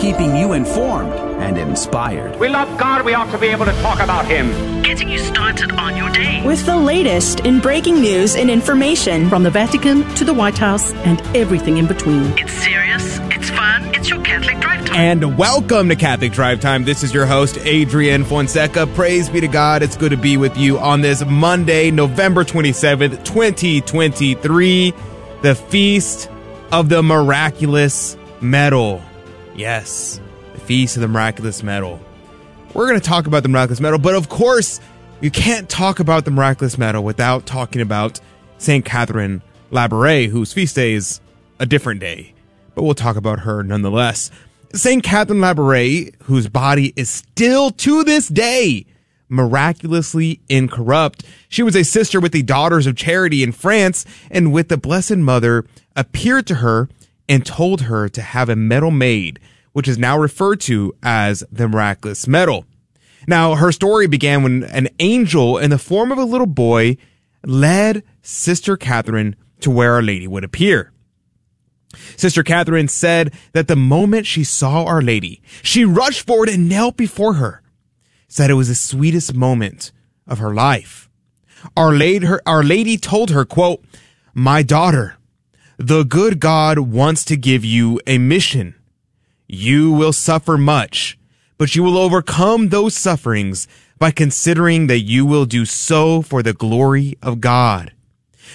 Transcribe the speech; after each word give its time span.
keeping 0.00 0.34
you 0.34 0.54
informed 0.54 1.12
and 1.42 1.58
inspired. 1.58 2.34
We 2.40 2.48
love 2.48 2.78
God, 2.78 3.04
we 3.04 3.12
ought 3.12 3.30
to 3.32 3.38
be 3.38 3.48
able 3.48 3.66
to 3.66 3.72
talk 3.82 4.00
about 4.00 4.24
Him. 4.24 4.82
Getting 4.82 5.10
you 5.10 5.18
started 5.18 5.72
on 5.72 5.94
your 5.94 6.08
day. 6.10 6.42
With 6.44 6.64
the 6.64 6.76
latest 6.76 7.40
in 7.40 7.60
breaking 7.60 8.00
news 8.00 8.34
and 8.34 8.50
information 8.50 9.28
from 9.28 9.42
the 9.42 9.50
Vatican 9.50 10.02
to 10.14 10.24
the 10.24 10.32
White 10.32 10.56
House 10.56 10.94
and 10.94 11.20
everything 11.36 11.76
in 11.76 11.86
between. 11.86 12.22
It's 12.38 12.52
serious, 12.52 13.18
it's 13.24 13.50
fun, 13.50 13.94
it's 13.94 14.08
your 14.08 14.22
Catholic 14.22 14.58
Drive 14.60 14.86
Time. 14.86 14.96
And 14.96 15.36
welcome 15.36 15.90
to 15.90 15.96
Catholic 15.96 16.32
Drive 16.32 16.60
Time. 16.60 16.84
This 16.84 17.02
is 17.02 17.12
your 17.12 17.26
host, 17.26 17.58
Adrian 17.58 18.24
Fonseca. 18.24 18.86
Praise 18.94 19.28
be 19.28 19.42
to 19.42 19.48
God. 19.48 19.82
It's 19.82 19.98
good 19.98 20.12
to 20.12 20.16
be 20.16 20.38
with 20.38 20.56
you 20.56 20.78
on 20.78 21.02
this 21.02 21.22
Monday, 21.26 21.90
November 21.90 22.42
27th, 22.42 23.22
2023, 23.24 24.94
the 25.42 25.54
Feast 25.54 26.30
of 26.72 26.88
the 26.88 27.02
Miraculous 27.02 28.16
Medal. 28.40 29.02
Yes, 29.54 30.20
the 30.52 30.60
Feast 30.60 30.96
of 30.96 31.02
the 31.02 31.08
Miraculous 31.08 31.62
Medal. 31.62 32.00
We're 32.72 32.86
going 32.86 33.00
to 33.00 33.06
talk 33.06 33.26
about 33.26 33.42
the 33.42 33.48
Miraculous 33.48 33.80
Medal, 33.80 33.98
but 33.98 34.14
of 34.14 34.28
course, 34.28 34.80
you 35.20 35.30
can't 35.30 35.68
talk 35.68 36.00
about 36.00 36.24
the 36.24 36.30
Miraculous 36.30 36.78
Medal 36.78 37.02
without 37.02 37.46
talking 37.46 37.82
about 37.82 38.20
St. 38.58 38.84
Catherine 38.84 39.42
Labouré, 39.70 40.28
whose 40.28 40.52
feast 40.52 40.76
day 40.76 40.92
is 40.92 41.20
a 41.58 41.66
different 41.66 42.00
day, 42.00 42.32
but 42.74 42.82
we'll 42.84 42.94
talk 42.94 43.16
about 43.16 43.40
her 43.40 43.62
nonetheless. 43.62 44.30
St. 44.72 45.02
Catherine 45.02 45.40
Labouré, 45.40 46.14
whose 46.22 46.48
body 46.48 46.92
is 46.94 47.10
still 47.10 47.70
to 47.72 48.04
this 48.04 48.28
day 48.28 48.86
miraculously 49.28 50.40
incorrupt. 50.48 51.24
She 51.48 51.62
was 51.62 51.76
a 51.76 51.84
sister 51.84 52.20
with 52.20 52.32
the 52.32 52.42
Daughters 52.42 52.86
of 52.86 52.96
Charity 52.96 53.42
in 53.42 53.52
France, 53.52 54.04
and 54.30 54.52
with 54.52 54.68
the 54.68 54.76
Blessed 54.76 55.16
Mother 55.16 55.64
appeared 55.96 56.46
to 56.48 56.56
her 56.56 56.88
and 57.30 57.46
told 57.46 57.82
her 57.82 58.08
to 58.08 58.20
have 58.20 58.48
a 58.48 58.56
medal 58.56 58.90
made, 58.90 59.38
which 59.72 59.86
is 59.86 59.96
now 59.96 60.18
referred 60.18 60.60
to 60.60 60.92
as 61.00 61.44
the 61.50 61.68
miraculous 61.68 62.26
medal. 62.26 62.66
Now, 63.28 63.54
her 63.54 63.70
story 63.70 64.08
began 64.08 64.42
when 64.42 64.64
an 64.64 64.88
angel 64.98 65.56
in 65.56 65.70
the 65.70 65.78
form 65.78 66.10
of 66.10 66.18
a 66.18 66.24
little 66.24 66.48
boy 66.48 66.96
led 67.46 68.02
Sister 68.20 68.76
Catherine 68.76 69.36
to 69.60 69.70
where 69.70 69.92
Our 69.94 70.02
Lady 70.02 70.26
would 70.26 70.42
appear. 70.42 70.92
Sister 72.16 72.42
Catherine 72.42 72.88
said 72.88 73.32
that 73.52 73.68
the 73.68 73.76
moment 73.76 74.26
she 74.26 74.42
saw 74.42 74.84
Our 74.84 75.00
Lady, 75.00 75.40
she 75.62 75.84
rushed 75.84 76.26
forward 76.26 76.48
and 76.48 76.68
knelt 76.68 76.96
before 76.96 77.34
her, 77.34 77.62
said 78.26 78.50
it 78.50 78.54
was 78.54 78.68
the 78.68 78.74
sweetest 78.74 79.34
moment 79.34 79.92
of 80.26 80.38
her 80.38 80.52
life. 80.52 81.08
Our 81.76 81.92
Lady, 81.92 82.26
her, 82.26 82.42
Our 82.44 82.64
Lady 82.64 82.96
told 82.96 83.30
her, 83.30 83.44
quote, 83.44 83.84
My 84.34 84.64
daughter, 84.64 85.16
the 85.80 86.04
good 86.04 86.40
God 86.40 86.78
wants 86.78 87.24
to 87.24 87.38
give 87.38 87.64
you 87.64 87.98
a 88.06 88.18
mission. 88.18 88.74
You 89.48 89.90
will 89.90 90.12
suffer 90.12 90.58
much, 90.58 91.18
but 91.56 91.74
you 91.74 91.82
will 91.82 91.96
overcome 91.96 92.68
those 92.68 92.94
sufferings 92.94 93.66
by 93.98 94.10
considering 94.10 94.88
that 94.88 95.00
you 95.00 95.24
will 95.24 95.46
do 95.46 95.64
so 95.64 96.20
for 96.20 96.42
the 96.42 96.52
glory 96.52 97.16
of 97.22 97.40
God. 97.40 97.94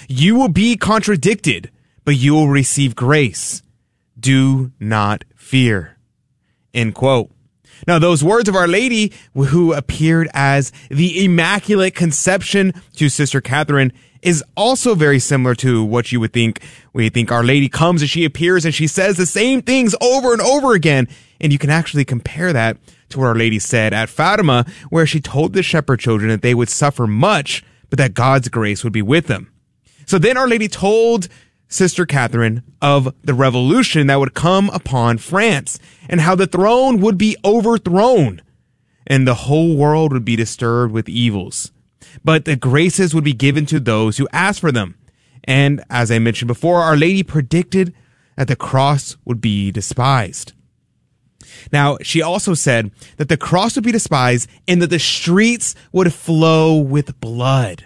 You 0.07 0.35
will 0.35 0.49
be 0.49 0.77
contradicted, 0.77 1.71
but 2.03 2.15
you 2.15 2.35
will 2.35 2.47
receive 2.47 2.95
grace. 2.95 3.63
Do 4.19 4.71
not 4.79 5.23
fear. 5.35 5.97
End 6.75 6.93
quote. 6.93 7.31
Now, 7.87 7.99
those 7.99 8.23
words 8.23 8.49
of 8.49 8.55
Our 8.55 8.67
Lady, 8.67 9.13
who 9.35 9.73
appeared 9.73 10.27
as 10.33 10.71
the 10.89 11.23
Immaculate 11.23 11.93
Conception 11.93 12.73
to 12.95 13.09
Sister 13.09 13.41
Catherine, 13.41 13.93
is 14.21 14.43
also 14.57 14.95
very 14.95 15.19
similar 15.19 15.53
to 15.55 15.83
what 15.83 16.11
you 16.11 16.19
would 16.19 16.33
think 16.33 16.61
you 16.95 17.09
think 17.11 17.31
Our 17.31 17.43
Lady 17.43 17.69
comes 17.69 18.01
and 18.01 18.09
she 18.09 18.25
appears 18.25 18.65
and 18.65 18.73
she 18.73 18.87
says 18.87 19.17
the 19.17 19.25
same 19.27 19.61
things 19.61 19.95
over 20.01 20.33
and 20.33 20.41
over 20.41 20.73
again. 20.73 21.07
And 21.39 21.51
you 21.51 21.59
can 21.59 21.69
actually 21.69 22.05
compare 22.05 22.51
that 22.53 22.77
to 23.09 23.19
what 23.19 23.27
Our 23.27 23.35
Lady 23.35 23.59
said 23.59 23.93
at 23.93 24.09
Fatima, 24.09 24.65
where 24.89 25.05
she 25.05 25.19
told 25.19 25.53
the 25.53 25.61
shepherd 25.61 25.99
children 25.99 26.29
that 26.29 26.41
they 26.41 26.55
would 26.55 26.69
suffer 26.69 27.05
much, 27.05 27.63
but 27.89 27.99
that 27.99 28.15
God's 28.15 28.49
grace 28.49 28.83
would 28.83 28.93
be 28.93 29.03
with 29.03 29.27
them. 29.27 29.51
So 30.07 30.17
then 30.17 30.37
Our 30.37 30.47
Lady 30.47 30.67
told 30.67 31.27
Sister 31.67 32.05
Catherine 32.05 32.63
of 32.81 33.13
the 33.23 33.33
revolution 33.33 34.07
that 34.07 34.19
would 34.19 34.33
come 34.33 34.69
upon 34.69 35.17
France 35.17 35.79
and 36.07 36.21
how 36.21 36.35
the 36.35 36.47
throne 36.47 36.99
would 37.01 37.17
be 37.17 37.35
overthrown 37.43 38.41
and 39.07 39.27
the 39.27 39.35
whole 39.35 39.75
world 39.75 40.13
would 40.13 40.25
be 40.25 40.35
disturbed 40.35 40.93
with 40.93 41.09
evils 41.09 41.71
but 42.23 42.45
the 42.45 42.55
graces 42.55 43.13
would 43.13 43.23
be 43.23 43.33
given 43.33 43.65
to 43.67 43.79
those 43.79 44.17
who 44.17 44.27
asked 44.31 44.59
for 44.59 44.71
them. 44.71 44.95
And 45.43 45.83
as 45.89 46.11
I 46.11 46.19
mentioned 46.19 46.47
before, 46.47 46.81
Our 46.81 46.97
Lady 46.97 47.23
predicted 47.23 47.93
that 48.35 48.47
the 48.47 48.55
cross 48.55 49.17
would 49.25 49.41
be 49.41 49.71
despised. 49.71 50.53
Now, 51.71 51.97
she 52.01 52.21
also 52.21 52.53
said 52.53 52.91
that 53.17 53.29
the 53.29 53.37
cross 53.37 53.75
would 53.75 53.83
be 53.83 53.91
despised 53.91 54.49
and 54.67 54.81
that 54.81 54.89
the 54.89 54.99
streets 54.99 55.75
would 55.91 56.13
flow 56.13 56.75
with 56.75 57.19
blood. 57.21 57.85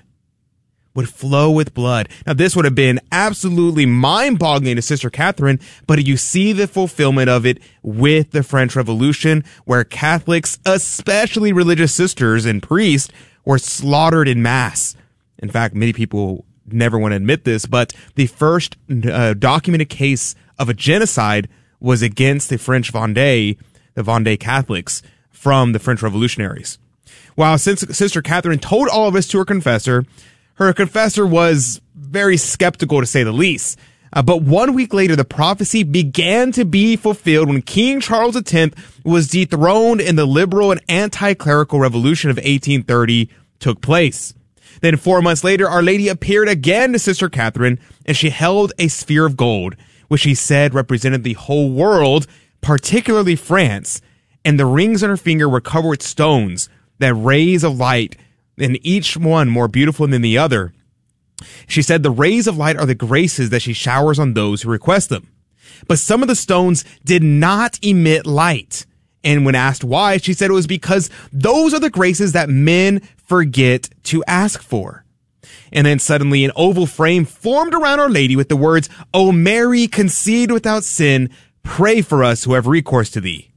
Would 1.00 1.08
flow 1.08 1.50
with 1.50 1.74
blood. 1.74 2.10
Now, 2.28 2.34
this 2.34 2.58
would 2.58 2.66
have 2.66 2.76
been 2.76 3.00
absolutely 3.10 3.86
mind 3.86 4.38
boggling 4.38 4.76
to 4.76 4.82
Sister 4.82 5.10
Catherine, 5.10 5.62
but 5.88 6.06
you 6.06 6.18
see 6.18 6.52
the 6.52 6.68
fulfillment 6.68 7.30
of 7.30 7.46
it 7.46 7.60
with 7.82 8.32
the 8.32 8.44
French 8.44 8.76
Revolution, 8.76 9.46
where 9.64 9.86
Catholics, 9.86 10.60
especially 10.66 11.54
religious 11.54 11.96
sisters 11.96 12.46
and 12.46 12.62
priests, 12.62 13.14
were 13.46 13.58
slaughtered 13.58 14.28
in 14.28 14.42
mass. 14.42 14.98
In 15.38 15.50
fact, 15.50 15.74
many 15.74 15.94
people 15.94 16.44
never 16.66 17.00
want 17.00 17.14
to 17.14 17.16
admit 17.16 17.46
this, 17.46 17.66
but 17.66 17.94
the 18.16 18.28
first 18.28 18.76
uh, 19.10 19.36
documented 19.36 19.88
case 19.88 20.36
of 20.58 20.68
a 20.68 20.74
genocide 20.74 21.48
was 21.80 22.02
against 22.02 22.50
the 22.50 22.58
French 22.58 22.92
Vendée, 22.92 23.58
the 23.94 24.04
Vendée 24.04 24.38
Catholics 24.38 25.02
from 25.32 25.72
the 25.72 25.80
French 25.80 26.02
revolutionaries. 26.02 26.78
While 27.36 27.58
Sister 27.58 28.22
Catherine 28.22 28.60
told 28.60 28.90
all 28.90 29.08
of 29.08 29.14
this 29.14 29.30
to 29.30 29.38
her 29.38 29.46
confessor, 29.46 30.04
her 30.66 30.74
confessor 30.74 31.26
was 31.26 31.82
very 31.96 32.38
skeptical 32.38 33.00
to 33.00 33.06
say 33.06 33.24
the 33.24 33.32
least. 33.32 33.80
Uh, 34.12 34.22
but 34.22 34.42
one 34.42 34.74
week 34.74 34.94
later, 34.94 35.16
the 35.16 35.24
prophecy 35.24 35.84
began 35.84 36.52
to 36.52 36.66
be 36.66 36.96
fulfilled 36.96 37.48
when 37.48 37.62
King 37.62 38.00
Charles 38.00 38.36
X 38.36 38.76
was 39.06 39.28
dethroned 39.28 40.02
in 40.02 40.16
the 40.16 40.26
liberal 40.26 40.72
and 40.72 40.82
anti-clerical 40.90 41.80
revolution 41.80 42.30
of 42.30 42.38
1830 42.38 43.30
took 43.60 43.82
place. 43.82 44.34
Then 44.82 44.98
four 44.98 45.22
months 45.22 45.44
later, 45.44 45.70
Our 45.70 45.84
Lady 45.84 46.08
appeared 46.08 46.50
again 46.50 46.94
to 46.94 47.00
Sister 47.00 47.30
Catherine, 47.30 47.80
and 48.06 48.18
she 48.18 48.30
held 48.30 48.74
a 48.80 48.88
sphere 48.88 49.26
of 49.26 49.38
gold, 49.38 49.76
which 50.08 50.22
she 50.22 50.34
said 50.34 50.74
represented 50.74 51.24
the 51.24 51.34
whole 51.34 51.72
world, 51.72 52.26
particularly 52.62 53.36
France, 53.36 54.02
and 54.44 54.60
the 54.60 54.66
rings 54.66 55.04
on 55.04 55.10
her 55.10 55.18
finger 55.18 55.48
were 55.48 55.62
covered 55.62 55.90
with 55.90 56.04
stones 56.04 56.70
that 56.98 57.14
rays 57.14 57.64
of 57.64 57.78
light, 57.78 58.16
and 58.60 58.80
each 58.86 59.18
one 59.18 59.50
more 59.50 59.68
beautiful 59.68 60.08
than 60.08 60.22
the 60.22 60.38
other. 60.38 60.74
She 61.68 61.82
said 61.82 62.04
the 62.04 62.12
rays 62.12 62.48
of 62.48 62.58
light 62.58 62.78
are 62.78 62.86
the 62.86 62.96
graces 62.96 63.50
that 63.50 63.62
she 63.62 63.74
showers 63.74 64.20
on 64.20 64.34
those 64.34 64.62
who 64.62 64.70
request 64.70 65.10
them. 65.10 65.32
But 65.88 66.00
some 66.00 66.22
of 66.22 66.28
the 66.28 66.36
stones 66.36 66.84
did 67.06 67.24
not 67.24 67.80
emit 67.82 68.26
light. 68.26 68.86
And 69.24 69.46
when 69.46 69.56
asked 69.56 69.84
why, 69.84 70.18
she 70.18 70.34
said 70.34 70.50
it 70.50 70.54
was 70.54 70.68
because 70.68 71.10
those 71.32 71.74
are 71.74 71.80
the 71.80 71.90
graces 71.90 72.34
that 72.34 72.50
men 72.50 73.02
forget 73.18 73.90
to 74.04 74.24
ask 74.26 74.62
for. 74.62 75.06
And 75.72 75.86
then 75.86 76.00
suddenly 76.00 76.44
an 76.44 76.52
oval 76.56 76.86
frame 76.86 77.26
formed 77.26 77.74
around 77.74 78.00
Our 78.00 78.10
Lady 78.10 78.36
with 78.36 78.50
the 78.50 78.56
words, 78.56 78.90
O 79.14 79.32
Mary, 79.32 79.88
conceived 79.88 80.52
without 80.52 80.84
sin, 80.84 81.30
pray 81.64 82.02
for 82.02 82.24
us 82.24 82.44
who 82.44 82.54
have 82.54 82.68
recourse 82.68 83.10
to 83.12 83.22
thee. 83.22 83.52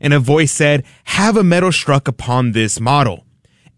And 0.00 0.14
a 0.14 0.18
voice 0.18 0.52
said, 0.52 0.84
have 1.04 1.36
a 1.36 1.44
medal 1.44 1.72
struck 1.72 2.08
upon 2.08 2.52
this 2.52 2.80
model. 2.80 3.26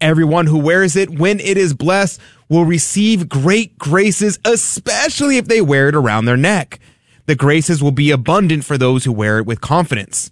Everyone 0.02 0.48
who 0.48 0.58
wears 0.58 0.96
it 0.96 1.10
when 1.10 1.38
it 1.38 1.56
is 1.56 1.74
blessed 1.74 2.20
will 2.48 2.64
receive 2.64 3.28
great 3.28 3.78
graces, 3.78 4.40
especially 4.44 5.36
if 5.36 5.46
they 5.46 5.60
wear 5.60 5.88
it 5.88 5.94
around 5.94 6.24
their 6.24 6.36
neck. 6.36 6.80
The 7.26 7.36
graces 7.36 7.80
will 7.80 7.92
be 7.92 8.10
abundant 8.10 8.64
for 8.64 8.76
those 8.76 9.04
who 9.04 9.12
wear 9.12 9.38
it 9.38 9.46
with 9.46 9.60
confidence. 9.60 10.28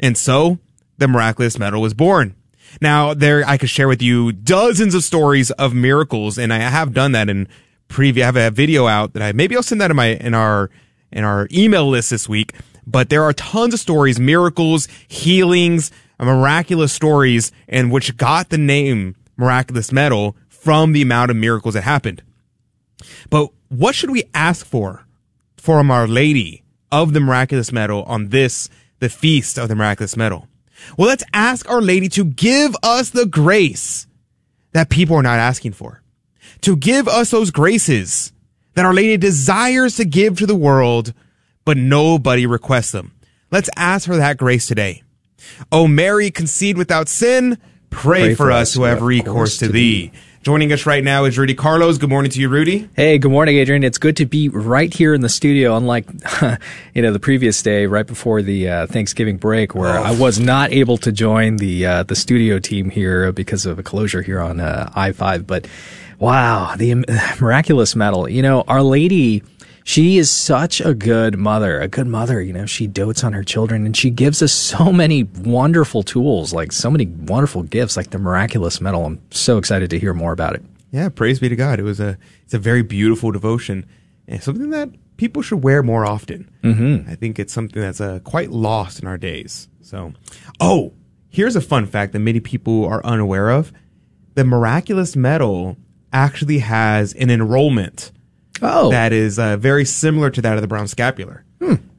And 0.00 0.18
so 0.18 0.58
the 0.98 1.06
miraculous 1.06 1.56
medal 1.56 1.80
was 1.80 1.94
born. 1.94 2.34
Now 2.80 3.14
there, 3.14 3.44
I 3.46 3.58
could 3.58 3.70
share 3.70 3.86
with 3.86 4.02
you 4.02 4.32
dozens 4.32 4.92
of 4.92 5.04
stories 5.04 5.52
of 5.52 5.72
miracles, 5.72 6.36
and 6.36 6.52
I 6.52 6.58
have 6.58 6.92
done 6.92 7.12
that 7.12 7.28
in 7.28 7.46
preview. 7.88 8.22
I 8.22 8.26
have 8.26 8.36
a 8.36 8.50
video 8.50 8.88
out 8.88 9.12
that 9.12 9.22
I, 9.22 9.30
maybe 9.30 9.54
I'll 9.54 9.62
send 9.62 9.80
that 9.80 9.92
in 9.92 9.96
my, 9.96 10.16
in 10.16 10.34
our, 10.34 10.68
in 11.12 11.22
our 11.22 11.46
email 11.52 11.88
list 11.88 12.10
this 12.10 12.28
week. 12.28 12.54
But 12.84 13.08
there 13.08 13.22
are 13.22 13.32
tons 13.32 13.72
of 13.72 13.78
stories, 13.78 14.18
miracles, 14.18 14.88
healings, 15.06 15.92
Uh, 16.22 16.26
miraculous 16.26 16.92
stories, 16.92 17.50
and 17.68 17.90
which 17.90 18.16
got 18.16 18.50
the 18.50 18.58
name 18.58 19.16
miraculous 19.36 19.90
medal 19.90 20.36
from 20.48 20.92
the 20.92 21.02
amount 21.02 21.30
of 21.30 21.36
miracles 21.36 21.74
that 21.74 21.82
happened. 21.82 22.22
But 23.28 23.50
what 23.68 23.94
should 23.94 24.10
we 24.10 24.24
ask 24.32 24.64
for 24.64 25.04
from 25.56 25.90
Our 25.90 26.06
Lady 26.06 26.62
of 26.92 27.12
the 27.12 27.20
miraculous 27.20 27.72
medal 27.72 28.04
on 28.04 28.28
this 28.28 28.68
the 29.02 29.08
feast 29.08 29.58
of 29.58 29.68
the 29.68 29.74
miraculous 29.74 30.16
medal. 30.16 30.46
Well, 30.96 31.08
let's 31.08 31.24
ask 31.32 31.68
Our 31.68 31.82
Lady 31.82 32.08
to 32.10 32.24
give 32.24 32.76
us 32.84 33.10
the 33.10 33.26
grace 33.26 34.06
that 34.72 34.90
people 34.90 35.16
are 35.16 35.22
not 35.22 35.40
asking 35.40 35.72
for, 35.72 36.02
to 36.60 36.76
give 36.76 37.08
us 37.08 37.30
those 37.30 37.50
graces 37.50 38.32
that 38.74 38.84
Our 38.84 38.94
Lady 38.94 39.16
desires 39.16 39.96
to 39.96 40.04
give 40.04 40.38
to 40.38 40.46
the 40.46 40.54
world, 40.54 41.12
but 41.64 41.76
nobody 41.76 42.46
requests 42.46 42.92
them. 42.92 43.12
Let's 43.50 43.68
ask 43.76 44.06
for 44.06 44.16
that 44.16 44.38
grace 44.38 44.68
today. 44.68 45.02
O 45.70 45.86
Mary, 45.86 46.30
conceived 46.30 46.78
without 46.78 47.08
sin, 47.08 47.58
pray, 47.90 48.20
Pray 48.20 48.34
for, 48.34 48.50
us 48.50 48.74
who 48.74 48.82
have 48.84 49.02
recourse 49.02 49.58
to 49.58 49.68
thee. 49.68 50.12
Joining 50.42 50.72
us 50.72 50.86
right 50.86 51.04
now 51.04 51.22
is 51.24 51.38
Rudy 51.38 51.54
Carlos. 51.54 51.98
Good 51.98 52.10
morning 52.10 52.32
to 52.32 52.40
you, 52.40 52.48
Rudy. 52.48 52.88
Hey, 52.96 53.16
good 53.16 53.30
morning, 53.30 53.58
Adrian. 53.58 53.84
It's 53.84 53.98
good 53.98 54.16
to 54.16 54.26
be 54.26 54.48
right 54.48 54.92
here 54.92 55.14
in 55.14 55.20
the 55.20 55.28
studio, 55.28 55.76
unlike 55.76 56.04
you 56.94 57.00
know 57.00 57.12
the 57.12 57.20
previous 57.20 57.62
day, 57.62 57.86
right 57.86 58.06
before 58.06 58.42
the 58.42 58.68
uh, 58.68 58.86
Thanksgiving 58.88 59.36
break, 59.36 59.76
where 59.76 59.96
I 59.96 60.10
was 60.10 60.40
not 60.40 60.72
able 60.72 60.96
to 60.98 61.12
join 61.12 61.58
the 61.58 61.86
uh, 61.86 62.02
the 62.02 62.16
studio 62.16 62.58
team 62.58 62.90
here 62.90 63.30
because 63.30 63.66
of 63.66 63.78
a 63.78 63.84
closure 63.84 64.20
here 64.20 64.40
on 64.40 64.58
uh, 64.58 64.90
I 64.96 65.12
five. 65.12 65.46
But 65.46 65.68
wow, 66.18 66.74
the 66.76 66.90
um, 66.90 67.04
miraculous 67.40 67.94
medal. 67.94 68.28
You 68.28 68.42
know, 68.42 68.64
Our 68.66 68.82
Lady. 68.82 69.44
She 69.84 70.18
is 70.18 70.30
such 70.30 70.80
a 70.80 70.94
good 70.94 71.38
mother, 71.38 71.80
a 71.80 71.88
good 71.88 72.06
mother. 72.06 72.40
You 72.40 72.52
know, 72.52 72.66
she 72.66 72.86
dotes 72.86 73.24
on 73.24 73.32
her 73.32 73.42
children 73.42 73.86
and 73.86 73.96
she 73.96 74.10
gives 74.10 74.42
us 74.42 74.52
so 74.52 74.92
many 74.92 75.24
wonderful 75.24 76.02
tools, 76.02 76.52
like 76.52 76.72
so 76.72 76.90
many 76.90 77.06
wonderful 77.06 77.62
gifts, 77.62 77.96
like 77.96 78.10
the 78.10 78.18
miraculous 78.18 78.80
medal. 78.80 79.04
I'm 79.06 79.20
so 79.30 79.58
excited 79.58 79.90
to 79.90 79.98
hear 79.98 80.14
more 80.14 80.32
about 80.32 80.54
it. 80.54 80.62
Yeah, 80.90 81.08
praise 81.08 81.40
be 81.40 81.48
to 81.48 81.56
God. 81.56 81.80
It 81.80 81.84
was 81.84 82.00
a 82.00 82.18
it's 82.44 82.54
a 82.54 82.58
very 82.58 82.82
beautiful 82.82 83.32
devotion 83.32 83.86
and 84.28 84.42
something 84.42 84.70
that 84.70 84.90
people 85.16 85.42
should 85.42 85.62
wear 85.62 85.82
more 85.82 86.04
often. 86.04 86.50
Mm-hmm. 86.62 87.10
I 87.10 87.14
think 87.14 87.38
it's 87.38 87.52
something 87.52 87.80
that's 87.80 88.00
uh, 88.00 88.20
quite 88.24 88.50
lost 88.50 89.00
in 89.00 89.08
our 89.08 89.18
days. 89.18 89.68
So, 89.80 90.12
oh, 90.60 90.92
here's 91.28 91.56
a 91.56 91.60
fun 91.60 91.86
fact 91.86 92.12
that 92.12 92.18
many 92.18 92.40
people 92.40 92.84
are 92.84 93.04
unaware 93.04 93.50
of: 93.50 93.72
the 94.34 94.44
miraculous 94.44 95.16
medal 95.16 95.76
actually 96.12 96.58
has 96.58 97.14
an 97.14 97.30
enrollment 97.30 98.12
Oh, 98.62 98.90
that 98.90 99.12
is 99.12 99.38
uh, 99.38 99.56
very 99.56 99.84
similar 99.84 100.30
to 100.30 100.40
that 100.42 100.54
of 100.54 100.62
the 100.62 100.68
brown 100.68 100.88
scapular. 100.88 101.44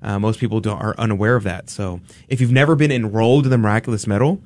Uh, 0.01 0.19
most 0.19 0.39
people 0.39 0.59
don't, 0.59 0.81
are 0.81 0.93
unaware 0.97 1.35
of 1.35 1.43
that. 1.43 1.69
So 1.69 2.01
if 2.27 2.41
you've 2.41 2.51
never 2.51 2.75
been 2.75 2.91
enrolled 2.91 3.45
in 3.45 3.51
the 3.51 3.57
miraculous 3.57 4.05
medal, 4.05 4.41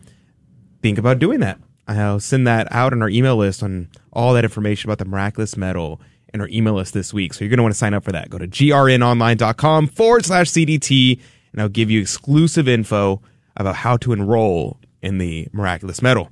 think 0.81 0.97
about 0.99 1.17
doing 1.19 1.39
that. 1.39 1.59
I'll 1.87 2.19
send 2.19 2.45
that 2.45 2.67
out 2.71 2.93
on 2.93 3.01
our 3.01 3.09
email 3.09 3.37
list 3.37 3.63
on 3.63 3.89
all 4.13 4.33
that 4.33 4.43
information 4.43 4.89
about 4.89 4.99
the 4.99 5.09
miraculous 5.09 5.57
medal 5.57 5.99
in 6.33 6.41
our 6.41 6.47
email 6.49 6.73
list 6.73 6.93
this 6.93 7.13
week. 7.13 7.33
So 7.33 7.43
you're 7.43 7.49
going 7.49 7.57
to 7.57 7.63
want 7.63 7.73
to 7.73 7.77
sign 7.77 7.93
up 7.93 8.03
for 8.03 8.11
that. 8.11 8.29
Go 8.29 8.37
to 8.37 8.47
grnonline.com 8.47 9.87
forward 9.87 10.25
slash 10.25 10.51
CDT 10.51 11.19
and 11.53 11.61
I'll 11.61 11.69
give 11.69 11.89
you 11.89 12.01
exclusive 12.01 12.67
info 12.67 13.21
about 13.55 13.77
how 13.77 13.97
to 13.97 14.13
enroll 14.13 14.77
in 15.01 15.17
the 15.17 15.47
miraculous 15.51 16.01
medal. 16.01 16.29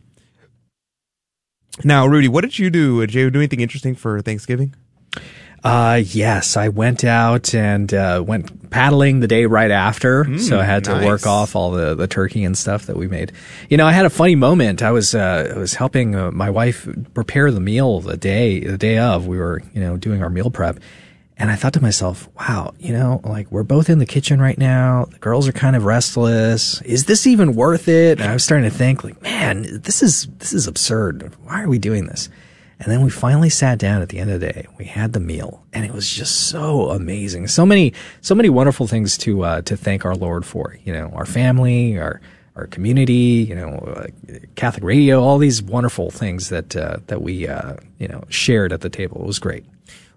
Now, 1.83 2.05
Rudy, 2.05 2.27
what 2.27 2.41
did 2.41 2.59
you 2.59 2.69
do? 2.69 3.01
Did 3.01 3.15
you 3.15 3.31
do 3.31 3.39
anything 3.39 3.59
interesting 3.61 3.95
for 3.95 4.21
Thanksgiving? 4.21 4.75
Uh, 5.65 5.95
yes, 6.06 6.57
I 6.57 6.69
went 6.69 7.03
out 7.03 7.56
and 7.56 7.91
uh, 7.94 8.23
went 8.25 8.69
paddling 8.69 9.19
the 9.19 9.27
day 9.27 9.45
right 9.47 9.71
after, 9.71 10.38
so 10.38 10.59
I 10.59 10.63
had 10.63 10.83
to 10.85 10.91
Mm, 10.91 10.97
nice. 10.97 11.06
work 11.06 11.25
off 11.27 11.56
all 11.56 11.71
the, 11.71 11.95
the 11.95 12.07
turkey 12.07 12.44
and 12.44 12.56
stuff 12.57 12.85
that 12.85 12.95
we 12.97 13.07
made. 13.07 13.31
You 13.69 13.77
know, 13.77 13.88
I 13.88 13.91
had 13.91 14.06
a 14.06 14.09
funny 14.12 14.35
moment. 14.35 14.83
I 14.83 14.91
was 14.91 15.15
uh, 15.15 15.53
I 15.56 15.57
was 15.57 15.73
helping 15.73 16.13
uh, 16.15 16.29
my 16.31 16.50
wife 16.51 16.88
prepare 17.15 17.50
the 17.51 17.59
meal 17.59 18.00
the 18.01 18.15
day 18.15 18.59
the 18.59 18.77
day 18.77 19.00
of. 19.00 19.25
We 19.27 19.38
were 19.39 19.62
you 19.73 19.81
know 19.81 19.97
doing 19.97 20.21
our 20.21 20.29
meal 20.29 20.51
prep, 20.51 20.77
and 21.38 21.50
I 21.50 21.56
thought 21.56 21.73
to 21.73 21.81
myself, 21.81 22.29
wow, 22.38 22.73
you 22.77 22.94
know, 22.94 23.21
like 23.23 23.51
we're 23.51 23.63
both 23.63 23.89
in 23.89 23.97
the 23.97 24.06
kitchen 24.06 24.39
right 24.39 24.57
now. 24.59 25.06
The 25.09 25.18
girls 25.18 25.47
are 25.47 25.51
kind 25.51 25.75
of 25.75 25.83
restless. 25.85 26.79
Is 26.83 27.06
this 27.06 27.25
even 27.25 27.56
worth 27.56 27.88
it? 27.88 28.19
And 28.21 28.29
I 28.29 28.33
was 28.33 28.44
starting 28.44 28.69
to 28.69 28.75
think, 28.77 29.03
like, 29.03 29.19
man, 29.23 29.81
this 29.81 30.03
is 30.03 30.27
this 30.38 30.53
is 30.53 30.68
absurd. 30.68 31.33
Why 31.44 31.63
are 31.63 31.68
we 31.69 31.79
doing 31.79 32.06
this? 32.06 32.29
And 32.80 32.92
then 32.92 33.01
we 33.01 33.10
finally 33.10 33.50
sat 33.50 33.80
down 33.80 34.01
at 34.01 34.10
the 34.10 34.19
end 34.19 34.31
of 34.31 34.42
the 34.42 34.51
day. 34.51 34.68
We 34.77 34.86
had 34.86 35.13
the 35.13 35.19
meal, 35.19 35.63
and 35.72 35.86
it 35.86 35.94
was 35.94 36.10
just 36.10 36.50
so 36.50 36.89
amazing. 36.89 37.48
So 37.48 37.66
many, 37.66 37.94
so 38.22 38.36
many 38.36 38.50
wonderful 38.50 38.86
things 38.86 39.18
to 39.19 39.44
uh, 39.44 39.62
to 39.62 39.77
thank 39.77 40.04
our 40.04 40.16
Lord 40.16 40.45
for. 40.45 40.77
You 40.83 40.92
know, 40.92 41.10
our 41.16 41.25
family, 41.25 41.98
our 41.98 42.19
our 42.56 42.68
community. 42.68 43.45
You 43.48 43.56
know, 43.56 43.69
uh, 43.69 44.07
Catholic 44.56 44.83
radio. 44.83 45.22
All 45.22 45.38
these 45.38 45.62
wonderful 45.63 46.12
things 46.12 46.50
that 46.50 46.75
uh, 46.75 46.98
that 47.07 47.22
we 47.22 47.48
uh, 47.48 47.75
you 47.98 48.10
know 48.10 48.25
shared 48.30 48.74
at 48.74 48.81
the 48.81 48.89
table. 48.89 49.21
It 49.21 49.28
was 49.28 49.39
great. 49.39 49.66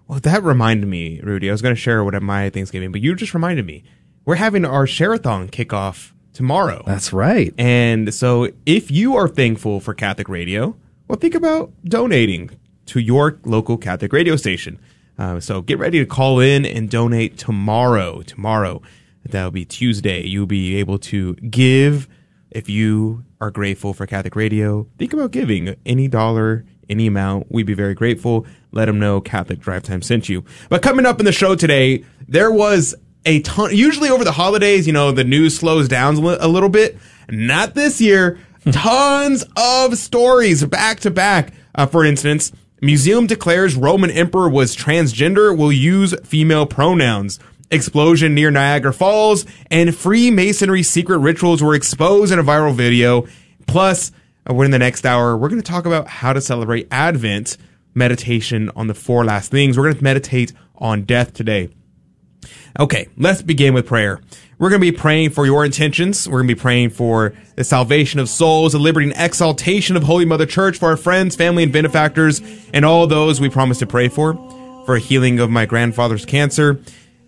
Well, 0.07 0.19
that 0.19 0.43
reminded 0.43 0.87
me, 0.87 1.21
Rudy. 1.21 1.49
I 1.49 1.51
was 1.51 1.61
going 1.61 1.75
to 1.75 1.79
share 1.79 2.03
what 2.03 2.15
of 2.15 2.23
my 2.23 2.49
Thanksgiving, 2.49 2.91
but 2.91 2.99
you 2.99 3.15
just 3.15 3.33
reminded 3.33 3.65
me. 3.65 3.83
We're 4.25 4.35
having 4.35 4.65
our 4.65 4.85
Share-a-thon 4.85 5.49
kickoff 5.49 6.11
tomorrow. 6.33 6.83
That's 6.85 7.13
right. 7.13 7.53
And 7.57 8.13
so 8.13 8.49
if 8.65 8.91
you 8.91 9.15
are 9.15 9.27
thankful 9.27 9.79
for 9.79 9.93
Catholic 9.93 10.27
radio, 10.27 10.75
well, 11.09 11.17
think 11.17 11.33
about 11.33 11.71
donating 11.83 12.51
to 12.85 12.99
your 12.99 13.39
local 13.43 13.77
Catholic 13.77 14.13
radio 14.13 14.35
station. 14.35 14.79
Uh, 15.17 15.39
so 15.39 15.61
get 15.61 15.79
ready 15.79 15.99
to 15.99 16.05
call 16.05 16.39
in 16.39 16.65
and 16.65 16.89
donate 16.89 17.37
tomorrow. 17.37 18.21
Tomorrow, 18.21 18.81
that'll 19.25 19.51
be 19.51 19.65
Tuesday. 19.65 20.23
You'll 20.25 20.45
be 20.45 20.77
able 20.77 20.99
to 20.99 21.33
give 21.35 22.07
if 22.51 22.69
you 22.69 23.25
are 23.41 23.49
grateful 23.49 23.93
for 23.93 24.05
Catholic 24.05 24.35
radio. 24.35 24.87
Think 24.99 25.11
about 25.13 25.31
giving 25.31 25.75
any 25.83 26.07
dollar, 26.07 26.63
any 26.89 27.07
amount. 27.07 27.51
We'd 27.51 27.65
be 27.65 27.73
very 27.73 27.95
grateful. 27.95 28.45
Let 28.71 28.85
them 28.85 28.99
know 28.99 29.19
Catholic 29.19 29.59
Drive 29.59 29.81
Time 29.81 30.03
sent 30.03 30.29
you. 30.29 30.45
But 30.69 30.83
coming 30.83 31.07
up 31.07 31.19
in 31.19 31.25
the 31.25 31.31
show 31.31 31.55
today, 31.55 32.05
there 32.27 32.51
was 32.51 32.93
a 33.25 33.41
ton. 33.41 33.75
Usually 33.75 34.09
over 34.09 34.23
the 34.23 34.31
holidays, 34.31 34.85
you 34.85 34.93
know, 34.93 35.11
the 35.11 35.23
news 35.23 35.57
slows 35.57 35.87
down 35.87 36.17
a 36.17 36.37
a 36.39 36.47
little 36.47 36.69
bit. 36.69 36.97
Not 37.29 37.73
this 37.73 37.99
year. 37.99 38.39
Tons 38.71 39.45
of 39.55 39.97
stories 39.97 40.65
back 40.65 40.99
to 41.01 41.11
back. 41.11 41.53
Uh, 41.73 41.85
for 41.85 42.03
instance, 42.03 42.51
museum 42.81 43.25
declares 43.25 43.75
Roman 43.75 44.11
emperor 44.11 44.49
was 44.49 44.75
transgender, 44.75 45.55
will 45.57 45.71
use 45.71 46.13
female 46.25 46.65
pronouns. 46.65 47.39
Explosion 47.71 48.33
near 48.33 48.51
Niagara 48.51 48.91
Falls 48.91 49.45
and 49.69 49.95
Freemasonry 49.95 50.83
secret 50.83 51.19
rituals 51.19 51.61
were 51.61 51.75
exposed 51.75 52.33
in 52.33 52.39
a 52.39 52.43
viral 52.43 52.73
video. 52.73 53.27
Plus, 53.67 54.11
uh, 54.49 54.53
we're 54.53 54.65
in 54.65 54.71
the 54.71 54.79
next 54.79 55.05
hour. 55.05 55.37
We're 55.37 55.49
going 55.49 55.61
to 55.61 55.71
talk 55.71 55.85
about 55.85 56.07
how 56.07 56.33
to 56.33 56.41
celebrate 56.41 56.87
Advent 56.91 57.57
meditation 57.93 58.71
on 58.75 58.87
the 58.87 58.95
four 58.95 59.23
last 59.23 59.51
things. 59.51 59.77
We're 59.77 59.85
going 59.85 59.97
to 59.97 60.03
meditate 60.03 60.53
on 60.75 61.03
death 61.03 61.33
today. 61.33 61.69
Okay, 62.79 63.07
let's 63.17 63.41
begin 63.41 63.73
with 63.73 63.85
prayer. 63.85 64.21
We're 64.59 64.69
going 64.69 64.81
to 64.81 64.91
be 64.91 64.97
praying 64.97 65.29
for 65.29 65.45
your 65.45 65.63
intentions. 65.63 66.27
We're 66.27 66.39
going 66.39 66.49
to 66.49 66.55
be 66.55 66.59
praying 66.59 66.89
for 66.89 67.33
the 67.55 67.63
salvation 67.63 68.19
of 68.19 68.27
souls, 68.27 68.73
the 68.73 68.77
liberty 68.77 69.09
and 69.09 69.17
exaltation 69.17 69.95
of 69.95 70.03
Holy 70.03 70.25
Mother 70.25 70.45
Church, 70.45 70.77
for 70.77 70.89
our 70.89 70.97
friends, 70.97 71.37
family, 71.37 71.63
and 71.63 71.71
benefactors, 71.71 72.41
and 72.73 72.83
all 72.83 73.07
those 73.07 73.39
we 73.39 73.47
promise 73.47 73.79
to 73.79 73.87
pray 73.87 74.09
for, 74.09 74.33
for 74.85 74.97
a 74.97 74.99
healing 74.99 75.39
of 75.39 75.49
my 75.49 75.65
grandfather's 75.65 76.25
cancer, 76.25 76.77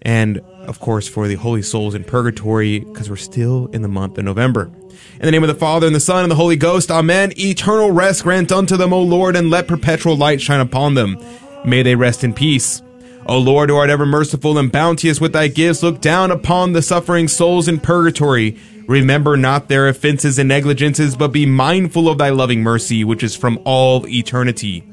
and 0.02 0.40
of 0.40 0.82
course 0.82 1.08
for 1.08 1.30
the 1.30 1.36
holy 1.36 1.62
souls 1.62 1.96
in 1.96 2.04
purgatory, 2.04 2.82
because 2.82 3.10
we're 3.10 3.16
still 3.16 3.68
in 3.68 3.82
the 3.82 3.88
month 3.88 4.18
of 4.18 4.26
November. 4.26 4.64
In 4.64 5.22
the 5.22 5.32
name 5.32 5.44
of 5.44 5.48
the 5.48 5.56
Father, 5.56 5.88
and 5.88 5.96
the 5.96 6.02
Son, 6.02 6.26
and 6.26 6.32
the 6.32 6.36
Holy 6.36 6.58
Ghost, 6.58 6.92
Amen. 6.92 7.32
Eternal 7.38 7.92
rest 7.92 8.24
grant 8.24 8.52
unto 8.52 8.76
them, 8.76 8.92
O 8.92 9.02
Lord, 9.02 9.38
and 9.38 9.50
let 9.50 9.70
perpetual 9.70 10.18
light 10.18 10.42
shine 10.42 10.60
upon 10.60 10.96
them. 10.96 11.18
May 11.64 11.82
they 11.82 11.96
rest 11.96 12.26
in 12.26 12.34
peace. 12.34 12.82
O 13.26 13.38
Lord, 13.38 13.70
who 13.70 13.78
art 13.78 13.90
ever 13.90 14.06
merciful 14.06 14.58
and 14.58 14.72
bounteous 14.72 15.22
with 15.22 15.34
thy 15.34 15.48
gifts, 15.48 15.84
look 15.84 16.02
down 16.02 16.32
upon 16.32 16.74
the 16.74 16.82
suffering 16.82 17.28
souls 17.28 17.68
in 17.68 17.80
purgatory. 17.80 18.58
Remember 18.88 19.38
not 19.38 19.68
their 19.68 19.88
offenses 19.88 20.40
and 20.40 20.50
negligences, 20.50 21.16
but 21.16 21.32
be 21.32 21.46
mindful 21.46 22.10
of 22.10 22.18
thy 22.18 22.30
loving 22.30 22.62
mercy, 22.62 23.04
which 23.04 23.24
is 23.24 23.36
from 23.36 23.60
all 23.64 24.08
eternity. 24.08 24.84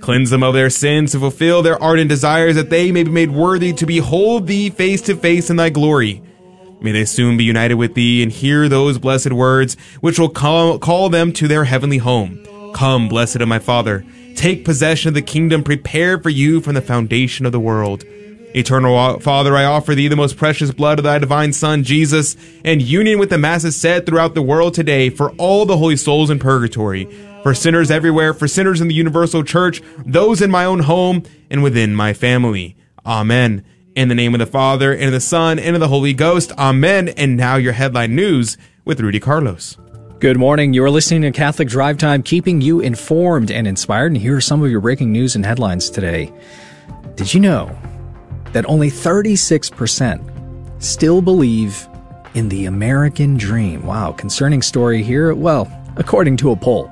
Cleanse 0.00 0.30
them 0.30 0.42
of 0.42 0.52
their 0.52 0.68
sins 0.68 1.12
to 1.12 1.18
fulfill 1.18 1.62
their 1.62 1.82
ardent 1.82 2.08
desires, 2.08 2.56
that 2.56 2.70
they 2.70 2.92
may 2.92 3.04
be 3.04 3.10
made 3.10 3.30
worthy 3.30 3.72
to 3.72 3.86
behold 3.86 4.46
thee 4.46 4.68
face 4.68 5.00
to 5.02 5.16
face 5.16 5.48
in 5.48 5.56
thy 5.56 5.70
glory. 5.70 6.22
May 6.80 6.92
they 6.92 7.04
soon 7.04 7.36
be 7.36 7.44
united 7.44 7.74
with 7.74 7.94
thee 7.94 8.22
and 8.22 8.30
hear 8.30 8.68
those 8.68 8.98
blessed 8.98 9.32
words, 9.32 9.76
which 10.00 10.18
will 10.18 10.28
call, 10.28 10.78
call 10.78 11.08
them 11.08 11.32
to 11.34 11.48
their 11.48 11.64
heavenly 11.64 11.98
home. 11.98 12.44
Come, 12.74 13.08
blessed 13.08 13.36
of 13.36 13.48
my 13.48 13.58
Father, 13.58 14.04
take 14.36 14.64
possession 14.64 15.08
of 15.08 15.14
the 15.14 15.22
kingdom 15.22 15.64
prepared 15.64 16.22
for 16.22 16.30
you 16.30 16.60
from 16.60 16.74
the 16.74 16.82
foundation 16.82 17.46
of 17.46 17.52
the 17.52 17.60
world. 17.60 18.04
Eternal 18.54 19.20
Father, 19.20 19.54
I 19.54 19.64
offer 19.64 19.94
thee 19.94 20.08
the 20.08 20.16
most 20.16 20.36
precious 20.38 20.70
blood 20.70 20.98
of 20.98 21.04
thy 21.04 21.18
divine 21.18 21.52
Son, 21.52 21.82
Jesus, 21.82 22.36
and 22.64 22.80
union 22.80 23.18
with 23.18 23.28
the 23.28 23.36
masses 23.36 23.78
said 23.78 24.06
throughout 24.06 24.34
the 24.34 24.42
world 24.42 24.72
today 24.72 25.10
for 25.10 25.32
all 25.32 25.66
the 25.66 25.76
holy 25.76 25.96
souls 25.96 26.30
in 26.30 26.38
purgatory, 26.38 27.04
for 27.42 27.54
sinners 27.54 27.90
everywhere, 27.90 28.32
for 28.32 28.48
sinners 28.48 28.80
in 28.80 28.88
the 28.88 28.94
universal 28.94 29.42
church, 29.42 29.82
those 30.06 30.40
in 30.40 30.50
my 30.50 30.64
own 30.64 30.80
home, 30.80 31.22
and 31.50 31.62
within 31.62 31.94
my 31.94 32.14
family. 32.14 32.76
Amen. 33.04 33.62
In 33.94 34.08
the 34.08 34.14
name 34.14 34.34
of 34.34 34.38
the 34.38 34.46
Father, 34.46 34.92
and 34.92 35.04
of 35.04 35.12
the 35.12 35.20
Son, 35.20 35.58
and 35.58 35.76
of 35.76 35.80
the 35.80 35.88
Holy 35.88 36.14
Ghost. 36.14 36.50
Amen. 36.52 37.08
And 37.10 37.36
now 37.36 37.56
your 37.56 37.72
headline 37.74 38.14
news 38.14 38.56
with 38.86 39.00
Rudy 39.00 39.20
Carlos. 39.20 39.76
Good 40.18 40.38
morning. 40.38 40.72
You're 40.72 40.88
listening 40.88 41.20
to 41.22 41.30
Catholic 41.30 41.68
Drive 41.68 41.98
Time, 41.98 42.22
keeping 42.22 42.62
you 42.62 42.80
informed 42.80 43.50
and 43.50 43.66
inspired. 43.66 44.12
And 44.12 44.16
here 44.16 44.34
are 44.34 44.40
some 44.40 44.62
of 44.62 44.70
your 44.70 44.80
breaking 44.80 45.12
news 45.12 45.36
and 45.36 45.44
headlines 45.44 45.90
today. 45.90 46.32
Did 47.16 47.34
you 47.34 47.40
know 47.40 47.78
that 48.52 48.64
only 48.66 48.90
36% 48.90 50.82
still 50.82 51.20
believe 51.20 51.86
in 52.32 52.48
the 52.48 52.64
American 52.64 53.36
dream? 53.36 53.84
Wow, 53.84 54.12
concerning 54.12 54.62
story 54.62 55.02
here. 55.02 55.34
Well, 55.34 55.70
according 55.96 56.38
to 56.38 56.50
a 56.50 56.56
poll. 56.56 56.90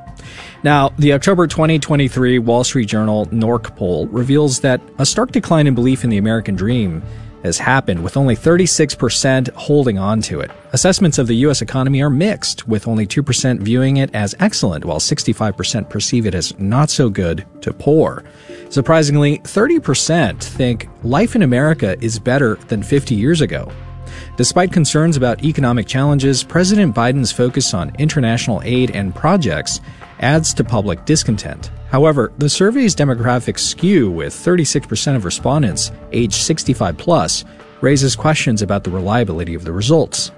Now, 0.62 0.90
the 0.98 1.14
October 1.14 1.46
2023 1.46 2.38
Wall 2.40 2.62
Street 2.62 2.88
Journal 2.88 3.24
NORC 3.28 3.74
poll 3.74 4.06
reveals 4.08 4.60
that 4.60 4.82
a 4.98 5.06
stark 5.06 5.32
decline 5.32 5.66
in 5.66 5.74
belief 5.74 6.04
in 6.04 6.10
the 6.10 6.18
American 6.18 6.56
dream 6.56 7.02
has 7.44 7.58
happened, 7.58 8.02
with 8.02 8.16
only 8.16 8.34
36% 8.34 9.50
holding 9.52 9.98
on 9.98 10.20
to 10.22 10.40
it. 10.40 10.50
Assessments 10.72 11.18
of 11.18 11.28
the 11.28 11.36
U.S. 11.36 11.62
economy 11.62 12.02
are 12.02 12.10
mixed, 12.10 12.66
with 12.66 12.88
only 12.88 13.06
2% 13.06 13.60
viewing 13.60 13.98
it 13.98 14.12
as 14.14 14.34
excellent, 14.40 14.84
while 14.84 14.98
65% 14.98 15.88
perceive 15.88 16.26
it 16.26 16.34
as 16.34 16.58
not 16.58 16.90
so 16.90 17.08
good 17.08 17.46
to 17.60 17.72
poor. 17.72 18.24
Surprisingly, 18.70 19.38
30% 19.38 20.42
think 20.42 20.88
life 21.04 21.36
in 21.36 21.42
America 21.42 21.96
is 22.02 22.18
better 22.18 22.56
than 22.68 22.82
50 22.82 23.14
years 23.14 23.40
ago. 23.40 23.70
Despite 24.36 24.72
concerns 24.72 25.16
about 25.16 25.44
economic 25.44 25.86
challenges, 25.86 26.42
President 26.42 26.94
Biden's 26.94 27.30
focus 27.30 27.72
on 27.72 27.94
international 27.98 28.60
aid 28.64 28.90
and 28.90 29.14
projects 29.14 29.80
adds 30.24 30.54
to 30.54 30.64
public 30.64 31.04
discontent. 31.04 31.70
However, 31.90 32.32
the 32.38 32.48
survey's 32.48 32.96
demographic 32.96 33.58
skew 33.58 34.10
with 34.10 34.32
36% 34.32 35.14
of 35.14 35.24
respondents 35.24 35.92
aged 36.10 36.34
65 36.34 36.96
plus 36.96 37.44
raises 37.82 38.16
questions 38.16 38.62
about 38.62 38.82
the 38.82 38.90
reliability 38.90 39.54
of 39.54 39.64
the 39.64 39.72
results. 39.72 40.32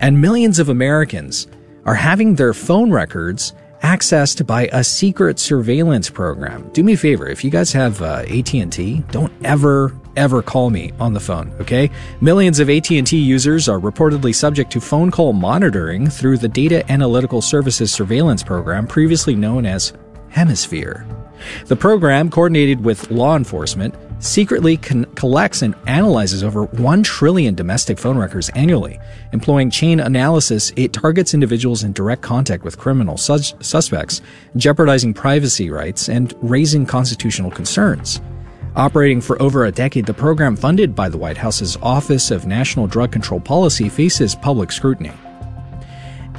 And 0.00 0.20
millions 0.20 0.58
of 0.58 0.68
Americans 0.68 1.48
are 1.84 1.94
having 1.94 2.36
their 2.36 2.54
phone 2.54 2.92
records 2.92 3.52
accessed 3.82 4.46
by 4.46 4.68
a 4.72 4.84
secret 4.84 5.40
surveillance 5.40 6.08
program. 6.08 6.70
Do 6.72 6.84
me 6.84 6.92
a 6.92 6.96
favor, 6.96 7.26
if 7.26 7.42
you 7.42 7.50
guys 7.50 7.72
have 7.72 8.00
uh, 8.00 8.24
AT&T, 8.28 9.02
don't 9.10 9.32
ever 9.44 9.92
ever 10.16 10.42
call 10.42 10.70
me 10.70 10.92
on 10.98 11.12
the 11.12 11.20
phone, 11.20 11.52
okay? 11.60 11.90
Millions 12.20 12.58
of 12.58 12.68
AT&T 12.68 13.16
users 13.16 13.68
are 13.68 13.78
reportedly 13.78 14.34
subject 14.34 14.70
to 14.72 14.80
phone 14.80 15.10
call 15.10 15.32
monitoring 15.32 16.08
through 16.08 16.38
the 16.38 16.48
Data 16.48 16.90
Analytical 16.90 17.42
Services 17.42 17.92
Surveillance 17.92 18.42
Program 18.42 18.86
previously 18.86 19.34
known 19.34 19.66
as 19.66 19.92
Hemisphere. 20.28 21.06
The 21.66 21.76
program, 21.76 22.30
coordinated 22.30 22.84
with 22.84 23.10
law 23.10 23.36
enforcement, 23.36 23.94
secretly 24.18 24.76
con- 24.76 25.04
collects 25.14 25.62
and 25.62 25.74
analyzes 25.86 26.42
over 26.42 26.64
1 26.64 27.02
trillion 27.02 27.54
domestic 27.54 27.98
phone 27.98 28.16
records 28.16 28.48
annually. 28.50 28.98
Employing 29.32 29.70
chain 29.70 30.00
analysis, 30.00 30.72
it 30.76 30.92
targets 30.92 31.34
individuals 31.34 31.82
in 31.82 31.92
direct 31.92 32.22
contact 32.22 32.64
with 32.64 32.78
criminal 32.78 33.16
sus- 33.16 33.54
suspects, 33.60 34.22
jeopardizing 34.56 35.12
privacy 35.12 35.70
rights 35.70 36.08
and 36.08 36.34
raising 36.40 36.86
constitutional 36.86 37.50
concerns. 37.50 38.20
Operating 38.74 39.20
for 39.20 39.40
over 39.42 39.66
a 39.66 39.70
decade, 39.70 40.06
the 40.06 40.14
program 40.14 40.56
funded 40.56 40.94
by 40.94 41.10
the 41.10 41.18
White 41.18 41.36
House's 41.36 41.76
Office 41.82 42.30
of 42.30 42.46
National 42.46 42.86
Drug 42.86 43.12
Control 43.12 43.38
Policy 43.38 43.90
faces 43.90 44.34
public 44.34 44.72
scrutiny. 44.72 45.12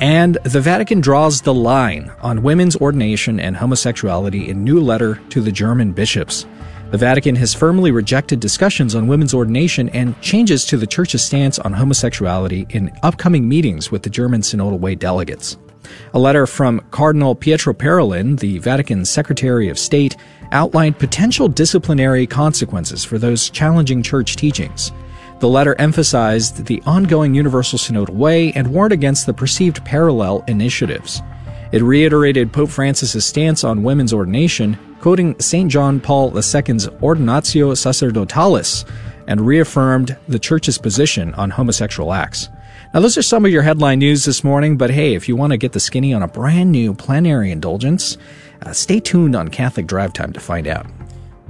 And 0.01 0.39
the 0.43 0.59
Vatican 0.59 0.99
draws 0.99 1.41
the 1.41 1.53
line 1.53 2.11
on 2.21 2.41
women's 2.41 2.75
ordination 2.75 3.39
and 3.39 3.55
homosexuality 3.55 4.49
in 4.49 4.63
new 4.63 4.79
letter 4.79 5.21
to 5.29 5.41
the 5.41 5.51
German 5.51 5.91
bishops. 5.91 6.47
The 6.89 6.97
Vatican 6.97 7.35
has 7.35 7.53
firmly 7.53 7.91
rejected 7.91 8.39
discussions 8.39 8.95
on 8.95 9.05
women's 9.05 9.35
ordination 9.35 9.89
and 9.89 10.19
changes 10.21 10.65
to 10.65 10.77
the 10.77 10.87
Church's 10.87 11.23
stance 11.23 11.59
on 11.59 11.73
homosexuality 11.73 12.65
in 12.71 12.91
upcoming 13.03 13.47
meetings 13.47 13.91
with 13.91 14.01
the 14.01 14.09
German 14.09 14.41
Synodal 14.41 14.79
Way 14.79 14.95
delegates. 14.95 15.57
A 16.13 16.19
letter 16.19 16.45
from 16.45 16.81
Cardinal 16.91 17.35
Pietro 17.35 17.73
Parolin, 17.73 18.39
the 18.39 18.59
Vatican 18.59 19.05
Secretary 19.05 19.69
of 19.69 19.79
State, 19.79 20.15
outlined 20.51 20.99
potential 20.99 21.47
disciplinary 21.47 22.27
consequences 22.27 23.03
for 23.03 23.17
those 23.17 23.49
challenging 23.49 24.03
church 24.03 24.35
teachings. 24.35 24.91
The 25.39 25.49
letter 25.49 25.75
emphasized 25.79 26.65
the 26.65 26.81
ongoing 26.85 27.33
Universal 27.35 27.79
Synodal 27.79 28.15
Way 28.15 28.53
and 28.53 28.67
warned 28.67 28.93
against 28.93 29.25
the 29.25 29.33
perceived 29.33 29.83
parallel 29.83 30.43
initiatives. 30.47 31.21
It 31.73 31.81
reiterated 31.81 32.53
Pope 32.53 32.69
Francis's 32.69 33.25
stance 33.25 33.63
on 33.63 33.83
women's 33.83 34.13
ordination, 34.13 34.77
quoting 35.01 35.37
St. 35.39 35.69
John 35.69 35.99
Paul 35.99 36.33
II's 36.33 36.87
Ordinatio 37.01 37.75
Sacerdotalis, 37.75 38.85
and 39.27 39.41
reaffirmed 39.41 40.15
the 40.27 40.39
Church's 40.39 40.77
position 40.77 41.33
on 41.33 41.49
homosexual 41.49 42.13
acts. 42.13 42.49
Now, 42.93 42.99
those 42.99 43.17
are 43.17 43.23
some 43.23 43.43
of 43.43 43.51
your 43.51 43.63
headline 43.63 43.97
news 43.97 44.25
this 44.25 44.43
morning, 44.43 44.77
but 44.77 44.91
hey, 44.91 45.15
if 45.15 45.27
you 45.27 45.35
want 45.35 45.49
to 45.49 45.57
get 45.57 45.71
the 45.71 45.79
skinny 45.79 46.13
on 46.13 46.21
a 46.21 46.27
brand 46.27 46.71
new 46.71 46.93
plenary 46.93 47.49
indulgence, 47.49 48.19
uh, 48.61 48.71
stay 48.71 48.99
tuned 48.99 49.35
on 49.35 49.47
Catholic 49.47 49.87
Drive 49.87 50.13
Time 50.13 50.31
to 50.31 50.39
find 50.39 50.67
out. 50.67 50.85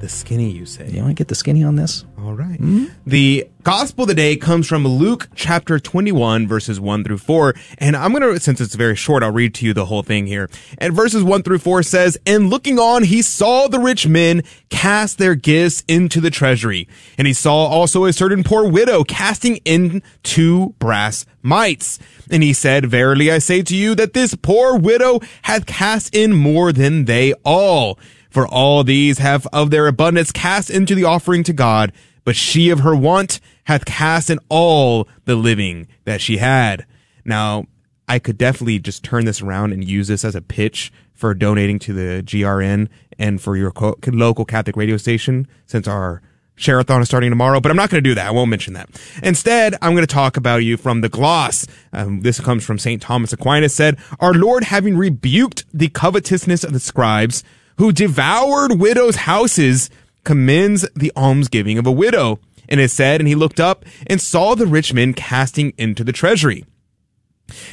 The 0.04 0.10
skinny, 0.10 0.50
you 0.50 0.66
say? 0.66 0.90
You 0.90 1.02
want 1.02 1.12
to 1.12 1.14
get 1.14 1.30
the 1.30 1.36
skinny 1.36 1.64
on 1.64 1.78
this? 1.78 2.04
All 2.20 2.34
right. 2.34 2.58
Hmm? 2.58 2.88
The 3.08 3.48
gospel 3.64 4.06
today 4.06 4.36
comes 4.36 4.68
from 4.68 4.86
Luke 4.86 5.30
chapter 5.34 5.80
21, 5.80 6.46
verses 6.46 6.78
1 6.78 7.06
through 7.06 7.20
4. 7.20 7.54
And 7.78 7.96
I'm 7.96 8.12
going 8.12 8.22
to, 8.22 8.38
since 8.38 8.60
it's 8.60 8.76
very 8.76 8.98
short, 8.98 9.24
I'll 9.24 9.32
read 9.32 9.56
to 9.56 9.66
you 9.66 9.74
the 9.74 9.86
whole 9.86 10.04
thing 10.04 10.28
here. 10.28 10.50
And 10.78 10.94
verses 10.94 11.24
1 11.24 11.44
through 11.44 11.60
4 11.60 11.84
says, 11.84 12.18
And 12.26 12.50
looking 12.50 12.80
on, 12.80 13.04
he 13.04 13.22
saw 13.22 13.70
the 13.70 13.80
rich 13.80 14.06
men 14.06 14.44
cast 14.70 15.20
their 15.20 15.36
gifts 15.36 15.86
into 15.88 16.20
the 16.20 16.30
treasury. 16.30 16.86
And 17.18 17.26
he 17.26 17.34
saw 17.34 17.68
also 17.68 18.04
a 18.04 18.12
certain 18.12 18.44
poor 18.44 18.70
widow 18.70 19.06
casting 19.06 19.56
in 19.64 20.04
two 20.22 20.76
brass 20.80 21.26
mites. 21.42 21.98
And 22.30 22.44
he 22.44 22.52
said, 22.52 22.88
Verily 22.88 23.32
I 23.32 23.38
say 23.38 23.62
to 23.62 23.76
you 23.76 23.96
that 23.96 24.12
this 24.12 24.36
poor 24.36 24.78
widow 24.78 25.22
hath 25.44 25.66
cast 25.66 26.14
in 26.14 26.34
more 26.34 26.74
than 26.74 27.06
they 27.06 27.32
all. 27.46 27.98
For 28.34 28.48
all 28.48 28.84
these 28.84 29.20
have 29.20 29.46
of 29.54 29.70
their 29.70 29.86
abundance 29.86 30.32
cast 30.32 30.72
into 30.72 30.96
the 30.96 31.04
offering 31.04 31.44
to 31.44 31.54
God, 31.54 31.94
but 32.24 32.36
she 32.36 32.72
of 32.72 32.80
her 32.80 32.96
want 32.96 33.40
hath 33.66 33.86
cast 33.86 34.32
in 34.32 34.40
all 34.50 35.08
the 35.26 35.36
living 35.36 35.88
that 36.06 36.20
she 36.20 36.38
had. 36.38 36.88
Now, 37.24 37.68
I 38.08 38.18
could 38.18 38.40
definitely 38.40 38.80
just 38.80 39.04
turn 39.04 39.26
this 39.26 39.44
around 39.44 39.72
and 39.72 39.84
use 39.84 40.08
this 40.08 40.26
as 40.26 40.34
a 40.34 40.42
pitch 40.42 40.92
for 41.14 41.36
donating 41.36 41.78
to 41.78 41.94
the 41.94 42.24
GRN 42.24 42.90
and 43.20 43.40
for 43.40 43.56
your 43.56 43.70
co- 43.70 44.00
local 44.08 44.46
Catholic 44.46 44.76
radio 44.76 44.98
station 44.98 45.48
since 45.68 45.88
our 45.88 46.24
Share-a-thon 46.56 47.02
is 47.02 47.08
starting 47.08 47.32
tomorrow, 47.32 47.60
but 47.60 47.72
I'm 47.72 47.78
not 47.78 47.90
going 47.90 48.04
to 48.04 48.10
do 48.10 48.14
that. 48.16 48.28
I 48.28 48.32
won't 48.32 48.50
mention 48.50 48.74
that. 48.76 48.88
Instead, 49.24 49.76
I'm 49.82 49.94
going 49.94 50.06
to 50.06 50.14
talk 50.14 50.38
about 50.38 50.58
you 50.58 50.78
from 50.78 51.02
the 51.02 51.10
gloss. 51.10 51.66
Um, 51.92 52.22
this 52.22 52.40
comes 52.40 52.64
from 52.64 52.78
St. 52.78 53.02
Thomas 53.02 53.34
Aquinas 53.34 53.74
said, 53.74 53.98
Our 54.20 54.36
Lord 54.36 54.66
having 54.66 54.96
rebuked 54.96 55.66
the 55.74 55.90
covetousness 55.90 56.64
of 56.64 56.72
the 56.72 56.80
scribes 56.80 57.44
who 57.78 57.92
devoured 57.92 58.80
widows' 58.80 59.16
houses 59.16 59.90
commends 60.24 60.88
the 60.96 61.12
almsgiving 61.16 61.78
of 61.78 61.88
a 61.88 61.92
widow. 61.92 62.40
And 62.70 62.80
it 62.80 62.92
said, 62.92 63.20
and 63.20 63.28
he 63.28 63.36
looked 63.36 63.60
up 63.60 63.86
and 64.08 64.22
saw 64.22 64.56
the 64.56 64.66
rich 64.66 64.94
men 64.94 65.14
casting 65.14 65.74
into 65.78 66.04
the 66.04 66.14
treasury. 66.14 66.66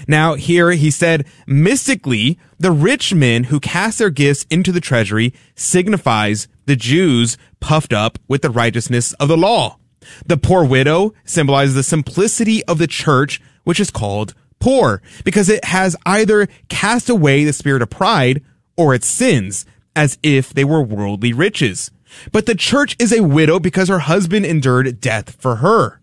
Now, 0.09 0.35
here 0.35 0.73
he 0.73 0.91
said, 0.91 1.27
mystically, 1.47 2.39
the 2.59 2.73
rich 2.73 3.15
men 3.15 3.45
who 3.45 3.61
cast 3.61 3.99
their 3.99 4.11
gifts 4.11 4.45
into 4.51 4.73
the 4.73 4.81
treasury 4.81 5.33
signifies 5.55 6.49
the 6.67 6.77
Jews 6.77 7.39
puffed 7.61 7.93
up 7.93 8.19
with 8.29 8.43
the 8.43 8.51
righteousness 8.51 9.13
of 9.15 9.29
the 9.29 9.37
law. 9.37 9.79
The 10.27 10.37
poor 10.37 10.65
widow 10.65 11.15
symbolizes 11.25 11.75
the 11.75 11.83
simplicity 11.83 12.65
of 12.65 12.79
the 12.79 12.87
church, 12.87 13.41
which 13.65 13.81
is 13.81 13.91
called 13.91 14.35
poor, 14.59 15.03
because 15.25 15.49
it 15.49 15.65
has 15.67 15.97
either 16.05 16.49
cast 16.69 17.09
away 17.09 17.45
the 17.45 17.53
spirit 17.53 17.83
of 17.83 17.91
pride 17.91 18.43
or 18.77 18.95
its 18.95 19.09
sins, 19.09 19.65
as 19.95 20.19
if 20.23 20.53
they 20.53 20.65
were 20.65 20.83
worldly 20.83 21.33
riches. 21.33 21.91
But 22.33 22.47
the 22.47 22.55
church 22.55 22.97
is 22.99 23.13
a 23.13 23.23
widow 23.23 23.59
because 23.59 23.89
her 23.89 24.01
husband 24.01 24.47
endured 24.47 25.01
death 25.01 25.37
for 25.41 25.57
her. 25.57 26.01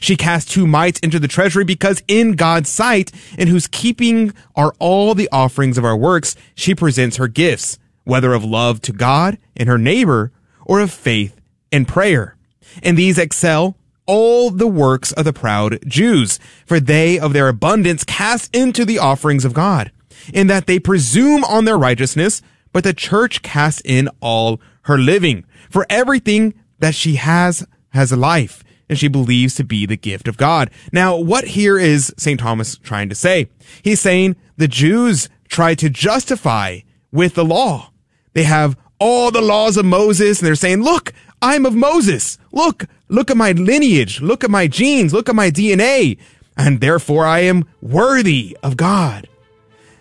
She 0.00 0.16
cast 0.16 0.50
two 0.50 0.66
mites 0.66 1.00
into 1.00 1.18
the 1.18 1.28
treasury 1.28 1.64
because 1.64 2.02
in 2.06 2.32
God's 2.32 2.68
sight, 2.68 3.10
in 3.36 3.48
whose 3.48 3.66
keeping 3.66 4.32
are 4.54 4.74
all 4.78 5.14
the 5.14 5.28
offerings 5.32 5.78
of 5.78 5.84
our 5.84 5.96
works, 5.96 6.36
she 6.54 6.74
presents 6.74 7.16
her 7.16 7.28
gifts, 7.28 7.78
whether 8.04 8.32
of 8.32 8.44
love 8.44 8.80
to 8.82 8.92
God 8.92 9.38
and 9.56 9.68
her 9.68 9.78
neighbor 9.78 10.32
or 10.64 10.80
of 10.80 10.92
faith 10.92 11.40
and 11.72 11.88
prayer. 11.88 12.36
And 12.82 12.96
these 12.96 13.18
excel 13.18 13.76
all 14.06 14.50
the 14.50 14.66
works 14.66 15.12
of 15.12 15.24
the 15.24 15.32
proud 15.32 15.78
Jews, 15.86 16.38
for 16.66 16.78
they 16.78 17.18
of 17.18 17.32
their 17.32 17.48
abundance 17.48 18.04
cast 18.04 18.54
into 18.54 18.84
the 18.84 18.98
offerings 18.98 19.44
of 19.44 19.54
God, 19.54 19.92
in 20.32 20.46
that 20.48 20.66
they 20.66 20.78
presume 20.78 21.42
on 21.44 21.64
their 21.64 21.78
righteousness, 21.78 22.42
but 22.74 22.84
the 22.84 22.92
church 22.92 23.40
casts 23.40 23.80
in 23.84 24.10
all 24.20 24.60
her 24.82 24.98
living, 24.98 25.44
for 25.70 25.86
everything 25.88 26.52
that 26.80 26.94
she 26.94 27.14
has 27.14 27.66
has 27.90 28.12
a 28.12 28.16
life, 28.16 28.62
and 28.88 28.98
she 28.98 29.08
believes 29.08 29.54
to 29.54 29.64
be 29.64 29.86
the 29.86 29.96
gift 29.96 30.28
of 30.28 30.36
God. 30.36 30.70
Now, 30.92 31.16
what 31.16 31.44
here 31.44 31.78
is 31.78 32.12
St. 32.18 32.38
Thomas 32.38 32.76
trying 32.76 33.08
to 33.08 33.14
say? 33.14 33.48
He's 33.82 34.00
saying 34.00 34.36
the 34.56 34.68
Jews 34.68 35.28
try 35.48 35.74
to 35.76 35.88
justify 35.88 36.80
with 37.12 37.34
the 37.36 37.44
law. 37.44 37.92
They 38.32 38.42
have 38.42 38.76
all 38.98 39.30
the 39.30 39.40
laws 39.40 39.76
of 39.76 39.84
Moses, 39.84 40.40
and 40.40 40.46
they're 40.46 40.56
saying, 40.56 40.82
look, 40.82 41.12
I'm 41.40 41.66
of 41.66 41.74
Moses. 41.76 42.38
Look, 42.50 42.86
look 43.08 43.30
at 43.30 43.36
my 43.36 43.52
lineage. 43.52 44.20
Look 44.20 44.42
at 44.42 44.50
my 44.50 44.66
genes. 44.66 45.14
Look 45.14 45.28
at 45.28 45.36
my 45.36 45.50
DNA. 45.50 46.18
And 46.56 46.80
therefore 46.80 47.24
I 47.24 47.40
am 47.40 47.66
worthy 47.80 48.56
of 48.62 48.76
God. 48.76 49.28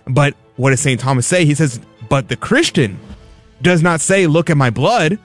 But 0.07 0.35
what 0.55 0.71
does 0.71 0.79
St. 0.79 0.99
Thomas 0.99 1.27
say? 1.27 1.45
He 1.45 1.53
says, 1.53 1.79
but 2.10 2.29
the 2.29 2.36
Christian 2.36 3.00
does 3.62 3.81
not 3.81 4.01
say, 4.01 4.27
look 4.27 4.50
at 4.50 4.57
my 4.57 4.69
blood, 4.69 5.19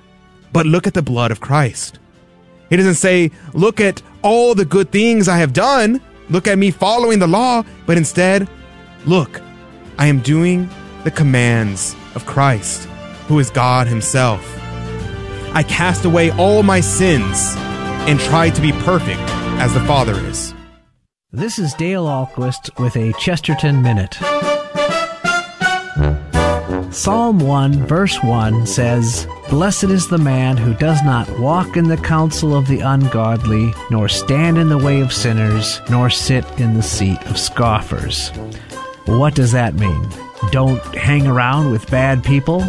but 0.53 0.67
look 0.67 0.87
at 0.87 0.95
the 0.95 1.03
blood 1.03 1.31
of 1.31 1.41
Christ. 1.41 1.99
He 2.71 2.77
doesn't 2.77 2.95
say, 2.95 3.31
look 3.55 3.81
at 3.81 4.03
all 4.23 4.55
the 4.55 4.65
good 4.65 4.91
things 4.91 5.29
I 5.29 5.39
have 5.39 5.53
done. 5.53 6.01
Look 6.31 6.47
at 6.47 6.59
me 6.59 6.71
following 6.71 7.19
the 7.19 7.27
law, 7.27 7.65
but 7.87 7.97
instead, 7.97 8.49
look, 9.07 9.41
I 9.99 10.07
am 10.07 10.21
doing 10.21 10.69
the 11.05 11.11
commands 11.11 11.97
of 12.15 12.27
Christ, 12.27 12.85
who 13.27 13.39
is 13.39 13.51
God 13.51 13.87
himself. 13.87 14.43
I 15.55 15.65
cast 15.67 16.05
away 16.05 16.31
all 16.33 16.63
my 16.63 16.81
sins 16.81 17.55
and 18.07 18.21
try 18.21 18.51
to 18.51 18.61
be 18.61 18.73
perfect 18.73 19.21
as 19.61 19.73
the 19.73 19.81
Father 19.81 20.15
is. 20.27 20.55
This 21.33 21.59
is 21.59 21.75
Dale 21.75 22.05
Ahlquist 22.05 22.79
with 22.79 22.97
a 22.97 23.13
Chesterton 23.19 23.83
Minute. 23.83 24.19
Psalm 26.99 27.39
1, 27.39 27.87
verse 27.87 28.21
1 28.25 28.67
says, 28.67 29.29
Blessed 29.49 29.85
is 29.85 30.09
the 30.09 30.19
man 30.19 30.57
who 30.57 30.75
does 30.75 31.01
not 31.05 31.31
walk 31.39 31.77
in 31.77 31.87
the 31.87 31.97
counsel 31.97 32.57
of 32.57 32.67
the 32.67 32.81
ungodly, 32.81 33.73
nor 33.89 34.09
stand 34.09 34.59
in 34.59 34.69
the 34.69 34.77
way 34.77 35.01
of 35.01 35.13
sinners, 35.13 35.81
nor 35.89 36.11
sit 36.11 36.45
in 36.59 36.75
the 36.75 36.83
seat 36.83 37.25
of 37.27 37.39
scoffers. 37.39 38.31
What 39.05 39.37
does 39.37 39.53
that 39.53 39.75
mean? 39.75 40.09
Don't 40.51 40.83
hang 40.93 41.29
around 41.29 41.71
with 41.71 41.89
bad 41.89 42.25
people? 42.25 42.65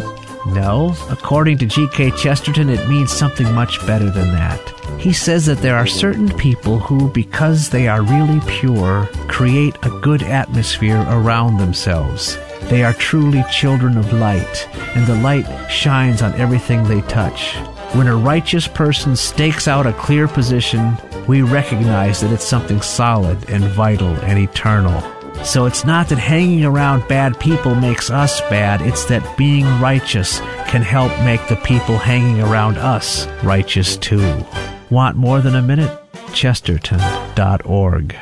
No. 0.46 0.94
According 1.10 1.58
to 1.58 1.66
G.K. 1.66 2.12
Chesterton, 2.12 2.70
it 2.70 2.88
means 2.88 3.10
something 3.10 3.52
much 3.52 3.84
better 3.84 4.10
than 4.10 4.28
that. 4.28 4.60
He 5.00 5.12
says 5.12 5.44
that 5.46 5.58
there 5.58 5.76
are 5.76 5.88
certain 5.88 6.28
people 6.36 6.78
who, 6.78 7.10
because 7.10 7.68
they 7.68 7.88
are 7.88 8.02
really 8.02 8.40
pure, 8.46 9.08
create 9.26 9.74
a 9.82 9.90
good 9.90 10.22
atmosphere 10.22 11.04
around 11.08 11.56
themselves. 11.56 12.38
They 12.70 12.84
are 12.84 12.92
truly 12.92 13.42
children 13.50 13.98
of 13.98 14.12
light, 14.12 14.68
and 14.94 15.04
the 15.04 15.16
light 15.16 15.44
shines 15.68 16.22
on 16.22 16.32
everything 16.34 16.84
they 16.84 17.00
touch. 17.02 17.56
When 17.96 18.06
a 18.06 18.14
righteous 18.14 18.68
person 18.68 19.16
stakes 19.16 19.66
out 19.66 19.88
a 19.88 19.92
clear 19.92 20.28
position, 20.28 20.96
we 21.26 21.42
recognize 21.42 22.20
that 22.20 22.32
it's 22.32 22.44
something 22.44 22.80
solid 22.80 23.50
and 23.50 23.64
vital 23.64 24.14
and 24.20 24.38
eternal. 24.38 25.02
So 25.44 25.66
it's 25.66 25.84
not 25.84 26.08
that 26.10 26.18
hanging 26.18 26.64
around 26.64 27.08
bad 27.08 27.40
people 27.40 27.74
makes 27.74 28.08
us 28.08 28.40
bad, 28.42 28.82
it's 28.82 29.04
that 29.06 29.36
being 29.36 29.64
righteous 29.80 30.38
can 30.68 30.82
help 30.82 31.10
make 31.24 31.44
the 31.48 31.56
people 31.56 31.98
hanging 31.98 32.40
around 32.40 32.78
us 32.78 33.26
righteous 33.42 33.96
too. 33.96 34.46
Want 34.90 35.16
more 35.16 35.40
than 35.40 35.56
a 35.56 35.62
minute? 35.62 35.98
Chesterton.org. 36.32 38.16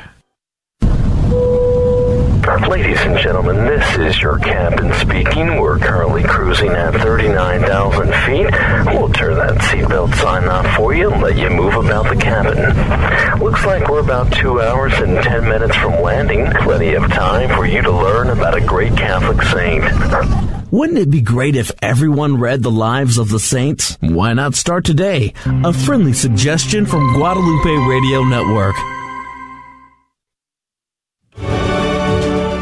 Ladies 2.69 3.01
and 3.01 3.17
gentlemen, 3.17 3.55
this 3.65 3.97
is 3.97 4.21
your 4.21 4.37
captain 4.37 4.93
speaking. 4.93 5.59
We're 5.59 5.79
currently 5.79 6.21
cruising 6.21 6.69
at 6.69 6.93
39,000 6.93 8.13
feet. 8.27 8.93
We'll 8.93 9.09
turn 9.09 9.37
that 9.37 9.55
seatbelt 9.57 10.13
sign 10.13 10.43
off 10.43 10.75
for 10.75 10.93
you 10.93 11.11
and 11.11 11.19
let 11.19 11.35
you 11.35 11.49
move 11.49 11.73
about 11.73 12.07
the 12.07 12.21
cabin. 12.21 13.39
Looks 13.39 13.65
like 13.65 13.89
we're 13.89 14.01
about 14.01 14.31
two 14.31 14.61
hours 14.61 14.93
and 14.99 15.17
10 15.17 15.49
minutes 15.49 15.75
from 15.77 15.99
landing. 16.03 16.45
Plenty 16.61 16.93
of 16.93 17.09
time 17.09 17.49
for 17.55 17.65
you 17.65 17.81
to 17.81 17.91
learn 17.91 18.29
about 18.29 18.55
a 18.55 18.61
great 18.61 18.95
Catholic 18.95 19.41
saint. 19.47 20.71
Wouldn't 20.71 20.99
it 20.99 21.09
be 21.09 21.21
great 21.21 21.55
if 21.55 21.71
everyone 21.81 22.39
read 22.39 22.61
the 22.61 22.69
lives 22.69 23.17
of 23.17 23.29
the 23.29 23.39
saints? 23.39 23.97
Why 23.99 24.33
not 24.33 24.53
start 24.53 24.85
today? 24.85 25.33
A 25.63 25.73
friendly 25.73 26.13
suggestion 26.13 26.85
from 26.85 27.15
Guadalupe 27.15 27.87
Radio 27.89 28.23
Network. 28.23 28.75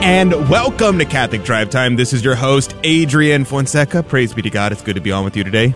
And 0.08 0.32
welcome 0.50 1.00
to 1.00 1.06
Catholic 1.06 1.44
Drive 1.44 1.70
Time. 1.70 1.98
This 1.98 2.14
is 2.14 2.24
your 2.24 2.34
host, 2.34 2.74
Adrian 2.84 3.44
Fonseca. 3.44 4.04
Praise 4.04 4.34
be 4.34 4.42
to 4.42 4.50
God. 4.50 4.72
It's 4.72 4.82
good 4.82 4.96
to 4.96 5.02
be 5.02 5.12
on 5.12 5.26
with 5.26 5.36
you 5.36 5.44
today. 5.44 5.76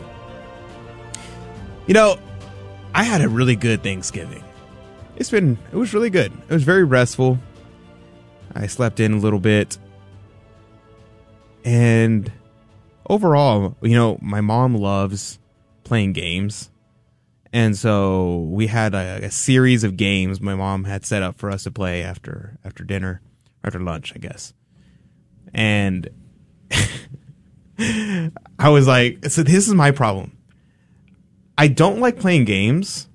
You 1.86 1.94
know, 1.94 2.18
I 2.96 3.04
had 3.04 3.20
a 3.20 3.28
really 3.28 3.58
good 3.58 3.84
Thanksgiving. 3.84 4.42
It's 5.18 5.30
been, 5.30 5.58
it 5.74 5.76
was 5.76 5.94
really 5.94 6.10
good. 6.10 6.32
It 6.48 6.54
was 6.54 6.64
very 6.64 6.86
restful. 6.86 7.40
I 8.56 8.68
slept 8.68 9.02
in 9.02 9.12
a 9.12 9.18
little 9.18 9.42
bit. 9.42 9.78
And 11.66 12.32
overall, 13.10 13.76
you 13.82 13.96
know, 13.96 14.18
my 14.22 14.40
mom 14.40 14.76
loves 14.76 15.40
playing 15.84 16.14
games. 16.14 16.72
And 17.52 17.78
so 17.78 18.38
we 18.50 18.68
had 18.68 18.96
a, 18.96 19.26
a 19.26 19.30
series 19.30 19.84
of 19.84 19.98
games 19.98 20.40
my 20.40 20.56
mom 20.56 20.86
had 20.86 21.06
set 21.06 21.22
up 21.22 21.38
for 21.38 21.52
us 21.52 21.64
to 21.64 21.72
play 21.72 22.02
after 22.02 22.58
after 22.64 22.86
dinner 22.86 23.22
after 23.64 23.80
lunch, 23.80 24.14
I 24.16 24.20
guess. 24.20 24.54
And 25.54 26.10
I 27.80 28.70
was 28.70 28.88
like, 28.88 29.26
so 29.26 29.44
this 29.44 29.68
is 29.68 29.74
my 29.74 29.92
problem. 29.92 30.38
I 31.58 31.68
don't 31.68 32.00
like 32.00 32.20
playing 32.20 32.46
games, 32.46 33.08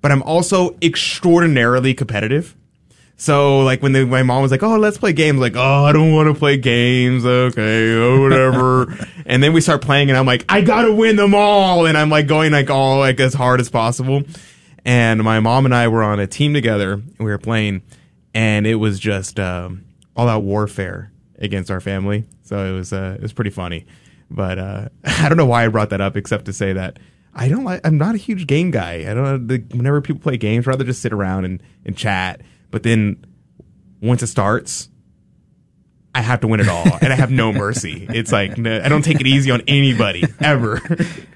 but 0.00 0.12
I'm 0.12 0.22
also 0.22 0.76
extraordinarily 0.82 1.94
competitive. 1.94 2.56
So 3.20 3.60
like 3.60 3.82
when 3.82 3.92
the, 3.92 4.06
my 4.06 4.22
mom 4.22 4.40
was 4.40 4.50
like, 4.50 4.62
"Oh, 4.62 4.78
let's 4.78 4.96
play 4.96 5.12
games," 5.12 5.40
like, 5.40 5.54
"Oh, 5.54 5.84
I 5.84 5.92
don't 5.92 6.14
want 6.14 6.32
to 6.32 6.38
play 6.38 6.56
games." 6.56 7.26
Okay, 7.26 7.94
oh, 7.94 8.22
whatever. 8.22 8.96
and 9.26 9.42
then 9.42 9.52
we 9.52 9.60
start 9.60 9.82
playing, 9.82 10.08
and 10.08 10.16
I'm 10.16 10.24
like, 10.24 10.46
"I 10.48 10.62
gotta 10.62 10.90
win 10.90 11.16
them 11.16 11.34
all," 11.34 11.84
and 11.84 11.98
I'm 11.98 12.08
like 12.08 12.26
going 12.26 12.50
like 12.50 12.70
all 12.70 12.98
like 12.98 13.20
as 13.20 13.34
hard 13.34 13.60
as 13.60 13.68
possible. 13.68 14.22
And 14.86 15.22
my 15.22 15.38
mom 15.40 15.66
and 15.66 15.74
I 15.74 15.88
were 15.88 16.02
on 16.02 16.18
a 16.18 16.26
team 16.26 16.54
together, 16.54 16.94
and 16.94 17.18
we 17.18 17.26
were 17.26 17.36
playing, 17.36 17.82
and 18.32 18.66
it 18.66 18.76
was 18.76 18.98
just 18.98 19.38
um, 19.38 19.84
all 20.16 20.28
out 20.28 20.42
warfare 20.42 21.12
against 21.38 21.70
our 21.70 21.80
family. 21.80 22.26
So 22.42 22.64
it 22.64 22.76
was 22.76 22.92
uh, 22.92 23.14
it 23.16 23.22
was 23.22 23.32
pretty 23.32 23.50
funny. 23.50 23.86
But 24.30 24.58
uh, 24.58 24.88
I 25.04 25.28
don't 25.28 25.38
know 25.38 25.46
why 25.46 25.64
I 25.64 25.68
brought 25.68 25.90
that 25.90 26.00
up, 26.00 26.16
except 26.16 26.44
to 26.46 26.52
say 26.52 26.72
that 26.74 26.98
I 27.34 27.48
don't 27.48 27.64
like. 27.64 27.80
I'm 27.84 27.98
not 27.98 28.14
a 28.14 28.18
huge 28.18 28.46
game 28.46 28.70
guy. 28.70 29.10
I 29.10 29.14
don't. 29.14 29.46
The, 29.46 29.58
whenever 29.76 30.00
people 30.00 30.20
play 30.20 30.36
games, 30.36 30.66
I'd 30.66 30.70
rather 30.70 30.84
just 30.84 31.02
sit 31.02 31.12
around 31.12 31.44
and, 31.44 31.62
and 31.84 31.96
chat. 31.96 32.42
But 32.70 32.82
then 32.82 33.24
once 34.00 34.22
it 34.22 34.28
starts, 34.28 34.88
I 36.14 36.22
have 36.22 36.40
to 36.40 36.48
win 36.48 36.60
it 36.60 36.68
all, 36.68 36.86
and 37.00 37.12
I 37.12 37.16
have 37.16 37.30
no 37.30 37.52
mercy. 37.52 38.06
It's 38.08 38.32
like 38.32 38.58
I 38.58 38.88
don't 38.88 39.02
take 39.02 39.20
it 39.20 39.26
easy 39.26 39.50
on 39.50 39.62
anybody 39.68 40.24
ever. 40.40 40.80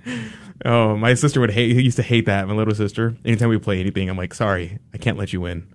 oh, 0.64 0.96
my 0.96 1.14
sister 1.14 1.40
would 1.40 1.50
hate. 1.50 1.76
Used 1.76 1.96
to 1.96 2.02
hate 2.02 2.26
that. 2.26 2.48
My 2.48 2.54
little 2.54 2.74
sister. 2.74 3.16
Anytime 3.24 3.50
we 3.50 3.58
play 3.58 3.80
anything, 3.80 4.08
I'm 4.08 4.16
like, 4.16 4.34
sorry, 4.34 4.78
I 4.92 4.98
can't 4.98 5.16
let 5.16 5.32
you 5.32 5.40
win. 5.40 5.66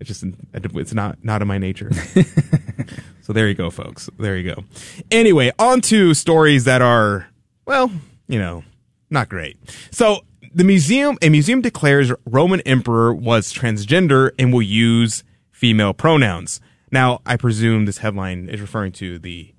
It's 0.00 0.08
just 0.08 0.24
it's 0.52 0.94
not 0.94 1.22
not 1.24 1.42
in 1.42 1.48
my 1.48 1.58
nature. 1.58 1.90
so 3.22 3.32
there 3.32 3.48
you 3.48 3.54
go, 3.54 3.70
folks. 3.70 4.10
There 4.18 4.36
you 4.36 4.54
go. 4.54 4.64
Anyway, 5.10 5.52
on 5.58 5.80
to 5.82 6.14
stories 6.14 6.64
that 6.64 6.82
are 6.82 7.28
well, 7.66 7.90
you 8.28 8.38
know, 8.38 8.64
not 9.10 9.28
great. 9.28 9.56
So 9.90 10.20
the 10.54 10.64
museum, 10.64 11.18
a 11.20 11.28
museum 11.28 11.60
declares 11.60 12.12
Roman 12.24 12.60
emperor 12.60 13.12
was 13.12 13.52
transgender 13.52 14.30
and 14.38 14.52
will 14.52 14.62
use 14.62 15.24
female 15.50 15.92
pronouns. 15.92 16.60
Now, 16.90 17.20
I 17.26 17.36
presume 17.36 17.84
this 17.84 17.98
headline 17.98 18.48
is 18.48 18.60
referring 18.60 18.92
to 18.92 19.18
the 19.18 19.52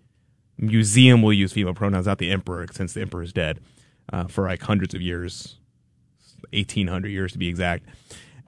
museum 0.57 1.21
will 1.21 1.33
use 1.33 1.53
female 1.53 1.73
pronouns, 1.73 2.07
not 2.07 2.17
the 2.17 2.31
emperor, 2.31 2.65
since 2.71 2.93
the 2.93 3.01
emperor 3.01 3.21
is 3.21 3.33
dead 3.33 3.59
uh, 4.11 4.25
for 4.25 4.45
like 4.45 4.61
hundreds 4.61 4.93
of 4.93 5.01
years, 5.01 5.57
eighteen 6.53 6.87
hundred 6.87 7.09
years 7.09 7.31
to 7.33 7.37
be 7.37 7.47
exact. 7.47 7.85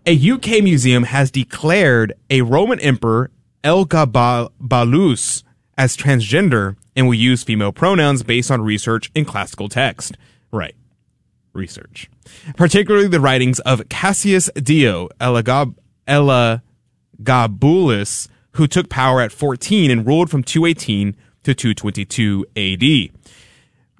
A 0.10 0.32
UK 0.32 0.64
museum 0.64 1.04
has 1.04 1.30
declared 1.30 2.14
a 2.32 2.42
Roman 2.42 2.80
emperor 2.80 3.30
Elagabalus 3.64 5.44
as 5.78 5.96
transgender 5.96 6.78
and 6.96 7.08
will 7.08 7.14
use 7.14 7.44
female 7.44 7.72
pronouns 7.72 8.24
based 8.24 8.50
on 8.50 8.64
research 8.64 9.12
in 9.14 9.24
classical 9.24 9.70
text. 9.70 10.18
Right 10.52 10.74
research, 11.54 12.10
particularly 12.58 13.08
the 13.08 13.20
writings 13.20 13.60
of 13.60 13.88
Cassius 13.88 14.50
Dio 14.56 15.10
Elagab- 15.22 15.76
Elagabalus, 16.08 18.28
who 18.54 18.66
took 18.66 18.90
power 18.90 19.22
at 19.22 19.32
14 19.32 19.92
and 19.92 20.08
ruled 20.08 20.32
from 20.32 20.42
218 20.42 21.16
to 21.44 21.54
222 21.54 22.48
AD. 22.58 23.12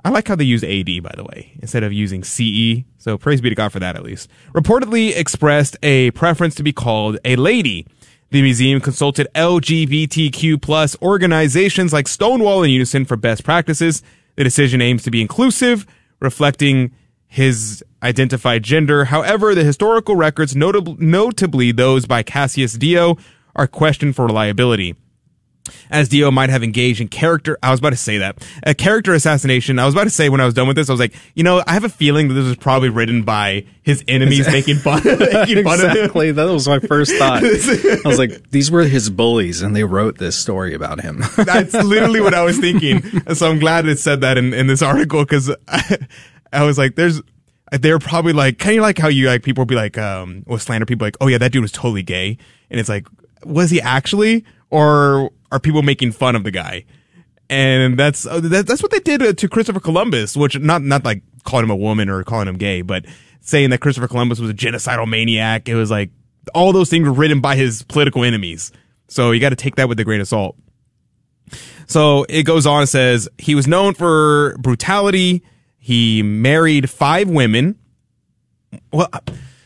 I 0.04 0.10
like 0.10 0.28
how 0.28 0.36
they 0.36 0.46
use 0.46 0.64
AD, 0.64 1.04
by 1.04 1.12
the 1.16 1.24
way, 1.24 1.54
instead 1.62 1.84
of 1.84 1.92
using 1.92 2.24
CE. 2.24 2.84
So 2.98 3.18
praise 3.18 3.42
be 3.42 3.50
to 3.50 3.56
God 3.56 3.72
for 3.72 3.80
that, 3.80 3.96
at 3.96 4.04
least. 4.04 4.30
Reportedly 4.54 5.16
expressed 5.16 5.78
a 5.84 6.12
preference 6.12 6.56
to 6.56 6.64
be 6.64 6.72
called 6.72 7.18
a 7.26 7.36
lady. 7.36 7.86
The 8.32 8.42
museum 8.42 8.80
consulted 8.80 9.28
LGBTQ 9.36 10.62
plus 10.62 10.96
organizations 11.02 11.92
like 11.92 12.08
Stonewall 12.08 12.64
and 12.64 12.72
Unison 12.72 13.06
for 13.06 13.18
best 13.18 13.44
practices. 13.44 14.04
The 14.36 14.44
decision 14.44 14.82
aims 14.82 15.04
to 15.04 15.12
be 15.12 15.22
inclusive, 15.22 15.86
reflecting 16.20 16.92
his 17.28 17.84
identified 18.02 18.64
gender. 18.64 19.06
However, 19.06 19.54
the 19.54 19.64
historical 19.64 20.16
records, 20.16 20.54
notab- 20.54 21.00
notably 21.00 21.72
those 21.72 22.06
by 22.06 22.24
Cassius 22.24 22.74
Dio, 22.74 23.18
are 23.56 23.68
questioned 23.68 24.16
for 24.16 24.26
reliability. 24.26 24.96
As 25.90 26.10
Dio 26.10 26.32
might 26.32 26.50
have 26.50 26.64
engaged 26.64 27.02
in 27.02 27.08
character, 27.08 27.58
I 27.64 27.72
was 27.72 27.80
about 27.80 27.92
to 27.92 27.98
say 27.98 28.20
that 28.20 28.38
a 28.64 28.74
character 28.74 29.14
assassination. 29.14 29.80
I 29.80 29.86
was 29.86 29.94
about 29.94 30.06
to 30.06 30.10
say 30.10 30.30
when 30.30 30.42
I 30.42 30.46
was 30.46 30.54
done 30.54 30.68
with 30.68 30.76
this, 30.76 30.90
I 30.90 30.94
was 30.94 31.00
like, 31.00 31.16
you 31.36 31.44
know, 31.44 31.64
I 31.66 31.74
have 31.74 31.84
a 31.84 31.90
feeling 31.90 32.28
that 32.28 32.34
this 32.34 32.46
was 32.46 32.58
probably 32.58 32.90
written 32.90 33.24
by 33.24 33.66
his 33.82 34.04
enemies 34.08 34.48
making 34.52 34.78
fun, 34.78 35.02
making 35.04 35.64
fun 35.64 35.80
exactly. 35.80 36.32
That 36.32 36.46
was 36.46 36.68
my 36.68 36.80
first 36.80 37.16
thought. 37.16 37.44
I 37.44 38.08
was 38.08 38.20
like, 38.20 38.50
these 38.52 38.70
were 38.72 38.84
his 38.84 39.10
bullies, 39.10 39.62
and 39.62 39.76
they 39.76 39.84
wrote 39.84 40.18
this 40.18 40.38
story 40.38 40.74
about 40.74 41.02
him. 41.02 41.24
That's 41.38 41.74
literally 41.74 42.22
what 42.22 42.34
I 42.34 42.44
was 42.44 42.58
thinking. 42.58 43.02
So 43.34 43.50
I'm 43.50 43.60
glad 43.60 43.88
it 43.88 44.00
said 44.00 44.22
that 44.22 44.38
in, 44.38 44.54
in 44.54 44.68
this 44.68 44.82
article 44.82 45.24
because 45.24 45.54
I 46.54 46.64
was 46.64 46.78
like, 46.78 46.96
there's, 46.96 47.22
they're 47.72 48.00
probably 48.00 48.34
like, 48.34 48.58
kind 48.58 48.78
of 48.78 48.84
like 48.84 48.98
how 48.98 49.08
you 49.08 49.28
like 49.28 49.44
people 49.44 49.62
will 49.62 49.68
be 49.68 49.76
like, 49.76 49.98
um, 49.98 50.44
or 50.48 50.60
slander 50.60 50.86
people 50.86 51.06
like, 51.06 51.18
oh 51.22 51.28
yeah, 51.28 51.38
that 51.38 51.52
dude 51.52 51.62
was 51.62 51.72
totally 51.72 52.04
gay. 52.04 52.38
And 52.70 52.80
it's 52.80 52.90
like, 52.90 53.08
was 53.44 53.70
he 53.70 53.82
actually? 53.82 54.46
Or 54.70 55.32
are 55.52 55.60
people 55.60 55.82
making 55.82 56.12
fun 56.12 56.36
of 56.36 56.44
the 56.44 56.52
guy? 56.52 56.86
And 57.50 57.98
that's, 57.98 58.26
uh, 58.26 58.40
that, 58.42 58.68
that's 58.68 58.84
what 58.84 58.92
they 58.92 59.00
did 59.00 59.24
uh, 59.24 59.34
to 59.34 59.50
Christopher 59.50 59.80
Columbus, 59.80 60.38
which 60.38 60.60
not, 60.60 60.84
not 60.84 61.04
like 61.04 61.24
calling 61.44 61.66
him 61.66 61.72
a 61.72 61.76
woman 61.76 62.10
or 62.10 62.24
calling 62.24 62.48
him 62.48 62.58
gay, 62.58 62.82
but 62.82 63.06
saying 63.42 63.72
that 63.72 63.80
Christopher 63.80 64.08
Columbus 64.08 64.40
was 64.40 64.50
a 64.50 64.54
genocidal 64.54 65.08
maniac. 65.08 65.68
It 65.68 65.76
was 65.76 65.90
like 65.90 66.12
all 66.54 66.72
those 66.72 66.90
things 66.90 67.08
were 67.08 67.14
written 67.14 67.42
by 67.42 67.56
his 67.56 67.84
political 67.84 68.24
enemies. 68.24 68.72
So 69.08 69.32
you 69.32 69.40
got 69.40 69.50
to 69.50 69.56
take 69.56 69.76
that 69.76 69.90
with 69.90 70.00
a 70.00 70.04
grain 70.04 70.22
of 70.22 70.28
salt. 70.28 70.56
So 71.88 72.26
it 72.30 72.44
goes 72.44 72.68
on 72.68 72.82
and 72.82 72.90
says 72.90 73.28
he 73.38 73.56
was 73.56 73.68
known 73.68 73.96
for 73.96 74.56
brutality. 74.60 75.44
He 75.80 76.22
married 76.22 76.90
five 76.90 77.28
women. 77.28 77.80
Well, 78.94 79.10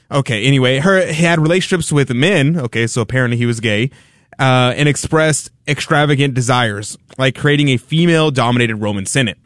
okay. 0.10 0.46
Anyway, 0.46 0.80
her 0.80 1.06
he 1.08 1.24
had 1.24 1.40
relationships 1.40 1.92
with 1.92 2.14
men. 2.14 2.58
Okay, 2.58 2.88
so 2.88 3.02
apparently 3.02 3.36
he 3.36 3.46
was 3.46 3.60
gay, 3.60 3.92
uh, 4.40 4.74
and 4.76 4.90
expressed 4.90 5.52
extravagant 5.68 6.34
desires, 6.34 6.98
like 7.18 7.36
creating 7.36 7.70
a 7.70 7.78
female-dominated 7.78 8.76
Roman 8.78 9.06
Senate. 9.06 9.38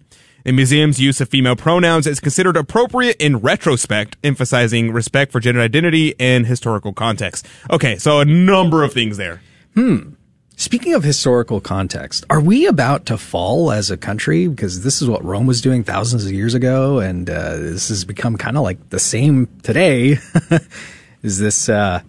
The 0.44 0.54
museum's 0.54 0.98
use 0.98 1.20
of 1.20 1.28
female 1.28 1.58
pronouns 1.58 2.08
is 2.08 2.22
considered 2.22 2.56
appropriate 2.56 3.18
in 3.18 3.42
retrospect, 3.42 4.16
emphasizing 4.24 4.94
respect 4.94 5.34
for 5.34 5.42
gender 5.42 5.60
identity 5.60 6.16
and 6.20 6.46
historical 6.46 6.94
context. 6.94 7.46
Okay, 7.70 7.98
so 7.98 8.22
a 8.22 8.26
number 8.26 8.84
of 8.84 8.94
things 8.94 9.18
there. 9.18 9.42
Hmm. 9.74 10.12
Speaking 10.56 10.96
of 10.96 11.04
historical 11.04 11.62
context, 11.62 12.24
are 12.30 12.40
we 12.40 12.66
about 12.66 13.06
to 13.08 13.18
fall 13.18 13.72
as 13.72 13.92
a 13.92 13.98
country? 13.98 14.48
Because 14.48 14.84
this 14.84 15.02
is 15.02 15.10
what 15.10 15.24
Rome 15.24 15.46
was 15.46 15.62
doing 15.62 15.84
thousands 15.84 16.26
of 16.26 16.32
years 16.32 16.54
ago, 16.54 17.00
and 17.00 17.30
uh, 17.30 17.58
this 17.58 17.90
has 17.90 18.06
become 18.06 18.38
kind 18.38 18.58
of 18.58 18.64
like 18.64 18.90
the 18.90 19.00
same 19.00 19.48
today. 19.62 20.18
is 21.22 21.40
this 21.40 21.68
uh, 21.70 22.02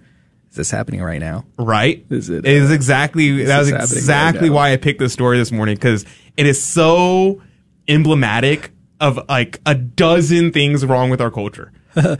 this 0.58 0.70
happening 0.70 1.00
right 1.00 1.20
now? 1.20 1.46
Right? 1.58 2.04
Is 2.10 2.28
it? 2.28 2.44
It 2.44 2.52
is 2.52 2.70
uh, 2.70 2.74
exactly 2.74 3.44
that 3.44 3.58
was 3.58 3.70
happening 3.70 3.78
right 3.78 3.96
exactly 3.96 4.50
why 4.50 4.72
I 4.72 4.76
picked 4.76 4.98
this 4.98 5.14
story 5.14 5.38
this 5.38 5.50
morning 5.50 5.76
because 5.76 6.04
it 6.36 6.44
is 6.44 6.62
so 6.62 7.40
emblematic 7.88 8.72
of 9.00 9.18
like 9.28 9.60
a 9.64 9.74
dozen 9.74 10.52
things 10.52 10.84
wrong 10.84 11.08
with 11.08 11.22
our 11.22 11.30
culture. 11.30 11.72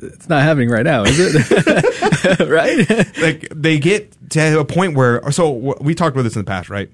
It's 0.00 0.28
not 0.28 0.42
happening 0.42 0.68
right 0.68 0.84
now, 0.84 1.02
is 1.02 1.18
it? 1.18 2.40
right? 2.48 3.18
like 3.20 3.48
they 3.54 3.78
get 3.78 4.30
to 4.30 4.60
a 4.60 4.64
point 4.64 4.94
where 4.94 5.28
so 5.32 5.74
we 5.80 5.94
talked 5.94 6.14
about 6.14 6.22
this 6.22 6.36
in 6.36 6.40
the 6.42 6.48
past, 6.48 6.70
right? 6.70 6.90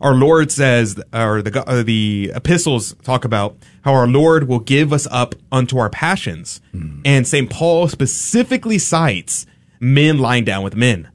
Our 0.00 0.14
Lord 0.14 0.52
says, 0.52 1.00
or 1.12 1.42
the 1.42 1.64
uh, 1.66 1.82
the 1.82 2.32
epistles 2.34 2.94
talk 3.02 3.24
about 3.24 3.56
how 3.82 3.92
our 3.94 4.06
Lord 4.06 4.46
will 4.46 4.60
give 4.60 4.92
us 4.92 5.06
up 5.10 5.34
unto 5.50 5.78
our 5.78 5.88
passions, 5.88 6.60
and 7.04 7.26
Saint 7.26 7.50
Paul 7.50 7.88
specifically 7.88 8.78
cites 8.78 9.46
men 9.80 10.18
lying 10.18 10.44
down 10.44 10.62
with 10.62 10.76
men 10.76 11.10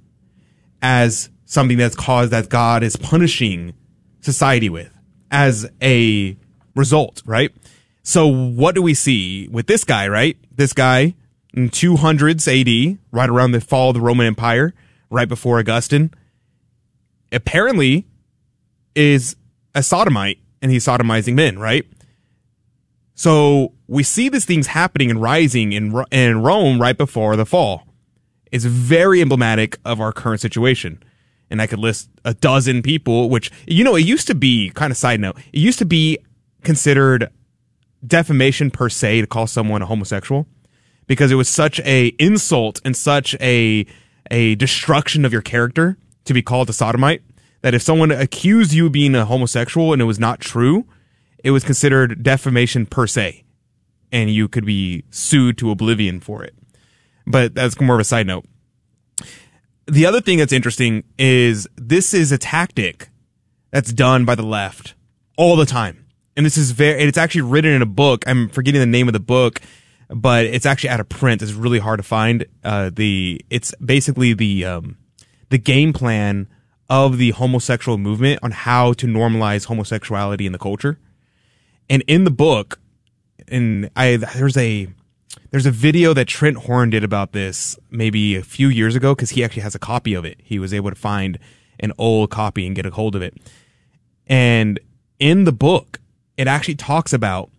as 0.81 1.29
something 1.45 1.77
that's 1.77 1.95
caused 1.95 2.31
that 2.31 2.49
God 2.49 2.83
is 2.83 2.95
punishing 2.95 3.73
society 4.21 4.69
with 4.69 4.91
as 5.29 5.69
a 5.81 6.37
result, 6.75 7.21
right? 7.25 7.51
So 8.03 8.27
what 8.27 8.75
do 8.75 8.81
we 8.81 8.93
see 8.93 9.47
with 9.49 9.67
this 9.67 9.83
guy, 9.83 10.07
right? 10.07 10.37
This 10.55 10.73
guy 10.73 11.15
in 11.53 11.69
200s 11.69 12.47
AD, 12.47 12.97
right 13.11 13.29
around 13.29 13.51
the 13.51 13.61
fall 13.61 13.89
of 13.89 13.95
the 13.95 14.01
Roman 14.01 14.25
Empire, 14.25 14.73
right 15.09 15.27
before 15.27 15.59
Augustine, 15.59 16.11
apparently 17.31 18.07
is 18.95 19.35
a 19.75 19.83
sodomite 19.83 20.39
and 20.61 20.71
he's 20.71 20.85
sodomizing 20.85 21.33
men, 21.33 21.59
right? 21.59 21.85
So 23.13 23.73
we 23.87 24.03
see 24.03 24.29
these 24.29 24.45
things 24.45 24.67
happening 24.67 25.11
and 25.11 25.21
rising 25.21 25.73
in, 25.73 26.03
in 26.11 26.41
Rome 26.41 26.81
right 26.81 26.97
before 26.97 27.35
the 27.35 27.45
fall. 27.45 27.85
It's 28.51 28.65
very 28.65 29.21
emblematic 29.21 29.79
of 29.85 30.01
our 30.01 30.11
current 30.11 30.41
situation. 30.41 31.01
And 31.49 31.61
I 31.61 31.67
could 31.67 31.79
list 31.79 32.09
a 32.23 32.33
dozen 32.33 32.81
people, 32.81 33.29
which, 33.29 33.51
you 33.67 33.83
know, 33.83 33.95
it 33.95 34.05
used 34.05 34.27
to 34.27 34.35
be, 34.35 34.71
kind 34.71 34.91
of 34.91 34.97
side 34.97 35.19
note, 35.19 35.37
it 35.51 35.59
used 35.59 35.79
to 35.79 35.85
be 35.85 36.17
considered 36.63 37.29
defamation 38.05 38.71
per 38.71 38.89
se 38.89 39.21
to 39.21 39.27
call 39.27 39.47
someone 39.47 39.81
a 39.81 39.85
homosexual 39.85 40.47
because 41.07 41.31
it 41.31 41.35
was 41.35 41.49
such 41.49 41.79
a 41.81 42.07
insult 42.19 42.79
and 42.85 42.95
such 42.95 43.35
a, 43.41 43.85
a 44.29 44.55
destruction 44.55 45.25
of 45.25 45.33
your 45.33 45.41
character 45.41 45.97
to 46.25 46.33
be 46.33 46.41
called 46.41 46.69
a 46.69 46.73
sodomite 46.73 47.21
that 47.61 47.73
if 47.73 47.81
someone 47.81 48.11
accused 48.11 48.73
you 48.73 48.87
of 48.87 48.91
being 48.91 49.15
a 49.15 49.25
homosexual 49.25 49.93
and 49.93 50.01
it 50.01 50.05
was 50.05 50.19
not 50.19 50.39
true, 50.39 50.85
it 51.43 51.51
was 51.51 51.63
considered 51.63 52.23
defamation 52.23 52.85
per 52.85 53.07
se. 53.07 53.43
And 54.11 54.29
you 54.29 54.47
could 54.47 54.65
be 54.65 55.03
sued 55.09 55.57
to 55.59 55.71
oblivion 55.71 56.19
for 56.19 56.43
it. 56.43 56.55
But 57.25 57.53
that's 57.53 57.79
more 57.79 57.95
of 57.95 58.01
a 58.01 58.05
side 58.05 58.27
note. 58.27 58.45
The 59.87 60.05
other 60.05 60.21
thing 60.21 60.37
that's 60.37 60.53
interesting 60.53 61.03
is 61.17 61.67
this 61.75 62.13
is 62.13 62.31
a 62.31 62.37
tactic 62.37 63.09
that's 63.71 63.91
done 63.91 64.25
by 64.25 64.35
the 64.35 64.43
left 64.43 64.93
all 65.37 65.55
the 65.55 65.65
time. 65.65 66.05
And 66.37 66.45
this 66.45 66.57
is 66.57 66.71
very, 66.71 67.01
it's 67.01 67.17
actually 67.17 67.41
written 67.41 67.71
in 67.71 67.81
a 67.81 67.87
book. 67.87 68.23
I'm 68.27 68.49
forgetting 68.49 68.79
the 68.79 68.85
name 68.85 69.09
of 69.09 69.13
the 69.13 69.19
book, 69.19 69.61
but 70.09 70.45
it's 70.45 70.65
actually 70.65 70.89
out 70.89 70.99
of 70.99 71.09
print. 71.09 71.41
It's 71.41 71.53
really 71.53 71.79
hard 71.79 71.99
to 71.99 72.03
find. 72.03 72.45
Uh, 72.63 72.89
the, 72.93 73.41
it's 73.49 73.73
basically 73.83 74.33
the, 74.33 74.65
um, 74.65 74.97
the 75.49 75.57
game 75.57 75.93
plan 75.93 76.47
of 76.89 77.17
the 77.17 77.31
homosexual 77.31 77.97
movement 77.97 78.39
on 78.43 78.51
how 78.51 78.93
to 78.93 79.07
normalize 79.07 79.65
homosexuality 79.65 80.45
in 80.45 80.51
the 80.51 80.59
culture. 80.59 80.99
And 81.89 82.03
in 82.07 82.23
the 82.23 82.31
book, 82.31 82.79
and 83.47 83.89
I, 83.95 84.15
there's 84.15 84.57
a, 84.57 84.87
there's 85.51 85.65
a 85.65 85.71
video 85.71 86.13
that 86.13 86.27
Trent 86.27 86.57
Horn 86.57 86.89
did 86.89 87.03
about 87.03 87.31
this 87.31 87.77
maybe 87.89 88.35
a 88.35 88.43
few 88.43 88.67
years 88.67 88.95
ago 88.95 89.15
because 89.15 89.31
he 89.31 89.43
actually 89.43 89.63
has 89.63 89.75
a 89.75 89.79
copy 89.79 90.13
of 90.13 90.25
it. 90.25 90.39
He 90.43 90.59
was 90.59 90.73
able 90.73 90.89
to 90.89 90.95
find 90.95 91.39
an 91.79 91.91
old 91.97 92.29
copy 92.29 92.65
and 92.65 92.75
get 92.75 92.85
a 92.85 92.91
hold 92.91 93.15
of 93.15 93.21
it. 93.21 93.35
And 94.27 94.79
in 95.19 95.43
the 95.43 95.51
book, 95.51 95.99
it 96.37 96.47
actually 96.47 96.75
talks 96.75 97.13
about 97.13 97.49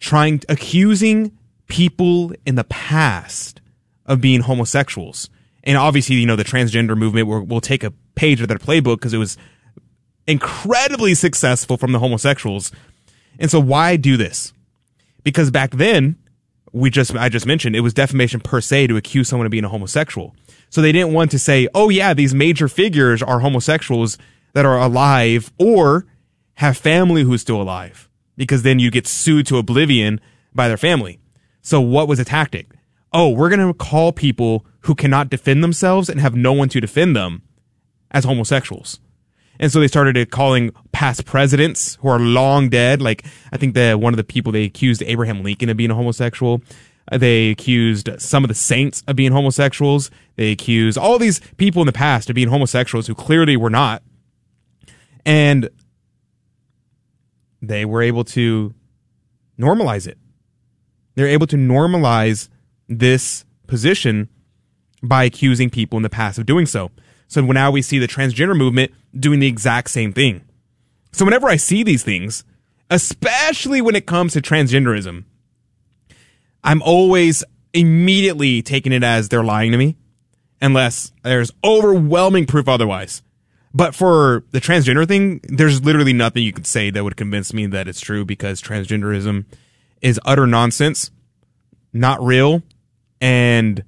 trying 0.00 0.42
accusing 0.48 1.36
people 1.66 2.32
in 2.46 2.54
the 2.54 2.64
past 2.64 3.60
of 4.06 4.20
being 4.20 4.40
homosexuals. 4.40 5.30
And 5.62 5.76
obviously, 5.76 6.16
you 6.16 6.26
know, 6.26 6.36
the 6.36 6.44
transgender 6.44 6.96
movement 6.96 7.26
will, 7.26 7.42
will 7.42 7.60
take 7.60 7.84
a 7.84 7.92
page 8.14 8.40
of 8.40 8.48
their 8.48 8.58
playbook 8.58 8.96
because 8.96 9.14
it 9.14 9.18
was 9.18 9.38
incredibly 10.26 11.14
successful 11.14 11.76
from 11.76 11.92
the 11.92 11.98
homosexuals. 11.98 12.72
And 13.38 13.50
so 13.50 13.60
why 13.60 13.96
do 13.96 14.16
this? 14.16 14.52
Because 15.22 15.50
back 15.50 15.72
then, 15.72 16.16
we 16.74 16.90
just, 16.90 17.14
I 17.14 17.28
just 17.28 17.46
mentioned, 17.46 17.76
it 17.76 17.80
was 17.80 17.94
defamation 17.94 18.40
per 18.40 18.60
se 18.60 18.88
to 18.88 18.96
accuse 18.96 19.28
someone 19.28 19.46
of 19.46 19.52
being 19.52 19.64
a 19.64 19.68
homosexual. 19.68 20.34
So 20.70 20.82
they 20.82 20.90
didn't 20.90 21.12
want 21.12 21.30
to 21.30 21.38
say, 21.38 21.68
oh 21.72 21.88
yeah, 21.88 22.14
these 22.14 22.34
major 22.34 22.68
figures 22.68 23.22
are 23.22 23.38
homosexuals 23.38 24.18
that 24.54 24.66
are 24.66 24.78
alive 24.78 25.52
or 25.58 26.04
have 26.54 26.76
family 26.76 27.22
who's 27.22 27.40
still 27.40 27.62
alive. 27.62 28.08
Because 28.36 28.62
then 28.62 28.80
you 28.80 28.90
get 28.90 29.06
sued 29.06 29.46
to 29.46 29.58
oblivion 29.58 30.20
by 30.52 30.66
their 30.66 30.76
family. 30.76 31.20
So 31.62 31.80
what 31.80 32.08
was 32.08 32.18
a 32.18 32.24
tactic? 32.24 32.70
Oh, 33.12 33.28
we're 33.28 33.48
going 33.48 33.66
to 33.66 33.72
call 33.72 34.12
people 34.12 34.66
who 34.80 34.96
cannot 34.96 35.30
defend 35.30 35.62
themselves 35.62 36.08
and 36.08 36.20
have 36.20 36.34
no 36.34 36.52
one 36.52 36.68
to 36.70 36.80
defend 36.80 37.14
them 37.14 37.42
as 38.10 38.24
homosexuals. 38.24 38.98
And 39.60 39.70
so 39.70 39.80
they 39.80 39.88
started 39.88 40.30
calling 40.30 40.72
past 40.92 41.24
presidents 41.24 41.96
who 42.00 42.08
are 42.08 42.18
long 42.18 42.68
dead. 42.68 43.00
Like, 43.00 43.24
I 43.52 43.56
think 43.56 43.74
that 43.74 44.00
one 44.00 44.12
of 44.12 44.16
the 44.16 44.24
people 44.24 44.52
they 44.52 44.64
accused 44.64 45.02
Abraham 45.02 45.42
Lincoln 45.42 45.68
of 45.68 45.76
being 45.76 45.90
a 45.90 45.94
homosexual. 45.94 46.60
Uh, 47.10 47.18
They 47.18 47.50
accused 47.50 48.08
some 48.18 48.44
of 48.44 48.48
the 48.48 48.54
saints 48.54 49.02
of 49.06 49.14
being 49.14 49.32
homosexuals. 49.32 50.10
They 50.36 50.50
accused 50.52 50.98
all 50.98 51.18
these 51.18 51.40
people 51.56 51.82
in 51.82 51.86
the 51.86 51.92
past 51.92 52.28
of 52.30 52.34
being 52.34 52.48
homosexuals 52.48 53.06
who 53.06 53.14
clearly 53.14 53.56
were 53.56 53.70
not. 53.70 54.02
And 55.24 55.68
they 57.62 57.84
were 57.84 58.02
able 58.02 58.24
to 58.24 58.74
normalize 59.58 60.06
it. 60.06 60.18
They're 61.14 61.28
able 61.28 61.46
to 61.46 61.56
normalize 61.56 62.48
this 62.88 63.44
position 63.66 64.28
by 65.02 65.24
accusing 65.24 65.70
people 65.70 65.96
in 65.96 66.02
the 66.02 66.10
past 66.10 66.38
of 66.38 66.46
doing 66.46 66.66
so. 66.66 66.90
So 67.34 67.40
now 67.40 67.72
we 67.72 67.82
see 67.82 67.98
the 67.98 68.06
transgender 68.06 68.56
movement 68.56 68.92
doing 69.18 69.40
the 69.40 69.48
exact 69.48 69.90
same 69.90 70.12
thing. 70.12 70.42
So 71.10 71.24
whenever 71.24 71.48
I 71.48 71.56
see 71.56 71.82
these 71.82 72.04
things, 72.04 72.44
especially 72.90 73.82
when 73.82 73.96
it 73.96 74.06
comes 74.06 74.34
to 74.34 74.40
transgenderism, 74.40 75.24
I'm 76.62 76.80
always 76.82 77.42
immediately 77.72 78.62
taking 78.62 78.92
it 78.92 79.02
as 79.02 79.28
they're 79.28 79.42
lying 79.42 79.72
to 79.72 79.78
me 79.78 79.96
unless 80.62 81.10
there's 81.24 81.50
overwhelming 81.64 82.46
proof 82.46 82.68
otherwise. 82.68 83.22
But 83.74 83.96
for 83.96 84.44
the 84.52 84.60
transgender 84.60 85.06
thing, 85.06 85.40
there's 85.42 85.84
literally 85.84 86.12
nothing 86.12 86.44
you 86.44 86.52
could 86.52 86.68
say 86.68 86.90
that 86.90 87.02
would 87.02 87.16
convince 87.16 87.52
me 87.52 87.66
that 87.66 87.88
it's 87.88 88.00
true 88.00 88.24
because 88.24 88.62
transgenderism 88.62 89.44
is 90.00 90.20
utter 90.24 90.46
nonsense, 90.46 91.10
not 91.92 92.22
real, 92.22 92.62
and 93.20 93.82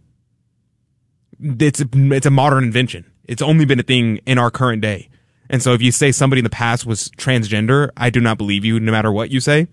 it's 1.40 1.80
it's 1.94 2.26
a 2.26 2.30
modern 2.30 2.64
invention. 2.64 3.04
It's 3.28 3.42
only 3.42 3.64
been 3.64 3.80
a 3.80 3.84
thing 3.84 4.18
in 4.26 4.38
our 4.38 4.50
current 4.50 4.82
day. 4.82 5.08
And 5.48 5.62
so 5.62 5.72
if 5.74 5.82
you 5.82 5.92
say 5.92 6.12
somebody 6.12 6.40
in 6.40 6.44
the 6.44 6.50
past 6.50 6.86
was 6.86 7.08
transgender, 7.10 7.90
I 7.96 8.10
do 8.10 8.20
not 8.20 8.38
believe 8.38 8.64
you 8.64 8.80
no 8.80 8.90
matter 8.92 9.12
what 9.12 9.30
you 9.30 9.40
say. 9.40 9.68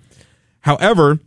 However, 0.62 1.20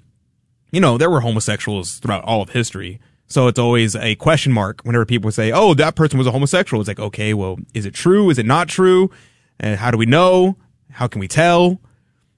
you 0.70 0.80
know, 0.80 0.98
there 0.98 1.10
were 1.10 1.20
homosexuals 1.20 1.98
throughout 1.98 2.24
all 2.24 2.42
of 2.42 2.50
history. 2.50 3.00
So 3.26 3.48
it's 3.48 3.58
always 3.58 3.96
a 3.96 4.14
question 4.16 4.52
mark 4.52 4.82
whenever 4.82 5.04
people 5.04 5.32
say, 5.32 5.50
"Oh, 5.50 5.74
that 5.74 5.96
person 5.96 6.16
was 6.16 6.28
a 6.28 6.30
homosexual." 6.30 6.80
It's 6.80 6.88
like, 6.88 7.00
"Okay, 7.00 7.34
well, 7.34 7.58
is 7.74 7.84
it 7.84 7.94
true? 7.94 8.30
Is 8.30 8.38
it 8.38 8.46
not 8.46 8.68
true? 8.68 9.10
And 9.58 9.78
how 9.78 9.90
do 9.90 9.98
we 9.98 10.06
know? 10.06 10.56
How 10.92 11.08
can 11.08 11.20
we 11.20 11.26
tell?" 11.26 11.80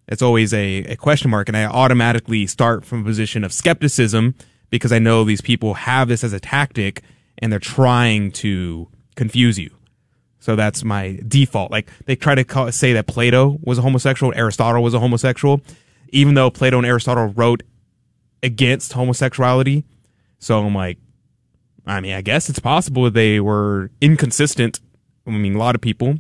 it's 0.09 0.23
always 0.23 0.53
a, 0.55 0.79
a 0.85 0.97
question 0.97 1.31
mark. 1.31 1.49
And 1.49 1.57
I 1.57 1.67
automatically 1.67 2.47
start 2.47 2.85
from 2.85 3.03
a 3.03 3.05
position 3.05 3.45
of 3.45 3.53
skepticism 3.53 4.35
because 4.71 4.93
I 4.93 4.99
know 4.99 5.25
these 5.25 5.41
people 5.41 5.75
have 5.75 6.09
this 6.09 6.25
as 6.25 6.33
a 6.33 6.41
tactic 6.41 7.03
and 7.39 7.53
they're 7.53 7.61
trying 7.61 8.33
to 8.33 8.89
confuse 9.15 9.59
you. 9.59 9.71
So 10.41 10.57
that's 10.57 10.85
my 10.85 11.19
default. 11.27 11.71
Like 11.71 11.91
they 12.07 12.17
try 12.17 12.35
to 12.35 12.45
call, 12.45 12.71
say 12.73 12.93
that 12.93 13.07
Plato 13.07 13.59
was 13.63 13.79
a 13.79 13.83
homosexual, 13.83 14.33
Aristotle 14.37 14.83
was 14.83 14.95
a 14.95 15.01
homosexual, 15.01 15.61
even 16.11 16.35
though 16.35 16.51
Plato 16.51 16.79
and 16.79 16.87
Aristotle 16.87 17.27
wrote 17.29 17.63
against 18.43 18.93
homosexuality. 18.93 19.85
So 20.39 20.65
I'm 20.65 20.75
like, 20.75 20.99
I 21.87 22.01
mean, 22.01 22.13
I 22.13 22.21
guess 22.21 22.49
it's 22.49 22.61
possible 22.61 23.11
they 23.11 23.41
were 23.41 23.91
inconsistent. 24.01 24.81
I 25.27 25.31
mean, 25.31 25.57
a 25.57 25.59
lot 25.59 25.75
of 25.75 25.81
people 25.81 26.19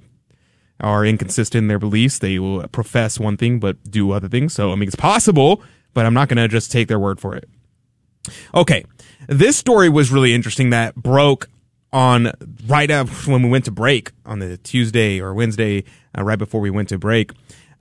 are 0.80 1.04
inconsistent 1.04 1.64
in 1.64 1.68
their 1.68 1.78
beliefs. 1.78 2.18
They 2.18 2.38
will 2.38 2.66
profess 2.68 3.18
one 3.18 3.36
thing 3.36 3.60
but 3.60 3.82
do 3.90 4.10
other 4.12 4.28
things. 4.28 4.52
So 4.52 4.72
I 4.72 4.74
mean, 4.74 4.88
it's 4.88 4.96
possible, 4.96 5.62
but 5.94 6.06
I'm 6.06 6.14
not 6.14 6.28
going 6.28 6.38
to 6.38 6.48
just 6.48 6.72
take 6.72 6.88
their 6.88 6.98
word 6.98 7.20
for 7.20 7.36
it. 7.36 7.48
Okay, 8.54 8.84
this 9.26 9.56
story 9.56 9.88
was 9.88 10.10
really 10.10 10.34
interesting. 10.34 10.70
That 10.70 10.94
broke 10.94 11.48
on 11.92 12.32
right 12.66 12.90
after 12.90 13.30
when 13.30 13.42
we 13.42 13.48
went 13.48 13.64
to 13.64 13.70
break 13.70 14.12
on 14.26 14.38
the 14.38 14.56
Tuesday 14.58 15.20
or 15.20 15.34
Wednesday, 15.34 15.84
uh, 16.16 16.22
right 16.22 16.38
before 16.38 16.60
we 16.60 16.70
went 16.70 16.88
to 16.90 16.98
break. 16.98 17.32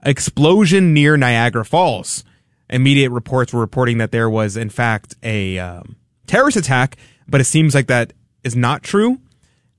Explosion 0.04 0.94
near 0.94 1.16
Niagara 1.16 1.64
Falls. 1.64 2.24
Immediate 2.70 3.10
reports 3.10 3.52
were 3.52 3.60
reporting 3.60 3.98
that 3.98 4.12
there 4.12 4.28
was, 4.28 4.56
in 4.56 4.70
fact, 4.70 5.14
a 5.22 5.58
um, 5.58 5.96
terrorist 6.26 6.56
attack, 6.56 6.96
but 7.26 7.40
it 7.40 7.44
seems 7.44 7.74
like 7.74 7.86
that 7.86 8.12
is 8.44 8.54
not 8.54 8.82
true. 8.82 9.20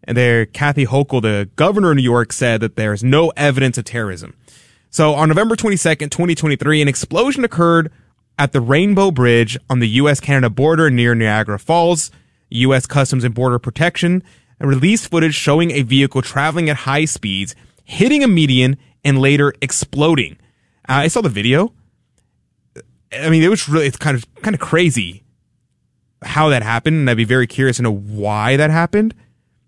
And 0.04 0.18
there, 0.18 0.46
Kathy 0.46 0.86
Hochul, 0.86 1.22
the 1.22 1.50
governor 1.56 1.92
of 1.92 1.98
New 1.98 2.04
York, 2.04 2.34
said 2.34 2.62
that 2.62 2.76
there 2.76 2.94
is 2.94 3.04
no 3.04 3.32
evidence 3.38 3.78
of 3.78 3.86
terrorism. 3.86 4.34
So 4.90 5.14
on 5.14 5.30
November 5.30 5.56
22nd, 5.56 6.10
2023, 6.10 6.82
an 6.82 6.88
explosion 6.88 7.44
occurred 7.44 7.92
at 8.40 8.54
the 8.54 8.62
Rainbow 8.62 9.12
Bridge 9.12 9.58
on 9.70 9.80
the 9.80 9.90
U.S. 9.90 10.20
Canada 10.20 10.50
border 10.50 10.90
near 10.90 11.14
Niagara 11.14 11.60
Falls. 11.60 12.10
U.S. 12.50 12.86
Customs 12.86 13.24
and 13.24 13.34
Border 13.34 13.60
Protection 13.60 14.24
released 14.60 15.10
footage 15.10 15.36
showing 15.36 15.72
a 15.72 15.84
vehicle 15.84 16.22
traveling 16.22 16.70
at 16.70 16.78
high 16.78 17.06
speeds, 17.06 17.56
hitting 17.84 18.24
a 18.24 18.28
median, 18.28 18.78
and 19.04 19.20
later 19.20 19.54
exploding. 19.62 20.38
Uh, 20.88 20.94
I 20.94 21.08
saw 21.08 21.22
the 21.22 21.30
video. 21.30 21.74
I 23.12 23.30
mean, 23.30 23.42
it 23.42 23.50
was 23.50 23.68
really, 23.70 23.88
it's 23.88 23.98
kind 23.98 24.16
of, 24.16 24.26
kind 24.42 24.54
of 24.54 24.60
crazy 24.60 25.24
how 26.24 26.50
that 26.50 26.64
happened. 26.64 26.98
And 26.98 27.10
I'd 27.10 27.18
be 27.18 27.24
very 27.24 27.48
curious 27.48 27.78
to 27.78 27.84
know 27.84 27.96
why 27.96 28.58
that 28.58 28.70
happened. 28.70 29.16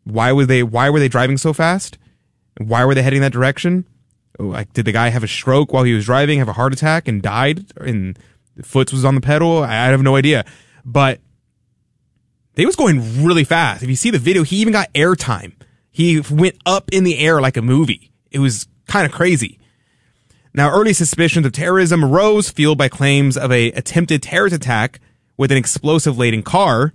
Why 0.04 0.32
was 0.32 0.48
they, 0.48 0.64
why 0.64 0.90
were 0.90 1.00
they 1.00 1.08
driving 1.08 1.38
so 1.38 1.54
fast? 1.54 1.98
Why 2.58 2.84
were 2.86 2.94
they 2.94 3.02
heading 3.02 3.22
that 3.22 3.32
direction? 3.32 3.86
Like, 4.38 4.74
did 4.74 4.86
the 4.86 4.92
guy 4.92 5.10
have 5.10 5.24
a 5.24 5.28
stroke 5.28 5.72
while 5.72 5.84
he 5.84 5.94
was 5.94 6.06
driving, 6.06 6.40
have 6.40 6.50
a 6.50 6.54
heart 6.54 6.74
attack 6.74 7.08
and 7.08 7.22
died 7.22 7.66
and 7.78 8.18
Foots 8.64 8.92
was 8.92 9.06
on 9.06 9.16
the 9.16 9.22
pedal? 9.22 9.64
I 9.64 9.74
have 9.74 10.02
no 10.02 10.16
idea. 10.16 10.46
But 10.84 11.20
they 12.56 12.66
was 12.66 12.76
going 12.76 13.24
really 13.24 13.44
fast. 13.44 13.84
If 13.84 13.90
you 13.90 13.96
see 13.96 14.10
the 14.10 14.20
video, 14.20 14.44
he 14.44 14.58
even 14.58 14.74
got 14.74 14.94
airtime. 14.94 15.54
He 15.90 16.22
went 16.30 16.58
up 16.66 16.90
in 16.92 17.04
the 17.04 17.20
air 17.20 17.42
like 17.42 17.58
a 17.58 17.62
movie. 17.62 18.12
It 18.32 18.40
was 18.40 18.68
kind 18.88 19.06
of 19.06 19.12
crazy. 19.12 19.60
Now, 20.54 20.70
early 20.70 20.94
suspicions 20.94 21.46
of 21.46 21.54
terrorism 21.54 22.04
arose, 22.04 22.50
fueled 22.50 22.78
by 22.78 22.90
claims 22.90 23.38
of 23.38 23.52
a 23.52 23.72
attempted 23.72 24.22
terrorist 24.22 24.56
attack 24.56 25.00
with 25.38 25.52
an 25.52 25.58
explosive 25.58 26.18
laden 26.18 26.44
car, 26.44 26.94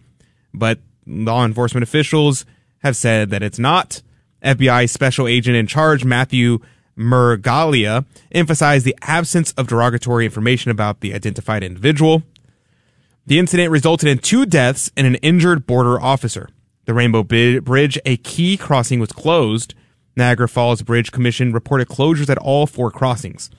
but 0.52 0.78
law 1.06 1.44
enforcement 1.44 1.82
officials 1.82 2.44
have 2.78 2.96
said 2.96 3.30
that 3.30 3.42
it's 3.42 3.58
not. 3.58 4.02
FBI 4.42 4.88
special 4.88 5.26
agent 5.26 5.56
in 5.56 5.66
charge 5.66 6.04
Matthew 6.04 6.58
Miraglia, 6.96 8.04
emphasized 8.32 8.84
the 8.84 8.96
absence 9.02 9.52
of 9.52 9.66
derogatory 9.66 10.24
information 10.24 10.70
about 10.70 11.00
the 11.00 11.14
identified 11.14 11.62
individual. 11.62 12.22
The 13.26 13.40
incident 13.40 13.72
resulted 13.72 14.08
in 14.08 14.18
two 14.18 14.46
deaths 14.46 14.90
and 14.96 15.06
an 15.06 15.16
injured 15.16 15.66
border 15.66 16.00
officer. 16.00 16.48
The 16.84 16.94
Rainbow 16.94 17.24
Bridge, 17.24 17.98
a 18.04 18.16
key 18.18 18.56
crossing, 18.56 19.00
was 19.00 19.10
closed. 19.10 19.74
Niagara 20.14 20.48
Falls 20.48 20.82
Bridge 20.82 21.10
Commission 21.10 21.52
reported 21.52 21.88
closures 21.88 22.30
at 22.30 22.38
all 22.38 22.66
four 22.66 22.92
crossings. 22.92 23.50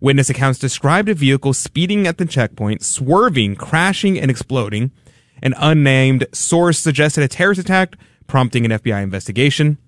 Witness 0.00 0.28
accounts 0.28 0.58
described 0.58 1.08
a 1.08 1.14
vehicle 1.14 1.54
speeding 1.54 2.06
at 2.06 2.18
the 2.18 2.26
checkpoint, 2.26 2.84
swerving, 2.84 3.56
crashing, 3.56 4.18
and 4.18 4.30
exploding. 4.30 4.90
An 5.42 5.54
unnamed 5.56 6.26
source 6.32 6.78
suggested 6.78 7.24
a 7.24 7.28
terrorist 7.28 7.60
attack, 7.60 7.96
prompting 8.26 8.66
an 8.66 8.72
FBI 8.72 9.02
investigation. 9.02 9.78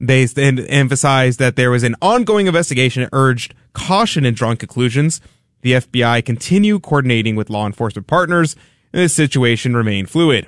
They 0.00 0.24
then 0.26 0.58
emphasized 0.58 1.38
that 1.38 1.54
there 1.54 1.70
was 1.70 1.84
an 1.84 1.94
ongoing 2.02 2.48
investigation 2.48 3.04
and 3.04 3.10
urged 3.12 3.54
caution 3.72 4.24
in 4.24 4.34
drawing 4.34 4.56
conclusions. 4.56 5.20
The 5.64 5.72
FBI 5.72 6.22
continue 6.26 6.78
coordinating 6.78 7.36
with 7.36 7.48
law 7.48 7.64
enforcement 7.64 8.06
partners, 8.06 8.54
and 8.92 9.02
the 9.02 9.08
situation 9.08 9.74
remained 9.74 10.10
fluid. 10.10 10.46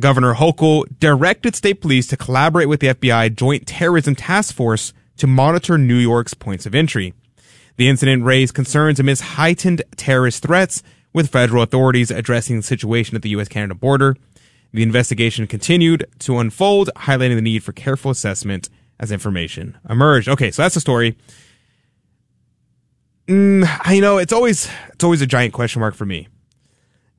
Governor 0.00 0.34
Hochul 0.34 0.84
directed 0.98 1.54
state 1.54 1.80
police 1.80 2.08
to 2.08 2.16
collaborate 2.16 2.68
with 2.68 2.80
the 2.80 2.88
FBI 2.88 3.36
Joint 3.36 3.68
Terrorism 3.68 4.16
Task 4.16 4.52
Force 4.52 4.92
to 5.18 5.28
monitor 5.28 5.78
New 5.78 5.94
York's 5.94 6.34
points 6.34 6.66
of 6.66 6.74
entry. 6.74 7.14
The 7.76 7.88
incident 7.88 8.24
raised 8.24 8.52
concerns 8.52 8.98
amidst 8.98 9.22
heightened 9.22 9.82
terrorist 9.94 10.42
threats, 10.42 10.82
with 11.12 11.30
federal 11.30 11.62
authorities 11.62 12.10
addressing 12.10 12.56
the 12.56 12.62
situation 12.64 13.14
at 13.14 13.22
the 13.22 13.30
U.S. 13.30 13.46
Canada 13.46 13.76
border. 13.76 14.16
The 14.72 14.82
investigation 14.82 15.46
continued 15.46 16.04
to 16.18 16.38
unfold, 16.38 16.90
highlighting 16.96 17.36
the 17.36 17.42
need 17.42 17.62
for 17.62 17.72
careful 17.72 18.10
assessment 18.10 18.70
as 18.98 19.12
information 19.12 19.78
emerged. 19.88 20.28
Okay, 20.28 20.50
so 20.50 20.62
that's 20.62 20.74
the 20.74 20.80
story. 20.80 21.16
Mm, 23.30 23.64
I 23.84 24.00
know 24.00 24.18
it's 24.18 24.32
always 24.32 24.68
it's 24.92 25.04
always 25.04 25.22
a 25.22 25.26
giant 25.26 25.52
question 25.52 25.78
mark 25.78 25.94
for 25.94 26.04
me. 26.04 26.26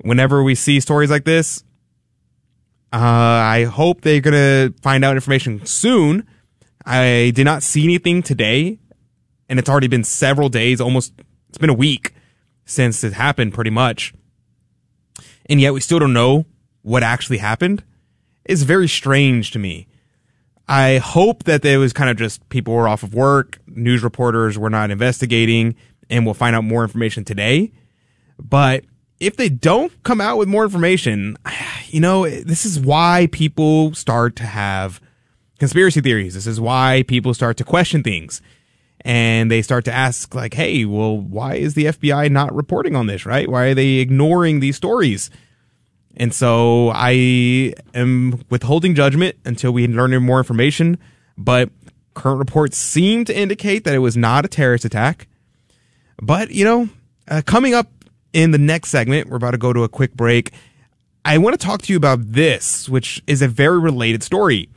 Whenever 0.01 0.43
we 0.43 0.55
see 0.55 0.81
stories 0.81 1.09
like 1.09 1.23
this, 1.23 1.63
uh, 2.91 2.97
I 2.97 3.63
hope 3.63 4.01
they're 4.01 4.19
gonna 4.19 4.73
find 4.81 5.05
out 5.05 5.15
information 5.15 5.65
soon. 5.65 6.27
I 6.85 7.31
did 7.33 7.45
not 7.45 7.63
see 7.63 7.85
anything 7.85 8.23
today, 8.23 8.77
and 9.47 9.57
it's 9.57 9.69
already 9.69 9.87
been 9.87 10.03
several 10.03 10.49
days, 10.49 10.81
almost 10.81 11.13
it's 11.47 11.57
been 11.57 11.69
a 11.69 11.73
week 11.73 12.13
since 12.65 13.05
it 13.05 13.13
happened, 13.13 13.53
pretty 13.53 13.69
much, 13.69 14.13
and 15.45 15.61
yet 15.61 15.73
we 15.73 15.79
still 15.79 15.99
don't 15.99 16.11
know 16.11 16.45
what 16.81 17.03
actually 17.03 17.37
happened. 17.37 17.85
It's 18.43 18.63
very 18.63 18.89
strange 18.89 19.51
to 19.51 19.59
me. 19.59 19.87
I 20.67 20.97
hope 20.97 21.43
that 21.43 21.63
it 21.63 21.77
was 21.77 21.93
kind 21.93 22.09
of 22.09 22.17
just 22.17 22.47
people 22.49 22.73
were 22.73 22.87
off 22.87 23.03
of 23.03 23.13
work, 23.13 23.59
news 23.65 24.03
reporters 24.03 24.57
were 24.57 24.69
not 24.69 24.91
investigating, 24.91 25.75
and 26.11 26.25
we'll 26.25 26.35
find 26.35 26.55
out 26.55 26.63
more 26.63 26.83
information 26.83 27.23
today. 27.23 27.71
But 28.37 28.83
if 29.19 29.37
they 29.37 29.49
don't 29.49 29.91
come 30.03 30.19
out 30.21 30.37
with 30.37 30.47
more 30.47 30.63
information, 30.63 31.37
you 31.87 31.99
know, 31.99 32.29
this 32.29 32.65
is 32.65 32.79
why 32.79 33.29
people 33.31 33.95
start 33.95 34.35
to 34.35 34.43
have 34.43 35.01
conspiracy 35.57 36.01
theories. 36.01 36.33
This 36.33 36.47
is 36.47 36.59
why 36.59 37.03
people 37.07 37.33
start 37.33 37.57
to 37.57 37.63
question 37.63 38.03
things. 38.03 38.41
And 39.03 39.49
they 39.49 39.63
start 39.63 39.85
to 39.85 39.91
ask, 39.91 40.35
like, 40.35 40.53
hey, 40.53 40.85
well, 40.85 41.17
why 41.17 41.55
is 41.55 41.73
the 41.73 41.85
FBI 41.85 42.29
not 42.29 42.53
reporting 42.53 42.95
on 42.95 43.07
this, 43.07 43.25
right? 43.25 43.49
Why 43.49 43.67
are 43.67 43.73
they 43.73 43.93
ignoring 43.93 44.59
these 44.59 44.75
stories? 44.75 45.31
And 46.15 46.31
so 46.31 46.91
I 46.93 47.73
am 47.95 48.43
withholding 48.49 48.93
judgment 48.93 49.37
until 49.43 49.71
we 49.71 49.87
learn 49.87 50.21
more 50.21 50.37
information. 50.37 50.99
But 51.35 51.71
current 52.13 52.37
reports 52.37 52.77
seem 52.77 53.25
to 53.25 53.35
indicate 53.35 53.85
that 53.85 53.95
it 53.95 53.99
was 53.99 54.15
not 54.15 54.45
a 54.45 54.47
terrorist 54.47 54.85
attack. 54.85 55.27
But, 56.21 56.51
you 56.51 56.63
know, 56.63 56.89
uh, 57.27 57.41
coming 57.45 57.73
up 57.73 57.89
in 58.31 58.51
the 58.51 58.57
next 58.57 58.89
segment, 58.89 59.29
we're 59.29 59.37
about 59.37 59.51
to 59.51 59.57
go 59.57 59.73
to 59.73 59.83
a 59.83 59.89
quick 59.89 60.13
break. 60.13 60.51
I 61.25 61.37
want 61.39 61.59
to 61.59 61.65
talk 61.65 61.81
to 61.83 61.93
you 61.93 61.97
about 61.97 62.31
this, 62.31 62.87
which 62.87 63.23
is 63.27 63.41
a 63.41 63.47
very 63.47 63.79
related 63.79 64.23
story. 64.23 64.69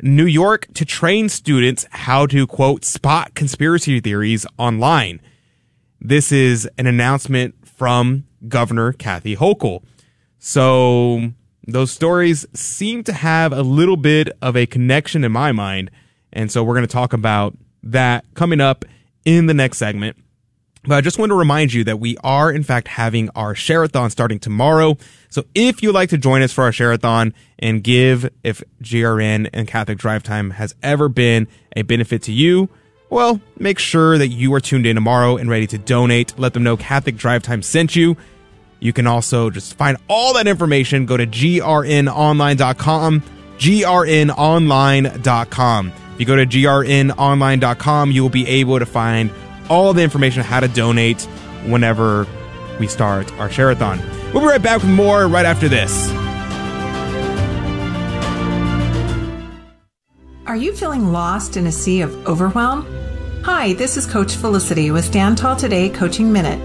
New 0.00 0.26
York 0.26 0.66
to 0.74 0.84
train 0.84 1.28
students 1.28 1.86
how 1.90 2.26
to, 2.26 2.46
quote, 2.46 2.84
spot 2.84 3.34
conspiracy 3.34 4.00
theories 4.00 4.46
online. 4.58 5.20
This 6.00 6.32
is 6.32 6.68
an 6.78 6.86
announcement 6.86 7.54
from 7.66 8.24
Governor 8.48 8.92
Kathy 8.92 9.36
Hochul. 9.36 9.82
So 10.38 11.32
those 11.66 11.90
stories 11.90 12.46
seem 12.54 13.04
to 13.04 13.12
have 13.12 13.52
a 13.52 13.62
little 13.62 13.96
bit 13.96 14.30
of 14.40 14.56
a 14.56 14.66
connection 14.66 15.24
in 15.24 15.32
my 15.32 15.52
mind. 15.52 15.90
And 16.32 16.50
so 16.50 16.64
we're 16.64 16.74
going 16.74 16.86
to 16.86 16.92
talk 16.92 17.12
about 17.12 17.56
that 17.82 18.24
coming 18.34 18.60
up 18.60 18.84
in 19.24 19.46
the 19.46 19.54
next 19.54 19.78
segment. 19.78 20.16
But 20.84 20.96
I 20.96 21.00
just 21.00 21.16
want 21.18 21.30
to 21.30 21.36
remind 21.36 21.72
you 21.72 21.84
that 21.84 22.00
we 22.00 22.16
are, 22.24 22.50
in 22.50 22.64
fact, 22.64 22.88
having 22.88 23.30
our 23.36 23.54
Shareathon 23.54 24.10
starting 24.10 24.40
tomorrow. 24.40 24.96
So 25.28 25.44
if 25.54 25.80
you'd 25.82 25.94
like 25.94 26.08
to 26.10 26.18
join 26.18 26.42
us 26.42 26.52
for 26.52 26.64
our 26.64 26.72
Shareathon 26.72 27.32
and 27.60 27.84
give 27.84 28.28
if 28.42 28.64
GRN 28.82 29.48
and 29.52 29.68
Catholic 29.68 29.98
Drive 29.98 30.24
Time 30.24 30.50
has 30.50 30.74
ever 30.82 31.08
been 31.08 31.46
a 31.76 31.82
benefit 31.82 32.22
to 32.22 32.32
you, 32.32 32.68
well, 33.10 33.40
make 33.58 33.78
sure 33.78 34.18
that 34.18 34.28
you 34.28 34.52
are 34.54 34.60
tuned 34.60 34.86
in 34.86 34.96
tomorrow 34.96 35.36
and 35.36 35.48
ready 35.48 35.68
to 35.68 35.78
donate. 35.78 36.36
Let 36.38 36.54
them 36.54 36.64
know 36.64 36.76
Catholic 36.76 37.16
Drive 37.16 37.44
Time 37.44 37.62
sent 37.62 37.94
you. 37.94 38.16
You 38.80 38.92
can 38.92 39.06
also 39.06 39.50
just 39.50 39.74
find 39.74 39.96
all 40.08 40.34
that 40.34 40.48
information. 40.48 41.06
Go 41.06 41.16
to 41.16 41.26
grnonline.com, 41.26 43.22
grnonline.com. 43.58 45.92
If 46.14 46.20
you 46.20 46.26
go 46.26 46.36
to 46.36 46.46
grnonline.com, 46.46 48.10
you 48.10 48.22
will 48.22 48.30
be 48.30 48.48
able 48.48 48.78
to 48.80 48.86
find 48.86 49.30
all 49.68 49.92
the 49.92 50.02
information 50.02 50.42
on 50.42 50.46
how 50.46 50.60
to 50.60 50.68
donate 50.68 51.22
whenever 51.66 52.26
we 52.80 52.86
start 52.86 53.32
our 53.34 53.50
share-a-thon. 53.50 54.00
We'll 54.32 54.42
be 54.42 54.48
right 54.48 54.62
back 54.62 54.82
with 54.82 54.90
more 54.90 55.26
right 55.26 55.46
after 55.46 55.68
this. 55.68 56.10
Are 60.46 60.56
you 60.56 60.74
feeling 60.74 61.12
lost 61.12 61.56
in 61.56 61.66
a 61.66 61.72
sea 61.72 62.02
of 62.02 62.26
overwhelm? 62.26 62.86
Hi, 63.44 63.72
this 63.74 63.96
is 63.96 64.06
Coach 64.06 64.34
Felicity 64.34 64.90
with 64.90 65.04
Stand 65.04 65.38
Tall 65.38 65.56
Today 65.56 65.88
Coaching 65.88 66.32
Minute. 66.32 66.58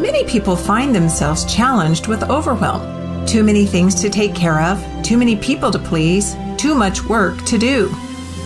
Many 0.00 0.24
people 0.24 0.56
find 0.56 0.94
themselves 0.94 1.44
challenged 1.44 2.08
with 2.08 2.24
overwhelm. 2.24 3.26
Too 3.26 3.44
many 3.44 3.66
things 3.66 3.94
to 4.02 4.10
take 4.10 4.34
care 4.34 4.60
of, 4.60 4.84
too 5.02 5.16
many 5.16 5.36
people 5.36 5.70
to 5.70 5.78
please, 5.78 6.36
too 6.58 6.74
much 6.74 7.04
work 7.04 7.42
to 7.44 7.56
do. 7.56 7.94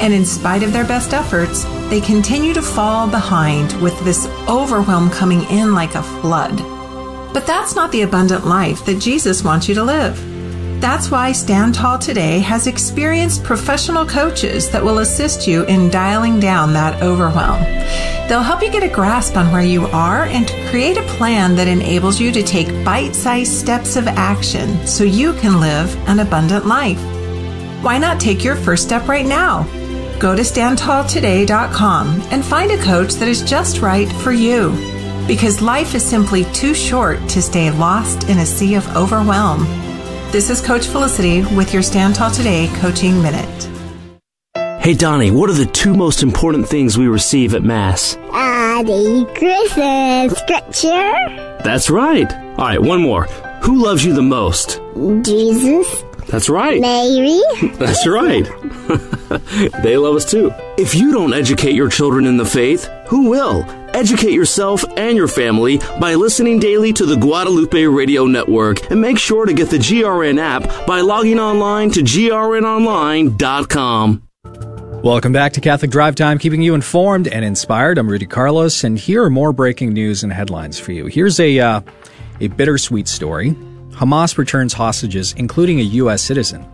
And 0.00 0.12
in 0.12 0.24
spite 0.24 0.62
of 0.62 0.72
their 0.72 0.86
best 0.86 1.14
efforts, 1.14 1.64
they 1.88 2.00
continue 2.02 2.52
to 2.52 2.60
fall 2.60 3.08
behind 3.08 3.72
with 3.80 3.98
this 4.04 4.26
overwhelm 4.46 5.08
coming 5.08 5.42
in 5.44 5.74
like 5.74 5.94
a 5.94 6.02
flood. 6.02 6.58
But 7.32 7.46
that's 7.46 7.74
not 7.74 7.90
the 7.92 8.02
abundant 8.02 8.46
life 8.46 8.84
that 8.84 9.00
Jesus 9.00 9.42
wants 9.42 9.68
you 9.68 9.74
to 9.74 9.82
live. 9.82 10.22
That's 10.82 11.10
why 11.10 11.32
Stand 11.32 11.74
Tall 11.74 11.98
Today 11.98 12.40
has 12.40 12.66
experienced 12.66 13.42
professional 13.42 14.06
coaches 14.06 14.70
that 14.70 14.84
will 14.84 14.98
assist 14.98 15.48
you 15.48 15.64
in 15.64 15.88
dialing 15.88 16.38
down 16.38 16.74
that 16.74 17.02
overwhelm. 17.02 17.62
They'll 18.28 18.42
help 18.42 18.62
you 18.62 18.70
get 18.70 18.84
a 18.84 18.88
grasp 18.88 19.36
on 19.36 19.50
where 19.50 19.62
you 19.62 19.86
are 19.86 20.24
and 20.24 20.46
to 20.46 20.68
create 20.68 20.98
a 20.98 21.02
plan 21.02 21.56
that 21.56 21.68
enables 21.68 22.20
you 22.20 22.30
to 22.32 22.42
take 22.42 22.84
bite 22.84 23.16
sized 23.16 23.52
steps 23.52 23.96
of 23.96 24.06
action 24.06 24.86
so 24.86 25.04
you 25.04 25.32
can 25.34 25.58
live 25.58 25.96
an 26.06 26.20
abundant 26.20 26.66
life. 26.66 27.02
Why 27.82 27.96
not 27.96 28.20
take 28.20 28.44
your 28.44 28.56
first 28.56 28.84
step 28.84 29.08
right 29.08 29.26
now? 29.26 29.66
Go 30.18 30.34
to 30.34 30.42
standtalltoday.com 30.42 32.22
and 32.30 32.44
find 32.44 32.70
a 32.72 32.82
coach 32.82 33.14
that 33.14 33.28
is 33.28 33.42
just 33.42 33.80
right 33.80 34.10
for 34.12 34.32
you. 34.32 34.70
Because 35.28 35.62
life 35.62 35.94
is 35.94 36.04
simply 36.04 36.44
too 36.46 36.74
short 36.74 37.20
to 37.28 37.42
stay 37.42 37.70
lost 37.70 38.28
in 38.28 38.38
a 38.38 38.46
sea 38.46 38.74
of 38.74 38.96
overwhelm. 38.96 39.60
This 40.32 40.50
is 40.50 40.60
Coach 40.60 40.86
Felicity 40.86 41.42
with 41.54 41.72
your 41.72 41.82
Stand 41.82 42.14
Tall 42.14 42.30
Today 42.30 42.68
Coaching 42.76 43.22
Minute. 43.22 43.68
Hey, 44.82 44.94
Donnie, 44.94 45.30
what 45.30 45.50
are 45.50 45.54
the 45.54 45.66
two 45.66 45.94
most 45.94 46.22
important 46.22 46.66
things 46.66 46.96
we 46.96 47.08
receive 47.08 47.54
at 47.54 47.62
Mass? 47.62 48.16
Uh, 48.32 48.82
the 48.82 49.26
Christmas 49.36 50.38
scripture. 50.38 51.58
That's 51.62 51.90
right. 51.90 52.32
All 52.32 52.64
right, 52.64 52.80
one 52.80 53.02
more. 53.02 53.24
Who 53.62 53.82
loves 53.82 54.04
you 54.04 54.14
the 54.14 54.22
most? 54.22 54.80
Jesus. 55.22 56.04
That's 56.28 56.50
right. 56.50 56.80
Mary. 56.80 57.40
That's 57.74 58.06
right. 58.06 58.44
they 59.82 59.96
love 59.96 60.14
us 60.16 60.30
too. 60.30 60.52
If 60.76 60.94
you 60.94 61.10
don't 61.12 61.32
educate 61.32 61.74
your 61.74 61.88
children 61.88 62.26
in 62.26 62.36
the 62.36 62.44
faith, 62.44 62.84
who 63.06 63.30
will? 63.30 63.64
Educate 63.94 64.32
yourself 64.32 64.84
and 64.98 65.16
your 65.16 65.28
family 65.28 65.78
by 65.98 66.14
listening 66.14 66.58
daily 66.58 66.92
to 66.92 67.06
the 67.06 67.16
Guadalupe 67.16 67.86
Radio 67.86 68.26
Network 68.26 68.90
and 68.90 69.00
make 69.00 69.18
sure 69.18 69.46
to 69.46 69.54
get 69.54 69.70
the 69.70 69.78
GRN 69.78 70.38
app 70.38 70.86
by 70.86 71.00
logging 71.00 71.38
online 71.38 71.90
to 71.92 72.00
grnonline.com. 72.00 74.22
Welcome 75.02 75.32
back 75.32 75.54
to 75.54 75.62
Catholic 75.62 75.90
Drive 75.90 76.16
Time, 76.16 76.38
keeping 76.38 76.60
you 76.60 76.74
informed 76.74 77.28
and 77.28 77.42
inspired. 77.44 77.96
I'm 77.98 78.08
Rudy 78.08 78.26
Carlos, 78.26 78.84
and 78.84 78.98
here 78.98 79.24
are 79.24 79.30
more 79.30 79.54
breaking 79.54 79.94
news 79.94 80.22
and 80.22 80.30
headlines 80.32 80.78
for 80.78 80.92
you. 80.92 81.06
Here's 81.06 81.40
a 81.40 81.58
uh, 81.58 81.80
a 82.40 82.48
bittersweet 82.48 83.08
story. 83.08 83.56
Hamas 83.98 84.38
returns 84.38 84.72
hostages, 84.72 85.32
including 85.32 85.80
a 85.80 85.90
U.S. 86.02 86.22
citizen. 86.22 86.64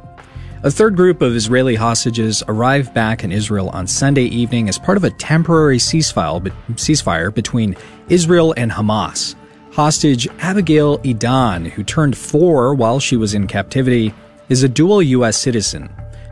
A 0.63 0.71
third 0.71 0.95
group 0.95 1.23
of 1.23 1.35
Israeli 1.35 1.75
hostages 1.75 2.43
arrived 2.49 2.93
back 2.93 3.25
in 3.25 3.33
Israel 3.33 3.71
on 3.71 3.87
Sunday 3.87 4.25
evening 4.25 4.69
as 4.69 4.79
part 4.79 4.99
of 4.99 5.05
a 5.05 5.11
temporary 5.11 5.79
ceasefire 5.79 7.35
between 7.35 7.77
Israel 8.11 8.53
and 8.59 8.71
Hamas. 8.71 9.37
Hostage 9.73 10.29
Abigail 10.41 10.99
Edan, 10.99 11.71
who 11.71 11.83
turned 11.83 12.15
four 12.15 12.75
while 12.75 13.01
she 13.01 13.17
was 13.17 13.33
in 13.33 13.47
captivity, 13.47 14.13
is 14.51 14.63
a 14.63 14.69
dual 14.69 15.03
U.S. 15.03 15.39
citizen. 15.39 15.89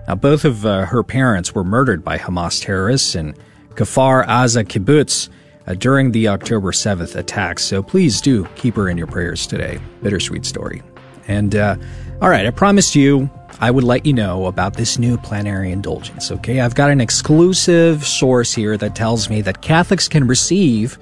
Now, 0.06 0.16
both 0.16 0.44
of 0.44 0.66
uh, 0.66 0.84
her 0.84 1.02
parents 1.02 1.54
were 1.54 1.64
murdered 1.64 2.04
by 2.04 2.18
Hamas 2.18 2.62
terrorists 2.62 3.14
in 3.14 3.34
Kfar 3.70 4.26
Aza 4.26 4.62
kibbutz 4.62 5.30
uh, 5.66 5.74
during 5.74 6.12
the 6.12 6.28
October 6.28 6.72
7th 6.72 7.16
attacks, 7.16 7.64
so 7.64 7.82
please 7.82 8.20
do 8.20 8.46
keep 8.56 8.74
her 8.76 8.88
in 8.88 8.98
your 8.98 9.06
prayers 9.06 9.46
today. 9.46 9.78
Bittersweet 10.02 10.44
story. 10.44 10.82
And, 11.28 11.54
uh, 11.54 11.76
all 12.20 12.28
right, 12.28 12.46
I 12.46 12.50
promised 12.50 12.94
you 12.94 13.30
I 13.60 13.70
would 13.70 13.84
let 13.84 14.04
you 14.04 14.12
know 14.12 14.46
about 14.46 14.74
this 14.74 14.98
new 14.98 15.16
plenary 15.16 15.70
indulgence, 15.70 16.32
okay? 16.32 16.60
I've 16.60 16.74
got 16.74 16.90
an 16.90 17.00
exclusive 17.00 18.04
source 18.04 18.52
here 18.52 18.76
that 18.76 18.96
tells 18.96 19.30
me 19.30 19.40
that 19.42 19.62
Catholics 19.62 20.08
can 20.08 20.26
receive 20.26 20.98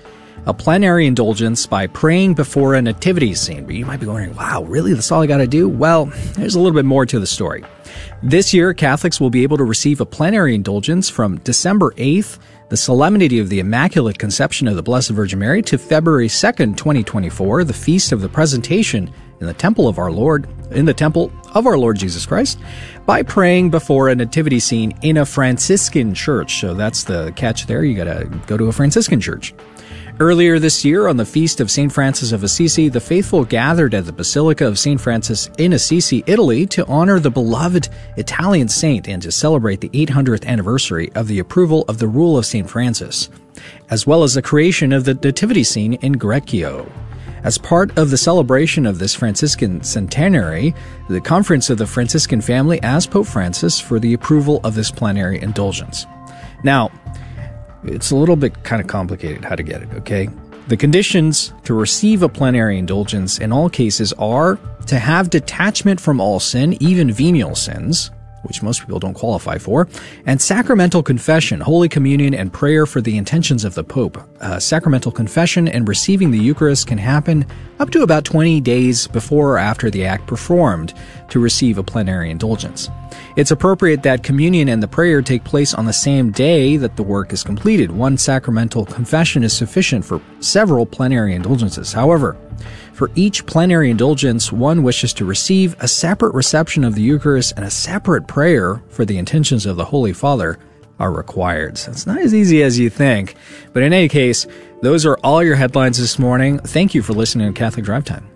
a 0.46 0.52
plenary 0.52 1.06
indulgence 1.06 1.66
by 1.66 1.86
praying 1.86 2.34
before 2.34 2.74
a 2.74 2.82
nativity 2.82 3.34
scene. 3.34 3.64
But 3.64 3.76
you 3.76 3.86
might 3.86 4.00
be 4.00 4.06
wondering, 4.06 4.34
wow, 4.36 4.62
really? 4.64 4.92
That's 4.92 5.10
all 5.10 5.22
I 5.22 5.26
got 5.26 5.38
to 5.38 5.46
do? 5.46 5.68
Well, 5.68 6.06
there's 6.34 6.54
a 6.54 6.60
little 6.60 6.74
bit 6.74 6.84
more 6.84 7.06
to 7.06 7.18
the 7.18 7.26
story. 7.26 7.64
This 8.22 8.52
year, 8.52 8.74
Catholics 8.74 9.20
will 9.20 9.30
be 9.30 9.42
able 9.42 9.56
to 9.56 9.64
receive 9.64 10.00
a 10.00 10.06
plenary 10.06 10.54
indulgence 10.54 11.08
from 11.08 11.38
December 11.38 11.92
8th, 11.92 12.38
the 12.70 12.76
Solemnity 12.76 13.40
of 13.40 13.48
the 13.48 13.58
Immaculate 13.58 14.16
Conception 14.16 14.68
of 14.68 14.76
the 14.76 14.82
Blessed 14.82 15.10
Virgin 15.10 15.40
Mary, 15.40 15.60
to 15.60 15.76
February 15.76 16.28
2nd, 16.28 16.76
2024, 16.76 17.64
the 17.64 17.72
Feast 17.72 18.12
of 18.12 18.20
the 18.20 18.28
Presentation 18.28 19.10
in 19.40 19.46
the 19.48 19.52
Temple 19.52 19.88
of 19.88 19.98
our 19.98 20.12
Lord, 20.12 20.46
in 20.70 20.84
the 20.84 20.94
Temple 20.94 21.32
of 21.52 21.66
our 21.66 21.76
Lord 21.76 21.98
Jesus 21.98 22.24
Christ, 22.24 22.60
by 23.06 23.24
praying 23.24 23.70
before 23.70 24.08
a 24.08 24.14
nativity 24.14 24.60
scene 24.60 24.96
in 25.02 25.16
a 25.16 25.26
Franciscan 25.26 26.14
church. 26.14 26.60
So 26.60 26.74
that's 26.74 27.02
the 27.02 27.32
catch 27.34 27.66
there. 27.66 27.82
You 27.82 27.96
gotta 27.96 28.26
go 28.46 28.56
to 28.56 28.66
a 28.66 28.72
Franciscan 28.72 29.20
church. 29.20 29.52
Earlier 30.20 30.58
this 30.58 30.84
year, 30.84 31.08
on 31.08 31.16
the 31.16 31.24
feast 31.24 31.60
of 31.60 31.70
St. 31.70 31.90
Francis 31.90 32.32
of 32.32 32.44
Assisi, 32.44 32.90
the 32.90 33.00
faithful 33.00 33.42
gathered 33.42 33.94
at 33.94 34.04
the 34.04 34.12
Basilica 34.12 34.66
of 34.66 34.78
St. 34.78 35.00
Francis 35.00 35.48
in 35.56 35.72
Assisi, 35.72 36.22
Italy, 36.26 36.66
to 36.66 36.84
honor 36.88 37.18
the 37.18 37.30
beloved 37.30 37.88
Italian 38.18 38.68
saint 38.68 39.08
and 39.08 39.22
to 39.22 39.32
celebrate 39.32 39.80
the 39.80 39.88
800th 39.88 40.44
anniversary 40.44 41.10
of 41.14 41.26
the 41.26 41.38
approval 41.38 41.86
of 41.88 41.96
the 41.96 42.06
rule 42.06 42.36
of 42.36 42.44
St. 42.44 42.68
Francis, 42.68 43.30
as 43.88 44.06
well 44.06 44.22
as 44.22 44.34
the 44.34 44.42
creation 44.42 44.92
of 44.92 45.04
the 45.04 45.14
nativity 45.14 45.64
scene 45.64 45.94
in 45.94 46.18
Greccio. 46.18 46.86
As 47.42 47.56
part 47.56 47.96
of 47.96 48.10
the 48.10 48.18
celebration 48.18 48.84
of 48.84 48.98
this 48.98 49.14
Franciscan 49.14 49.82
centenary, 49.82 50.74
the 51.08 51.22
Conference 51.22 51.70
of 51.70 51.78
the 51.78 51.86
Franciscan 51.86 52.42
Family 52.42 52.78
asked 52.82 53.10
Pope 53.10 53.26
Francis 53.26 53.80
for 53.80 53.98
the 53.98 54.12
approval 54.12 54.60
of 54.64 54.74
this 54.74 54.90
plenary 54.90 55.40
indulgence. 55.40 56.04
Now, 56.62 56.90
it's 57.84 58.10
a 58.10 58.16
little 58.16 58.36
bit 58.36 58.62
kind 58.64 58.80
of 58.80 58.88
complicated 58.88 59.44
how 59.44 59.54
to 59.54 59.62
get 59.62 59.82
it, 59.82 59.88
okay? 59.94 60.28
The 60.68 60.76
conditions 60.76 61.52
to 61.64 61.74
receive 61.74 62.22
a 62.22 62.28
plenary 62.28 62.78
indulgence 62.78 63.38
in 63.38 63.52
all 63.52 63.68
cases 63.68 64.12
are 64.14 64.58
to 64.86 64.98
have 64.98 65.30
detachment 65.30 66.00
from 66.00 66.20
all 66.20 66.38
sin, 66.38 66.76
even 66.80 67.10
venial 67.10 67.54
sins, 67.54 68.10
which 68.42 68.62
most 68.62 68.80
people 68.80 68.98
don't 68.98 69.14
qualify 69.14 69.58
for, 69.58 69.88
and 70.26 70.40
sacramental 70.40 71.02
confession, 71.02 71.60
Holy 71.60 71.88
Communion, 71.88 72.34
and 72.34 72.52
prayer 72.52 72.86
for 72.86 73.00
the 73.00 73.16
intentions 73.16 73.64
of 73.64 73.74
the 73.74 73.84
Pope. 73.84 74.18
Uh, 74.40 74.58
sacramental 74.58 75.12
confession 75.12 75.68
and 75.68 75.88
receiving 75.88 76.30
the 76.30 76.38
Eucharist 76.38 76.86
can 76.86 76.98
happen 76.98 77.46
up 77.78 77.90
to 77.90 78.02
about 78.02 78.24
20 78.24 78.60
days 78.60 79.06
before 79.08 79.54
or 79.54 79.58
after 79.58 79.90
the 79.90 80.04
act 80.04 80.26
performed 80.26 80.94
to 81.28 81.40
receive 81.40 81.78
a 81.78 81.82
plenary 81.82 82.30
indulgence. 82.30 82.88
It's 83.36 83.50
appropriate 83.50 84.02
that 84.02 84.22
communion 84.22 84.68
and 84.68 84.82
the 84.82 84.88
prayer 84.88 85.22
take 85.22 85.44
place 85.44 85.74
on 85.74 85.86
the 85.86 85.92
same 85.92 86.30
day 86.30 86.76
that 86.76 86.96
the 86.96 87.02
work 87.02 87.32
is 87.32 87.42
completed. 87.42 87.90
One 87.90 88.18
sacramental 88.18 88.84
confession 88.84 89.42
is 89.44 89.56
sufficient 89.56 90.04
for 90.04 90.20
several 90.40 90.86
plenary 90.86 91.34
indulgences. 91.34 91.92
However, 91.92 92.36
for 93.00 93.10
each 93.14 93.46
plenary 93.46 93.90
indulgence, 93.90 94.52
one 94.52 94.82
wishes 94.82 95.14
to 95.14 95.24
receive 95.24 95.74
a 95.80 95.88
separate 95.88 96.34
reception 96.34 96.84
of 96.84 96.94
the 96.94 97.00
Eucharist 97.00 97.54
and 97.56 97.64
a 97.64 97.70
separate 97.70 98.28
prayer 98.28 98.82
for 98.90 99.06
the 99.06 99.16
intentions 99.16 99.64
of 99.64 99.76
the 99.78 99.86
Holy 99.86 100.12
Father 100.12 100.58
are 100.98 101.10
required. 101.10 101.78
So 101.78 101.92
it's 101.92 102.06
not 102.06 102.18
as 102.18 102.34
easy 102.34 102.62
as 102.62 102.78
you 102.78 102.90
think. 102.90 103.36
But 103.72 103.84
in 103.84 103.94
any 103.94 104.06
case, 104.10 104.46
those 104.82 105.06
are 105.06 105.16
all 105.24 105.42
your 105.42 105.56
headlines 105.56 105.96
this 105.96 106.18
morning. 106.18 106.58
Thank 106.58 106.94
you 106.94 107.00
for 107.00 107.14
listening 107.14 107.50
to 107.50 107.58
Catholic 107.58 107.86
Drive 107.86 108.04
Time. 108.04 108.28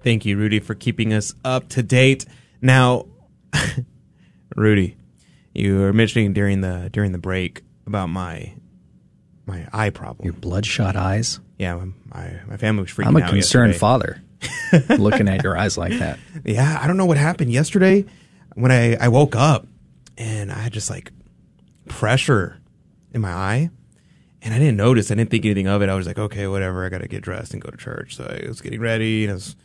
Thank 0.00 0.24
you, 0.24 0.38
Rudy, 0.38 0.58
for 0.58 0.74
keeping 0.74 1.12
us 1.12 1.34
up 1.44 1.68
to 1.68 1.82
date. 1.82 2.24
Now, 2.62 3.04
Rudy, 4.56 4.96
you 5.52 5.80
were 5.80 5.92
mentioning 5.92 6.32
during 6.32 6.62
the 6.62 6.88
during 6.90 7.12
the 7.12 7.18
break 7.18 7.64
about 7.86 8.08
my 8.08 8.54
my 9.44 9.68
eye 9.74 9.90
problem. 9.90 10.24
Your 10.24 10.32
bloodshot 10.32 10.96
eyes. 10.96 11.38
Yeah, 11.58 11.82
my 12.06 12.40
my 12.48 12.56
family 12.56 12.82
was 12.82 12.90
freaking 12.92 13.04
out. 13.04 13.08
I'm 13.08 13.16
a 13.16 13.22
out 13.22 13.30
concerned 13.30 13.72
yesterday. 13.72 13.78
father 13.78 14.22
looking 14.98 15.28
at 15.28 15.42
your 15.42 15.56
eyes 15.56 15.78
like 15.78 15.98
that. 15.98 16.18
Yeah, 16.44 16.78
I 16.80 16.86
don't 16.86 16.96
know 16.96 17.06
what 17.06 17.16
happened 17.16 17.50
yesterday 17.50 18.04
when 18.54 18.70
I 18.70 18.96
I 18.96 19.08
woke 19.08 19.34
up 19.36 19.66
and 20.18 20.52
I 20.52 20.58
had 20.58 20.72
just 20.72 20.90
like 20.90 21.12
pressure 21.88 22.60
in 23.12 23.20
my 23.20 23.32
eye. 23.32 23.70
And 24.42 24.54
I 24.54 24.58
didn't 24.58 24.76
notice. 24.76 25.10
I 25.10 25.14
didn't 25.14 25.30
think 25.30 25.44
anything 25.44 25.66
of 25.66 25.82
it. 25.82 25.88
I 25.88 25.94
was 25.94 26.06
like, 26.06 26.18
okay, 26.18 26.46
whatever. 26.46 26.84
I 26.84 26.88
got 26.88 27.00
to 27.00 27.08
get 27.08 27.22
dressed 27.22 27.52
and 27.52 27.60
go 27.60 27.70
to 27.70 27.76
church. 27.76 28.14
So 28.14 28.24
I 28.24 28.46
was 28.46 28.60
getting 28.60 28.80
ready, 28.80 29.24
and 29.24 29.32
I 29.32 29.34
was, 29.34 29.56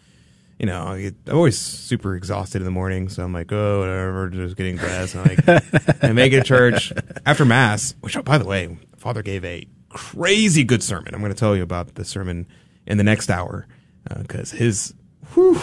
you 0.58 0.66
know, 0.66 0.88
I 0.88 1.02
get, 1.02 1.16
I'm 1.28 1.36
always 1.36 1.58
super 1.58 2.16
exhausted 2.16 2.62
in 2.62 2.66
the 2.66 2.72
morning. 2.72 3.08
So 3.08 3.24
I'm 3.24 3.32
like, 3.34 3.52
oh, 3.52 3.82
whatever, 3.82 4.30
just 4.30 4.56
getting 4.56 4.78
dressed. 4.78 5.14
And 5.14 5.30
I'm 5.30 5.36
like, 5.36 6.04
I 6.04 6.14
make 6.14 6.34
it 6.34 6.38
to 6.38 6.44
church 6.44 6.94
after 7.26 7.46
mass. 7.46 7.94
Which, 8.00 8.18
oh, 8.18 8.24
by 8.24 8.40
the 8.40 8.46
way, 8.46 8.80
Father 8.98 9.22
gave 9.22 9.46
a 9.46 9.68
crazy 9.94 10.64
good 10.64 10.84
sermon. 10.84 11.14
I'm 11.14 11.22
going 11.22 11.34
to 11.34 11.40
tell 11.40 11.56
you 11.56 11.64
about 11.64 11.96
the 11.96 12.06
sermon 12.06 12.48
in 12.86 12.98
the 12.98 13.04
next 13.04 13.30
hour 13.30 13.68
uh, 14.10 14.22
because 14.22 14.52
his 14.52 14.94
whew, 15.34 15.60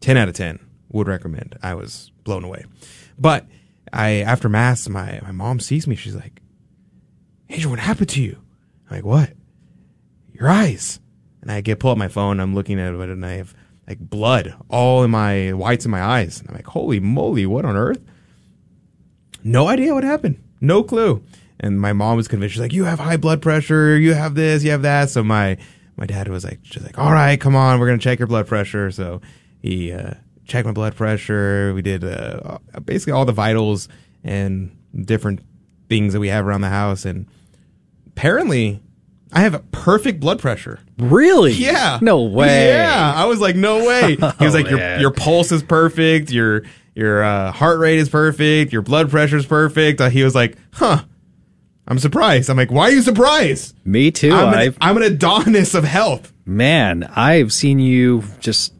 10 0.00 0.16
out 0.16 0.28
of 0.28 0.34
10 0.34 0.58
would 0.90 1.08
recommend. 1.08 1.58
I 1.62 1.74
was 1.74 2.12
blown 2.24 2.44
away. 2.44 2.64
But 3.18 3.46
I 3.92 4.16
after 4.20 4.48
mass, 4.48 4.88
my 4.88 5.20
my 5.22 5.32
mom 5.32 5.60
sees 5.60 5.86
me. 5.86 5.96
She's 5.96 6.14
like, 6.14 6.40
"Adrian, 7.50 7.70
what 7.70 7.78
happened 7.78 8.08
to 8.10 8.22
you?" 8.22 8.38
I'm 8.88 8.96
like, 8.96 9.04
"What?" 9.04 9.32
Your 10.32 10.48
eyes. 10.48 10.98
And 11.40 11.50
I 11.50 11.60
get 11.60 11.80
pull 11.80 11.90
up 11.90 11.98
my 11.98 12.08
phone. 12.08 12.40
I'm 12.40 12.54
looking 12.54 12.80
at 12.80 12.94
it, 12.94 13.08
and 13.10 13.26
I 13.26 13.32
have 13.32 13.54
like 13.86 13.98
blood 13.98 14.54
all 14.68 15.02
in 15.02 15.10
my 15.10 15.52
whites 15.52 15.84
in 15.84 15.90
my 15.90 16.02
eyes. 16.02 16.40
And 16.40 16.48
I'm 16.48 16.54
like, 16.54 16.66
"Holy 16.66 17.00
moly, 17.00 17.44
what 17.46 17.64
on 17.64 17.76
earth?" 17.76 18.00
No 19.44 19.68
idea 19.68 19.94
what 19.94 20.04
happened. 20.04 20.42
No 20.60 20.82
clue. 20.82 21.22
And 21.62 21.80
my 21.80 21.92
mom 21.92 22.16
was 22.16 22.26
convinced. 22.28 22.54
She's 22.54 22.60
like, 22.60 22.72
"You 22.72 22.84
have 22.84 22.98
high 22.98 23.16
blood 23.16 23.40
pressure. 23.40 23.96
You 23.96 24.14
have 24.14 24.34
this. 24.34 24.64
You 24.64 24.72
have 24.72 24.82
that." 24.82 25.10
So 25.10 25.22
my 25.22 25.56
my 25.96 26.06
dad 26.06 26.26
was 26.28 26.44
like, 26.44 26.60
"Just 26.62 26.84
like, 26.84 26.98
all 26.98 27.12
right, 27.12 27.40
come 27.40 27.54
on, 27.54 27.78
we're 27.78 27.86
gonna 27.86 27.98
check 27.98 28.18
your 28.18 28.26
blood 28.28 28.46
pressure." 28.48 28.90
So 28.90 29.20
he 29.60 29.92
uh, 29.92 30.14
checked 30.44 30.66
my 30.66 30.72
blood 30.72 30.96
pressure. 30.96 31.72
We 31.74 31.82
did 31.82 32.02
uh, 32.04 32.58
basically 32.84 33.12
all 33.12 33.24
the 33.24 33.32
vitals 33.32 33.88
and 34.24 34.76
different 35.04 35.40
things 35.88 36.12
that 36.14 36.20
we 36.20 36.28
have 36.28 36.46
around 36.46 36.62
the 36.62 36.68
house. 36.68 37.04
And 37.04 37.26
apparently, 38.08 38.80
I 39.32 39.40
have 39.40 39.54
a 39.54 39.60
perfect 39.60 40.20
blood 40.20 40.40
pressure. 40.40 40.80
Really? 40.98 41.52
Yeah. 41.52 41.98
No 42.02 42.22
way. 42.22 42.68
Yeah. 42.68 43.12
I 43.16 43.24
was 43.26 43.40
like, 43.40 43.56
no 43.56 43.86
way. 43.86 44.16
He 44.38 44.44
was 44.44 44.54
Oh, 44.54 44.58
like, 44.58 44.68
your 44.68 44.78
man. 44.78 45.00
your 45.00 45.10
pulse 45.10 45.52
is 45.52 45.62
perfect. 45.62 46.30
Your 46.30 46.62
your 46.94 47.22
uh, 47.22 47.52
heart 47.52 47.78
rate 47.78 47.98
is 47.98 48.08
perfect. 48.08 48.72
Your 48.72 48.82
blood 48.82 49.10
pressure 49.10 49.36
is 49.36 49.46
perfect. 49.46 50.00
Uh, 50.00 50.10
he 50.10 50.22
was 50.24 50.34
like, 50.34 50.56
huh. 50.72 51.04
I'm 51.92 51.98
surprised. 51.98 52.48
I'm 52.48 52.56
like, 52.56 52.70
why 52.70 52.84
are 52.84 52.90
you 52.90 53.02
surprised? 53.02 53.76
Me 53.86 54.10
too. 54.10 54.32
I'm 54.32 54.68
an, 54.68 54.76
I'm 54.80 54.96
an 54.96 55.02
Adonis 55.02 55.74
of 55.74 55.84
health. 55.84 56.32
man, 56.46 57.04
I've 57.04 57.52
seen 57.52 57.80
you 57.80 58.24
just 58.40 58.72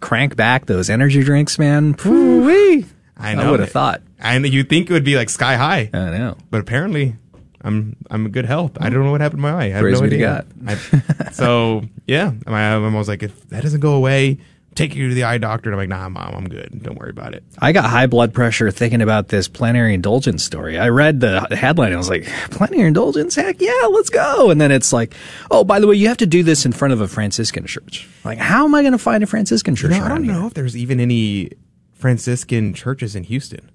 crank 0.00 0.34
back 0.34 0.66
those 0.66 0.90
energy 0.90 1.22
drinks, 1.22 1.60
man. 1.60 1.94
Woo-wee. 2.04 2.86
I 3.16 3.36
know. 3.36 3.52
would 3.52 3.60
have 3.60 3.70
thought. 3.70 4.02
And 4.18 4.44
you 4.52 4.64
think 4.64 4.90
it 4.90 4.92
would 4.92 5.04
be 5.04 5.14
like 5.14 5.30
sky 5.30 5.54
high. 5.54 5.90
I 5.92 6.10
know. 6.18 6.36
But 6.50 6.60
apparently, 6.60 7.14
I'm 7.62 7.94
I'm 8.10 8.28
good 8.30 8.46
health. 8.46 8.72
I 8.80 8.90
don't 8.90 9.04
know 9.04 9.12
what 9.12 9.20
happened 9.20 9.38
to 9.38 9.42
my 9.42 9.52
eye. 9.52 9.66
I 9.66 9.68
have 9.68 9.82
Praise 9.82 10.00
no 10.00 10.06
idea. 10.08 10.44
I- 10.66 11.30
so 11.30 11.82
yeah, 12.08 12.32
my 12.46 12.76
mom 12.80 12.94
was 12.94 13.06
like, 13.06 13.22
if 13.22 13.48
that 13.50 13.62
doesn't 13.62 13.78
go 13.78 13.92
away, 13.94 14.38
take 14.74 14.94
you 14.94 15.08
to 15.08 15.14
the 15.14 15.24
eye 15.24 15.38
doctor. 15.38 15.70
And 15.70 15.74
I'm 15.74 15.88
like, 15.88 15.88
nah, 15.88 16.08
mom, 16.08 16.34
I'm 16.34 16.48
good. 16.48 16.82
Don't 16.82 16.98
worry 16.98 17.10
about 17.10 17.34
it. 17.34 17.44
I 17.58 17.72
got 17.72 17.84
high 17.90 18.06
blood 18.06 18.32
pressure 18.34 18.70
thinking 18.70 19.02
about 19.02 19.28
this 19.28 19.48
plenary 19.48 19.94
indulgence 19.94 20.44
story. 20.44 20.78
I 20.78 20.88
read 20.88 21.20
the 21.20 21.40
headline 21.50 21.88
and 21.88 21.94
I 21.96 21.98
was 21.98 22.08
like, 22.08 22.24
plenary 22.50 22.82
indulgence? 22.88 23.34
Heck 23.34 23.60
yeah, 23.60 23.86
let's 23.90 24.10
go. 24.10 24.50
And 24.50 24.60
then 24.60 24.70
it's 24.72 24.92
like, 24.92 25.14
oh, 25.50 25.64
by 25.64 25.80
the 25.80 25.86
way, 25.86 25.94
you 25.96 26.08
have 26.08 26.16
to 26.18 26.26
do 26.26 26.42
this 26.42 26.66
in 26.66 26.72
front 26.72 26.92
of 26.92 27.00
a 27.00 27.08
Franciscan 27.08 27.66
church. 27.66 28.08
Like, 28.24 28.38
how 28.38 28.64
am 28.64 28.74
I 28.74 28.82
going 28.82 28.92
to 28.92 28.98
find 28.98 29.22
a 29.22 29.26
Franciscan 29.26 29.76
church 29.76 29.92
You 29.92 29.98
know, 29.98 30.04
I 30.04 30.08
don't 30.08 30.24
here? 30.24 30.32
know 30.32 30.46
if 30.46 30.54
there's 30.54 30.76
even 30.76 31.00
any 31.00 31.50
Franciscan 31.94 32.74
churches 32.74 33.16
in 33.16 33.24
Houston. 33.24 33.70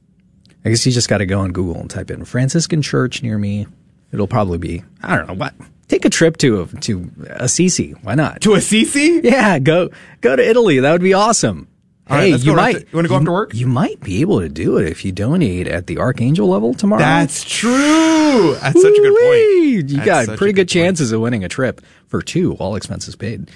I 0.66 0.70
guess 0.70 0.86
you 0.86 0.92
just 0.92 1.08
got 1.10 1.20
to 1.20 1.26
go 1.26 1.40
on 1.40 1.52
Google 1.52 1.80
and 1.80 1.90
type 1.90 2.12
in 2.12 2.26
Franciscan 2.26 2.82
church 2.82 3.24
near 3.24 3.38
me. 3.38 3.66
It'll 4.12 4.28
probably 4.28 4.58
be, 4.58 4.84
I 5.02 5.16
don't 5.16 5.28
know 5.28 5.34
what. 5.34 5.54
Take 5.90 6.06
a 6.06 6.10
trip 6.10 6.38
to 6.38 6.68
to 6.82 7.12
Assisi. 7.32 7.92
Why 8.04 8.16
not? 8.16 8.40
To 8.42 8.54
Assisi? 8.54 9.20
Yeah, 9.24 9.60
go 9.60 9.90
go 10.22 10.36
to 10.38 10.48
Italy. 10.50 10.80
That 10.80 10.92
would 10.94 11.02
be 11.02 11.14
awesome. 11.14 11.68
All 12.10 12.16
right, 12.18 12.24
hey, 12.26 12.32
let's 12.32 12.44
you 12.46 12.56
might 12.56 12.76
after- 12.78 12.88
you 12.92 12.96
wanna 12.96 13.08
go 13.08 13.16
after 13.18 13.32
work? 13.32 13.54
You 13.54 13.68
might 13.68 14.00
be 14.00 14.22
able 14.22 14.40
to 14.40 14.50
do 14.50 14.78
it 14.78 14.88
if 14.88 15.04
you 15.06 15.12
donate 15.12 15.68
at 15.68 15.86
the 15.88 15.98
Archangel 16.00 16.48
level 16.48 16.74
tomorrow. 16.74 17.00
That's 17.02 17.44
true. 17.44 18.56
That's 18.62 18.82
such 18.82 18.98
a 18.98 19.02
good 19.02 19.20
point. 19.20 19.90
You 19.92 19.98
That's 19.98 20.28
got 20.28 20.38
pretty 20.38 20.54
good 20.54 20.62
good 20.62 20.70
chances 20.70 21.12
of 21.12 21.22
winning 21.22 21.44
a 21.44 21.50
trip 21.50 21.82
for 22.08 22.22
two, 22.24 22.54
all 22.54 22.76
expenses 22.76 23.16
paid. 23.16 23.52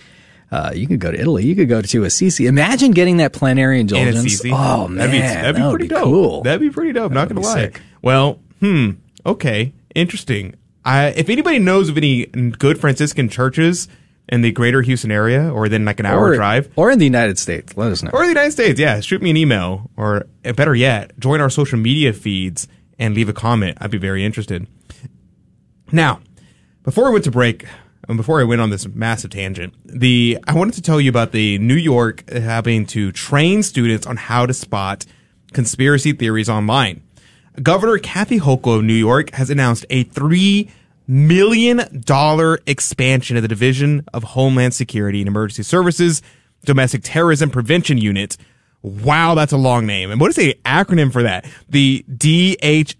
Uh, 0.52 0.72
you 0.76 0.86
could 0.86 1.00
go 1.00 1.12
to 1.12 1.20
Italy. 1.20 1.44
You 1.46 1.56
could 1.56 1.68
go 1.68 1.82
to 1.82 2.04
Assisi. 2.04 2.46
Imagine 2.46 2.92
getting 2.92 3.18
that 3.18 3.34
plenary 3.34 3.78
In 3.78 3.82
indulgence. 3.82 4.18
Assisi. 4.26 4.52
Oh 4.54 4.88
man, 4.88 4.98
that'd 4.98 5.12
be, 5.12 5.20
that'd 5.20 5.56
be 5.56 5.62
that 5.64 5.70
pretty 5.72 5.88
dope. 5.88 6.04
cool. 6.04 6.42
That'd 6.44 6.62
be 6.62 6.70
pretty 6.70 6.94
dope. 6.94 7.12
Not 7.12 7.30
That'd 7.30 7.38
gonna 7.44 7.48
lie. 7.48 7.62
sick. 7.62 7.82
Well, 8.04 8.40
hmm. 8.60 8.92
Okay, 9.26 9.74
interesting. 9.96 10.54
I, 10.86 11.08
if 11.08 11.30
anybody 11.30 11.60
knows 11.60 11.90
of 11.90 11.98
any 11.98 12.26
good 12.26 12.80
Franciscan 12.80 13.30
churches 13.30 13.88
in 14.30 14.42
the 14.42 14.52
greater 14.52 14.82
Houston 14.82 15.12
area, 15.12 15.52
or 15.52 15.70
then 15.70 15.86
like 15.86 16.00
an 16.00 16.06
hour 16.06 16.30
or, 16.30 16.36
drive, 16.36 16.72
or 16.76 16.92
in 16.92 17.00
the 17.00 17.06
United 17.06 17.38
States, 17.38 17.76
let 17.76 17.92
us 17.92 18.04
know. 18.04 18.12
or 18.14 18.22
the 18.22 18.30
United 18.30 18.52
States, 18.52 18.80
yeah, 18.80 19.00
shoot 19.00 19.22
me 19.22 19.30
an 19.30 19.38
email, 19.38 19.90
or 19.98 20.26
better 20.56 20.76
yet, 20.76 21.18
join 21.20 21.42
our 21.42 21.50
social 21.50 21.78
media 21.78 22.14
feeds 22.14 22.68
and 23.00 23.16
leave 23.16 23.30
a 23.30 23.34
comment. 23.34 23.78
I'd 23.82 23.92
be 23.92 23.98
very 23.98 24.24
interested. 24.24 24.68
Now, 25.92 26.22
before 26.84 27.06
we 27.06 27.12
went 27.12 27.26
to 27.26 27.32
break, 27.32 27.66
and 28.08 28.18
before 28.18 28.42
I 28.42 28.44
went 28.44 28.62
on 28.62 28.70
this 28.70 28.88
massive 28.88 29.32
tangent, 29.32 29.74
the 29.86 30.38
I 30.48 30.54
wanted 30.54 30.74
to 30.76 30.82
tell 30.82 31.00
you 31.00 31.10
about 31.10 31.32
the 31.32 31.58
New 31.60 31.76
York 31.76 32.30
having 32.30 32.86
to 32.88 33.12
train 33.12 33.64
students 33.64 34.06
on 34.06 34.18
how 34.18 34.46
to 34.46 34.54
spot 34.54 35.06
conspiracy 35.54 36.14
theories 36.14 36.50
online. 36.50 37.04
Governor 37.62 38.00
Kathy 38.00 38.40
Hochul 38.40 38.78
of 38.78 38.84
New 38.84 38.94
York 38.94 39.32
has 39.32 39.50
announced 39.50 39.86
a 39.90 40.04
three 40.04 40.70
million 41.08 42.02
dollar 42.06 42.60
expansion 42.66 43.36
of 43.38 43.42
the 43.44 43.48
Division 43.48 44.06
of 44.14 44.24
Homeland 44.24 44.74
Security 44.74 45.22
and 45.22 45.28
Emergency 45.28 45.64
Services 45.64 46.22
Domestic 46.66 47.02
Terrorism 47.04 47.50
Prevention 47.50 47.98
Unit. 47.98 48.38
Wow, 48.82 49.36
that's 49.36 49.54
a 49.54 49.58
long 49.58 49.86
name. 49.86 50.10
And 50.12 50.20
what 50.20 50.30
is 50.30 50.36
the 50.36 50.58
acronym 50.66 51.14
for 51.14 51.24
that? 51.24 51.46
The 51.70 52.04
DHSESDTPU? 52.10 52.94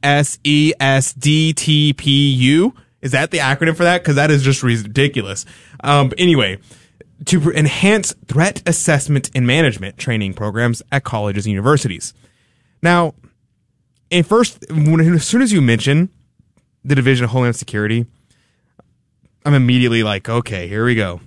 Is 3.02 3.12
that 3.12 3.32
the 3.32 3.40
acronym 3.40 3.76
for 3.76 3.84
that? 3.84 4.02
Because 4.02 4.16
that 4.16 4.32
is 4.32 4.44
just 4.44 4.64
ridiculous. 4.64 5.46
Um, 5.84 6.14
anyway, 6.18 6.60
to 7.26 7.52
enhance 7.52 8.14
threat 8.28 8.64
assessment 8.66 9.30
and 9.36 9.46
management 9.46 9.98
training 9.98 10.36
programs 10.36 10.82
at 10.92 11.04
colleges 11.04 11.46
and 11.46 11.52
universities. 11.52 12.14
Now, 12.82 13.14
at 14.14 14.26
first, 14.26 14.64
when, 14.70 15.00
as 15.14 15.26
soon 15.26 15.42
as 15.42 15.52
you 15.52 15.62
mention 15.62 16.10
the 16.84 16.96
Division 16.96 17.24
of 17.26 17.32
Homeland 17.32 17.56
Security, 17.56 18.06
I'm 19.46 19.54
immediately 19.54 20.04
like, 20.04 20.30
okay, 20.30 20.68
here 20.68 20.86
we 20.86 20.96
go. 20.96 21.20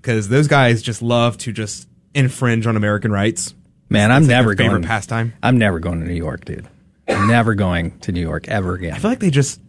Because 0.00 0.28
those 0.28 0.46
guys 0.46 0.82
just 0.82 1.02
love 1.02 1.36
to 1.38 1.52
just 1.52 1.88
infringe 2.14 2.66
on 2.66 2.76
American 2.76 3.10
rights. 3.10 3.54
Man, 3.88 4.10
I'm 4.12 4.22
It's 4.22 4.28
like 4.28 4.36
never 4.36 4.56
favorite 4.56 4.68
going. 4.70 4.82
pastime. 4.84 5.32
I'm 5.42 5.58
never 5.58 5.78
going 5.80 6.00
to 6.00 6.06
New 6.06 6.14
York, 6.14 6.44
dude. 6.44 6.68
I'm 7.08 7.28
never 7.28 7.54
going 7.54 7.98
to 8.00 8.12
New 8.12 8.20
York 8.20 8.48
ever 8.48 8.74
again. 8.74 8.92
I 8.94 8.98
feel 8.98 9.10
like 9.10 9.20
they 9.20 9.30
just 9.30 9.60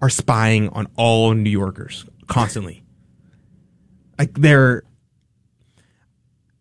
are 0.00 0.10
spying 0.10 0.68
on 0.70 0.86
all 0.96 1.32
New 1.34 1.50
Yorkers 1.50 2.04
constantly. 2.28 2.82
Like 4.18 4.34
they're, 4.34 4.82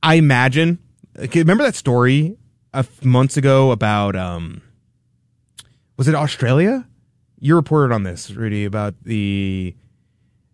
I 0.02 0.16
imagine. 0.16 0.80
Remember 1.34 1.64
that 1.64 1.76
story 1.76 2.38
a 2.74 2.80
f- 2.80 3.06
months 3.06 3.38
ago 3.38 3.72
about 3.72 4.16
um, 4.16 4.62
was 5.98 6.08
it 6.08 6.16
Australia? 6.16 6.88
You 7.40 7.56
reported 7.56 7.94
on 7.94 8.04
this, 8.04 8.32
Rudy, 8.32 8.66
about 8.66 8.96
the 9.04 9.76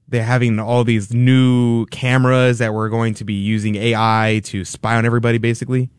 they're 0.07 0.23
having 0.23 0.59
all 0.59 0.83
these 0.83 1.13
new 1.13 1.85
cameras 1.85 2.57
that 2.57 2.73
were 2.73 2.89
going 2.89 3.13
to 3.15 3.23
be 3.23 3.33
using 3.33 3.75
AI 3.75 4.41
to 4.45 4.65
spy 4.65 4.97
on 4.97 5.05
everybody, 5.05 5.37
basically. 5.37 5.89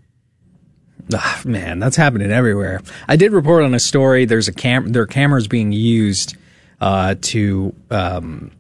Ah, 1.15 1.41
man, 1.47 1.79
that's 1.79 1.97
happening 1.97 2.31
everywhere. 2.31 2.83
I 3.09 3.17
did 3.17 3.33
report 3.33 3.65
on 3.65 3.75
a 3.75 3.81
story. 3.81 4.27
There's 4.27 4.49
a 4.49 4.53
cam. 4.53 4.93
There 4.93 5.03
are 5.03 5.07
cameras 5.07 5.49
being 5.49 5.73
used 5.73 6.37
uh, 6.81 7.17
to. 7.23 7.75
Um, 7.91 8.53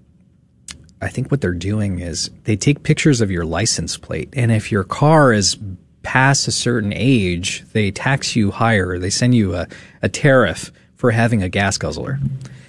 I 1.02 1.08
think 1.08 1.30
what 1.30 1.40
they're 1.40 1.52
doing 1.52 1.98
is 1.98 2.30
they 2.44 2.56
take 2.56 2.84
pictures 2.84 3.20
of 3.20 3.30
your 3.30 3.44
license 3.44 3.96
plate, 3.96 4.30
and 4.34 4.50
if 4.50 4.72
your 4.72 4.84
car 4.84 5.32
is 5.32 5.58
past 6.02 6.48
a 6.48 6.52
certain 6.52 6.92
age, 6.94 7.64
they 7.72 7.90
tax 7.90 8.36
you 8.36 8.50
higher. 8.50 8.98
They 8.98 9.10
send 9.10 9.34
you 9.34 9.54
a, 9.54 9.66
a 10.02 10.08
tariff 10.08 10.72
for 10.94 11.10
having 11.10 11.42
a 11.42 11.48
gas 11.48 11.78
guzzler. 11.78 12.18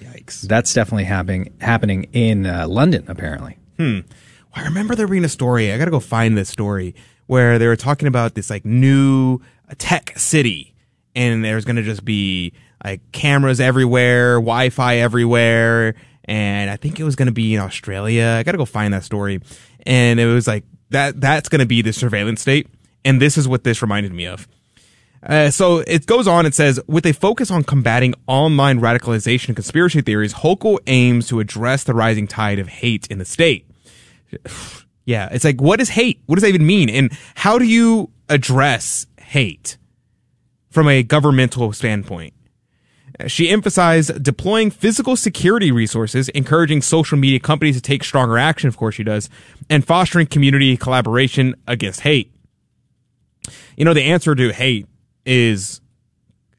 Yikes! 0.01 0.41
That's 0.41 0.73
definitely 0.73 1.05
happening 1.05 1.53
happening 1.61 2.09
in 2.13 2.45
uh, 2.45 2.67
London, 2.67 3.05
apparently. 3.07 3.57
Hmm. 3.77 3.99
Well, 4.55 4.63
I 4.63 4.67
remember 4.67 4.95
there 4.95 5.07
being 5.07 5.23
a 5.23 5.29
story. 5.29 5.71
I 5.71 5.77
got 5.77 5.85
to 5.85 5.91
go 5.91 5.99
find 5.99 6.37
this 6.37 6.49
story 6.49 6.95
where 7.27 7.57
they 7.57 7.67
were 7.67 7.75
talking 7.75 8.07
about 8.07 8.35
this 8.35 8.49
like 8.49 8.65
new 8.65 9.39
tech 9.77 10.17
city, 10.17 10.73
and 11.15 11.43
there's 11.43 11.65
going 11.65 11.75
to 11.77 11.83
just 11.83 12.05
be 12.05 12.53
like 12.83 13.01
cameras 13.11 13.59
everywhere, 13.59 14.35
Wi-Fi 14.35 14.97
everywhere, 14.97 15.95
and 16.25 16.69
I 16.69 16.75
think 16.75 16.99
it 16.99 17.03
was 17.03 17.15
going 17.15 17.27
to 17.27 17.33
be 17.33 17.55
in 17.55 17.61
Australia. 17.61 18.35
I 18.39 18.43
got 18.43 18.53
to 18.53 18.57
go 18.57 18.65
find 18.65 18.93
that 18.93 19.03
story, 19.03 19.41
and 19.85 20.19
it 20.19 20.25
was 20.25 20.47
like 20.47 20.63
that. 20.89 21.19
That's 21.19 21.49
going 21.49 21.59
to 21.59 21.65
be 21.65 21.81
the 21.81 21.93
surveillance 21.93 22.41
state, 22.41 22.67
and 23.05 23.21
this 23.21 23.37
is 23.37 23.47
what 23.47 23.63
this 23.63 23.81
reminded 23.81 24.13
me 24.13 24.25
of. 24.25 24.47
Uh, 25.25 25.49
so 25.49 25.79
it 25.87 26.05
goes 26.05 26.27
on. 26.27 26.45
It 26.45 26.53
says, 26.53 26.79
with 26.87 27.05
a 27.05 27.13
focus 27.13 27.49
on 27.49 27.63
combating 27.63 28.13
online 28.27 28.79
radicalization 28.79 29.49
and 29.49 29.55
conspiracy 29.55 30.01
theories, 30.01 30.33
Hochul 30.33 30.79
aims 30.87 31.27
to 31.29 31.39
address 31.39 31.83
the 31.83 31.93
rising 31.93 32.27
tide 32.27 32.59
of 32.59 32.67
hate 32.67 33.07
in 33.07 33.19
the 33.19 33.25
state. 33.25 33.69
Yeah, 35.05 35.27
it's 35.33 35.43
like, 35.43 35.59
what 35.59 35.81
is 35.81 35.89
hate? 35.89 36.21
What 36.27 36.35
does 36.35 36.43
that 36.43 36.47
even 36.47 36.65
mean? 36.65 36.89
And 36.89 37.11
how 37.35 37.59
do 37.59 37.65
you 37.65 38.09
address 38.29 39.05
hate 39.19 39.75
from 40.69 40.87
a 40.87 41.03
governmental 41.03 41.73
standpoint? 41.73 42.33
She 43.27 43.49
emphasized 43.49 44.23
deploying 44.23 44.71
physical 44.71 45.15
security 45.15 45.71
resources, 45.71 46.29
encouraging 46.29 46.81
social 46.81 47.17
media 47.17 47.39
companies 47.39 47.75
to 47.75 47.81
take 47.81 48.03
stronger 48.03 48.37
action, 48.37 48.69
of 48.69 48.77
course 48.77 48.95
she 48.95 49.03
does, 49.03 49.29
and 49.69 49.85
fostering 49.85 50.25
community 50.25 50.77
collaboration 50.77 51.55
against 51.67 51.99
hate. 51.99 52.32
You 53.77 53.85
know, 53.85 53.93
the 53.93 54.03
answer 54.03 54.35
to 54.35 54.51
hate 54.51 54.87
is 55.25 55.81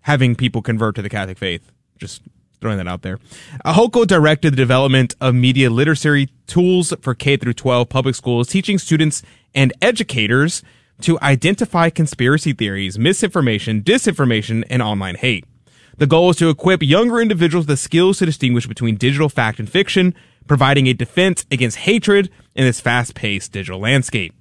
having 0.01 0.35
people 0.35 0.62
convert 0.62 0.95
to 0.97 1.03
the 1.03 1.09
Catholic 1.09 1.39
faith. 1.39 1.72
Just 1.99 2.22
throwing 2.61 2.78
that 2.78 2.89
out 2.89 3.03
there. 3.03 3.18
Hochul 3.64 4.07
directed 4.07 4.55
the 4.55 4.57
development 4.57 5.14
of 5.20 5.35
media 5.35 5.68
literacy 5.70 6.28
tools 6.47 6.95
for 7.03 7.14
K 7.14 7.37
through 7.37 7.53
12 7.53 7.89
public 7.89 8.14
schools, 8.14 8.49
teaching 8.49 8.78
students 8.78 9.22
and 9.55 9.72
educators 9.82 10.62
to 11.03 11.20
identify 11.20 11.91
conspiracy 11.91 12.53
theories, 12.53 12.99
misinformation, 12.99 13.82
disinformation, 13.82 14.64
and 14.70 14.80
online 14.80 15.16
hate. 15.16 15.45
The 15.99 16.07
goal 16.07 16.30
is 16.30 16.37
to 16.39 16.49
equip 16.49 16.82
younger 16.82 17.20
individuals 17.20 17.66
with 17.66 17.76
the 17.76 17.82
skills 17.82 18.18
to 18.18 18.26
distinguish 18.26 18.66
between 18.66 18.97
digital 18.97 19.28
fact 19.28 19.59
and 19.59 19.68
fiction, 19.68 20.14
providing 20.47 20.87
a 20.87 20.93
defense 20.93 21.45
against 21.51 21.78
hatred 21.78 22.30
in 22.55 22.64
this 22.64 22.80
fast-paced 22.80 23.53
digital 23.53 23.80
landscape. 23.80 24.35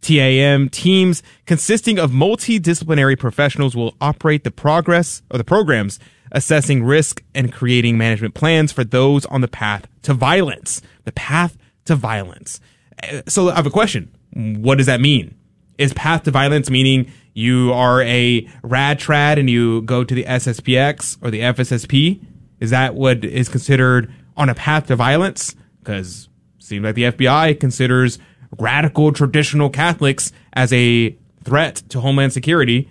TAM 0.00 0.68
teams 0.68 1.22
consisting 1.46 1.98
of 1.98 2.10
multidisciplinary 2.10 3.18
professionals 3.18 3.76
will 3.76 3.94
operate 4.00 4.44
the 4.44 4.50
progress 4.50 5.22
or 5.30 5.38
the 5.38 5.44
programs 5.44 5.98
assessing 6.32 6.84
risk 6.84 7.22
and 7.34 7.52
creating 7.52 7.98
management 7.98 8.34
plans 8.34 8.72
for 8.72 8.84
those 8.84 9.26
on 9.26 9.40
the 9.40 9.48
path 9.48 9.86
to 10.02 10.14
violence. 10.14 10.80
The 11.04 11.12
path 11.12 11.56
to 11.86 11.96
violence. 11.96 12.60
Uh, 13.02 13.22
So 13.26 13.50
I 13.50 13.56
have 13.56 13.66
a 13.66 13.70
question. 13.70 14.10
What 14.32 14.78
does 14.78 14.86
that 14.86 15.00
mean? 15.00 15.34
Is 15.76 15.92
path 15.94 16.22
to 16.24 16.30
violence 16.30 16.70
meaning 16.70 17.10
you 17.34 17.72
are 17.72 18.02
a 18.02 18.48
rad 18.62 19.00
trad 19.00 19.38
and 19.38 19.48
you 19.50 19.82
go 19.82 20.04
to 20.04 20.14
the 20.14 20.24
SSPX 20.24 21.18
or 21.22 21.30
the 21.30 21.40
FSSP? 21.40 22.22
Is 22.60 22.70
that 22.70 22.94
what 22.94 23.24
is 23.24 23.48
considered 23.48 24.12
on 24.36 24.48
a 24.48 24.54
path 24.54 24.86
to 24.86 24.96
violence? 24.96 25.56
Because 25.80 26.28
seems 26.58 26.84
like 26.84 26.94
the 26.94 27.04
FBI 27.04 27.58
considers 27.58 28.18
radical 28.58 29.12
traditional 29.12 29.70
Catholics 29.70 30.32
as 30.52 30.72
a 30.72 31.16
threat 31.44 31.76
to 31.88 32.00
Homeland 32.00 32.32
Security. 32.32 32.90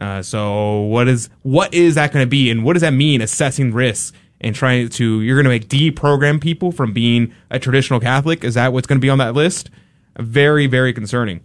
Uh, 0.00 0.20
so 0.22 0.80
what 0.82 1.08
is 1.08 1.30
what 1.42 1.72
is 1.72 1.94
that 1.94 2.12
going 2.12 2.24
to 2.24 2.28
be, 2.28 2.50
and 2.50 2.64
what 2.64 2.74
does 2.74 2.82
that 2.82 2.92
mean? 2.92 3.20
Assessing 3.22 3.72
risks 3.72 4.12
and 4.40 4.54
trying 4.54 4.88
to 4.90 5.22
you're 5.22 5.36
going 5.36 5.44
to 5.44 5.50
make 5.50 5.68
deprogram 5.68 6.40
people 6.40 6.70
from 6.70 6.92
being 6.92 7.32
a 7.50 7.58
traditional 7.58 8.00
Catholic. 8.00 8.44
Is 8.44 8.54
that 8.54 8.72
what's 8.72 8.86
going 8.86 8.98
to 8.98 9.04
be 9.04 9.10
on 9.10 9.18
that 9.18 9.34
list? 9.34 9.70
Very 10.18 10.66
very 10.66 10.92
concerning. 10.92 11.40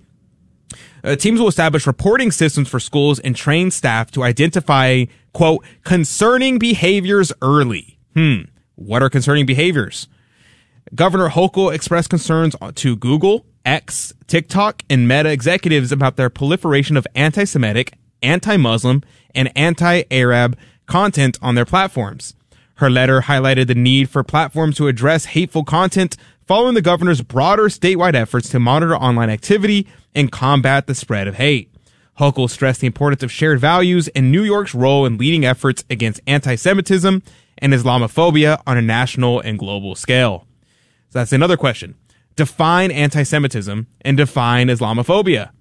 Uh, 1.03 1.15
teams 1.15 1.39
will 1.39 1.47
establish 1.47 1.87
reporting 1.87 2.31
systems 2.31 2.69
for 2.69 2.79
schools 2.79 3.19
and 3.19 3.35
train 3.35 3.71
staff 3.71 4.11
to 4.11 4.23
identify 4.23 5.05
quote 5.33 5.65
concerning 5.83 6.59
behaviors 6.59 7.31
early. 7.41 7.97
Hmm. 8.13 8.41
What 8.75 9.01
are 9.01 9.09
concerning 9.09 9.45
behaviors? 9.45 10.07
Governor 10.93 11.29
Hochul 11.29 11.73
expressed 11.73 12.09
concerns 12.09 12.55
to 12.75 12.95
Google, 12.95 13.45
X, 13.65 14.13
TikTok, 14.27 14.83
and 14.89 15.07
Meta 15.07 15.29
executives 15.29 15.91
about 15.91 16.15
their 16.15 16.29
proliferation 16.29 16.97
of 16.97 17.07
anti-Semitic, 17.15 17.93
anti-Muslim, 18.23 19.03
and 19.35 19.51
anti-Arab 19.55 20.57
content 20.85 21.37
on 21.41 21.55
their 21.55 21.65
platforms. 21.65 22.35
Her 22.75 22.89
letter 22.89 23.21
highlighted 23.21 23.67
the 23.67 23.75
need 23.75 24.09
for 24.09 24.23
platforms 24.23 24.77
to 24.77 24.87
address 24.87 25.25
hateful 25.25 25.63
content 25.63 26.17
following 26.47 26.73
the 26.73 26.81
governor's 26.81 27.21
broader 27.21 27.65
statewide 27.65 28.15
efforts 28.15 28.49
to 28.49 28.59
monitor 28.59 28.95
online 28.95 29.29
activity 29.29 29.87
and 30.15 30.31
combat 30.31 30.87
the 30.87 30.95
spread 30.95 31.27
of 31.27 31.35
hate. 31.35 31.73
Hochul 32.19 32.49
stressed 32.49 32.81
the 32.81 32.87
importance 32.87 33.23
of 33.23 33.31
shared 33.31 33.59
values 33.59 34.07
and 34.09 34.31
New 34.31 34.43
York's 34.43 34.75
role 34.75 35.05
in 35.05 35.17
leading 35.17 35.45
efforts 35.45 35.85
against 35.89 36.19
anti-Semitism 36.27 37.23
and 37.57 37.73
Islamophobia 37.73 38.61
on 38.67 38.77
a 38.77 38.81
national 38.81 39.39
and 39.39 39.57
global 39.57 39.95
scale. 39.95 40.45
So 41.09 41.19
that's 41.19 41.31
another 41.31 41.57
question. 41.57 41.95
Define 42.35 42.91
anti-Semitism 42.91 43.87
and 44.01 44.17
define 44.17 44.67
Islamophobia. 44.67 45.51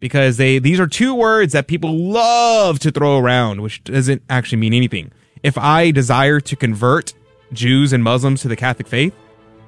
Because 0.00 0.36
they, 0.36 0.58
these 0.58 0.78
are 0.78 0.86
two 0.86 1.14
words 1.14 1.52
that 1.54 1.66
people 1.66 1.92
love 1.92 2.78
to 2.80 2.92
throw 2.92 3.18
around, 3.18 3.62
which 3.62 3.82
doesn't 3.82 4.22
actually 4.30 4.58
mean 4.58 4.72
anything. 4.72 5.10
If 5.42 5.58
I 5.58 5.90
desire 5.90 6.40
to 6.40 6.56
convert 6.56 7.14
Jews 7.52 7.92
and 7.92 8.04
Muslims 8.04 8.42
to 8.42 8.48
the 8.48 8.56
Catholic 8.56 8.86
faith, 8.86 9.14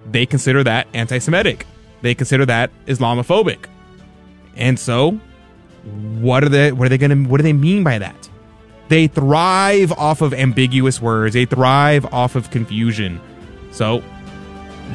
they 0.09 0.27
consider 0.27 0.63
that 0.65 0.87
anti-Semitic. 0.95 1.67
They 2.03 2.15
consider 2.15 2.47
that 2.47 2.71
Islamophobic. 2.87 3.67
And 4.57 4.79
so, 4.79 5.13
what 6.21 6.45
are 6.45 6.49
they, 6.49 6.73
what 6.73 6.87
are 6.87 6.89
they 6.89 6.99
gonna, 6.99 7.29
what 7.29 7.39
do 7.39 7.43
they 7.43 7.53
mean 7.53 7.83
by 7.83 7.99
that? 7.99 8.29
They 8.89 9.07
thrive 9.07 9.93
off 9.93 10.21
of 10.21 10.33
ambiguous 10.35 11.01
words. 11.01 11.35
They 11.35 11.45
thrive 11.45 12.07
off 12.13 12.37
of 12.37 12.51
confusion. 12.51 13.21
So, 13.73 14.03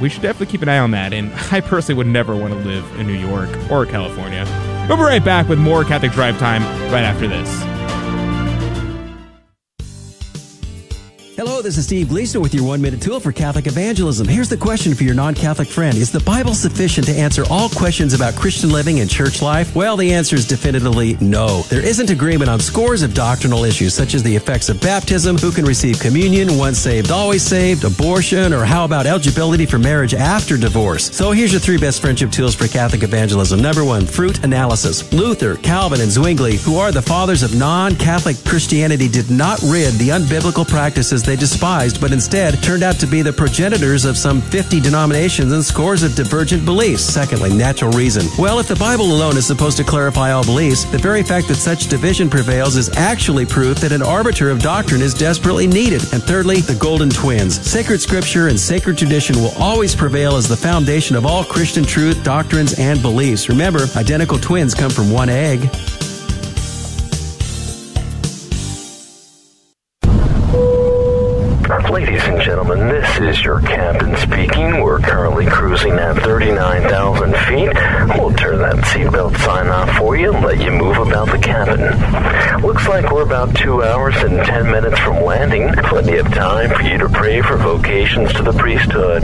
we 0.02 0.10
should 0.10 0.22
definitely 0.22 0.52
keep 0.52 0.62
an 0.62 0.70
eye 0.70 0.80
on 0.80 0.92
that. 0.92 1.14
And 1.14 1.32
I 1.52 1.62
personally 1.62 1.98
would 1.98 2.08
never 2.08 2.36
want 2.36 2.54
to 2.54 2.60
live 2.60 3.00
in 3.00 3.08
New 3.08 3.14
York 3.14 3.50
or 3.72 3.86
California. 3.86 4.46
We'll 4.88 4.98
be 4.98 5.04
right 5.04 5.24
back 5.24 5.48
with 5.48 5.60
more 5.60 5.84
Catholic 5.84 6.12
Drive 6.12 6.38
Time 6.38 6.64
right 6.92 7.04
after 7.04 7.28
this. 7.28 7.50
Hello, 11.38 11.62
this 11.62 11.78
is 11.78 11.84
Steve 11.84 12.08
Gleason 12.08 12.40
with 12.40 12.54
your 12.54 12.64
one 12.64 12.82
minute 12.82 13.02
tool 13.02 13.20
for 13.20 13.34
Catholic 13.34 13.68
evangelism. 13.68 14.26
Here's 14.26 14.48
the 14.48 14.56
question 14.56 14.96
for 14.96 15.04
your 15.04 15.14
non 15.14 15.34
Catholic 15.34 15.68
friend 15.68 15.98
Is 15.98 16.10
the 16.10 16.22
Bible 16.22 16.54
sufficient 16.54 17.08
to 17.08 17.14
answer 17.14 17.44
all 17.50 17.68
questions 17.68 18.14
about 18.14 18.36
Christian 18.36 18.70
living 18.70 19.02
and 19.02 19.10
church 19.10 19.42
life? 19.42 19.76
Well, 19.76 19.98
the 19.98 20.14
answer 20.14 20.38
is 20.38 20.48
definitively 20.48 21.18
no. 21.20 21.64
There 21.64 21.86
isn't 21.86 22.10
agreement 22.10 22.50
on 22.50 22.62
scores 22.62 23.02
of 23.02 23.14
doctrinal 23.14 23.66
issues, 23.66 23.94
such 23.94 24.14
as 24.14 24.24
the 24.24 24.34
effects 24.34 24.70
of 24.70 24.80
baptism, 24.80 25.38
who 25.38 25.52
can 25.52 25.66
receive 25.66 26.00
communion, 26.00 26.58
once 26.58 26.78
saved, 26.78 27.12
always 27.12 27.44
saved, 27.44 27.84
abortion, 27.84 28.54
or 28.54 28.64
how 28.64 28.86
about 28.86 29.06
eligibility 29.06 29.66
for 29.66 29.78
marriage 29.78 30.14
after 30.14 30.56
divorce. 30.56 31.14
So 31.14 31.34
here's 31.34 31.52
your 31.52 31.60
three 31.60 31.78
best 31.78 32.00
friendship 32.00 32.32
tools 32.32 32.56
for 32.56 32.70
Catholic 32.70 33.04
evangelism. 33.04 33.62
Number 33.62 33.84
one, 33.84 34.06
fruit 34.06 34.42
analysis. 34.46 35.12
Luther, 35.12 35.56
Calvin, 35.58 36.00
and 36.00 36.10
Zwingli, 36.10 36.56
who 36.56 36.78
are 36.78 36.94
the 36.94 37.02
fathers 37.02 37.44
of 37.44 37.60
non 37.60 37.94
Catholic 37.98 38.38
Christianity, 38.46 39.10
did 39.10 39.30
not 39.30 39.62
rid 39.64 39.96
the 39.96 40.10
unbiblical 40.10 40.66
practices 40.66 41.25
they 41.26 41.36
despised, 41.36 42.00
but 42.00 42.12
instead 42.12 42.62
turned 42.62 42.84
out 42.84 42.96
to 43.00 43.08
be 43.08 43.22
the 43.22 43.34
progenitors 43.34 44.06
of 44.06 44.18
some 44.18 44.42
50 44.42 44.80
denominations 44.80 45.52
and 45.52 45.64
scores 45.64 46.04
of 46.04 46.16
divergent 46.16 46.66
beliefs. 46.66 47.04
Secondly, 47.04 47.54
natural 47.54 47.92
reason. 47.92 48.26
Well, 48.38 48.60
if 48.60 48.68
the 48.68 48.76
Bible 48.76 49.06
alone 49.06 49.38
is 49.38 49.46
supposed 49.46 49.78
to 49.78 49.84
clarify 49.84 50.32
all 50.32 50.44
beliefs, 50.44 50.86
the 50.86 50.98
very 50.98 51.24
fact 51.24 51.48
that 51.48 51.56
such 51.56 51.88
division 51.88 52.30
prevails 52.30 52.76
is 52.76 52.90
actually 52.96 53.46
proof 53.46 53.80
that 53.80 53.92
an 53.92 54.02
arbiter 54.02 54.50
of 54.50 54.62
doctrine 54.62 55.02
is 55.02 55.14
desperately 55.14 55.68
needed. 55.68 56.02
And 56.14 56.24
thirdly, 56.24 56.62
the 56.62 56.76
golden 56.76 57.10
twins. 57.10 57.60
Sacred 57.66 58.02
scripture 58.02 58.48
and 58.48 58.60
sacred 58.60 58.98
tradition 58.98 59.36
will 59.38 59.54
always 59.58 59.96
prevail 59.96 60.36
as 60.36 60.48
the 60.48 60.58
foundation 60.58 61.16
of 61.16 61.26
all 61.26 61.44
Christian 61.44 61.84
truth, 61.84 62.24
doctrines, 62.24 62.78
and 62.80 63.02
beliefs. 63.02 63.50
Remember, 63.50 63.88
identical 63.96 64.38
twins 64.38 64.74
come 64.74 64.92
from 64.92 65.12
one 65.12 65.30
egg. 65.30 65.70
This 73.18 73.38
is 73.38 73.46
your 73.46 73.62
captain 73.62 74.16
speaking. 74.18 74.82
We're 74.82 75.00
currently 75.00 75.46
cruising 75.46 75.94
at 75.94 76.22
39,000 76.22 77.34
feet. 77.48 78.20
We'll 78.20 78.34
turn 78.34 78.60
that 78.60 78.84
seatbelt 78.86 79.38
sign 79.38 79.68
off 79.68 79.90
for 79.98 80.18
you 80.18 80.34
and 80.34 80.46
let 80.46 80.60
you 80.60 80.72
move 80.72 80.98
about 80.98 81.32
the 81.32 81.38
cabin. 81.38 81.82
Looks 82.62 82.88
like 82.88 83.12
we're 83.12 83.24
about 83.24 83.56
two 83.56 83.84
hours 83.84 84.16
and 84.18 84.46
10 84.46 84.70
minutes 84.70 85.00
from 85.00 85.24
landing. 85.24 85.72
Plenty 85.84 86.18
of 86.18 86.28
time 86.34 86.70
for 86.72 86.82
you 86.82 86.98
to 86.98 87.10
pray 87.10 87.42
for 87.42 87.58
vocations 87.58 88.34
to 88.34 88.44
the 88.44 88.54
priesthood. 88.54 89.24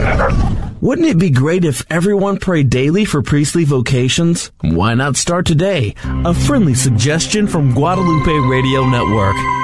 Wouldn't 0.80 1.08
it 1.08 1.18
be 1.18 1.30
great 1.30 1.64
if 1.64 1.84
everyone 1.90 2.38
prayed 2.38 2.70
daily 2.70 3.04
for 3.04 3.22
priestly 3.22 3.64
vocations? 3.64 4.50
Why 4.62 4.94
not 4.94 5.16
start 5.16 5.46
today? 5.46 5.94
A 6.04 6.32
friendly 6.32 6.74
suggestion 6.74 7.46
from 7.46 7.74
Guadalupe 7.74 8.48
Radio 8.48 8.88
Network. 8.88 9.61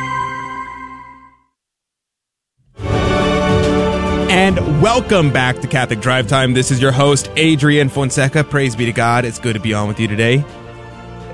And 4.39 4.81
welcome 4.81 5.33
back 5.33 5.59
to 5.63 5.67
Catholic 5.67 5.99
Drive 5.99 6.29
Time. 6.29 6.55
This 6.55 6.71
is 6.71 6.81
your 6.81 6.93
host, 6.93 7.29
Adrian 7.35 7.89
Fonseca. 7.89 8.45
Praise 8.45 8.77
be 8.77 8.87
to 8.87 8.93
God. 8.93 9.25
It's 9.25 9.41
good 9.41 9.55
to 9.55 9.61
be 9.61 9.75
on 9.75 9.89
with 9.89 9.99
you 9.99 10.07
today. 10.07 10.45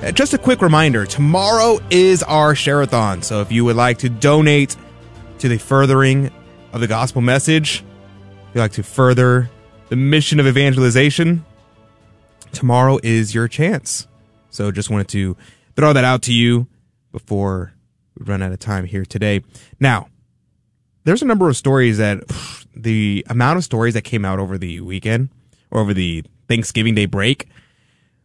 Uh, 0.01 0.11
Just 0.11 0.33
a 0.33 0.39
quick 0.39 0.63
reminder 0.63 1.05
tomorrow 1.05 1.81
is 1.91 2.23
our 2.23 2.55
Share-a-thon. 2.55 3.21
So 3.21 3.43
if 3.43 3.53
you 3.53 3.63
would 3.67 3.77
like 3.77 3.99
to 3.99 4.09
donate 4.09 4.75
to 5.41 5.49
the 5.49 5.59
furthering 5.59 6.31
of 6.73 6.81
the 6.81 6.87
gospel 6.87 7.21
message, 7.21 7.85
if 8.49 8.55
you'd 8.55 8.63
like 8.63 8.73
to 8.73 8.83
further 8.83 9.51
the 9.91 9.97
mission 9.97 10.41
of 10.41 10.47
evangelization, 10.47 11.45
tomorrow 12.53 12.99
is 13.03 13.35
your 13.35 13.49
chance. 13.49 14.09
So 14.49 14.73
just 14.73 14.89
wanted 14.89 15.09
to 15.09 15.37
throw 15.77 15.93
that 15.93 16.05
out 16.05 16.23
to 16.23 16.33
you 16.33 16.69
before 17.13 17.75
we 18.19 18.25
run 18.25 18.41
out 18.41 18.53
of 18.53 18.61
time 18.61 18.87
here 18.87 19.05
today. 19.05 19.43
Now, 19.79 20.09
there's 21.05 21.21
a 21.21 21.27
number 21.27 21.51
of 21.51 21.57
stories 21.59 21.99
that 21.99 22.25
the 22.77 23.25
amount 23.29 23.59
of 23.59 23.65
stories 23.65 23.95
that 23.95 24.03
came 24.03 24.25
out 24.25 24.39
over 24.39 24.59
the 24.59 24.81
weekend 24.81 25.29
or 25.71 25.81
over 25.81 25.95
the 25.95 26.25
Thanksgiving 26.49 26.95
Day 26.95 27.07
break 27.07 27.49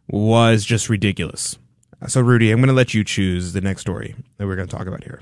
was 0.08 0.66
just 0.66 0.90
ridiculous. 0.90 1.58
So, 2.08 2.22
Rudy, 2.22 2.52
I'm 2.52 2.60
going 2.60 2.68
to 2.70 2.74
let 2.74 2.94
you 2.94 3.04
choose 3.04 3.54
the 3.54 3.62
next 3.62 3.82
story 3.82 4.16
that 4.38 4.48
we're 4.48 4.56
going 4.56 4.68
to 4.68 4.76
talk 4.76 4.88
about 4.88 5.04
here. 5.04 5.22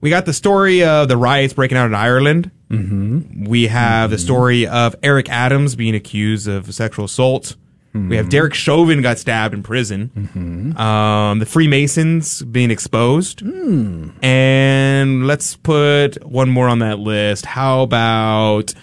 we 0.00 0.10
got 0.10 0.26
the 0.26 0.32
story 0.32 0.84
of 0.84 1.08
the 1.08 1.16
riots 1.16 1.54
breaking 1.54 1.76
out 1.78 1.86
in 1.86 1.94
Ireland. 1.94 2.50
Mm-hmm. 2.70 3.44
We 3.44 3.66
have 3.68 4.10
the 4.10 4.18
story 4.18 4.66
of 4.66 4.94
Eric 5.02 5.28
Adams 5.28 5.74
being 5.76 5.94
accused 5.94 6.46
of 6.46 6.72
sexual 6.74 7.06
assault. 7.06 7.56
We 7.94 8.16
have 8.16 8.26
hmm. 8.26 8.30
Derek 8.30 8.54
Chauvin 8.54 9.02
got 9.02 9.18
stabbed 9.18 9.54
in 9.54 9.62
prison. 9.62 10.10
Mm-hmm. 10.16 10.76
Um, 10.76 11.38
the 11.38 11.46
Freemasons 11.46 12.42
being 12.42 12.72
exposed. 12.72 13.40
Hmm. 13.40 14.10
And 14.20 15.28
let's 15.28 15.54
put 15.56 16.24
one 16.26 16.50
more 16.50 16.68
on 16.68 16.80
that 16.80 16.98
list. 16.98 17.46
How 17.46 17.82
about 17.82 18.74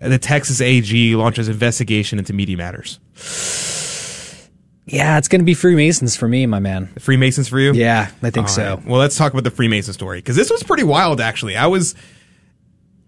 the 0.00 0.18
Texas 0.18 0.60
AG 0.60 1.14
launches 1.14 1.48
investigation 1.48 2.18
into 2.18 2.32
media 2.32 2.56
matters? 2.56 2.98
Yeah, 4.86 5.18
it's 5.18 5.28
going 5.28 5.40
to 5.40 5.44
be 5.44 5.54
Freemasons 5.54 6.16
for 6.16 6.26
me, 6.26 6.46
my 6.46 6.58
man. 6.58 6.90
The 6.94 7.00
Freemasons 7.00 7.48
for 7.48 7.60
you? 7.60 7.72
Yeah, 7.72 8.10
I 8.22 8.30
think 8.30 8.46
All 8.46 8.48
so. 8.48 8.74
right. 8.76 8.86
Well, 8.86 8.98
let's 8.98 9.16
talk 9.16 9.32
about 9.32 9.44
the 9.44 9.50
Freemason 9.50 9.92
story 9.94 10.18
because 10.18 10.36
this 10.36 10.50
was 10.50 10.62
pretty 10.64 10.84
wild, 10.84 11.20
actually. 11.20 11.56
I 11.56 11.66
was, 11.66 11.94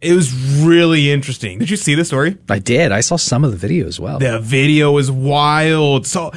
it 0.00 0.12
was 0.12 0.32
really 0.62 1.10
interesting. 1.10 1.58
Did 1.58 1.70
you 1.70 1.76
see 1.76 1.94
the 1.94 2.04
story? 2.04 2.36
I 2.48 2.58
did. 2.58 2.92
I 2.92 3.00
saw 3.00 3.16
some 3.16 3.44
of 3.44 3.50
the 3.50 3.56
video 3.56 3.86
as 3.86 3.98
well. 3.98 4.18
The 4.18 4.38
video 4.38 4.96
is 4.98 5.10
wild. 5.10 6.06
So 6.06 6.32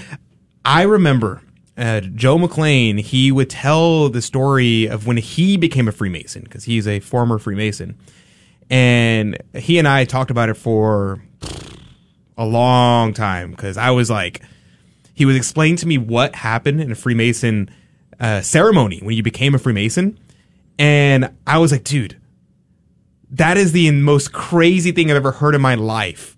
I 0.66 0.84
remember 0.84 1.42
uh, 1.78 2.02
Joe 2.02 2.38
McLean, 2.38 2.98
he 2.98 3.32
would 3.32 3.50
tell 3.50 4.10
the 4.10 4.22
story 4.22 4.88
of 4.88 5.08
when 5.08 5.18
he 5.18 5.58
became 5.58 5.88
a 5.88 5.92
Freemason 5.92 6.44
because 6.44 6.64
he's 6.64 6.88
a 6.88 7.00
former 7.00 7.38
Freemason. 7.38 7.98
And 8.70 9.38
he 9.54 9.78
and 9.80 9.88
I 9.88 10.06
talked 10.06 10.32
about 10.32 10.50
it 10.50 10.56
for 10.56 11.22
a 12.38 12.46
long 12.46 13.14
time 13.14 13.52
because 13.52 13.78
I 13.78 13.92
was 13.92 14.10
like, 14.10 14.42
he 15.14 15.26
would 15.26 15.36
explain 15.36 15.76
to 15.78 15.88
me 15.88 15.98
what 15.98 16.36
happened 16.36 16.82
in 16.82 16.92
a 16.92 16.96
Freemason 16.96 17.70
uh, 18.20 18.42
ceremony 18.42 19.00
when 19.00 19.16
you 19.16 19.24
became 19.24 19.54
a 19.54 19.60
Freemason. 19.60 20.18
And 20.80 21.32
I 21.46 21.58
was 21.58 21.72
like, 21.72 21.84
dude, 21.84 22.18
that 23.32 23.58
is 23.58 23.72
the 23.72 23.90
most 23.92 24.34
crazy 24.34 24.92
thing 24.92 25.10
I've 25.10 25.18
ever 25.18 25.32
heard 25.32 25.56
in 25.56 25.62
my 25.62 25.76
life. 25.76 26.38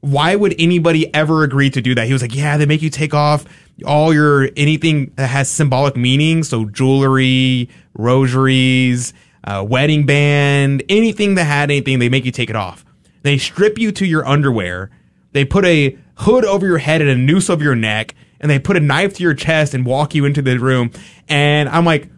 Why 0.00 0.34
would 0.34 0.54
anybody 0.58 1.14
ever 1.14 1.44
agree 1.44 1.70
to 1.70 1.80
do 1.80 1.94
that? 1.94 2.06
He 2.06 2.12
was 2.12 2.22
like, 2.22 2.34
yeah, 2.34 2.56
they 2.56 2.66
make 2.66 2.82
you 2.82 2.90
take 2.90 3.14
off 3.14 3.44
all 3.86 4.12
your 4.12 4.48
anything 4.56 5.12
that 5.16 5.28
has 5.28 5.48
symbolic 5.48 5.96
meaning. 5.96 6.42
So 6.42 6.64
jewelry, 6.64 7.68
rosaries, 7.94 9.14
uh, 9.44 9.64
wedding 9.68 10.06
band, 10.06 10.82
anything 10.88 11.34
that 11.36 11.44
had 11.44 11.70
anything, 11.70 11.98
they 11.98 12.08
make 12.08 12.24
you 12.24 12.32
take 12.32 12.50
it 12.50 12.56
off. 12.56 12.84
They 13.22 13.38
strip 13.38 13.78
you 13.78 13.92
to 13.92 14.06
your 14.06 14.26
underwear. 14.26 14.90
They 15.32 15.44
put 15.44 15.64
a 15.64 15.96
hood 16.16 16.44
over 16.44 16.66
your 16.66 16.78
head 16.78 17.00
and 17.00 17.10
a 17.10 17.16
noose 17.16 17.48
over 17.48 17.62
your 17.62 17.74
neck, 17.74 18.14
and 18.40 18.50
they 18.50 18.58
put 18.58 18.76
a 18.76 18.80
knife 18.80 19.14
to 19.14 19.22
your 19.22 19.34
chest 19.34 19.74
and 19.74 19.86
walk 19.86 20.14
you 20.14 20.24
into 20.24 20.42
the 20.42 20.58
room. 20.58 20.90
And 21.28 21.68
I'm 21.68 21.84
like, 21.84 22.08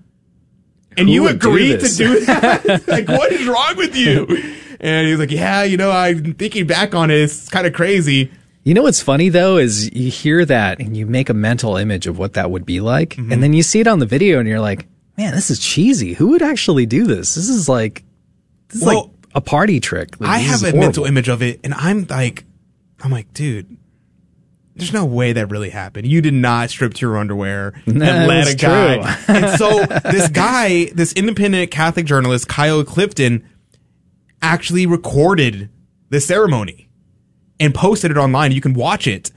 and 0.97 1.09
you 1.11 1.23
do 1.23 1.29
agreed 1.29 1.81
to 1.81 1.89
do 1.97 2.21
that? 2.27 2.85
like, 2.89 3.09
what 3.09 3.33
is 3.33 3.47
wrong 3.47 3.77
with 3.77 3.95
you? 3.97 4.27
And 4.81 5.07
he 5.07 5.13
was 5.13 5.21
like, 5.21 5.31
yeah, 5.31 5.63
you 5.63 5.77
know, 5.77 5.91
I'm 5.91 6.35
thinking 6.35 6.67
back 6.67 6.95
on 6.95 7.11
it, 7.11 7.15
it's 7.21 7.49
kind 7.49 7.67
of 7.67 7.73
crazy. 7.73 8.31
You 8.65 8.75
know 8.75 8.83
what's 8.83 9.03
funny 9.03 9.29
though 9.29 9.57
is 9.59 9.93
you 9.95 10.11
hear 10.11 10.45
that 10.47 10.81
and 10.81 10.97
you 10.97 11.07
make 11.07 11.29
a 11.29 11.35
mental 11.35 11.77
image 11.77 12.07
of 12.07 12.19
what 12.19 12.33
that 12.35 12.51
would 12.51 12.65
be 12.67 12.81
like, 12.81 13.11
Mm-hmm. 13.11 13.33
and 13.33 13.43
then 13.43 13.53
you 13.53 13.63
see 13.63 13.81
it 13.81 13.87
on 13.87 13.99
the 13.99 14.07
video 14.07 14.39
and 14.41 14.49
you're 14.49 14.61
like, 14.61 14.87
man, 15.17 15.35
this 15.35 15.51
is 15.51 15.59
cheesy. 15.59 16.15
Who 16.15 16.29
would 16.29 16.43
actually 16.43 16.87
do 16.87 17.07
this? 17.07 17.35
This 17.35 17.49
is 17.49 17.69
like, 17.69 18.05
this 18.69 18.81
is 18.81 18.87
Well, 18.87 19.03
like 19.05 19.11
a 19.35 19.41
party 19.41 19.81
trick. 19.81 20.19
Like, 20.21 20.31
I 20.31 20.39
have 20.39 20.61
a 20.63 20.67
horrible. 20.67 20.81
mental 20.81 21.05
image 21.05 21.29
of 21.29 21.43
it, 21.43 21.61
and 21.65 21.75
I'm 21.75 22.07
like, 22.09 22.45
I'm 23.03 23.11
like, 23.11 23.33
dude, 23.35 23.77
there's 24.77 24.93
no 24.93 25.05
way 25.05 25.33
that 25.33 25.51
really 25.51 25.71
happened. 25.71 26.07
You 26.07 26.21
did 26.21 26.35
not 26.35 26.71
strip 26.71 26.95
to 26.95 27.07
your 27.07 27.17
underwear 27.17 27.81
and 27.87 27.99
let 27.99 28.53
a 28.53 28.57
guy. 28.57 29.19
and 29.29 29.59
so 29.59 29.85
this 30.11 30.29
guy, 30.29 30.87
this 30.87 31.13
independent 31.13 31.71
Catholic 31.71 32.07
journalist, 32.07 32.49
Kyle 32.49 32.83
Clifton, 32.85 33.49
actually 34.43 34.87
recorded 34.87 35.71
the 36.11 36.21
ceremony 36.21 36.89
and 37.61 37.75
posted 37.75 38.11
it 38.11 38.17
online. 38.17 38.53
You 38.53 38.61
can 38.61 38.75
watch 38.75 39.07
it. 39.07 39.31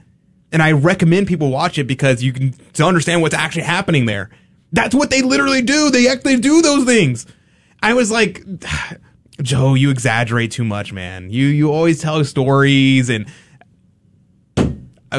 And 0.50 0.62
I 0.62 0.72
recommend 0.72 1.26
people 1.26 1.50
watch 1.50 1.78
it 1.78 1.84
because 1.84 2.22
you 2.22 2.32
can 2.32 2.52
to 2.72 2.84
understand 2.84 3.22
what's 3.22 3.34
actually 3.34 3.62
happening 3.62 4.06
there. 4.06 4.30
That's 4.72 4.94
what 4.94 5.10
they 5.10 5.22
literally 5.22 5.62
do. 5.62 5.90
They 5.90 6.08
actually 6.08 6.38
do 6.40 6.62
those 6.62 6.84
things. 6.84 7.26
I 7.82 7.94
was 7.94 8.10
like, 8.10 8.44
Joe, 9.42 9.74
you 9.74 9.90
exaggerate 9.90 10.50
too 10.50 10.64
much, 10.64 10.92
man. 10.92 11.30
You 11.30 11.46
you 11.46 11.70
always 11.70 12.00
tell 12.00 12.24
stories 12.24 13.08
and 13.08 13.26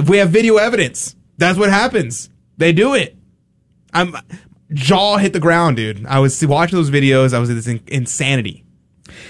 we 0.07 0.17
have 0.17 0.29
video 0.29 0.57
evidence. 0.57 1.15
That's 1.37 1.57
what 1.57 1.69
happens. 1.69 2.29
They 2.57 2.73
do 2.73 2.93
it. 2.93 3.15
I'm 3.93 4.15
jaw 4.73 5.17
hit 5.17 5.33
the 5.33 5.39
ground, 5.39 5.77
dude. 5.77 6.05
I 6.05 6.19
was 6.19 6.45
watching 6.45 6.77
those 6.77 6.91
videos. 6.91 7.33
I 7.33 7.39
was 7.39 7.49
in 7.49 7.55
this 7.55 7.67
in- 7.67 7.81
insanity. 7.87 8.63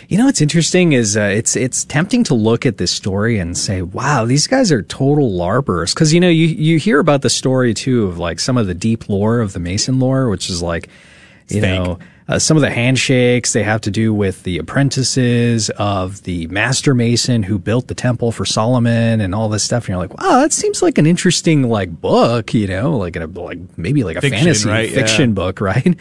You 0.09 0.17
know 0.17 0.25
what's 0.25 0.41
interesting 0.41 0.91
is 0.93 1.15
uh, 1.15 1.21
it's 1.21 1.55
it's 1.55 1.85
tempting 1.85 2.23
to 2.25 2.33
look 2.33 2.65
at 2.65 2.77
this 2.77 2.91
story 2.91 3.39
and 3.39 3.57
say, 3.57 3.81
"Wow, 3.81 4.25
these 4.25 4.47
guys 4.47 4.71
are 4.71 4.81
total 4.81 5.31
larpers." 5.31 5.93
Because 5.93 6.13
you 6.13 6.19
know 6.19 6.27
you 6.29 6.47
you 6.47 6.77
hear 6.79 6.99
about 6.99 7.21
the 7.21 7.29
story 7.29 7.73
too 7.73 8.05
of 8.07 8.17
like 8.17 8.39
some 8.39 8.57
of 8.57 8.67
the 8.67 8.73
deep 8.73 9.07
lore 9.07 9.39
of 9.39 9.53
the 9.53 9.59
Mason 9.59 9.99
lore, 9.99 10.29
which 10.29 10.49
is 10.49 10.61
like, 10.61 10.89
you 11.47 11.61
fake. 11.61 11.83
know, 11.83 11.99
uh, 12.29 12.37
some 12.37 12.55
of 12.55 12.61
the 12.61 12.69
handshakes 12.69 13.53
they 13.53 13.63
have 13.63 13.81
to 13.81 13.89
do 13.89 14.13
with 14.13 14.43
the 14.43 14.59
apprentices 14.59 15.71
of 15.71 16.21
the 16.23 16.45
master 16.47 16.93
mason 16.93 17.41
who 17.41 17.57
built 17.57 17.87
the 17.87 17.95
temple 17.95 18.31
for 18.31 18.45
Solomon 18.45 19.19
and 19.19 19.33
all 19.33 19.49
this 19.49 19.63
stuff. 19.63 19.83
And 19.85 19.89
you're 19.89 19.97
like, 19.97 20.15
"Wow, 20.21 20.39
that 20.39 20.53
seems 20.53 20.83
like 20.83 20.99
an 20.99 21.07
interesting 21.07 21.63
like 21.63 21.99
book," 21.99 22.53
you 22.53 22.67
know, 22.67 22.95
like 22.95 23.15
a 23.15 23.25
like 23.25 23.59
maybe 23.77 24.03
like 24.03 24.17
a 24.17 24.21
Fiction, 24.21 24.43
fantasy 24.43 24.69
right? 24.69 24.89
Yeah. 24.89 24.95
fiction 24.95 25.33
book, 25.33 25.59
right? 25.73 25.97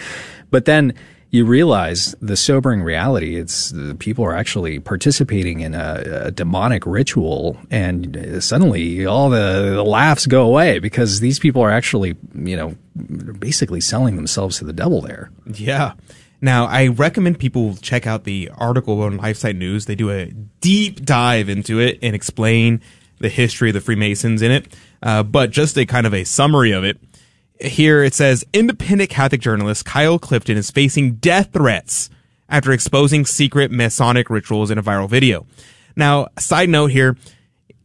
But 0.50 0.66
then 0.66 0.92
you 1.30 1.44
realize 1.44 2.14
the 2.20 2.36
sobering 2.36 2.82
reality. 2.82 3.36
It's 3.36 3.70
the 3.70 3.94
people 3.94 4.24
are 4.24 4.34
actually 4.34 4.78
participating 4.80 5.60
in 5.60 5.74
a, 5.74 6.22
a 6.26 6.30
demonic 6.30 6.86
ritual, 6.86 7.58
and 7.70 8.16
uh, 8.16 8.40
suddenly 8.40 9.04
all 9.04 9.28
the, 9.28 9.72
the 9.74 9.84
laughs 9.84 10.26
go 10.26 10.42
away 10.44 10.78
because 10.78 11.20
these 11.20 11.38
people 11.38 11.62
are 11.62 11.70
actually, 11.70 12.16
you 12.34 12.56
know, 12.56 12.74
basically 13.38 13.80
selling 13.80 14.16
themselves 14.16 14.58
to 14.58 14.64
the 14.64 14.72
devil 14.72 15.00
there. 15.02 15.30
Yeah. 15.46 15.92
Now, 16.40 16.66
I 16.66 16.88
recommend 16.88 17.40
people 17.40 17.76
check 17.76 18.06
out 18.06 18.24
the 18.24 18.50
article 18.56 19.02
on 19.02 19.18
LifeSite 19.18 19.56
News. 19.56 19.86
They 19.86 19.96
do 19.96 20.10
a 20.10 20.26
deep 20.60 21.04
dive 21.04 21.48
into 21.48 21.80
it 21.80 21.98
and 22.00 22.14
explain 22.14 22.80
the 23.18 23.28
history 23.28 23.70
of 23.70 23.74
the 23.74 23.80
Freemasons 23.80 24.42
in 24.42 24.50
it. 24.52 24.76
Uh, 25.02 25.22
but 25.22 25.50
just 25.50 25.76
a 25.76 25.84
kind 25.84 26.06
of 26.06 26.14
a 26.14 26.24
summary 26.24 26.70
of 26.70 26.84
it. 26.84 26.98
Here 27.60 28.04
it 28.04 28.14
says 28.14 28.44
independent 28.52 29.10
Catholic 29.10 29.40
journalist 29.40 29.84
Kyle 29.84 30.18
Clifton 30.18 30.56
is 30.56 30.70
facing 30.70 31.14
death 31.14 31.52
threats 31.52 32.08
after 32.48 32.72
exposing 32.72 33.26
secret 33.26 33.72
Masonic 33.72 34.30
rituals 34.30 34.70
in 34.70 34.78
a 34.78 34.82
viral 34.82 35.08
video. 35.08 35.44
Now, 35.96 36.28
side 36.38 36.68
note 36.68 36.92
here. 36.92 37.16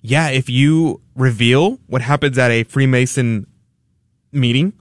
Yeah, 0.01 0.29
if 0.29 0.49
you 0.49 1.01
reveal 1.15 1.79
what 1.87 2.01
happens 2.01 2.37
at 2.37 2.51
a 2.51 2.63
Freemason 2.63 3.47
meeting, 4.31 4.73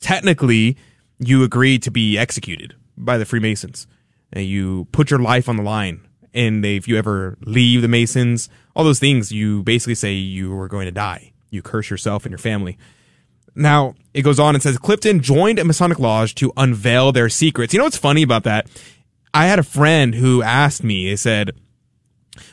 technically 0.00 0.76
you 1.18 1.42
agree 1.42 1.78
to 1.80 1.90
be 1.90 2.18
executed 2.18 2.74
by 2.96 3.18
the 3.18 3.24
Freemasons. 3.24 3.86
And 4.32 4.44
you 4.44 4.86
put 4.92 5.10
your 5.10 5.20
life 5.20 5.48
on 5.48 5.56
the 5.56 5.62
line. 5.62 6.06
And 6.34 6.64
if 6.64 6.88
you 6.88 6.98
ever 6.98 7.38
leave 7.40 7.80
the 7.82 7.88
Masons, 7.88 8.48
all 8.74 8.84
those 8.84 8.98
things, 8.98 9.32
you 9.32 9.62
basically 9.62 9.94
say 9.94 10.12
you 10.12 10.58
are 10.58 10.68
going 10.68 10.86
to 10.86 10.92
die. 10.92 11.32
You 11.50 11.62
curse 11.62 11.88
yourself 11.88 12.24
and 12.24 12.32
your 12.32 12.38
family. 12.38 12.76
Now, 13.54 13.94
it 14.12 14.22
goes 14.22 14.38
on 14.38 14.54
and 14.54 14.62
says 14.62 14.76
Clifton 14.76 15.20
joined 15.20 15.58
a 15.58 15.64
Masonic 15.64 15.98
lodge 15.98 16.34
to 16.36 16.52
unveil 16.56 17.12
their 17.12 17.30
secrets. 17.30 17.72
You 17.72 17.78
know 17.78 17.84
what's 17.84 17.96
funny 17.96 18.22
about 18.22 18.44
that? 18.44 18.68
I 19.32 19.46
had 19.46 19.58
a 19.58 19.62
friend 19.62 20.14
who 20.14 20.42
asked 20.42 20.84
me, 20.84 21.08
he 21.08 21.16
said, 21.16 21.52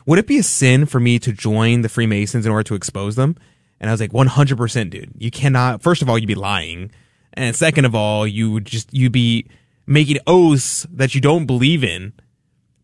would 0.05 0.19
it 0.19 0.27
be 0.27 0.37
a 0.37 0.43
sin 0.43 0.85
for 0.85 0.99
me 0.99 1.19
to 1.19 1.33
join 1.33 1.81
the 1.81 1.89
Freemasons 1.89 2.45
in 2.45 2.51
order 2.51 2.63
to 2.63 2.75
expose 2.75 3.15
them? 3.15 3.35
And 3.79 3.89
I 3.89 3.93
was 3.93 3.99
like, 3.99 4.11
100%, 4.11 4.89
dude. 4.89 5.11
You 5.17 5.31
cannot, 5.31 5.81
first 5.81 6.01
of 6.01 6.09
all, 6.09 6.17
you'd 6.17 6.27
be 6.27 6.35
lying. 6.35 6.91
And 7.33 7.55
second 7.55 7.85
of 7.85 7.95
all, 7.95 8.27
you 8.27 8.51
would 8.51 8.65
just, 8.65 8.93
you'd 8.93 9.11
be 9.11 9.47
making 9.85 10.19
oaths 10.27 10.87
that 10.91 11.15
you 11.15 11.21
don't 11.21 11.45
believe 11.45 11.83
in. 11.83 12.13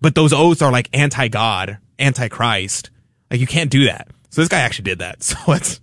But 0.01 0.15
those 0.15 0.31
oaths 0.33 0.61
are 0.61 0.71
like 0.71 0.89
anti-God, 0.93 1.77
anti-Christ. 1.97 2.89
Like 3.29 3.39
you 3.39 3.47
can't 3.47 3.69
do 3.69 3.85
that. 3.85 4.07
So 4.29 4.41
this 4.41 4.47
guy 4.47 4.59
actually 4.59 4.83
did 4.83 4.99
that. 4.99 5.23
So 5.23 5.37
it's 5.53 5.81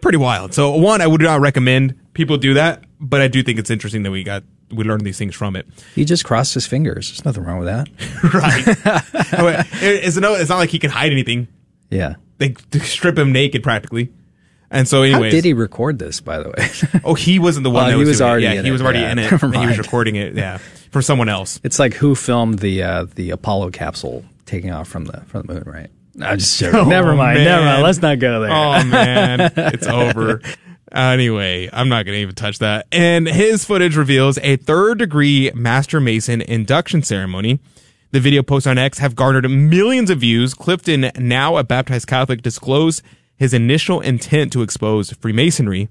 pretty 0.00 0.18
wild. 0.18 0.52
So 0.54 0.72
one, 0.76 1.00
I 1.00 1.06
would 1.06 1.20
not 1.20 1.40
recommend 1.40 1.98
people 2.12 2.36
do 2.36 2.54
that, 2.54 2.84
but 3.00 3.20
I 3.20 3.28
do 3.28 3.42
think 3.42 3.58
it's 3.58 3.70
interesting 3.70 4.02
that 4.02 4.10
we 4.10 4.24
got, 4.24 4.42
we 4.70 4.84
learned 4.84 5.04
these 5.04 5.18
things 5.18 5.34
from 5.34 5.54
it. 5.54 5.66
He 5.94 6.04
just 6.04 6.24
crossed 6.24 6.54
his 6.54 6.66
fingers. 6.66 7.10
There's 7.10 7.24
nothing 7.24 7.44
wrong 7.44 7.58
with 7.58 7.68
that. 7.68 7.88
right. 8.34 9.66
it's, 9.82 10.16
no, 10.16 10.34
it's 10.34 10.50
not 10.50 10.58
like 10.58 10.70
he 10.70 10.78
can 10.78 10.90
hide 10.90 11.12
anything. 11.12 11.46
Yeah. 11.90 12.16
They 12.38 12.54
strip 12.80 13.16
him 13.16 13.32
naked 13.32 13.62
practically. 13.62 14.12
And 14.72 14.88
so, 14.88 14.98
How 14.98 15.02
anyways, 15.04 15.32
did 15.32 15.44
he 15.44 15.52
record 15.52 15.98
this, 15.98 16.20
by 16.20 16.38
the 16.40 16.48
way? 16.48 17.00
oh, 17.04 17.14
he 17.14 17.38
wasn't 17.38 17.64
the 17.64 17.70
one 17.70 17.84
Oh, 17.84 17.86
that 17.88 17.92
he 17.92 17.98
was, 17.98 18.08
was 18.08 18.18
doing 18.18 18.26
it. 18.28 18.30
already 18.30 18.44
Yeah, 18.46 18.52
in 18.54 18.64
he 18.64 18.68
it. 18.70 18.72
was 18.72 18.82
already 18.82 19.04
in 19.04 19.18
it. 19.18 19.30
and 19.42 19.54
he 19.56 19.66
was 19.66 19.78
recording 19.78 20.16
it. 20.16 20.34
Yeah, 20.34 20.58
for 20.90 21.02
someone 21.02 21.28
else. 21.28 21.60
It's 21.62 21.78
like 21.78 21.94
who 21.94 22.14
filmed 22.14 22.58
the 22.60 22.82
uh, 22.82 23.06
the 23.14 23.30
Apollo 23.30 23.70
capsule 23.70 24.24
taking 24.46 24.70
off 24.72 24.88
from 24.88 25.04
the 25.04 25.20
from 25.26 25.46
the 25.46 25.54
moon, 25.54 25.62
right? 25.66 25.90
I'm 26.20 26.38
just 26.38 26.58
joking. 26.58 26.80
Oh, 26.80 26.84
never 26.84 27.14
mind. 27.14 27.38
man. 27.38 27.44
Never 27.44 27.64
mind. 27.64 27.82
Let's 27.82 28.02
not 28.02 28.18
go 28.18 28.40
there. 28.40 28.50
Oh 28.50 28.84
man, 28.84 29.52
it's 29.56 29.86
over. 29.86 30.40
Anyway, 30.90 31.70
I'm 31.72 31.88
not 31.88 32.04
going 32.04 32.16
to 32.16 32.20
even 32.20 32.34
touch 32.34 32.58
that. 32.58 32.86
And 32.92 33.26
his 33.26 33.64
footage 33.64 33.96
reveals 33.96 34.38
a 34.38 34.56
third 34.56 34.98
degree 34.98 35.50
Master 35.54 36.00
Mason 36.00 36.42
induction 36.42 37.02
ceremony. 37.02 37.60
The 38.10 38.20
video 38.20 38.42
posts 38.42 38.66
on 38.66 38.76
X 38.76 38.98
have 38.98 39.16
garnered 39.16 39.50
millions 39.50 40.10
of 40.10 40.18
views. 40.20 40.52
Clifton, 40.52 41.10
now 41.18 41.56
a 41.56 41.64
baptized 41.64 42.06
Catholic, 42.08 42.42
disclosed 42.42 43.02
his 43.42 43.52
initial 43.52 44.00
intent 44.00 44.52
to 44.52 44.62
expose 44.62 45.10
Freemasonry, 45.14 45.88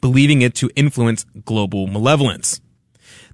believing 0.00 0.40
it 0.40 0.54
to 0.54 0.70
influence 0.74 1.26
global 1.44 1.86
malevolence. 1.86 2.58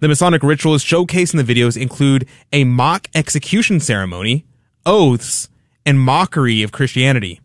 The 0.01 0.09
Masonic 0.09 0.43
rituals 0.43 0.83
showcased 0.83 1.33
in 1.33 1.45
the 1.45 1.55
videos 1.55 1.81
include 1.81 2.27
a 2.53 2.65
mock 2.65 3.07
execution 3.15 3.79
ceremony, 3.79 4.45
oaths, 4.85 5.49
and 5.87 6.01
mockery 6.01 6.65
of 6.65 6.73
Christianity. 6.73 7.41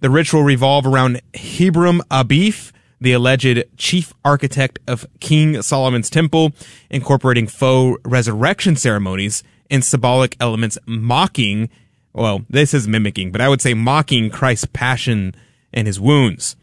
The 0.00 0.10
ritual 0.10 0.42
revolve 0.42 0.86
around 0.86 1.22
Hiram 1.34 2.02
Abif, 2.10 2.70
the 3.00 3.12
alleged 3.12 3.64
chief 3.78 4.12
architect 4.26 4.78
of 4.86 5.06
King 5.20 5.62
Solomon's 5.62 6.10
temple, 6.10 6.52
incorporating 6.90 7.46
faux 7.46 7.98
resurrection 8.04 8.76
ceremonies 8.76 9.42
and 9.70 9.82
symbolic 9.82 10.36
elements 10.38 10.76
mocking, 10.84 11.70
well, 12.14 12.44
this 12.48 12.72
is 12.72 12.86
mimicking, 12.86 13.32
but 13.32 13.40
I 13.40 13.48
would 13.48 13.60
say 13.60 13.74
mocking 13.74 14.30
Christ's 14.30 14.66
passion 14.72 15.34
and 15.72 15.86
his 15.86 16.00
wounds. 16.00 16.56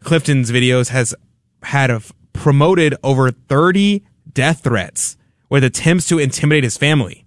Clifton's 0.00 0.50
videos 0.50 0.88
has 0.88 1.14
had 1.62 2.02
promoted 2.32 2.94
over 3.02 3.30
30 3.30 4.04
death 4.32 4.64
threats 4.64 5.16
with 5.48 5.64
attempts 5.64 6.06
to 6.08 6.18
intimidate 6.18 6.64
his 6.64 6.76
family. 6.76 7.24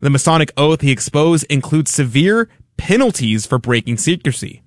The 0.00 0.10
Masonic 0.10 0.52
oath 0.56 0.80
he 0.80 0.90
exposed 0.90 1.44
includes 1.50 1.90
severe 1.90 2.48
penalties 2.76 3.44
for 3.44 3.58
breaking 3.58 3.98
secrecy. 3.98 4.62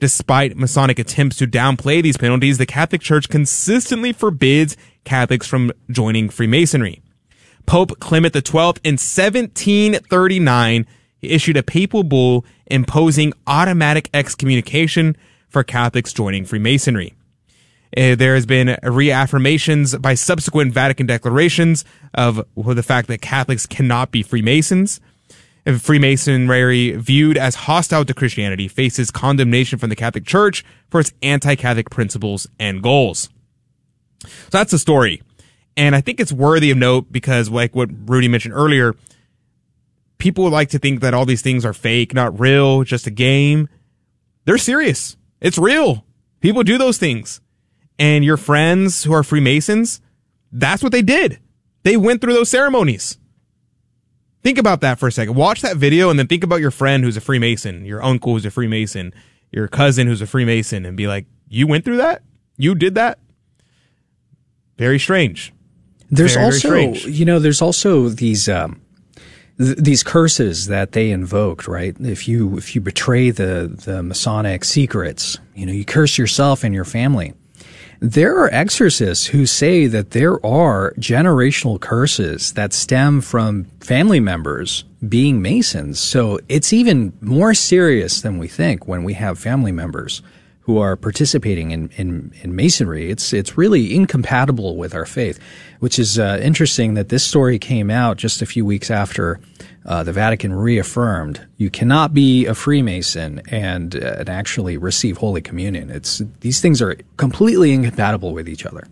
Despite 0.00 0.56
Masonic 0.56 0.98
attempts 0.98 1.36
to 1.36 1.46
downplay 1.46 2.02
these 2.02 2.16
penalties, 2.16 2.58
the 2.58 2.66
Catholic 2.66 3.00
Church 3.00 3.28
consistently 3.28 4.12
forbids 4.12 4.76
Catholics 5.04 5.46
from 5.46 5.70
joining 5.88 6.28
Freemasonry. 6.28 7.00
Pope 7.66 8.00
Clement 8.00 8.34
XII 8.34 8.74
in 8.82 8.98
1739 8.98 10.86
issued 11.30 11.56
a 11.56 11.62
papal 11.62 12.02
bull 12.02 12.44
imposing 12.66 13.32
automatic 13.46 14.10
excommunication 14.12 15.16
for 15.48 15.62
Catholics 15.62 16.12
joining 16.12 16.44
Freemasonry. 16.44 17.14
Uh, 17.94 18.14
there 18.14 18.34
has 18.34 18.46
been 18.46 18.68
reaffirmations 18.82 20.00
by 20.00 20.14
subsequent 20.14 20.72
Vatican 20.72 21.06
declarations 21.06 21.84
of 22.14 22.42
the 22.56 22.82
fact 22.82 23.08
that 23.08 23.20
Catholics 23.20 23.66
cannot 23.66 24.10
be 24.10 24.22
Freemasons. 24.22 25.00
Freemasonry, 25.78 26.92
viewed 26.92 27.36
as 27.36 27.54
hostile 27.54 28.04
to 28.04 28.14
Christianity, 28.14 28.66
faces 28.66 29.10
condemnation 29.10 29.78
from 29.78 29.90
the 29.90 29.96
Catholic 29.96 30.24
Church 30.24 30.64
for 30.90 31.00
its 31.00 31.12
anti-Catholic 31.22 31.90
principles 31.90 32.48
and 32.58 32.82
goals. 32.82 33.28
So 34.24 34.30
that's 34.50 34.72
the 34.72 34.78
story. 34.78 35.22
And 35.76 35.94
I 35.94 36.00
think 36.00 36.18
it's 36.18 36.32
worthy 36.32 36.70
of 36.70 36.78
note 36.78 37.12
because, 37.12 37.48
like 37.48 37.76
what 37.76 37.90
Rudy 38.06 38.26
mentioned 38.26 38.54
earlier, 38.54 38.94
people 40.18 40.48
like 40.50 40.70
to 40.70 40.78
think 40.78 41.00
that 41.00 41.14
all 41.14 41.26
these 41.26 41.42
things 41.42 41.64
are 41.64 41.72
fake, 41.72 42.14
not 42.14 42.38
real, 42.38 42.84
just 42.84 43.06
a 43.06 43.10
game. 43.10 43.68
They're 44.44 44.58
serious. 44.58 45.16
It's 45.40 45.58
real. 45.58 46.04
People 46.40 46.62
do 46.62 46.78
those 46.78 46.98
things. 46.98 47.40
And 47.98 48.24
your 48.24 48.36
friends 48.36 49.04
who 49.04 49.12
are 49.12 49.22
Freemasons, 49.22 50.00
that's 50.50 50.82
what 50.82 50.92
they 50.92 51.02
did. 51.02 51.38
They 51.82 51.96
went 51.96 52.20
through 52.20 52.34
those 52.34 52.48
ceremonies. 52.50 53.18
Think 54.42 54.58
about 54.58 54.80
that 54.80 54.98
for 54.98 55.06
a 55.06 55.12
second. 55.12 55.34
Watch 55.36 55.60
that 55.62 55.76
video 55.76 56.10
and 56.10 56.18
then 56.18 56.26
think 56.26 56.42
about 56.42 56.60
your 56.60 56.72
friend 56.72 57.04
who's 57.04 57.16
a 57.16 57.20
Freemason, 57.20 57.84
your 57.84 58.02
uncle 58.02 58.32
who's 58.32 58.44
a 58.44 58.50
Freemason, 58.50 59.12
your 59.52 59.68
cousin 59.68 60.08
who's 60.08 60.20
a 60.22 60.26
Freemason, 60.26 60.84
and 60.84 60.96
be 60.96 61.06
like, 61.06 61.26
you 61.48 61.66
went 61.66 61.84
through 61.84 61.98
that? 61.98 62.22
You 62.56 62.74
did 62.74 62.96
that? 62.96 63.18
Very 64.78 64.98
strange. 64.98 65.52
There's 66.10 66.34
Very, 66.34 66.50
very 66.60 66.86
also, 66.86 66.98
strange. 66.98 67.18
you 67.18 67.24
know, 67.24 67.38
there's 67.38 67.62
also 67.62 68.08
these 68.08 68.48
um, 68.48 68.80
th- 69.62 69.76
these 69.78 70.02
curses 70.02 70.66
that 70.66 70.92
they 70.92 71.10
invoked, 71.10 71.68
right? 71.68 71.94
If 72.00 72.28
you 72.28 72.56
if 72.58 72.74
you 72.74 72.80
betray 72.80 73.30
the 73.30 73.72
the 73.84 74.02
Masonic 74.02 74.64
secrets, 74.64 75.38
you 75.54 75.66
know, 75.66 75.72
you 75.72 75.84
curse 75.84 76.18
yourself 76.18 76.64
and 76.64 76.74
your 76.74 76.84
family. 76.84 77.34
There 78.00 78.36
are 78.36 78.52
exorcists 78.52 79.26
who 79.26 79.46
say 79.46 79.86
that 79.86 80.10
there 80.10 80.44
are 80.44 80.92
generational 80.98 81.80
curses 81.80 82.52
that 82.54 82.72
stem 82.72 83.20
from 83.20 83.66
family 83.80 84.18
members 84.18 84.82
being 85.08 85.40
Masons. 85.40 86.00
So 86.00 86.40
it's 86.48 86.72
even 86.72 87.12
more 87.20 87.54
serious 87.54 88.20
than 88.20 88.38
we 88.38 88.48
think 88.48 88.88
when 88.88 89.04
we 89.04 89.14
have 89.14 89.38
family 89.38 89.70
members 89.70 90.20
who 90.62 90.78
are 90.78 90.96
participating 90.96 91.72
in, 91.72 91.90
in, 91.96 92.32
in 92.42 92.54
Masonry. 92.54 93.10
It's, 93.10 93.32
it's 93.32 93.58
really 93.58 93.94
incompatible 93.94 94.76
with 94.76 94.94
our 94.94 95.06
faith, 95.06 95.40
which 95.80 95.98
is 95.98 96.18
uh, 96.18 96.38
interesting 96.42 96.94
that 96.94 97.08
this 97.08 97.24
story 97.24 97.58
came 97.58 97.90
out 97.90 98.16
just 98.16 98.42
a 98.42 98.46
few 98.46 98.64
weeks 98.64 98.90
after 98.90 99.40
uh, 99.84 100.04
the 100.04 100.12
Vatican 100.12 100.52
reaffirmed 100.52 101.44
you 101.56 101.68
cannot 101.68 102.14
be 102.14 102.46
a 102.46 102.54
Freemason 102.54 103.42
and, 103.48 103.96
uh, 103.96 104.16
and 104.18 104.28
actually 104.30 104.76
receive 104.76 105.16
Holy 105.16 105.40
Communion. 105.42 105.90
It's 105.90 106.22
these 106.40 106.60
things 106.60 106.80
are 106.80 106.96
completely 107.16 107.72
incompatible 107.72 108.32
with 108.32 108.48
each 108.48 108.64
other. 108.64 108.86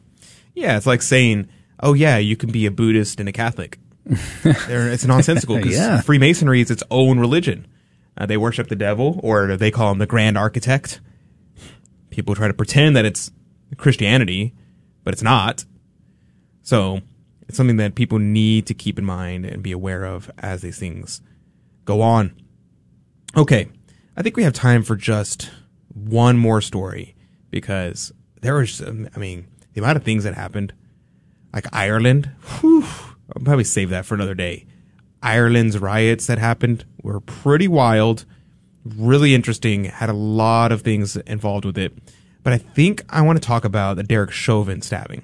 Yeah, 0.55 0.77
it's 0.77 0.87
like 0.87 1.03
saying, 1.03 1.49
oh 1.81 1.95
yeah, 1.95 2.16
you 2.18 2.37
can 2.37 2.51
be 2.51 2.66
a 2.66 2.73
Buddhist 2.73 3.21
and 3.21 3.29
a 3.29 3.33
Catholic. 3.33 3.79
It's 4.45 5.05
nonsensical 5.05 5.57
because 5.57 5.75
Yeah. 5.75 6.01
Freemasonry 6.01 6.61
is 6.61 6.71
its 6.73 6.83
own 6.91 7.21
religion. 7.21 7.66
Uh, 8.18 8.27
they 8.27 8.37
worship 8.37 8.66
the 8.68 8.75
devil, 8.77 9.21
or 9.23 9.57
they 9.57 9.71
call 9.71 9.93
him 9.93 9.99
the 9.99 10.07
Grand 10.07 10.37
Architect. 10.37 11.01
People 12.11 12.34
try 12.34 12.48
to 12.48 12.54
pretend 12.54 12.96
that 12.96 13.04
it's 13.04 13.30
Christianity, 13.76 14.54
but 15.04 15.14
it's 15.14 15.22
not. 15.22 15.64
So 16.62 17.00
it's 17.48 17.56
something 17.56 17.78
that 17.78 17.94
people 17.94 18.18
need 18.18 18.66
to 18.66 18.74
keep 18.74 18.98
in 18.98 19.04
mind 19.04 19.44
and 19.44 19.62
be 19.62 19.72
aware 19.72 20.04
of 20.04 20.30
as 20.38 20.62
these 20.62 20.78
things 20.78 21.20
go 21.84 22.02
on. 22.02 22.34
Okay, 23.36 23.68
I 24.16 24.22
think 24.22 24.36
we 24.36 24.42
have 24.42 24.52
time 24.52 24.82
for 24.82 24.96
just 24.96 25.50
one 25.94 26.36
more 26.36 26.61
story 26.61 27.14
because 27.50 28.12
there 28.40 28.54
was, 28.54 28.80
um, 28.80 29.08
I 29.14 29.18
mean, 29.18 29.46
the 29.72 29.80
amount 29.80 29.96
of 29.96 30.04
things 30.04 30.24
that 30.24 30.34
happened, 30.34 30.72
like 31.52 31.66
Ireland. 31.72 32.30
Whew, 32.61 32.84
I'll 32.84 33.44
probably 33.44 33.64
save 33.64 33.90
that 33.90 34.04
for 34.04 34.14
another 34.14 34.34
day. 34.34 34.66
Ireland's 35.22 35.78
riots 35.78 36.26
that 36.26 36.38
happened 36.38 36.84
were 37.02 37.20
pretty 37.20 37.68
wild, 37.68 38.24
really 38.85 39.35
interesting. 39.35 39.85
Had 39.85 40.09
a 40.09 40.14
lot 40.14 40.72
of 40.72 40.83
things 40.83 41.16
involved 41.16 41.64
with 41.64 41.78
it, 41.78 41.97
but 42.43 42.53
I 42.53 42.59
think 42.59 43.05
I 43.09 43.22
want 43.22 43.41
to 43.41 43.47
talk 43.47 43.64
about 43.64 43.97
the 43.97 44.03
Derek 44.03 44.31
Chauvin 44.31 44.83
stabbing. 44.83 45.22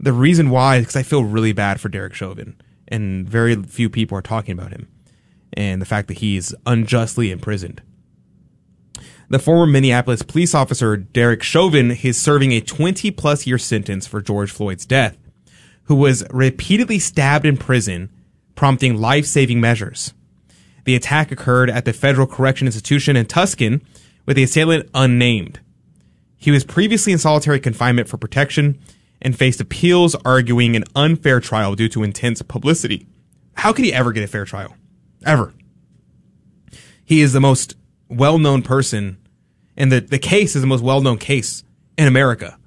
The 0.00 0.12
reason 0.12 0.50
why 0.50 0.76
is 0.76 0.82
because 0.82 0.96
I 0.96 1.02
feel 1.02 1.24
really 1.24 1.52
bad 1.52 1.80
for 1.80 1.88
Derek 1.88 2.14
Chauvin, 2.14 2.56
and 2.86 3.28
very 3.28 3.60
few 3.62 3.90
people 3.90 4.16
are 4.16 4.22
talking 4.22 4.52
about 4.52 4.72
him, 4.72 4.88
and 5.52 5.82
the 5.82 5.86
fact 5.86 6.08
that 6.08 6.18
he's 6.18 6.54
unjustly 6.66 7.30
imprisoned. 7.30 7.82
The 9.30 9.38
former 9.38 9.66
Minneapolis 9.66 10.22
police 10.22 10.54
officer 10.54 10.96
Derek 10.96 11.42
Chauvin 11.42 11.90
is 11.90 12.18
serving 12.18 12.52
a 12.52 12.62
20 12.62 13.10
plus 13.10 13.46
year 13.46 13.58
sentence 13.58 14.06
for 14.06 14.22
George 14.22 14.50
Floyd's 14.50 14.86
death, 14.86 15.18
who 15.84 15.96
was 15.96 16.24
repeatedly 16.30 16.98
stabbed 16.98 17.44
in 17.44 17.58
prison, 17.58 18.10
prompting 18.54 18.98
life 18.98 19.26
saving 19.26 19.60
measures. 19.60 20.14
The 20.88 20.94
attack 20.94 21.30
occurred 21.30 21.68
at 21.68 21.84
the 21.84 21.92
Federal 21.92 22.26
Correction 22.26 22.66
Institution 22.66 23.14
in 23.14 23.26
Tucson, 23.26 23.82
with 24.24 24.36
the 24.36 24.42
assailant 24.42 24.88
unnamed. 24.94 25.60
He 26.38 26.50
was 26.50 26.64
previously 26.64 27.12
in 27.12 27.18
solitary 27.18 27.60
confinement 27.60 28.08
for 28.08 28.16
protection 28.16 28.80
and 29.20 29.36
faced 29.36 29.60
appeals 29.60 30.14
arguing 30.24 30.76
an 30.76 30.84
unfair 30.96 31.40
trial 31.40 31.74
due 31.74 31.90
to 31.90 32.02
intense 32.02 32.40
publicity. 32.40 33.06
How 33.52 33.74
could 33.74 33.84
he 33.84 33.92
ever 33.92 34.12
get 34.12 34.24
a 34.24 34.26
fair 34.26 34.46
trial? 34.46 34.76
Ever. 35.26 35.52
He 37.04 37.20
is 37.20 37.34
the 37.34 37.40
most 37.40 37.76
well 38.08 38.38
known 38.38 38.62
person, 38.62 39.18
and 39.76 39.92
the, 39.92 40.00
the 40.00 40.18
case 40.18 40.56
is 40.56 40.62
the 40.62 40.66
most 40.66 40.82
well 40.82 41.02
known 41.02 41.18
case 41.18 41.64
in 41.98 42.08
America. 42.08 42.58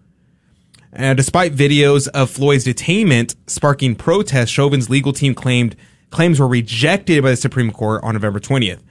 Uh, 0.96 1.16
despite 1.16 1.56
videos 1.56 2.08
of 2.10 2.30
Floyd's 2.30 2.66
detainment 2.66 3.36
sparking 3.48 3.96
protests, 3.96 4.50
Chauvin's 4.50 4.92
legal 4.92 5.12
team 5.12 5.34
claimed 5.34 5.76
claims 6.12 6.40
were 6.40 6.48
rejected 6.48 7.24
by 7.24 7.32
the 7.32 7.38
Supreme 7.38 7.72
Court 7.72 8.04
on 8.04 8.14
November 8.14 8.40
20th. 8.40 8.82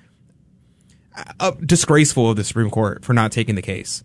Uh, 1.39 1.53
disgraceful 1.64 2.31
of 2.31 2.37
the 2.37 2.45
Supreme 2.45 2.71
Court 2.71 3.05
for 3.05 3.12
not 3.12 3.31
taking 3.31 3.55
the 3.55 3.62
case. 3.62 4.03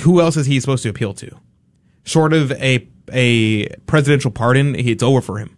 Who 0.00 0.20
else 0.20 0.36
is 0.36 0.46
he 0.46 0.58
supposed 0.60 0.82
to 0.82 0.88
appeal 0.88 1.14
to? 1.14 1.36
Short 2.04 2.32
of 2.32 2.52
a 2.52 2.88
a 3.12 3.68
presidential 3.86 4.30
pardon, 4.30 4.74
it's 4.74 5.02
over 5.02 5.20
for 5.20 5.38
him. 5.38 5.56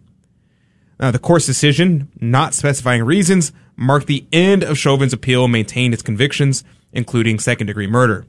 Uh, 0.99 1.11
the 1.11 1.19
court's 1.19 1.45
decision, 1.45 2.09
not 2.19 2.53
specifying 2.53 3.03
reasons, 3.03 3.51
marked 3.75 4.07
the 4.07 4.25
end 4.31 4.63
of 4.63 4.77
Chauvin's 4.77 5.13
appeal 5.13 5.45
and 5.45 5.51
maintained 5.51 5.93
its 5.93 6.03
convictions, 6.03 6.63
including 6.93 7.39
second 7.39 7.67
degree 7.67 7.87
murder. 7.87 8.25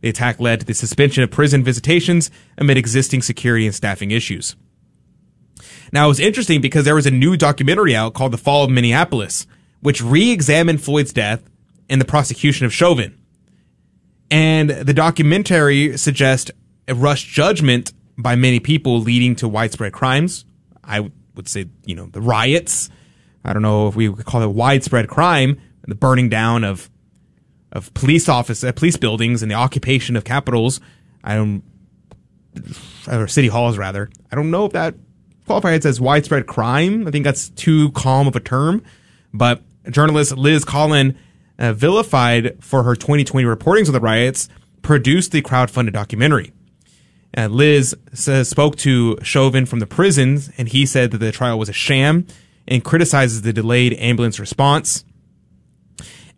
The 0.00 0.10
attack 0.10 0.38
led 0.38 0.60
to 0.60 0.66
the 0.66 0.74
suspension 0.74 1.22
of 1.22 1.30
prison 1.30 1.64
visitations 1.64 2.30
amid 2.58 2.76
existing 2.76 3.22
security 3.22 3.64
and 3.64 3.74
staffing 3.74 4.10
issues. 4.10 4.56
Now, 5.92 6.06
it 6.06 6.08
was 6.08 6.20
interesting 6.20 6.60
because 6.62 6.84
there 6.86 6.94
was 6.94 7.06
a 7.06 7.10
new 7.10 7.36
documentary 7.36 7.94
out 7.94 8.14
called 8.14 8.32
The 8.32 8.38
Fall 8.38 8.64
of 8.64 8.70
Minneapolis, 8.70 9.46
which 9.80 10.02
re 10.02 10.30
examined 10.30 10.82
Floyd's 10.82 11.12
death 11.12 11.42
and 11.88 12.00
the 12.00 12.06
prosecution 12.06 12.64
of 12.64 12.72
Chauvin. 12.72 13.18
And 14.30 14.70
the 14.70 14.94
documentary 14.94 15.98
suggests 15.98 16.50
a 16.88 16.94
rush 16.94 17.24
judgment 17.24 17.92
by 18.16 18.34
many 18.36 18.60
people 18.60 19.00
leading 19.00 19.36
to 19.36 19.48
widespread 19.48 19.92
crimes. 19.92 20.46
I 20.82 21.10
would 21.34 21.48
say, 21.48 21.66
you 21.84 21.94
know, 21.94 22.06
the 22.06 22.22
riots. 22.22 22.88
I 23.44 23.52
don't 23.52 23.62
know 23.62 23.88
if 23.88 23.94
we 23.94 24.08
would 24.08 24.24
call 24.24 24.42
it 24.42 24.50
widespread 24.50 25.08
crime, 25.08 25.60
the 25.86 25.94
burning 25.94 26.28
down 26.28 26.64
of 26.64 26.88
of 27.72 27.92
police 27.94 28.28
office, 28.28 28.62
uh, 28.62 28.72
police 28.72 28.96
buildings, 28.96 29.42
and 29.42 29.50
the 29.50 29.54
occupation 29.54 30.16
of 30.16 30.24
capitals. 30.24 30.80
I 31.24 31.36
don't, 31.36 31.62
or 33.10 33.26
city 33.28 33.48
halls 33.48 33.78
rather. 33.78 34.10
I 34.30 34.36
don't 34.36 34.50
know 34.50 34.66
if 34.66 34.72
that 34.72 34.94
qualifies 35.46 35.84
as 35.86 36.00
widespread 36.00 36.46
crime. 36.46 37.06
I 37.06 37.10
think 37.10 37.24
that's 37.24 37.48
too 37.50 37.90
calm 37.92 38.26
of 38.26 38.36
a 38.36 38.40
term. 38.40 38.82
But 39.32 39.62
journalist 39.90 40.36
Liz 40.36 40.64
Collin, 40.64 41.16
uh, 41.58 41.72
vilified 41.72 42.62
for 42.62 42.82
her 42.82 42.94
2020 42.94 43.46
reportings 43.46 43.86
of 43.86 43.92
the 43.92 44.00
riots, 44.00 44.48
produced 44.82 45.32
the 45.32 45.42
crowd-funded 45.42 45.94
documentary. 45.94 46.52
Uh, 47.36 47.46
Liz 47.46 47.96
says, 48.12 48.48
spoke 48.48 48.76
to 48.76 49.16
Chauvin 49.22 49.64
from 49.64 49.78
the 49.78 49.86
prisons, 49.86 50.50
and 50.58 50.68
he 50.68 50.84
said 50.84 51.10
that 51.12 51.18
the 51.18 51.32
trial 51.32 51.58
was 51.58 51.68
a 51.68 51.72
sham 51.72 52.26
and 52.68 52.84
criticizes 52.84 53.42
the 53.42 53.52
delayed 53.52 53.94
ambulance 53.94 54.38
response. 54.38 55.04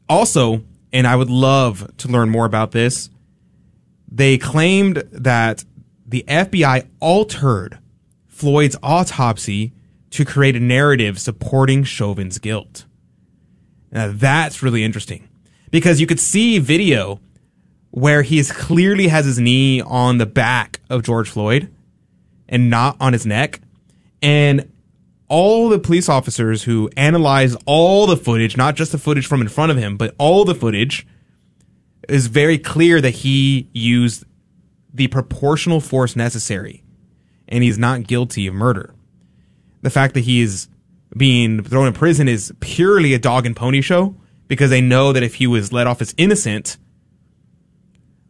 Also, 0.08 0.62
and 0.92 1.06
I 1.06 1.16
would 1.16 1.30
love 1.30 1.90
to 1.98 2.08
learn 2.08 2.30
more 2.30 2.46
about 2.46 2.70
this, 2.70 3.10
they 4.10 4.38
claimed 4.38 4.98
that 5.10 5.64
the 6.06 6.24
FBI 6.28 6.86
altered 7.00 7.78
Floyd's 8.44 8.76
autopsy 8.82 9.72
to 10.10 10.22
create 10.26 10.54
a 10.54 10.60
narrative 10.60 11.18
supporting 11.18 11.82
Chauvin's 11.82 12.38
guilt. 12.38 12.84
Now 13.90 14.12
that's 14.12 14.62
really 14.62 14.84
interesting 14.84 15.28
because 15.70 15.98
you 15.98 16.06
could 16.06 16.20
see 16.20 16.58
video 16.58 17.20
where 17.90 18.20
he 18.20 18.38
is 18.38 18.52
clearly 18.52 19.08
has 19.08 19.24
his 19.24 19.38
knee 19.38 19.80
on 19.80 20.18
the 20.18 20.26
back 20.26 20.80
of 20.90 21.02
George 21.02 21.30
Floyd 21.30 21.72
and 22.46 22.68
not 22.68 22.96
on 23.00 23.14
his 23.14 23.24
neck. 23.24 23.60
And 24.20 24.70
all 25.28 25.70
the 25.70 25.78
police 25.78 26.08
officers 26.10 26.64
who 26.64 26.90
analyzed 26.98 27.56
all 27.64 28.06
the 28.06 28.16
footage, 28.16 28.58
not 28.58 28.76
just 28.76 28.92
the 28.92 28.98
footage 28.98 29.26
from 29.26 29.40
in 29.40 29.48
front 29.48 29.72
of 29.72 29.78
him, 29.78 29.96
but 29.96 30.14
all 30.18 30.44
the 30.44 30.54
footage, 30.54 31.06
is 32.08 32.26
very 32.26 32.58
clear 32.58 33.00
that 33.00 33.10
he 33.10 33.70
used 33.72 34.24
the 34.92 35.08
proportional 35.08 35.80
force 35.80 36.14
necessary 36.14 36.83
and 37.48 37.62
he's 37.62 37.78
not 37.78 38.04
guilty 38.04 38.46
of 38.46 38.54
murder. 38.54 38.94
The 39.82 39.90
fact 39.90 40.14
that 40.14 40.20
he's 40.20 40.68
being 41.16 41.62
thrown 41.62 41.86
in 41.86 41.92
prison 41.92 42.28
is 42.28 42.52
purely 42.60 43.14
a 43.14 43.18
dog 43.18 43.46
and 43.46 43.54
pony 43.54 43.80
show 43.80 44.16
because 44.48 44.70
they 44.70 44.80
know 44.80 45.12
that 45.12 45.22
if 45.22 45.36
he 45.36 45.46
was 45.46 45.72
let 45.72 45.86
off 45.86 46.00
as 46.02 46.14
innocent, 46.16 46.76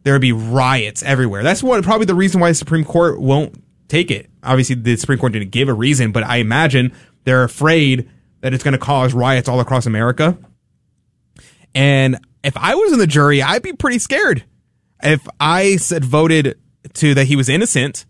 there 0.03 0.13
would 0.13 0.21
be 0.21 0.31
riots 0.31 1.01
everywhere. 1.03 1.43
That's 1.43 1.63
what 1.63 1.83
probably 1.83 2.05
the 2.05 2.15
reason 2.15 2.39
why 2.39 2.49
the 2.49 2.55
Supreme 2.55 2.85
Court 2.85 3.19
won't 3.19 3.61
take 3.87 4.11
it. 4.11 4.29
Obviously, 4.43 4.75
the 4.75 4.95
Supreme 4.97 5.19
Court 5.19 5.33
didn't 5.33 5.51
give 5.51 5.67
a 5.67 5.73
reason, 5.73 6.11
but 6.11 6.23
I 6.23 6.37
imagine 6.37 6.93
they're 7.23 7.43
afraid 7.43 8.09
that 8.41 8.53
it's 8.53 8.63
going 8.63 8.73
to 8.73 8.77
cause 8.77 9.13
riots 9.13 9.49
all 9.49 9.59
across 9.59 9.85
America. 9.85 10.37
And 11.73 12.19
if 12.43 12.55
I 12.55 12.75
was 12.75 12.93
in 12.93 12.99
the 12.99 13.07
jury, 13.07 13.41
I'd 13.41 13.63
be 13.63 13.73
pretty 13.73 13.99
scared. 13.99 14.43
If 15.01 15.27
I 15.39 15.77
said 15.77 16.05
voted 16.05 16.59
to 16.93 17.15
that 17.15 17.25
he 17.25 17.35
was 17.35 17.49
innocent, 17.49 18.05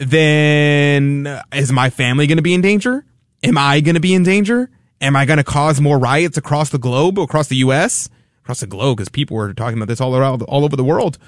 then 0.00 1.40
is 1.52 1.70
my 1.70 1.90
family 1.90 2.26
going 2.26 2.38
to 2.38 2.42
be 2.42 2.54
in 2.54 2.62
danger? 2.62 3.04
Am 3.42 3.58
I 3.58 3.80
going 3.80 3.94
to 3.94 4.00
be 4.00 4.14
in 4.14 4.22
danger? 4.22 4.70
Am 5.02 5.14
I 5.14 5.26
going 5.26 5.36
to 5.36 5.44
cause 5.44 5.80
more 5.80 5.98
riots 5.98 6.38
across 6.38 6.70
the 6.70 6.78
globe, 6.78 7.18
across 7.18 7.48
the 7.48 7.56
U.S., 7.56 8.08
across 8.42 8.60
the 8.60 8.66
globe? 8.66 8.96
Because 8.96 9.10
people 9.10 9.36
were 9.36 9.52
talking 9.52 9.78
about 9.78 9.88
this 9.88 10.00
all 10.00 10.16
around, 10.16 10.42
all 10.42 10.64
over 10.64 10.74
the 10.74 10.84
world. 10.84 11.18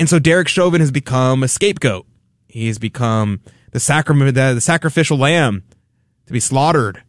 And 0.00 0.08
so 0.08 0.18
Derek 0.18 0.48
Chauvin 0.48 0.80
has 0.80 0.90
become 0.90 1.42
a 1.42 1.48
scapegoat. 1.48 2.06
He 2.48 2.66
has 2.66 2.78
become 2.78 3.40
the 3.70 3.80
sacrament, 3.80 4.34
the, 4.34 4.54
the 4.54 4.60
sacrificial 4.60 5.16
lamb 5.16 5.62
to 6.26 6.32
be 6.32 6.40
slaughtered. 6.40 7.02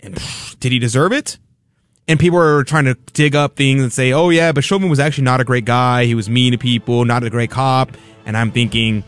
And 0.00 0.14
pff, 0.14 0.58
did 0.60 0.70
he 0.70 0.78
deserve 0.78 1.12
it? 1.12 1.38
And 2.08 2.20
people 2.20 2.38
are 2.38 2.62
trying 2.62 2.84
to 2.84 2.94
dig 3.14 3.34
up 3.34 3.56
things 3.56 3.82
and 3.82 3.92
say, 3.92 4.12
oh 4.12 4.30
yeah, 4.30 4.52
but 4.52 4.62
Chauvin 4.62 4.88
was 4.88 5.00
actually 5.00 5.24
not 5.24 5.40
a 5.40 5.44
great 5.44 5.64
guy. 5.64 6.04
He 6.04 6.14
was 6.14 6.30
mean 6.30 6.52
to 6.52 6.58
people, 6.58 7.04
not 7.04 7.24
a 7.24 7.30
great 7.30 7.50
cop. 7.50 7.96
And 8.24 8.36
I'm 8.36 8.52
thinking, 8.52 9.02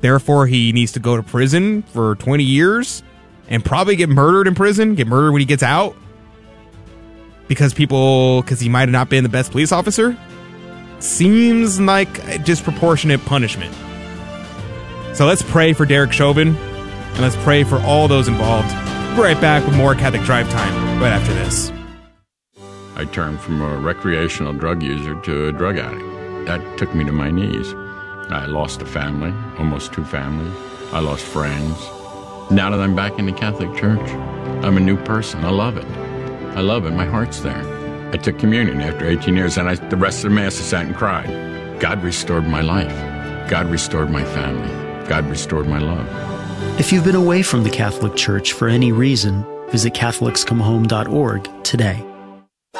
therefore 0.00 0.46
he 0.46 0.72
needs 0.72 0.92
to 0.92 1.00
go 1.00 1.16
to 1.16 1.22
prison 1.22 1.82
for 1.82 2.14
20 2.16 2.44
years 2.44 3.02
and 3.48 3.64
probably 3.64 3.96
get 3.96 4.08
murdered 4.08 4.46
in 4.46 4.54
prison, 4.54 4.94
get 4.94 5.06
murdered 5.06 5.32
when 5.32 5.40
he 5.40 5.46
gets 5.46 5.62
out 5.62 5.94
because 7.48 7.74
people, 7.74 8.42
because 8.42 8.60
he 8.60 8.68
might 8.68 8.82
have 8.82 8.90
not 8.90 9.08
been 9.08 9.24
the 9.24 9.30
best 9.30 9.50
police 9.50 9.72
officer. 9.72 10.16
Seems 11.00 11.80
like 11.80 12.44
disproportionate 12.44 13.24
punishment. 13.24 13.74
So 15.14 15.26
let's 15.26 15.42
pray 15.42 15.72
for 15.72 15.84
Derek 15.84 16.12
Chauvin 16.12 16.56
and 16.56 17.20
let's 17.20 17.36
pray 17.36 17.64
for 17.64 17.78
all 17.80 18.06
those 18.08 18.28
involved. 18.28 18.68
We'll 19.08 19.16
be 19.16 19.22
right 19.22 19.40
back 19.40 19.66
with 19.66 19.76
more 19.76 19.94
Catholic 19.94 20.22
Drive 20.22 20.48
Time 20.50 21.00
right 21.00 21.12
after 21.12 21.32
this. 21.34 21.72
I 22.98 23.04
turned 23.04 23.40
from 23.40 23.62
a 23.62 23.76
recreational 23.76 24.52
drug 24.52 24.82
user 24.82 25.14
to 25.20 25.46
a 25.46 25.52
drug 25.52 25.78
addict. 25.78 26.46
That 26.46 26.78
took 26.78 26.92
me 26.96 27.04
to 27.04 27.12
my 27.12 27.30
knees. 27.30 27.72
I 28.28 28.46
lost 28.46 28.82
a 28.82 28.86
family, 28.86 29.32
almost 29.56 29.92
two 29.92 30.04
families. 30.04 30.52
I 30.92 30.98
lost 30.98 31.22
friends. 31.22 31.78
Now 32.50 32.70
that 32.70 32.80
I'm 32.80 32.96
back 32.96 33.16
in 33.20 33.26
the 33.26 33.32
Catholic 33.32 33.72
Church, 33.78 34.00
I'm 34.64 34.76
a 34.76 34.80
new 34.80 34.96
person. 34.96 35.44
I 35.44 35.50
love 35.50 35.76
it. 35.76 35.86
I 36.56 36.60
love 36.60 36.86
it. 36.86 36.90
My 36.90 37.04
heart's 37.04 37.38
there. 37.38 38.10
I 38.12 38.16
took 38.16 38.36
communion 38.36 38.80
after 38.80 39.06
18 39.06 39.36
years, 39.36 39.58
and 39.58 39.68
I, 39.68 39.76
the 39.76 39.96
rest 39.96 40.24
of 40.24 40.30
the 40.30 40.34
Mass 40.34 40.58
I 40.58 40.62
sat 40.64 40.86
and 40.86 40.96
cried. 40.96 41.78
God 41.78 42.02
restored 42.02 42.48
my 42.48 42.62
life. 42.62 42.96
God 43.48 43.66
restored 43.66 44.10
my 44.10 44.24
family. 44.24 45.06
God 45.06 45.24
restored 45.26 45.68
my 45.68 45.78
love. 45.78 46.80
If 46.80 46.92
you've 46.92 47.04
been 47.04 47.14
away 47.14 47.42
from 47.42 47.62
the 47.62 47.70
Catholic 47.70 48.16
Church 48.16 48.54
for 48.54 48.66
any 48.66 48.90
reason, 48.90 49.46
visit 49.70 49.94
CatholicsComeHome.org 49.94 51.62
today. 51.62 52.04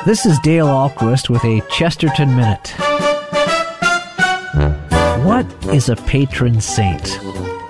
This 0.07 0.25
is 0.27 0.39
Dale 0.39 0.69
Ahlquist 0.69 1.29
with 1.29 1.45
a 1.45 1.61
Chesterton 1.71 2.35
Minute. 2.37 2.69
What 5.25 5.45
is 5.75 5.89
a 5.89 5.97
patron 5.97 6.61
saint? 6.61 7.03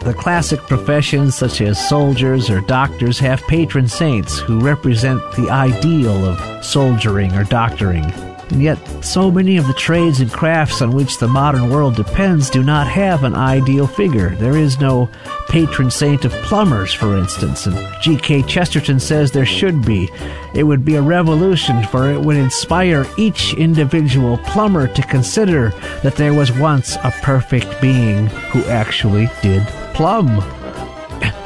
The 0.03 0.15
classic 0.17 0.61
professions 0.61 1.35
such 1.35 1.61
as 1.61 1.89
soldiers 1.89 2.51
or 2.51 2.61
doctors 2.61 3.19
have 3.19 3.43
patron 3.49 3.89
saints 3.89 4.39
who 4.39 4.61
represent 4.61 5.21
the 5.37 5.49
ideal 5.51 6.27
of 6.27 6.65
soldiering 6.65 7.35
or 7.35 7.45
doctoring. 7.45 8.05
And 8.51 8.63
yet, 8.63 8.79
so 9.05 9.31
many 9.31 9.59
of 9.59 9.67
the 9.67 9.75
trades 9.75 10.21
and 10.21 10.33
crafts 10.33 10.81
on 10.81 10.93
which 10.93 11.19
the 11.19 11.29
modern 11.29 11.69
world 11.69 11.97
depends 11.97 12.49
do 12.49 12.63
not 12.63 12.87
have 12.87 13.23
an 13.23 13.35
ideal 13.35 13.87
figure. 13.87 14.31
There 14.37 14.57
is 14.57 14.81
no 14.81 15.11
patron 15.49 15.91
saint 15.91 16.25
of 16.25 16.33
plumbers, 16.33 16.95
for 16.95 17.17
instance, 17.17 17.67
and 17.67 17.77
G.K. 18.03 18.43
Chesterton 18.45 19.01
says 19.01 19.31
there 19.31 19.45
should 19.45 19.85
be. 19.85 20.11
It 20.55 20.63
would 20.63 20.85
be 20.85 20.95
a 20.95 21.03
revolution, 21.03 21.85
for 21.85 22.11
it 22.11 22.21
would 22.21 22.37
inspire 22.37 23.07
each 23.19 23.53
individual 23.55 24.39
plumber 24.39 24.89
to 24.89 25.03
consider 25.03 25.71
that 26.03 26.17
there 26.17 26.35
was 26.35 26.51
once 26.53 26.97
a 26.97 27.13
perfect 27.23 27.81
being 27.83 28.27
who 28.27 28.65
actually 28.65 29.29
did 29.43 29.67
plumb. 29.95 30.43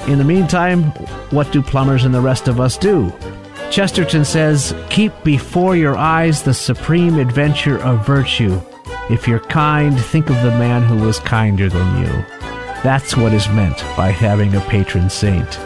In 0.08 0.18
the 0.18 0.24
meantime, 0.24 0.84
what 1.30 1.50
do 1.52 1.62
plumbers 1.62 2.04
and 2.04 2.14
the 2.14 2.20
rest 2.20 2.46
of 2.46 2.60
us 2.60 2.76
do? 2.76 3.12
Chesterton 3.72 4.22
says, 4.22 4.74
Keep 4.90 5.24
before 5.24 5.76
your 5.76 5.96
eyes 5.96 6.42
the 6.42 6.52
supreme 6.52 7.18
adventure 7.18 7.78
of 7.78 8.06
virtue. 8.06 8.60
If 9.08 9.26
you're 9.26 9.40
kind, 9.40 9.98
think 9.98 10.28
of 10.28 10.36
the 10.42 10.50
man 10.50 10.82
who 10.82 10.98
was 10.98 11.18
kinder 11.20 11.70
than 11.70 12.02
you. 12.02 12.12
That's 12.82 13.16
what 13.16 13.32
is 13.32 13.48
meant 13.48 13.78
by 13.96 14.10
having 14.10 14.54
a 14.54 14.60
patron 14.60 15.08
saint. 15.08 15.58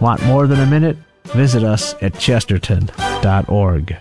Want 0.00 0.24
more 0.24 0.48
than 0.48 0.58
a 0.58 0.66
minute? 0.66 0.96
Visit 1.26 1.62
us 1.62 1.94
at 2.02 2.18
chesterton.org. 2.18 3.96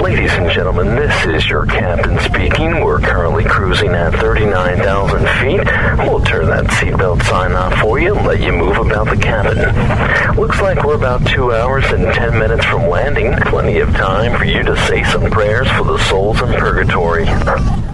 Ladies 0.00 0.32
and 0.32 0.50
gentlemen, 0.50 0.96
this 0.96 1.26
is 1.26 1.48
your 1.48 1.66
captain 1.66 2.18
speaking. 2.20 2.82
We're 2.82 3.00
currently 3.00 3.44
cruising 3.44 3.90
at 3.90 4.12
39,000 4.14 5.18
feet. 5.40 6.08
We'll 6.08 6.24
turn 6.24 6.46
that 6.46 6.64
seatbelt 6.66 7.22
sign 7.24 7.52
off 7.52 7.74
for 7.80 7.98
you 8.00 8.16
and 8.16 8.26
let 8.26 8.40
you 8.40 8.52
move 8.52 8.78
about 8.78 9.10
the 9.10 9.16
cabin. 9.16 9.58
Looks 10.36 10.60
like 10.60 10.82
we're 10.82 10.94
about 10.96 11.26
two 11.26 11.52
hours 11.52 11.84
and 11.92 12.12
10 12.12 12.38
minutes 12.38 12.64
from 12.64 12.88
landing. 12.88 13.32
Plenty 13.42 13.78
of 13.80 13.90
time 13.90 14.36
for 14.38 14.44
you 14.44 14.62
to 14.62 14.76
say 14.86 15.04
some 15.04 15.30
prayers 15.30 15.68
for 15.72 15.84
the 15.84 15.98
souls 16.08 16.40
in 16.40 16.48
purgatory. 16.54 17.26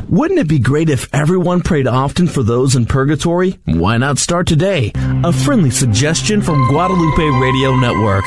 Wouldn't 0.08 0.40
it 0.40 0.48
be 0.48 0.58
great 0.58 0.88
if 0.88 1.12
everyone 1.12 1.60
prayed 1.60 1.86
often 1.86 2.28
for 2.28 2.42
those 2.42 2.76
in 2.76 2.86
purgatory? 2.86 3.58
Why 3.66 3.98
not 3.98 4.18
start 4.18 4.46
today? 4.46 4.92
A 5.24 5.32
friendly 5.32 5.70
suggestion 5.70 6.40
from 6.40 6.68
Guadalupe 6.68 7.38
Radio 7.40 7.76
Network. 7.76 8.24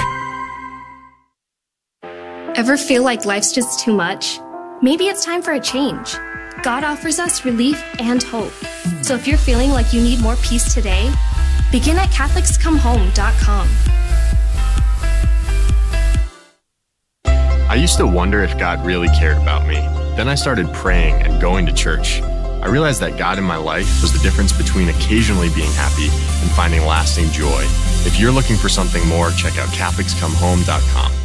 Ever 2.62 2.78
feel 2.78 3.02
like 3.02 3.26
life's 3.26 3.52
just 3.52 3.80
too 3.80 3.92
much? 3.92 4.40
Maybe 4.84 5.06
it's 5.06 5.26
time 5.26 5.42
for 5.42 5.54
a 5.54 5.60
change. 5.60 6.16
God 6.62 6.84
offers 6.84 7.18
us 7.18 7.44
relief 7.44 7.84
and 7.98 8.22
hope. 8.22 8.54
So 9.02 9.16
if 9.16 9.28
you're 9.28 9.40
feeling 9.40 9.72
like 9.72 9.92
you 9.94 10.00
need 10.00 10.22
more 10.22 10.36
peace 10.44 10.72
today, 10.72 11.12
begin 11.72 11.98
at 11.98 12.10
CatholicsComeHome.com. 12.10 13.68
I 17.26 17.74
used 17.74 17.98
to 17.98 18.06
wonder 18.06 18.44
if 18.44 18.56
God 18.60 18.86
really 18.86 19.08
cared 19.08 19.38
about 19.38 19.66
me. 19.66 19.78
Then 20.16 20.28
I 20.28 20.36
started 20.36 20.72
praying 20.72 21.16
and 21.24 21.42
going 21.42 21.66
to 21.66 21.74
church. 21.74 22.22
I 22.22 22.68
realized 22.68 23.02
that 23.02 23.18
God 23.18 23.40
in 23.40 23.44
my 23.44 23.58
life 23.58 24.04
was 24.04 24.14
the 24.14 24.20
difference 24.20 24.56
between 24.56 24.90
occasionally 24.90 25.50
being 25.56 25.72
happy 25.72 26.10
and 26.10 26.52
finding 26.52 26.86
lasting 26.86 27.32
joy. 27.32 27.64
If 28.06 28.20
you're 28.20 28.32
looking 28.32 28.56
for 28.56 28.70
something 28.70 29.04
more, 29.08 29.32
check 29.32 29.58
out 29.58 29.70
CatholicsComeHome.com. 29.70 31.21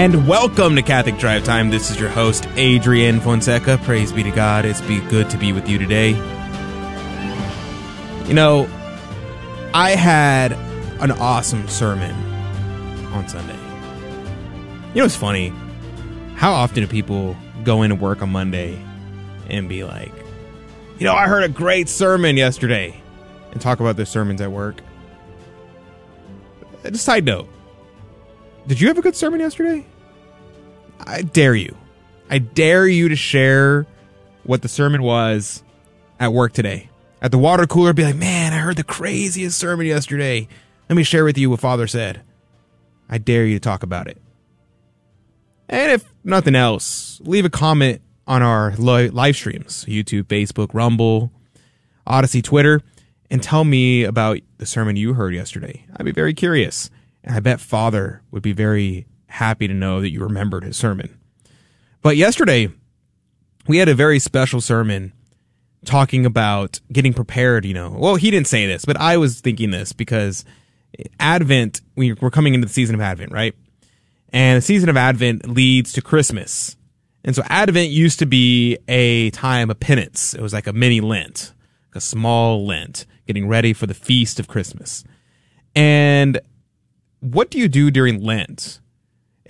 And 0.00 0.26
welcome 0.26 0.76
to 0.76 0.82
Catholic 0.82 1.18
Drive 1.18 1.44
Time. 1.44 1.68
This 1.68 1.90
is 1.90 2.00
your 2.00 2.08
host, 2.08 2.48
Adrian 2.56 3.20
Fonseca. 3.20 3.78
Praise 3.84 4.12
be 4.12 4.22
to 4.22 4.30
God. 4.30 4.64
It's 4.64 4.80
be 4.80 4.98
good 4.98 5.28
to 5.28 5.36
be 5.36 5.52
with 5.52 5.68
you 5.68 5.76
today. 5.76 6.12
You 8.26 8.32
know, 8.32 8.66
I 9.74 9.90
had 9.90 10.52
an 11.02 11.10
awesome 11.10 11.68
sermon 11.68 12.14
on 13.12 13.28
Sunday. 13.28 13.58
You 14.94 15.00
know 15.00 15.04
it's 15.04 15.16
funny? 15.16 15.52
How 16.34 16.54
often 16.54 16.82
do 16.82 16.86
people 16.86 17.36
go 17.62 17.82
into 17.82 17.94
work 17.94 18.22
on 18.22 18.32
Monday 18.32 18.82
and 19.50 19.68
be 19.68 19.84
like, 19.84 20.14
you 20.98 21.04
know, 21.04 21.12
I 21.12 21.26
heard 21.26 21.42
a 21.42 21.48
great 21.50 21.90
sermon 21.90 22.38
yesterday 22.38 22.98
and 23.52 23.60
talk 23.60 23.80
about 23.80 23.96
their 23.96 24.06
sermons 24.06 24.40
at 24.40 24.50
work? 24.50 24.80
Just 26.84 27.04
side 27.04 27.26
note. 27.26 27.50
Did 28.66 28.80
you 28.80 28.88
have 28.88 28.96
a 28.96 29.02
good 29.02 29.16
sermon 29.16 29.40
yesterday? 29.40 29.86
I 31.06 31.22
dare 31.22 31.54
you. 31.54 31.76
I 32.28 32.38
dare 32.38 32.86
you 32.86 33.08
to 33.08 33.16
share 33.16 33.86
what 34.44 34.62
the 34.62 34.68
sermon 34.68 35.02
was 35.02 35.62
at 36.18 36.32
work 36.32 36.52
today. 36.52 36.88
At 37.22 37.30
the 37.30 37.38
water 37.38 37.66
cooler, 37.66 37.92
be 37.92 38.04
like, 38.04 38.16
man, 38.16 38.52
I 38.52 38.58
heard 38.58 38.76
the 38.76 38.84
craziest 38.84 39.58
sermon 39.58 39.86
yesterday. 39.86 40.48
Let 40.88 40.96
me 40.96 41.02
share 41.02 41.24
with 41.24 41.36
you 41.36 41.50
what 41.50 41.60
Father 41.60 41.86
said. 41.86 42.22
I 43.08 43.18
dare 43.18 43.44
you 43.44 43.54
to 43.54 43.60
talk 43.60 43.82
about 43.82 44.06
it. 44.06 44.18
And 45.68 45.92
if 45.92 46.04
nothing 46.24 46.54
else, 46.54 47.20
leave 47.24 47.44
a 47.44 47.50
comment 47.50 48.00
on 48.26 48.42
our 48.42 48.74
live 48.76 49.36
streams 49.36 49.84
YouTube, 49.86 50.24
Facebook, 50.24 50.70
Rumble, 50.72 51.32
Odysee, 52.06 52.42
Twitter, 52.42 52.80
and 53.30 53.42
tell 53.42 53.64
me 53.64 54.04
about 54.04 54.38
the 54.58 54.66
sermon 54.66 54.96
you 54.96 55.14
heard 55.14 55.34
yesterday. 55.34 55.84
I'd 55.96 56.04
be 56.04 56.12
very 56.12 56.34
curious. 56.34 56.90
And 57.22 57.36
I 57.36 57.40
bet 57.40 57.60
Father 57.60 58.22
would 58.30 58.42
be 58.42 58.52
very 58.52 59.06
happy 59.30 59.68
to 59.68 59.74
know 59.74 60.00
that 60.00 60.10
you 60.10 60.20
remembered 60.20 60.64
his 60.64 60.76
sermon. 60.76 61.18
But 62.02 62.16
yesterday, 62.16 62.68
we 63.66 63.78
had 63.78 63.88
a 63.88 63.94
very 63.94 64.18
special 64.18 64.60
sermon 64.60 65.12
talking 65.84 66.26
about 66.26 66.80
getting 66.92 67.14
prepared, 67.14 67.64
you 67.64 67.74
know. 67.74 67.90
Well, 67.96 68.16
he 68.16 68.30
didn't 68.30 68.48
say 68.48 68.66
this, 68.66 68.84
but 68.84 68.98
I 68.98 69.16
was 69.16 69.40
thinking 69.40 69.70
this 69.70 69.92
because 69.92 70.44
Advent, 71.18 71.80
we're 71.96 72.30
coming 72.30 72.54
into 72.54 72.66
the 72.66 72.72
season 72.72 72.94
of 72.94 73.00
Advent, 73.00 73.32
right? 73.32 73.54
And 74.32 74.58
the 74.58 74.62
season 74.62 74.88
of 74.88 74.96
Advent 74.96 75.48
leads 75.48 75.92
to 75.94 76.02
Christmas. 76.02 76.76
And 77.24 77.36
so 77.36 77.42
Advent 77.48 77.90
used 77.90 78.18
to 78.20 78.26
be 78.26 78.78
a 78.88 79.30
time 79.30 79.70
of 79.70 79.78
penance. 79.80 80.34
It 80.34 80.40
was 80.40 80.52
like 80.52 80.66
a 80.66 80.72
mini 80.72 81.00
Lent, 81.00 81.52
a 81.94 82.00
small 82.00 82.66
Lent, 82.66 83.06
getting 83.26 83.48
ready 83.48 83.72
for 83.72 83.86
the 83.86 83.94
feast 83.94 84.40
of 84.40 84.48
Christmas. 84.48 85.04
And 85.74 86.40
what 87.20 87.50
do 87.50 87.58
you 87.58 87.68
do 87.68 87.90
during 87.90 88.22
Lent? 88.22 88.80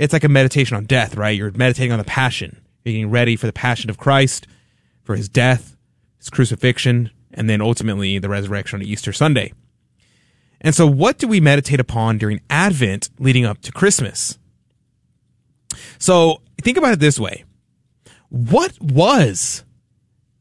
It's 0.00 0.14
like 0.14 0.24
a 0.24 0.30
meditation 0.30 0.78
on 0.78 0.86
death, 0.86 1.14
right? 1.14 1.36
You're 1.36 1.52
meditating 1.52 1.92
on 1.92 1.98
the 1.98 2.06
passion. 2.06 2.58
You're 2.84 2.94
getting 2.94 3.10
ready 3.10 3.36
for 3.36 3.46
the 3.46 3.52
passion 3.52 3.90
of 3.90 3.98
Christ, 3.98 4.46
for 5.02 5.14
his 5.14 5.28
death, 5.28 5.76
his 6.16 6.30
crucifixion, 6.30 7.10
and 7.34 7.50
then 7.50 7.60
ultimately 7.60 8.18
the 8.18 8.30
resurrection 8.30 8.80
on 8.80 8.86
Easter 8.86 9.12
Sunday. 9.12 9.52
And 10.62 10.74
so, 10.74 10.86
what 10.86 11.18
do 11.18 11.28
we 11.28 11.38
meditate 11.38 11.80
upon 11.80 12.16
during 12.16 12.40
Advent 12.48 13.10
leading 13.18 13.44
up 13.44 13.60
to 13.60 13.72
Christmas? 13.72 14.38
So, 15.98 16.40
think 16.62 16.78
about 16.78 16.94
it 16.94 17.00
this 17.00 17.20
way 17.20 17.44
What 18.30 18.80
was 18.80 19.64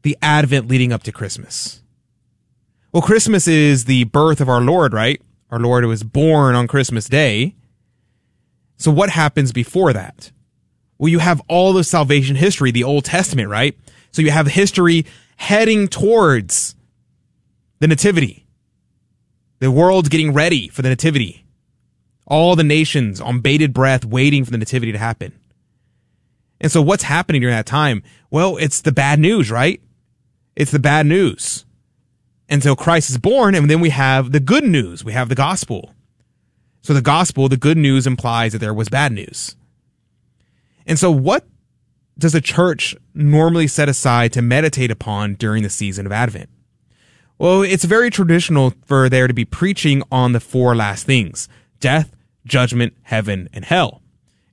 the 0.04 0.18
Advent 0.22 0.70
leading 0.70 0.94
up 0.94 1.04
to 1.04 1.12
Christmas? 1.12 1.84
Well, 2.94 3.04
Christmas 3.04 3.46
is 3.46 3.86
the 3.86 4.06
birth 4.06 4.40
of 4.40 4.48
our 4.48 4.62
Lord, 4.62 4.94
right? 4.94 5.22
Our 5.52 5.60
Lord 5.60 5.84
was 5.84 6.04
born 6.04 6.56
on 6.56 6.66
Christmas 6.66 7.10
Day. 7.10 7.56
So, 8.80 8.92
what 8.92 9.10
happens 9.10 9.52
before 9.52 9.94
that? 9.94 10.32
Well, 10.98 11.10
you 11.10 11.20
have 11.20 11.42
all 11.48 11.74
the 11.74 11.84
salvation 11.84 12.36
history, 12.36 12.72
the 12.72 12.86
Old 12.86 13.06
Testament, 13.06 13.50
right? 13.50 13.78
So, 14.12 14.22
you 14.22 14.32
have 14.32 14.48
history 14.48 15.06
heading 15.36 15.88
towards 15.88 16.76
the 17.80 17.88
Nativity. 17.88 18.48
The 19.60 19.70
world's 19.70 20.10
getting 20.10 20.34
ready 20.34 20.70
for 20.70 20.82
the 20.82 20.90
Nativity. 20.90 21.46
All 22.26 22.56
the 22.56 22.64
nations 22.64 23.20
on 23.20 23.42
bated 23.42 23.74
breath 23.74 24.06
waiting 24.06 24.46
for 24.46 24.52
the 24.52 24.58
Nativity 24.58 24.94
to 24.94 24.98
happen. 24.98 25.38
And 26.62 26.72
so, 26.72 26.82
what's 26.82 27.04
happening 27.04 27.42
during 27.42 27.56
that 27.56 27.66
time? 27.66 28.02
Well, 28.32 28.56
it's 28.58 28.82
the 28.82 28.94
bad 28.94 29.20
news, 29.20 29.52
right? 29.52 29.82
It's 30.56 30.72
the 30.72 30.80
bad 30.80 31.06
news 31.06 31.66
until 32.50 32.76
Christ 32.78 33.10
is 33.10 33.18
born, 33.18 33.56
and 33.56 33.70
then 33.70 33.82
we 33.82 33.90
have 33.90 34.32
the 34.32 34.40
good 34.40 34.64
news. 34.64 35.04
We 35.04 35.14
have 35.14 35.28
the 35.28 35.36
gospel. 35.36 35.94
So 36.82 36.94
the 36.94 37.02
gospel, 37.02 37.50
the 37.50 37.58
good 37.58 37.78
news 37.78 38.08
implies 38.08 38.54
that 38.54 38.60
there 38.60 38.74
was 38.74 38.90
bad 38.90 39.12
news. 39.12 39.56
And 40.86 40.98
so 40.98 41.12
what 41.12 41.46
does 42.18 42.34
the 42.34 42.42
church 42.42 42.96
normally 43.14 43.68
set 43.68 43.90
aside 43.90 44.34
to 44.34 44.42
meditate 44.42 44.92
upon 44.92 45.36
during 45.36 45.64
the 45.64 45.70
season 45.70 46.06
of 46.06 46.12
Advent? 46.12 46.50
Well, 47.38 47.62
it's 47.62 47.86
very 47.86 48.10
traditional 48.10 48.74
for 48.86 49.08
there 49.08 49.28
to 49.28 49.34
be 49.34 49.46
preaching 49.46 50.04
on 50.12 50.34
the 50.34 50.40
four 50.40 50.76
last 50.76 51.06
things 51.06 51.48
death, 51.80 52.14
judgment, 52.46 52.94
heaven, 53.04 53.48
and 53.54 53.64
hell. 53.64 54.02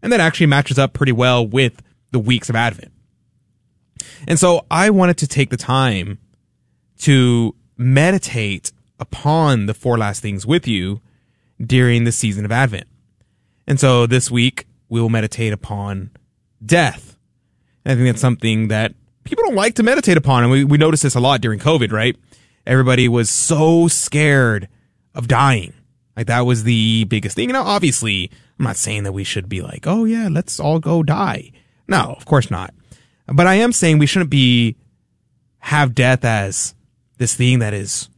And 0.02 0.12
that 0.12 0.20
actually 0.20 0.46
matches 0.46 0.78
up 0.78 0.92
pretty 0.92 1.12
well 1.12 1.44
with 1.44 1.82
the 2.12 2.20
weeks 2.20 2.48
of 2.48 2.54
Advent. 2.54 2.92
And 4.28 4.38
so 4.38 4.64
I 4.70 4.90
wanted 4.90 5.16
to 5.18 5.26
take 5.26 5.50
the 5.50 5.56
time 5.56 6.18
to 7.00 7.54
meditate 7.76 8.70
upon 9.00 9.66
the 9.66 9.74
four 9.74 9.98
last 9.98 10.22
things 10.22 10.46
with 10.46 10.68
you 10.68 11.00
during 11.64 12.04
the 12.04 12.12
season 12.12 12.44
of 12.44 12.52
Advent. 12.52 12.86
And 13.66 13.80
so 13.80 14.06
this 14.06 14.30
week 14.30 14.66
we 14.88 15.00
will 15.00 15.08
meditate 15.08 15.52
upon 15.52 16.10
death. 16.64 17.16
And 17.84 17.92
I 17.92 17.94
think 17.94 18.08
that's 18.08 18.20
something 18.20 18.68
that 18.68 18.94
people 19.24 19.44
don't 19.44 19.54
like 19.54 19.74
to 19.74 19.82
meditate 19.82 20.16
upon. 20.16 20.42
And 20.42 20.52
we, 20.52 20.64
we 20.64 20.78
noticed 20.78 21.02
this 21.02 21.14
a 21.14 21.20
lot 21.20 21.40
during 21.40 21.58
COVID, 21.58 21.92
right? 21.92 22.16
Everybody 22.66 23.08
was 23.08 23.30
so 23.30 23.88
scared 23.88 24.68
of 25.14 25.28
dying. 25.28 25.72
Like 26.16 26.26
that 26.28 26.46
was 26.46 26.64
the 26.64 27.04
biggest 27.04 27.36
thing. 27.36 27.50
Now, 27.50 27.64
obviously, 27.64 28.30
I'm 28.58 28.64
not 28.64 28.76
saying 28.76 29.04
that 29.04 29.12
we 29.12 29.24
should 29.24 29.48
be 29.48 29.62
like, 29.62 29.86
oh 29.86 30.04
yeah, 30.04 30.28
let's 30.30 30.58
all 30.58 30.78
go 30.78 31.02
die. 31.02 31.52
No, 31.88 32.14
of 32.16 32.24
course 32.24 32.50
not. 32.50 32.72
But 33.26 33.46
I 33.46 33.54
am 33.56 33.72
saying 33.72 33.98
we 33.98 34.06
shouldn't 34.06 34.30
be 34.30 34.76
have 35.58 35.94
death 35.94 36.24
as 36.24 36.74
this 37.18 37.34
thing 37.34 37.58
that 37.58 37.74
is 37.74 38.08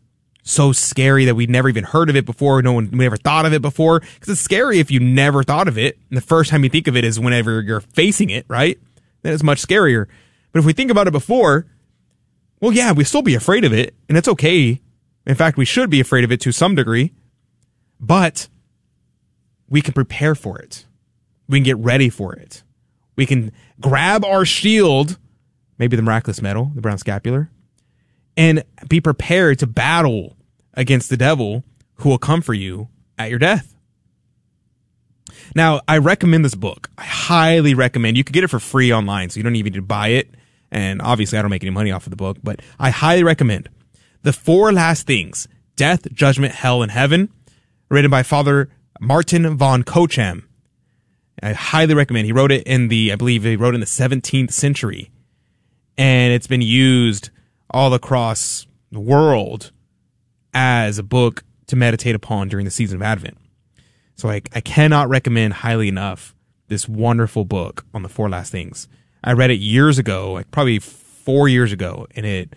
so 0.48 0.72
scary 0.72 1.26
that 1.26 1.34
we'd 1.34 1.50
never 1.50 1.68
even 1.68 1.84
heard 1.84 2.08
of 2.08 2.16
it 2.16 2.24
before. 2.24 2.62
No 2.62 2.72
one 2.72 2.90
we 2.90 2.98
never 2.98 3.18
thought 3.18 3.44
of 3.44 3.52
it 3.52 3.60
before. 3.60 4.00
Because 4.00 4.30
it's 4.30 4.40
scary 4.40 4.78
if 4.78 4.90
you 4.90 4.98
never 4.98 5.42
thought 5.42 5.68
of 5.68 5.76
it. 5.76 5.98
And 6.08 6.16
the 6.16 6.22
first 6.22 6.50
time 6.50 6.64
you 6.64 6.70
think 6.70 6.88
of 6.88 6.96
it 6.96 7.04
is 7.04 7.20
whenever 7.20 7.60
you're 7.60 7.82
facing 7.82 8.30
it, 8.30 8.46
right? 8.48 8.78
Then 9.22 9.34
it's 9.34 9.42
much 9.42 9.60
scarier. 9.60 10.06
But 10.52 10.60
if 10.60 10.64
we 10.64 10.72
think 10.72 10.90
about 10.90 11.06
it 11.06 11.12
before, 11.12 11.66
well, 12.60 12.72
yeah, 12.72 12.92
we 12.92 13.04
still 13.04 13.20
be 13.20 13.34
afraid 13.34 13.64
of 13.64 13.74
it, 13.74 13.94
and 14.08 14.16
it's 14.16 14.26
okay. 14.26 14.80
In 15.26 15.34
fact, 15.34 15.58
we 15.58 15.66
should 15.66 15.90
be 15.90 16.00
afraid 16.00 16.24
of 16.24 16.32
it 16.32 16.40
to 16.40 16.52
some 16.52 16.74
degree, 16.74 17.12
but 18.00 18.48
we 19.68 19.82
can 19.82 19.92
prepare 19.92 20.34
for 20.34 20.58
it. 20.58 20.86
We 21.46 21.58
can 21.58 21.64
get 21.64 21.76
ready 21.76 22.08
for 22.08 22.32
it. 22.32 22.62
We 23.16 23.26
can 23.26 23.52
grab 23.80 24.24
our 24.24 24.46
shield, 24.46 25.18
maybe 25.78 25.94
the 25.94 26.02
miraculous 26.02 26.40
medal, 26.40 26.72
the 26.74 26.80
brown 26.80 26.96
scapular, 26.96 27.50
and 28.36 28.64
be 28.88 29.00
prepared 29.02 29.58
to 29.58 29.66
battle 29.66 30.37
against 30.78 31.10
the 31.10 31.16
devil 31.16 31.64
who 31.96 32.08
will 32.08 32.18
come 32.18 32.40
for 32.40 32.54
you 32.54 32.88
at 33.18 33.28
your 33.28 33.38
death. 33.38 33.74
Now, 35.54 35.80
I 35.88 35.98
recommend 35.98 36.44
this 36.44 36.54
book. 36.54 36.88
I 36.96 37.04
highly 37.04 37.74
recommend. 37.74 38.16
You 38.16 38.24
can 38.24 38.32
get 38.32 38.44
it 38.44 38.48
for 38.48 38.60
free 38.60 38.92
online, 38.92 39.28
so 39.28 39.38
you 39.38 39.42
don't 39.42 39.56
even 39.56 39.72
need 39.72 39.78
to 39.78 39.82
buy 39.82 40.08
it. 40.08 40.30
And 40.70 41.02
obviously, 41.02 41.38
I 41.38 41.42
don't 41.42 41.50
make 41.50 41.64
any 41.64 41.70
money 41.70 41.90
off 41.90 42.06
of 42.06 42.10
the 42.10 42.16
book, 42.16 42.38
but 42.42 42.60
I 42.78 42.90
highly 42.90 43.24
recommend 43.24 43.68
The 44.22 44.32
Four 44.32 44.72
Last 44.72 45.06
Things 45.06 45.48
Death, 45.76 46.12
Judgment, 46.12 46.54
Hell, 46.54 46.82
and 46.82 46.92
Heaven, 46.92 47.30
written 47.90 48.10
by 48.10 48.22
Father 48.22 48.70
Martin 49.00 49.56
von 49.56 49.82
Cochem. 49.82 50.44
I 51.42 51.52
highly 51.54 51.94
recommend. 51.94 52.26
He 52.26 52.32
wrote 52.32 52.52
it 52.52 52.66
in 52.66 52.88
the, 52.88 53.12
I 53.12 53.16
believe 53.16 53.42
he 53.42 53.56
wrote 53.56 53.74
in 53.74 53.80
the 53.80 53.86
17th 53.86 54.52
century. 54.52 55.10
And 55.96 56.32
it's 56.32 56.46
been 56.46 56.62
used 56.62 57.30
all 57.70 57.92
across 57.94 58.66
the 58.92 59.00
world 59.00 59.72
as 60.58 60.98
a 60.98 61.04
book 61.04 61.44
to 61.68 61.76
meditate 61.76 62.16
upon 62.16 62.48
during 62.48 62.64
the 62.64 62.70
season 62.70 62.96
of 62.96 63.02
Advent. 63.02 63.38
So 64.16 64.28
I, 64.28 64.42
I 64.52 64.60
cannot 64.60 65.08
recommend 65.08 65.54
highly 65.54 65.86
enough 65.86 66.34
this 66.66 66.88
wonderful 66.88 67.44
book 67.44 67.86
on 67.94 68.02
the 68.02 68.08
four 68.08 68.28
last 68.28 68.50
things. 68.50 68.88
I 69.22 69.34
read 69.34 69.52
it 69.52 69.60
years 69.60 70.00
ago, 70.00 70.32
like 70.32 70.50
probably 70.50 70.80
four 70.80 71.48
years 71.48 71.70
ago, 71.70 72.08
and 72.16 72.26
it 72.26 72.56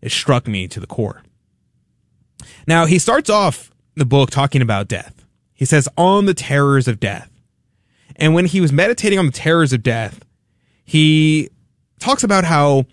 it 0.00 0.12
struck 0.12 0.46
me 0.46 0.68
to 0.68 0.78
the 0.78 0.86
core. 0.86 1.22
Now 2.68 2.86
he 2.86 3.00
starts 3.00 3.28
off 3.28 3.72
the 3.96 4.04
book 4.04 4.30
talking 4.30 4.62
about 4.62 4.86
death. 4.86 5.24
He 5.52 5.64
says, 5.64 5.88
"On 5.96 6.26
the 6.26 6.34
terrors 6.34 6.86
of 6.86 7.00
death," 7.00 7.30
and 8.16 8.34
when 8.34 8.46
he 8.46 8.60
was 8.60 8.72
meditating 8.72 9.18
on 9.18 9.26
the 9.26 9.32
terrors 9.32 9.72
of 9.72 9.82
death, 9.82 10.24
he 10.84 11.50
talks 11.98 12.22
about 12.22 12.44
how 12.44 12.84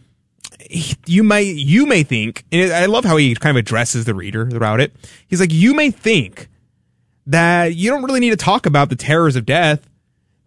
you 0.70 1.24
may 1.24 1.44
you 1.44 1.86
may 1.86 2.04
think, 2.04 2.44
and 2.52 2.72
I 2.72 2.86
love 2.86 3.06
how 3.06 3.18
he 3.18 3.36
kind 3.36 3.58
of 3.58 3.62
addresses 3.62 4.06
the 4.06 4.14
reader 4.14 4.50
throughout 4.50 4.80
it. 4.80 4.94
He's 5.28 5.40
like, 5.40 5.54
you 5.54 5.74
may 5.74 5.92
think 5.92 6.50
that 7.28 7.76
you 7.76 7.90
don't 7.90 8.04
really 8.04 8.20
need 8.20 8.32
to 8.32 8.38
talk 8.38 8.66
about 8.66 8.90
the 8.90 8.96
terrors 8.96 9.36
of 9.36 9.46
death 9.46 9.90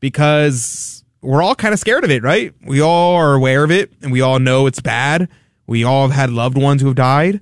because 0.01 1.05
we're 1.21 1.43
all 1.43 1.55
kind 1.55 1.73
of 1.73 1.81
scared 1.81 2.05
of 2.05 2.11
it, 2.11 2.23
right? 2.23 2.53
We 2.65 2.81
all 2.81 3.15
are 3.15 3.35
aware 3.35 3.65
of 3.65 3.71
it, 3.71 3.93
and 4.03 4.11
we 4.11 4.21
all 4.21 4.39
know 4.39 4.67
it's 4.67 4.81
bad. 4.81 5.29
We 5.67 5.85
all 5.85 6.09
have 6.09 6.17
had 6.17 6.31
loved 6.31 6.59
ones 6.59 6.83
who 6.83 6.89
have 6.89 6.97
died, 6.97 7.41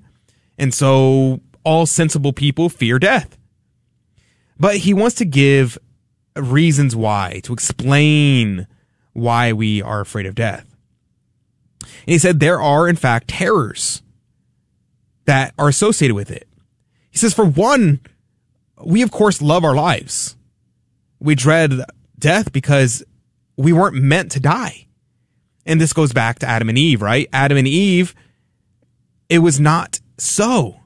and 0.59 0.73
so 0.73 1.41
all 1.65 1.87
sensible 1.87 2.33
people 2.33 2.69
fear 2.69 2.99
death. 2.99 3.39
But 4.59 4.77
he 4.77 4.93
wants 4.93 5.17
to 5.17 5.25
give 5.25 5.79
reasons 6.37 6.95
why 6.95 7.41
to 7.45 7.53
explain 7.53 8.67
why 9.15 9.53
we 9.53 9.83
are 9.83 10.01
afraid 10.01 10.27
of 10.27 10.35
death. 10.35 10.70
And 11.81 11.89
he 12.07 12.19
said 12.19 12.41
there 12.41 12.61
are, 12.61 12.89
in 12.89 12.97
fact, 12.97 13.29
terrors 13.29 14.03
that 15.25 15.55
are 15.59 15.69
associated 15.69 16.15
with 16.15 16.31
it. 16.31 16.49
He 17.11 17.19
says, 17.19 17.35
for 17.35 17.45
one, 17.45 18.01
we 18.85 19.03
of 19.03 19.11
course 19.11 19.43
love 19.43 19.65
our 19.65 19.75
lives. 19.75 20.37
We 21.19 21.35
dread 21.35 21.73
death 22.19 22.53
because 22.53 23.05
we 23.57 23.73
weren't 23.73 23.97
meant 23.97 24.33
to 24.33 24.41
die. 24.41 24.87
And 25.67 25.81
this 25.81 25.93
goes 25.93 26.13
back 26.13 26.39
to 26.39 26.49
Adam 26.49 26.69
and 26.69 26.79
Eve, 26.79 27.03
right? 27.03 27.29
Adam 27.33 27.59
and 27.59 27.69
Eve, 27.69 28.15
it 29.29 29.41
was 29.41 29.61
not 29.61 30.01
so. 30.19 30.81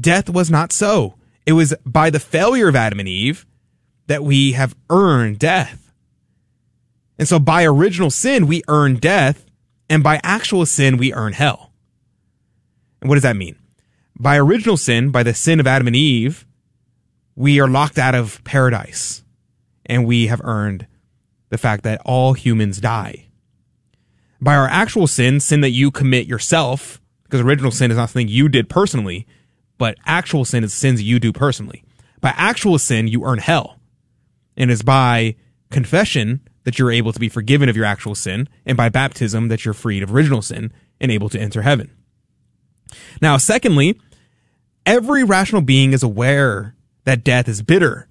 Death 0.00 0.30
was 0.30 0.50
not 0.50 0.72
so. 0.72 1.14
It 1.46 1.52
was 1.52 1.74
by 1.84 2.10
the 2.10 2.20
failure 2.20 2.68
of 2.68 2.76
Adam 2.76 2.98
and 2.98 3.08
Eve 3.08 3.46
that 4.06 4.24
we 4.24 4.52
have 4.52 4.74
earned 4.90 5.38
death. 5.38 5.92
And 7.18 7.28
so 7.28 7.38
by 7.38 7.64
original 7.64 8.10
sin, 8.10 8.46
we 8.46 8.62
earn 8.66 8.96
death 8.96 9.43
and 9.88 10.02
by 10.02 10.20
actual 10.22 10.66
sin, 10.66 10.96
we 10.96 11.12
earn 11.12 11.32
hell. 11.32 11.72
And 13.00 13.08
what 13.08 13.16
does 13.16 13.22
that 13.22 13.36
mean? 13.36 13.56
By 14.18 14.38
original 14.38 14.76
sin, 14.76 15.10
by 15.10 15.22
the 15.22 15.34
sin 15.34 15.60
of 15.60 15.66
Adam 15.66 15.86
and 15.86 15.96
Eve, 15.96 16.46
we 17.36 17.60
are 17.60 17.68
locked 17.68 17.98
out 17.98 18.14
of 18.14 18.42
paradise 18.44 19.24
and 19.86 20.06
we 20.06 20.28
have 20.28 20.40
earned 20.44 20.86
the 21.50 21.58
fact 21.58 21.82
that 21.84 22.00
all 22.04 22.32
humans 22.32 22.80
die. 22.80 23.26
By 24.40 24.56
our 24.56 24.68
actual 24.68 25.06
sin, 25.06 25.40
sin 25.40 25.60
that 25.60 25.70
you 25.70 25.90
commit 25.90 26.26
yourself, 26.26 27.00
because 27.24 27.40
original 27.40 27.70
sin 27.70 27.90
is 27.90 27.96
not 27.96 28.10
something 28.10 28.28
you 28.28 28.48
did 28.48 28.68
personally, 28.68 29.26
but 29.78 29.98
actual 30.06 30.44
sin 30.44 30.64
is 30.64 30.72
sins 30.72 31.02
you 31.02 31.18
do 31.18 31.32
personally. 31.32 31.84
By 32.20 32.32
actual 32.36 32.78
sin, 32.78 33.08
you 33.08 33.24
earn 33.24 33.38
hell. 33.38 33.78
And 34.56 34.70
it's 34.70 34.82
by 34.82 35.36
confession 35.70 36.40
that 36.64 36.78
you're 36.78 36.90
able 36.90 37.12
to 37.12 37.20
be 37.20 37.28
forgiven 37.28 37.68
of 37.68 37.76
your 37.76 37.84
actual 37.84 38.14
sin, 38.14 38.48
and 38.66 38.76
by 38.76 38.88
baptism 38.88 39.48
that 39.48 39.64
you're 39.64 39.74
freed 39.74 40.02
of 40.02 40.14
original 40.14 40.42
sin 40.42 40.72
and 41.00 41.10
able 41.10 41.28
to 41.28 41.40
enter 41.40 41.62
heaven. 41.62 41.90
Now, 43.20 43.36
secondly, 43.36 44.00
every 44.86 45.24
rational 45.24 45.62
being 45.62 45.92
is 45.92 46.02
aware 46.02 46.74
that 47.04 47.24
death 47.24 47.48
is 47.48 47.62
bitter, 47.62 48.08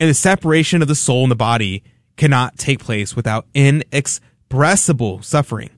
and 0.00 0.10
the 0.10 0.14
separation 0.14 0.82
of 0.82 0.88
the 0.88 0.94
soul 0.94 1.22
and 1.22 1.30
the 1.30 1.36
body 1.36 1.84
cannot 2.16 2.58
take 2.58 2.80
place 2.80 3.16
without 3.16 3.46
inexpressible 3.54 5.22
suffering. 5.22 5.70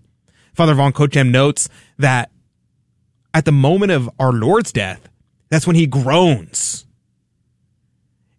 Father 0.55 0.75
von 0.75 0.93
Cochem 0.93 1.31
notes 1.31 1.69
that 1.99 2.31
at 3.33 3.45
the 3.45 3.53
moment 3.53 3.93
of 3.93 4.09
our 4.19 4.33
Lord's 4.33 4.73
death, 4.73 5.09
that's 5.51 5.67
when 5.67 5.77
he 5.77 5.87
groans. 5.87 6.87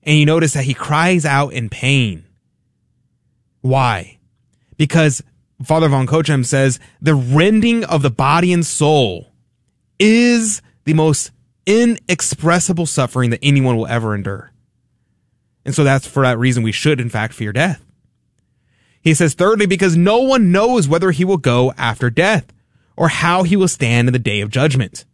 And 0.04 0.18
you 0.18 0.26
notice 0.26 0.54
that 0.54 0.66
he 0.66 0.74
cries 0.74 1.26
out 1.26 1.54
in 1.54 1.70
pain. 1.70 2.25
Why? 3.66 4.20
Because 4.78 5.24
Father 5.64 5.88
von 5.90 6.06
Cochem 6.06 6.46
says 6.46 6.80
the 7.02 7.16
rending 7.16 7.84
of 7.84 8.04
the 8.04 8.12
body 8.12 8.54
and 8.54 8.64
soul 8.64 9.34
is 9.98 10.62
the 10.84 10.94
most 10.94 11.32
inexpressible 11.66 12.86
suffering 12.86 13.32
that 13.32 13.40
anyone 13.42 13.76
will 13.76 13.88
ever 13.88 14.14
endure. 14.14 14.52
And 15.66 15.74
so 15.74 15.84
that's 15.84 16.06
for 16.06 16.22
that 16.22 16.38
reason 16.38 16.62
we 16.62 16.72
should, 16.72 17.02
in 17.02 17.10
fact, 17.10 17.34
fear 17.34 17.52
death. 17.52 17.84
He 19.02 19.16
says, 19.16 19.34
thirdly, 19.34 19.66
because 19.66 19.98
no 19.98 20.20
one 20.20 20.52
knows 20.52 20.88
whether 20.88 21.10
he 21.10 21.26
will 21.26 21.38
go 21.38 21.74
after 21.76 22.12
death 22.12 22.54
or 22.96 23.08
how 23.08 23.42
he 23.42 23.56
will 23.56 23.68
stand 23.68 24.08
in 24.08 24.14
the 24.14 24.20
day 24.20 24.42
of 24.42 24.52
judgment. 24.52 25.06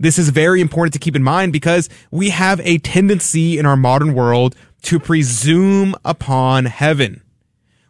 This 0.00 0.18
is 0.18 0.30
very 0.30 0.62
important 0.62 0.94
to 0.94 0.98
keep 0.98 1.14
in 1.14 1.22
mind 1.22 1.52
because 1.52 1.90
we 2.10 2.30
have 2.30 2.58
a 2.60 2.78
tendency 2.78 3.58
in 3.58 3.66
our 3.66 3.76
modern 3.76 4.14
world 4.14 4.56
to 4.84 4.98
presume 4.98 5.94
upon 6.06 6.64
heaven. 6.64 7.20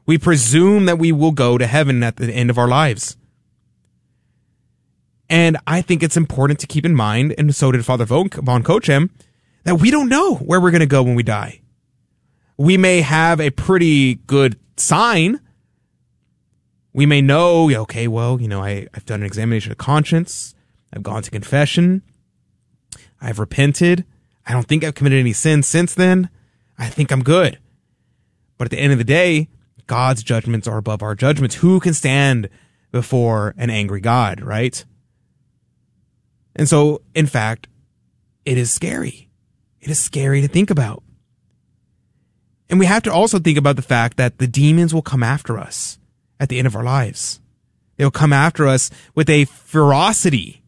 We 0.06 0.18
presume 0.18 0.86
that 0.86 0.98
we 0.98 1.12
will 1.12 1.32
go 1.32 1.58
to 1.58 1.66
heaven 1.66 2.02
at 2.02 2.16
the 2.16 2.32
end 2.32 2.48
of 2.48 2.58
our 2.58 2.68
lives. 2.68 3.16
And 5.28 5.56
I 5.66 5.82
think 5.82 6.02
it's 6.02 6.16
important 6.16 6.60
to 6.60 6.68
keep 6.68 6.86
in 6.86 6.94
mind, 6.94 7.34
and 7.36 7.54
so 7.54 7.72
did 7.72 7.84
Father 7.84 8.04
von 8.04 8.30
Cochem, 8.30 9.10
that 9.64 9.80
we 9.80 9.90
don't 9.90 10.08
know 10.08 10.36
where 10.36 10.60
we're 10.60 10.70
going 10.70 10.80
to 10.80 10.86
go 10.86 11.02
when 11.02 11.16
we 11.16 11.24
die. 11.24 11.60
We 12.56 12.76
may 12.76 13.00
have 13.00 13.40
a 13.40 13.50
pretty 13.50 14.14
good 14.14 14.58
sign. 14.76 15.40
We 16.92 17.04
may 17.04 17.20
know, 17.20 17.68
okay, 17.70 18.06
well, 18.06 18.40
you 18.40 18.46
know, 18.46 18.62
I, 18.62 18.86
I've 18.94 19.04
done 19.04 19.20
an 19.20 19.26
examination 19.26 19.72
of 19.72 19.78
conscience. 19.78 20.54
I've 20.92 21.02
gone 21.02 21.22
to 21.22 21.30
confession. 21.30 22.02
I've 23.20 23.40
repented. 23.40 24.04
I 24.46 24.52
don't 24.52 24.68
think 24.68 24.84
I've 24.84 24.94
committed 24.94 25.18
any 25.18 25.32
sins 25.32 25.66
since 25.66 25.92
then. 25.94 26.30
I 26.78 26.88
think 26.88 27.10
I'm 27.10 27.24
good. 27.24 27.58
But 28.56 28.66
at 28.66 28.70
the 28.70 28.78
end 28.78 28.92
of 28.92 28.98
the 28.98 29.04
day, 29.04 29.48
God's 29.86 30.22
judgments 30.22 30.66
are 30.66 30.78
above 30.78 31.02
our 31.02 31.14
judgments. 31.14 31.56
Who 31.56 31.80
can 31.80 31.94
stand 31.94 32.48
before 32.92 33.54
an 33.56 33.70
angry 33.70 34.00
God, 34.00 34.40
right? 34.40 34.84
And 36.54 36.68
so, 36.68 37.02
in 37.14 37.26
fact, 37.26 37.68
it 38.44 38.58
is 38.58 38.72
scary. 38.72 39.28
It 39.80 39.90
is 39.90 40.00
scary 40.00 40.40
to 40.40 40.48
think 40.48 40.70
about. 40.70 41.02
And 42.68 42.80
we 42.80 42.86
have 42.86 43.02
to 43.04 43.12
also 43.12 43.38
think 43.38 43.58
about 43.58 43.76
the 43.76 43.82
fact 43.82 44.16
that 44.16 44.38
the 44.38 44.46
demons 44.46 44.92
will 44.92 45.02
come 45.02 45.22
after 45.22 45.58
us 45.58 45.98
at 46.40 46.48
the 46.48 46.58
end 46.58 46.66
of 46.66 46.74
our 46.74 46.82
lives. 46.82 47.40
They'll 47.96 48.10
come 48.10 48.32
after 48.32 48.66
us 48.66 48.90
with 49.14 49.30
a 49.30 49.44
ferocity 49.44 50.62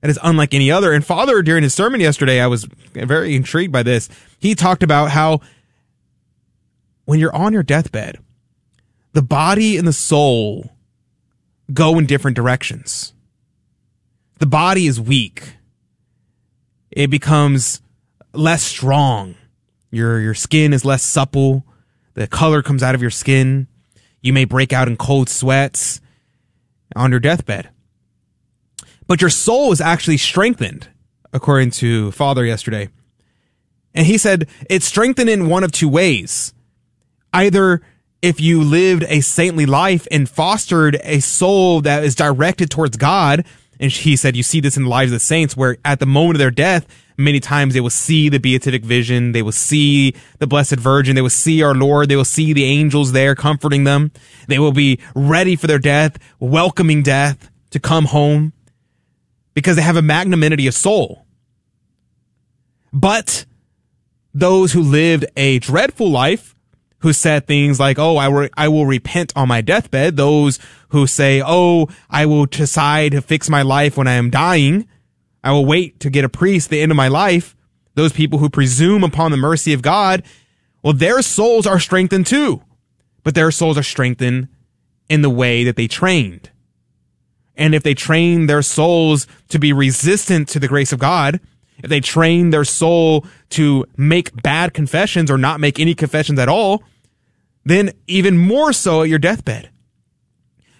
that 0.00 0.10
is 0.10 0.18
unlike 0.22 0.52
any 0.52 0.70
other. 0.70 0.92
And 0.92 1.04
Father, 1.04 1.40
during 1.42 1.62
his 1.62 1.74
sermon 1.74 2.00
yesterday, 2.00 2.40
I 2.40 2.46
was 2.46 2.64
very 2.92 3.34
intrigued 3.34 3.72
by 3.72 3.82
this. 3.82 4.08
He 4.38 4.54
talked 4.54 4.82
about 4.82 5.10
how 5.10 5.40
when 7.06 7.18
you're 7.18 7.34
on 7.34 7.52
your 7.52 7.62
deathbed, 7.62 8.18
the 9.14 9.22
body 9.22 9.76
and 9.78 9.88
the 9.88 9.92
soul 9.92 10.72
go 11.72 11.98
in 11.98 12.04
different 12.04 12.36
directions. 12.36 13.14
The 14.40 14.46
body 14.46 14.86
is 14.86 15.00
weak. 15.00 15.54
It 16.90 17.10
becomes 17.10 17.80
less 18.32 18.62
strong. 18.62 19.36
Your, 19.90 20.18
your 20.18 20.34
skin 20.34 20.72
is 20.72 20.84
less 20.84 21.04
supple. 21.04 21.64
The 22.14 22.26
color 22.26 22.60
comes 22.60 22.82
out 22.82 22.96
of 22.96 23.00
your 23.00 23.10
skin. 23.10 23.68
You 24.20 24.32
may 24.32 24.44
break 24.44 24.72
out 24.72 24.88
in 24.88 24.96
cold 24.96 25.28
sweats 25.28 26.00
on 26.96 27.12
your 27.12 27.20
deathbed. 27.20 27.70
But 29.06 29.20
your 29.20 29.30
soul 29.30 29.70
is 29.70 29.80
actually 29.80 30.16
strengthened, 30.16 30.88
according 31.32 31.70
to 31.72 32.10
Father 32.10 32.44
yesterday. 32.44 32.88
And 33.94 34.06
he 34.06 34.18
said 34.18 34.48
it's 34.68 34.86
strengthened 34.86 35.30
in 35.30 35.48
one 35.48 35.62
of 35.62 35.70
two 35.70 35.88
ways. 35.88 36.52
Either 37.32 37.80
if 38.24 38.40
you 38.40 38.62
lived 38.62 39.04
a 39.08 39.20
saintly 39.20 39.66
life 39.66 40.08
and 40.10 40.26
fostered 40.26 40.98
a 41.02 41.20
soul 41.20 41.82
that 41.82 42.02
is 42.02 42.14
directed 42.14 42.70
towards 42.70 42.96
God. 42.96 43.44
And 43.78 43.92
he 43.92 44.16
said, 44.16 44.34
you 44.34 44.42
see 44.42 44.60
this 44.60 44.78
in 44.78 44.84
the 44.84 44.88
lives 44.88 45.12
of 45.12 45.16
the 45.16 45.20
saints 45.20 45.54
where 45.54 45.76
at 45.84 46.00
the 46.00 46.06
moment 46.06 46.36
of 46.36 46.38
their 46.38 46.50
death, 46.50 46.86
many 47.18 47.38
times 47.38 47.74
they 47.74 47.82
will 47.82 47.90
see 47.90 48.30
the 48.30 48.38
beatific 48.38 48.82
vision. 48.82 49.32
They 49.32 49.42
will 49.42 49.52
see 49.52 50.14
the 50.38 50.46
blessed 50.46 50.76
virgin. 50.76 51.16
They 51.16 51.20
will 51.20 51.28
see 51.28 51.62
our 51.62 51.74
Lord. 51.74 52.08
They 52.08 52.16
will 52.16 52.24
see 52.24 52.54
the 52.54 52.64
angels 52.64 53.12
there 53.12 53.34
comforting 53.34 53.84
them. 53.84 54.10
They 54.48 54.58
will 54.58 54.72
be 54.72 55.00
ready 55.14 55.54
for 55.54 55.66
their 55.66 55.78
death, 55.78 56.18
welcoming 56.40 57.02
death 57.02 57.50
to 57.72 57.78
come 57.78 58.06
home 58.06 58.54
because 59.52 59.76
they 59.76 59.82
have 59.82 59.96
a 59.96 60.02
magnanimity 60.02 60.66
of 60.66 60.72
soul. 60.72 61.26
But 62.90 63.44
those 64.32 64.72
who 64.72 64.80
lived 64.80 65.26
a 65.36 65.58
dreadful 65.58 66.10
life, 66.10 66.53
who 67.04 67.12
said 67.12 67.46
things 67.46 67.78
like, 67.78 67.98
"Oh, 67.98 68.16
I 68.16 68.28
will, 68.28 68.48
I 68.56 68.68
will 68.68 68.86
repent 68.86 69.32
on 69.36 69.46
my 69.46 69.60
deathbed." 69.60 70.16
Those 70.16 70.58
who 70.88 71.06
say, 71.06 71.42
"Oh, 71.44 71.88
I 72.10 72.24
will 72.26 72.46
decide 72.46 73.12
to 73.12 73.20
fix 73.20 73.48
my 73.48 73.60
life 73.62 73.96
when 73.96 74.08
I 74.08 74.14
am 74.14 74.30
dying. 74.30 74.86
I 75.44 75.52
will 75.52 75.66
wait 75.66 76.00
to 76.00 76.10
get 76.10 76.24
a 76.24 76.30
priest 76.30 76.70
the 76.70 76.80
end 76.80 76.90
of 76.90 76.96
my 76.96 77.08
life." 77.08 77.54
Those 77.94 78.12
people 78.12 78.38
who 78.38 78.48
presume 78.48 79.04
upon 79.04 79.30
the 79.30 79.36
mercy 79.36 79.74
of 79.74 79.82
God, 79.82 80.22
well, 80.82 80.94
their 80.94 81.20
souls 81.22 81.66
are 81.66 81.78
strengthened 81.78 82.26
too, 82.26 82.62
but 83.22 83.34
their 83.34 83.50
souls 83.50 83.78
are 83.78 83.84
strengthened 83.84 84.48
in 85.08 85.20
the 85.20 85.30
way 85.30 85.62
that 85.62 85.76
they 85.76 85.86
trained. 85.86 86.50
And 87.54 87.74
if 87.74 87.82
they 87.82 87.94
train 87.94 88.46
their 88.46 88.62
souls 88.62 89.26
to 89.50 89.58
be 89.58 89.72
resistant 89.72 90.48
to 90.48 90.58
the 90.58 90.68
grace 90.68 90.90
of 90.90 90.98
God, 90.98 91.38
if 91.82 91.90
they 91.90 92.00
train 92.00 92.48
their 92.48 92.64
soul 92.64 93.26
to 93.50 93.84
make 93.96 94.42
bad 94.42 94.72
confessions 94.72 95.30
or 95.30 95.36
not 95.36 95.60
make 95.60 95.78
any 95.78 95.94
confessions 95.94 96.38
at 96.38 96.48
all, 96.48 96.82
then 97.64 97.92
even 98.06 98.36
more 98.36 98.72
so 98.72 99.02
at 99.02 99.08
your 99.08 99.18
deathbed. 99.18 99.70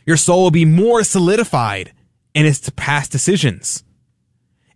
Your 0.07 0.17
soul 0.17 0.43
will 0.43 0.51
be 0.51 0.65
more 0.65 1.03
solidified 1.03 1.93
in 2.35 2.47
its 2.47 2.71
past 2.77 3.11
decisions. 3.11 3.85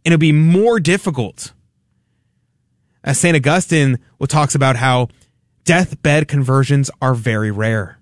And 0.04 0.14
it'll 0.14 0.20
be 0.20 0.32
more 0.32 0.80
difficult. 0.80 1.52
As 3.04 3.18
St. 3.18 3.36
Augustine 3.36 3.98
talks 4.26 4.54
about 4.54 4.76
how 4.76 5.08
deathbed 5.64 6.28
conversions 6.28 6.90
are 7.02 7.14
very 7.14 7.50
rare, 7.50 7.98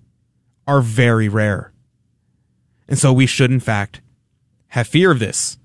are 0.67 0.81
very 0.81 1.29
rare. 1.29 1.73
And 2.89 2.99
so 2.99 3.13
we 3.13 3.27
should, 3.27 3.51
in 3.51 3.61
fact, 3.61 4.01
have 4.69 4.87
fear 4.87 5.11
of 5.11 5.19
this. 5.19 5.59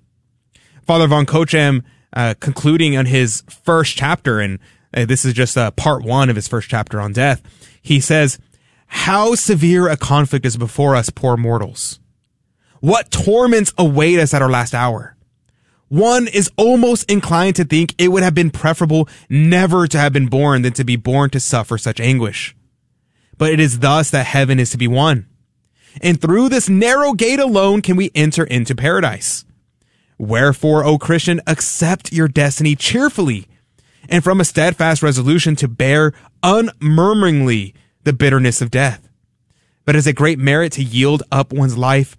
Father 0.85 1.07
von 1.07 1.25
Cochem, 1.25 1.83
uh, 2.13 2.33
concluding 2.39 2.97
on 2.97 3.05
his 3.05 3.43
first 3.63 3.95
chapter, 3.95 4.39
and 4.39 4.59
uh, 4.93 5.05
this 5.05 5.23
is 5.23 5.33
just 5.33 5.57
uh, 5.57 5.71
part 5.71 6.03
one 6.03 6.29
of 6.29 6.35
his 6.35 6.47
first 6.47 6.69
chapter 6.69 6.99
on 6.99 7.13
death, 7.13 7.41
he 7.81 7.99
says, 7.99 8.39
How 8.87 9.35
severe 9.35 9.87
a 9.87 9.97
conflict 9.97 10.45
is 10.45 10.57
before 10.57 10.95
us, 10.95 11.09
poor 11.09 11.37
mortals. 11.37 11.99
What 12.79 13.11
torments 13.11 13.73
await 13.77 14.19
us 14.19 14.33
at 14.33 14.41
our 14.41 14.49
last 14.49 14.73
hour? 14.73 15.15
One 15.87 16.27
is 16.27 16.49
almost 16.55 17.11
inclined 17.11 17.57
to 17.57 17.65
think 17.65 17.93
it 17.97 18.07
would 18.07 18.23
have 18.23 18.33
been 18.33 18.49
preferable 18.49 19.09
never 19.29 19.87
to 19.87 19.97
have 19.97 20.13
been 20.13 20.27
born 20.27 20.61
than 20.61 20.73
to 20.73 20.85
be 20.85 20.95
born 20.95 21.29
to 21.31 21.39
suffer 21.39 21.77
such 21.77 21.99
anguish. 21.99 22.55
But 23.37 23.51
it 23.51 23.59
is 23.59 23.79
thus 23.79 24.09
that 24.11 24.25
heaven 24.25 24.59
is 24.59 24.71
to 24.71 24.77
be 24.77 24.87
won. 24.87 25.27
And 26.01 26.21
through 26.21 26.49
this 26.49 26.69
narrow 26.69 27.13
gate 27.13 27.39
alone 27.39 27.81
can 27.81 27.97
we 27.97 28.09
enter 28.15 28.45
into 28.45 28.73
paradise. 28.73 29.43
Wherefore, 30.17 30.85
O 30.85 30.97
Christian, 30.97 31.41
accept 31.45 32.13
your 32.13 32.27
destiny 32.29 32.75
cheerfully 32.75 33.47
and 34.11 34.23
from 34.23 34.41
a 34.41 34.45
steadfast 34.45 35.01
resolution 35.01 35.55
to 35.55 35.67
bear 35.69 36.11
unmurmuringly 36.43 37.73
the 38.03 38.13
bitterness 38.13 38.61
of 38.61 38.69
death. 38.69 39.07
But 39.85 39.95
as 39.95 40.05
a 40.05 40.13
great 40.13 40.37
merit 40.37 40.73
to 40.73 40.83
yield 40.83 41.23
up 41.31 41.53
one's 41.53 41.77
life, 41.77 42.17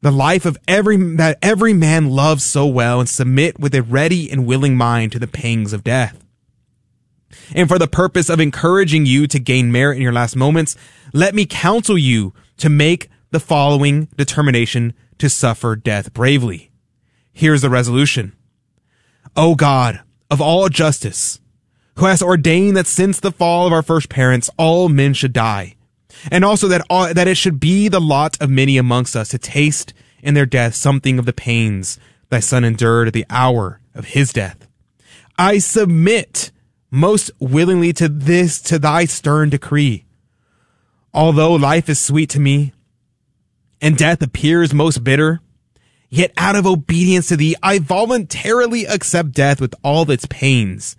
the 0.00 0.12
life 0.12 0.46
of 0.46 0.56
every, 0.68 0.96
that 1.16 1.38
every 1.42 1.72
man 1.72 2.10
loves 2.10 2.44
so 2.44 2.66
well 2.66 3.00
and 3.00 3.08
submit 3.08 3.58
with 3.58 3.74
a 3.74 3.82
ready 3.82 4.30
and 4.30 4.46
willing 4.46 4.76
mind 4.76 5.12
to 5.12 5.18
the 5.18 5.26
pangs 5.26 5.72
of 5.72 5.82
death. 5.82 6.22
And 7.54 7.68
for 7.68 7.78
the 7.78 7.88
purpose 7.88 8.30
of 8.30 8.38
encouraging 8.38 9.04
you 9.04 9.26
to 9.26 9.40
gain 9.40 9.72
merit 9.72 9.96
in 9.96 10.02
your 10.02 10.12
last 10.12 10.36
moments, 10.36 10.76
let 11.12 11.34
me 11.34 11.44
counsel 11.44 11.98
you 11.98 12.32
to 12.58 12.68
make 12.68 13.10
the 13.32 13.40
following 13.40 14.06
determination 14.16 14.94
to 15.18 15.28
suffer 15.28 15.74
death 15.74 16.12
bravely. 16.12 16.70
Here's 17.32 17.62
the 17.62 17.70
resolution. 17.70 18.36
O 19.36 19.56
God 19.56 20.00
of 20.34 20.40
all 20.40 20.68
justice, 20.68 21.38
who 21.94 22.06
has 22.06 22.20
ordained 22.20 22.76
that 22.76 22.88
since 22.88 23.20
the 23.20 23.30
fall 23.30 23.68
of 23.68 23.72
our 23.72 23.82
first 23.82 24.08
parents, 24.08 24.50
all 24.58 24.88
men 24.88 25.14
should 25.14 25.32
die, 25.32 25.76
and 26.28 26.44
also 26.44 26.66
that 26.66 26.84
all, 26.90 27.14
that 27.14 27.28
it 27.28 27.36
should 27.36 27.60
be 27.60 27.86
the 27.86 28.00
lot 28.00 28.36
of 28.40 28.50
many 28.50 28.76
amongst 28.76 29.14
us 29.14 29.28
to 29.28 29.38
taste 29.38 29.94
in 30.24 30.34
their 30.34 30.44
death 30.44 30.74
something 30.74 31.20
of 31.20 31.24
the 31.24 31.32
pains 31.32 32.00
thy 32.30 32.40
son 32.40 32.64
endured 32.64 33.06
at 33.06 33.14
the 33.14 33.24
hour 33.30 33.80
of 33.94 34.06
his 34.06 34.32
death. 34.32 34.66
I 35.38 35.58
submit 35.58 36.50
most 36.90 37.30
willingly 37.38 37.92
to 37.92 38.08
this, 38.08 38.60
to 38.62 38.80
thy 38.80 39.04
stern 39.04 39.50
decree. 39.50 40.04
Although 41.12 41.54
life 41.54 41.88
is 41.88 42.00
sweet 42.00 42.30
to 42.30 42.40
me, 42.40 42.72
and 43.80 43.96
death 43.96 44.20
appears 44.20 44.74
most 44.74 45.04
bitter, 45.04 45.40
yet 46.14 46.32
out 46.36 46.54
of 46.54 46.64
obedience 46.64 47.28
to 47.28 47.36
thee, 47.36 47.56
I 47.60 47.80
voluntarily 47.80 48.84
accept 48.84 49.32
death 49.32 49.60
with 49.60 49.74
all 49.82 50.08
its 50.08 50.26
pains, 50.26 50.96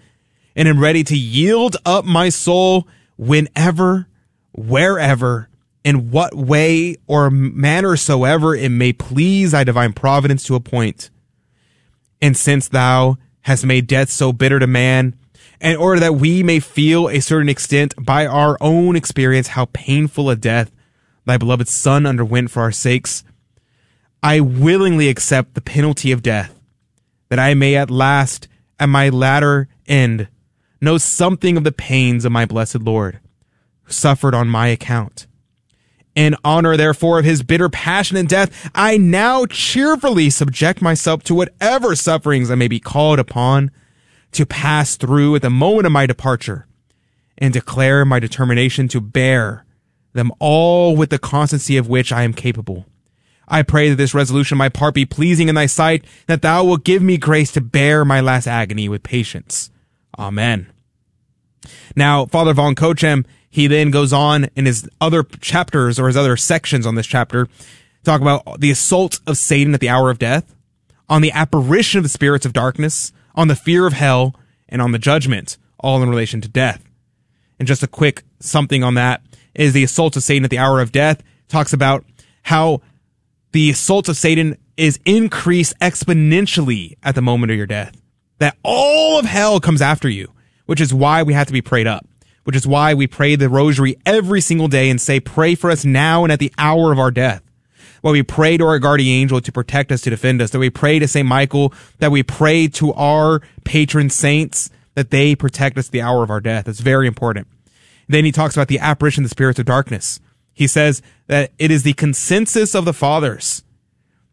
and 0.56 0.68
am 0.68 0.80
ready 0.80 1.06
to 1.06 1.18
yield 1.18 1.78
up 1.86 2.04
my 2.04 2.28
soul 2.28 2.86
whenever, 3.16 4.08
wherever, 4.52 5.48
in 5.86 6.12
what 6.12 6.36
way 6.36 6.98
or 7.08 7.30
manner 7.30 7.96
soever 7.96 8.56
it 8.56 8.70
may 8.70 8.92
please 8.92 9.52
thy 9.52 9.64
divine 9.64 9.94
providence 9.94 10.44
to 10.44 10.56
appoint. 10.56 11.10
And 12.22 12.36
since 12.36 12.68
thou 12.68 13.18
hast 13.42 13.66
made 13.66 13.88
death 13.88 14.10
so 14.10 14.34
bitter 14.34 14.60
to 14.60 14.68
man, 14.68 15.16
in 15.62 15.78
order 15.78 16.02
that 16.02 16.16
we 16.16 16.44
may 16.44 16.60
feel 16.60 17.08
a 17.08 17.22
certain 17.22 17.48
extent 17.48 17.94
by 17.98 18.26
our 18.26 18.58
own 18.60 18.98
experience 18.98 19.50
how 19.50 19.66
painful 19.72 20.30
a 20.30 20.36
death 20.36 20.72
thy 21.24 21.38
beloved 21.38 21.70
Son 21.70 22.06
underwent 22.06 22.52
for 22.52 22.62
our 22.62 22.72
sakes, 22.72 23.24
I 24.24 24.40
willingly 24.40 25.10
accept 25.10 25.54
the 25.54 25.62
penalty 25.62 26.12
of 26.12 26.24
death, 26.24 26.60
that 27.30 27.40
I 27.40 27.54
may 27.54 27.76
at 27.76 27.92
last, 27.92 28.48
at 28.80 28.90
my 28.90 29.10
latter 29.10 29.68
end, 29.88 30.28
know 30.82 30.98
something 30.98 31.58
of 31.58 31.64
the 31.64 31.72
pains 31.72 32.26
of 32.26 32.32
my 32.32 32.46
blessed 32.46 32.82
Lord, 32.82 33.20
who 33.84 33.94
suffered 33.94 34.34
on 34.34 34.48
my 34.48 34.68
account 34.68 35.28
in 36.16 36.36
honor, 36.46 36.78
therefore, 36.78 37.20
of 37.20 37.26
his 37.26 37.44
bitter 37.44 37.70
passion 37.70 38.16
and 38.16 38.28
death, 38.28 38.72
I 38.74 38.98
now 38.98 39.46
cheerfully 39.46 40.30
subject 40.30 40.82
myself 40.82 41.24
to 41.24 41.36
whatever 41.36 41.96
sufferings 41.96 42.50
I 42.50 42.56
may 42.56 42.70
be 42.70 42.80
called 42.80 43.20
upon 43.20 43.70
to 44.32 44.46
pass 44.46 44.96
through 44.96 45.36
at 45.36 45.42
the 45.42 45.50
moment 45.50 45.86
of 45.86 45.92
my 45.92 46.06
departure, 46.06 46.68
and 47.38 47.54
declare 47.54 48.06
my 48.06 48.20
determination 48.20 48.88
to 48.88 49.02
bear 49.02 49.66
them 50.14 50.32
all 50.40 50.96
with 50.96 51.10
the 51.10 51.20
constancy 51.20 51.76
of 51.76 51.90
which 51.90 52.14
I 52.14 52.24
am 52.24 52.34
capable. 52.34 52.86
I 53.48 53.62
pray 53.64 53.90
that 53.90 53.96
this 53.96 54.14
resolution 54.14 54.56
on 54.56 54.60
my 54.60 54.70
part 54.70 54.94
be 54.94 55.06
pleasing 55.06 55.50
in 55.50 55.56
thy 55.56 55.68
sight, 55.68 56.06
that 56.28 56.42
thou 56.42 56.64
wilt 56.64 56.84
give 56.84 57.02
me 57.02 57.18
grace 57.18 57.52
to 57.54 57.62
bear 57.62 58.04
my 58.04 58.22
last 58.22 58.48
agony 58.48 58.90
with 58.90 59.04
patience. 59.04 59.70
Amen. 60.18 60.72
Now, 61.96 62.26
Father 62.26 62.54
von 62.54 62.76
Cochem 62.76 63.26
he 63.56 63.68
then 63.68 63.90
goes 63.90 64.12
on 64.12 64.50
in 64.58 64.66
his 64.66 64.90
other 65.00 65.24
chapters 65.24 65.98
or 65.98 66.08
his 66.08 66.18
other 66.18 66.36
sections 66.36 66.86
on 66.86 66.96
this 66.96 67.08
chapter, 67.08 67.48
talk 68.04 68.20
about 68.20 68.60
the 68.60 68.70
assault 68.70 69.22
of 69.26 69.38
Satan 69.38 69.74
at 69.74 69.80
the 69.80 69.88
hour 69.88 70.10
of 70.10 70.20
death, 70.20 70.54
on 71.08 71.22
the 71.22 71.32
apparition 71.32 71.98
of 71.98 72.04
the 72.04 72.10
spirits 72.10 72.46
of 72.46 72.52
darkness, 72.52 73.14
on 73.34 73.48
the 73.48 73.56
fear 73.56 73.88
of 73.88 73.94
hell, 73.94 74.36
and 74.68 74.82
on 74.82 74.92
the 74.92 75.00
judgment, 75.00 75.58
all 75.80 76.04
in 76.04 76.10
relation 76.10 76.42
to 76.42 76.50
death. 76.50 76.84
And 77.58 77.66
just 77.66 77.82
a 77.82 77.88
quick 77.88 78.24
something 78.42 78.84
on 78.84 78.96
that 78.96 79.22
is 79.54 79.72
the 79.72 79.86
assault 79.86 80.18
of 80.18 80.24
Satan 80.24 80.44
at 80.44 80.50
the 80.50 80.60
hour 80.60 80.82
of 80.82 80.92
death 80.92 81.24
talks 81.48 81.72
about 81.72 82.04
how 82.44 82.82
the 83.56 83.70
assaults 83.70 84.10
of 84.10 84.18
Satan 84.18 84.58
is 84.78 85.00
increased 85.06 85.74
exponentially 85.80 86.96
at 87.02 87.16
the 87.16 87.22
moment 87.22 87.52
of 87.52 87.58
your 87.58 87.68
death. 87.68 87.96
That 88.40 88.58
all 88.64 89.18
of 89.18 89.26
hell 89.26 89.60
comes 89.60 89.82
after 89.82 90.10
you, 90.10 90.34
which 90.66 90.82
is 90.82 90.94
why 90.94 91.24
we 91.24 91.34
have 91.34 91.48
to 91.48 91.54
be 91.54 91.62
prayed 91.62 91.88
up 91.88 92.06
which 92.46 92.56
is 92.56 92.66
why 92.66 92.94
we 92.94 93.08
pray 93.08 93.36
the 93.36 93.50
rosary 93.50 93.98
every 94.06 94.40
single 94.40 94.68
day 94.68 94.90
and 94.90 95.02
say, 95.02 95.20
pray 95.20 95.56
for 95.56 95.70
us 95.70 95.84
now 95.84 96.24
and 96.24 96.32
at 96.32 96.40
the 96.40 96.54
hour 96.58 96.92
of 96.92 97.00
our 97.00 97.12
death. 97.12 97.42
While 98.02 98.14
we 98.14 98.22
pray 98.22 98.56
to 98.58 98.66
our 98.66 98.78
guardian 98.78 99.22
angel 99.22 99.42
to 99.42 99.52
protect 99.52 99.92
us, 99.92 100.02
to 100.02 100.12
defend 100.12 100.42
us, 100.42 100.52
that 100.52 100.60
we 100.60 100.70
pray 100.70 101.00
to 101.00 101.08
St. 101.08 101.28
Michael, 101.28 101.74
that 101.98 102.12
we 102.12 102.22
pray 102.22 102.68
to 102.68 102.94
our 102.94 103.42
patron 103.64 104.12
saints, 104.12 104.70
that 104.94 105.10
they 105.10 105.36
protect 105.36 105.78
us 105.80 105.90
the 105.90 106.04
hour 106.04 106.22
of 106.22 106.30
our 106.30 106.40
death. 106.40 106.68
It's 106.68 106.82
very 106.82 107.08
important. 107.08 107.48
Then 108.08 108.26
he 108.26 108.32
talks 108.32 108.56
about 108.56 108.68
the 108.68 108.78
apparition 108.78 109.24
of 109.24 109.30
the 109.30 109.34
spirits 109.34 109.58
of 109.58 109.66
darkness. 109.66 110.20
He 110.56 110.66
says 110.66 111.04
that 111.28 111.52
it 111.60 111.70
is 111.70 111.84
the 111.84 111.94
consensus 111.94 112.74
of 112.74 112.86
the 112.86 112.94
fathers 112.94 113.64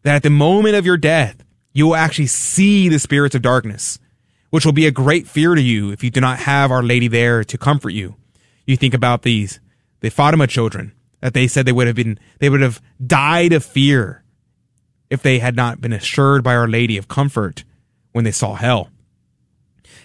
that 0.01 0.15
at 0.15 0.23
the 0.23 0.31
moment 0.31 0.75
of 0.75 0.85
your 0.85 0.97
death, 0.97 1.43
you 1.73 1.85
will 1.85 1.95
actually 1.95 2.27
see 2.27 2.89
the 2.89 2.97
spirits 2.97 3.35
of 3.35 3.43
darkness 3.43 3.99
which 4.53 4.65
will 4.67 4.71
be 4.71 4.85
a 4.85 4.91
great 4.91 5.27
fear 5.27 5.55
to 5.55 5.61
you 5.63 5.89
if 5.89 6.03
you 6.03 6.11
do 6.11 6.21
not 6.21 6.37
have 6.37 6.69
Our 6.69 6.83
Lady 6.83 7.07
there 7.07 7.43
to 7.43 7.57
comfort 7.57 7.89
you. 7.89 8.17
You 8.67 8.77
think 8.77 8.93
about 8.93 9.23
these, 9.23 9.59
the 10.01 10.11
Fatima 10.11 10.45
children, 10.45 10.93
that 11.21 11.33
they 11.33 11.47
said 11.47 11.65
they 11.65 11.71
would 11.71 11.87
have 11.87 11.95
been, 11.95 12.19
they 12.37 12.51
would 12.51 12.61
have 12.61 12.79
died 13.03 13.51
of 13.51 13.65
fear 13.65 14.23
if 15.09 15.23
they 15.23 15.39
had 15.39 15.55
not 15.55 15.81
been 15.81 15.91
assured 15.91 16.43
by 16.43 16.53
Our 16.53 16.67
Lady 16.67 16.97
of 16.97 17.07
comfort 17.07 17.63
when 18.11 18.25
they 18.25 18.31
saw 18.31 18.53
hell. 18.53 18.91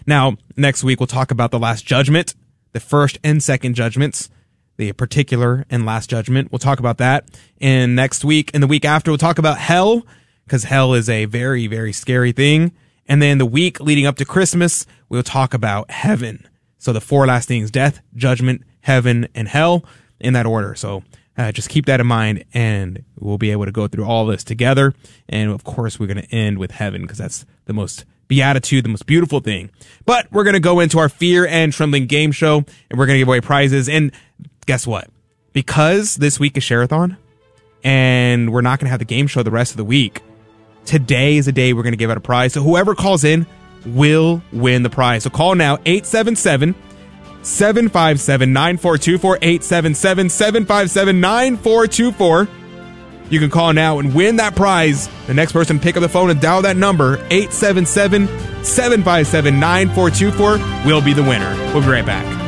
Now, 0.07 0.39
next 0.57 0.83
week 0.83 0.99
we'll 0.99 1.09
talk 1.09 1.31
about 1.31 1.51
the 1.51 1.59
last 1.59 1.85
judgment, 1.85 2.35
the 2.73 2.81
first 2.81 3.19
and 3.23 3.43
second 3.43 3.75
judgments, 3.75 4.31
the 4.79 4.93
particular 4.93 5.67
and 5.69 5.85
last 5.85 6.09
judgment. 6.09 6.51
We'll 6.51 6.61
talk 6.61 6.79
about 6.79 6.99
that. 6.99 7.29
And 7.61 7.95
next 7.95 8.25
week 8.25 8.51
and 8.55 8.63
the 8.63 8.67
week 8.67 8.85
after 8.85 9.11
we'll 9.11 9.19
talk 9.19 9.39
about 9.39 9.59
hell, 9.59 10.07
because 10.45 10.65
hell 10.65 10.95
is 10.95 11.11
a 11.11 11.27
very, 11.27 11.67
very 11.67 11.93
scary 11.93 12.33
thing. 12.33 12.73
And 13.07 13.21
then 13.21 13.39
the 13.39 13.47
week 13.47 13.81
leading 13.81 14.07
up 14.07 14.17
to 14.17 14.25
Christmas, 14.25 14.87
we'll 15.09 15.23
talk 15.23 15.53
about 15.53 15.91
heaven. 15.91 16.49
So 16.79 16.93
the 16.93 17.01
four 17.01 17.27
last 17.27 17.49
things, 17.49 17.71
death, 17.71 18.01
judgment, 18.15 18.63
heaven, 18.81 19.29
and 19.35 19.49
hell 19.49 19.85
in 20.21 20.33
that 20.35 20.47
order. 20.47 20.75
So 20.75 21.03
uh, 21.37 21.53
just 21.53 21.69
keep 21.69 21.87
that 21.87 22.01
in 22.01 22.07
mind 22.07 22.45
and 22.55 23.05
we'll 23.19 23.39
be 23.39 23.51
able 23.51 23.65
to 23.65 23.73
go 23.73 23.89
through 23.89 24.05
all 24.05 24.27
this 24.27 24.45
together. 24.45 24.95
And 25.29 25.51
of 25.51 25.65
course, 25.65 25.99
we're 25.99 26.07
going 26.07 26.23
to 26.23 26.35
end 26.35 26.59
with 26.59 26.73
heaven 26.73 27.03
because 27.03 27.19
that's 27.19 27.45
the 27.65 27.73
most 27.73 28.05
beatitude, 28.29 28.85
the 28.85 28.91
most 28.91 29.07
beautiful 29.07 29.41
thing. 29.41 29.71
But 30.05 30.31
we're 30.31 30.45
going 30.45 30.55
to 30.55 30.61
go 30.61 30.81
into 30.81 30.99
our 30.99 31.09
fear 31.09 31.47
and 31.47 31.73
trembling 31.73 32.07
game 32.07 32.31
show 32.31 32.59
and 32.91 32.99
we're 32.99 33.07
going 33.07 33.17
to 33.17 33.21
give 33.21 33.29
away 33.29 33.41
prizes. 33.41 33.89
And 33.89 34.13
guess 34.69 34.87
what? 34.87 35.09
Because 35.55 36.17
this 36.17 36.39
week 36.39 36.57
is 36.59 36.63
Share-a-thon, 36.63 37.17
and 37.83 38.53
we're 38.53 38.61
not 38.61 38.79
going 38.79 38.85
to 38.85 38.91
have 38.91 38.99
the 38.99 39.07
game 39.07 39.27
show 39.27 39.43
the 39.43 39.51
rest 39.51 39.73
of 39.73 39.79
the 39.79 39.85
week. 39.85 40.21
Today 40.85 41.39
is 41.39 41.49
a 41.49 41.53
day 41.53 41.73
we're 41.73 41.83
going 41.83 41.95
to 41.95 41.99
give 41.99 42.11
out 42.11 42.19
a 42.19 42.21
prize. 42.21 42.53
So 42.53 42.63
whoever 42.63 42.95
calls 42.95 43.25
in 43.25 43.47
will 43.87 44.43
win 44.53 44.83
the 44.83 44.91
prize. 44.91 45.25
So 45.25 45.31
call 45.31 45.55
now 45.55 45.79
877 45.87 46.75
757 47.43 48.53
9424 48.53 49.37
877 49.37 50.29
757 50.29 51.21
9424. 51.21 52.49
You 53.31 53.41
can 53.41 53.51
call 53.51 53.73
now 53.73 53.99
and 53.99 54.15
win 54.15 54.37
that 54.37 54.55
prize. 54.55 55.09
The 55.27 55.35
next 55.35 55.53
person 55.53 55.81
pick 55.81 55.97
up 55.97 56.03
the 56.03 56.09
phone 56.11 56.29
and 56.29 56.41
dial 56.41 56.63
that 56.63 56.77
number 56.77 57.15
877 57.31 58.27
757 58.65 59.59
9424 59.59 60.87
will 60.87 61.01
be 61.01 61.15
the 61.15 61.23
winner. 61.23 61.55
We'll 61.73 61.83
be 61.83 61.89
right 61.89 62.05
back. 62.05 62.48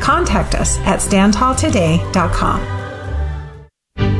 Contact 0.00 0.54
us 0.54 0.78
at 0.80 1.00
StandTallToday.com. 1.00 2.60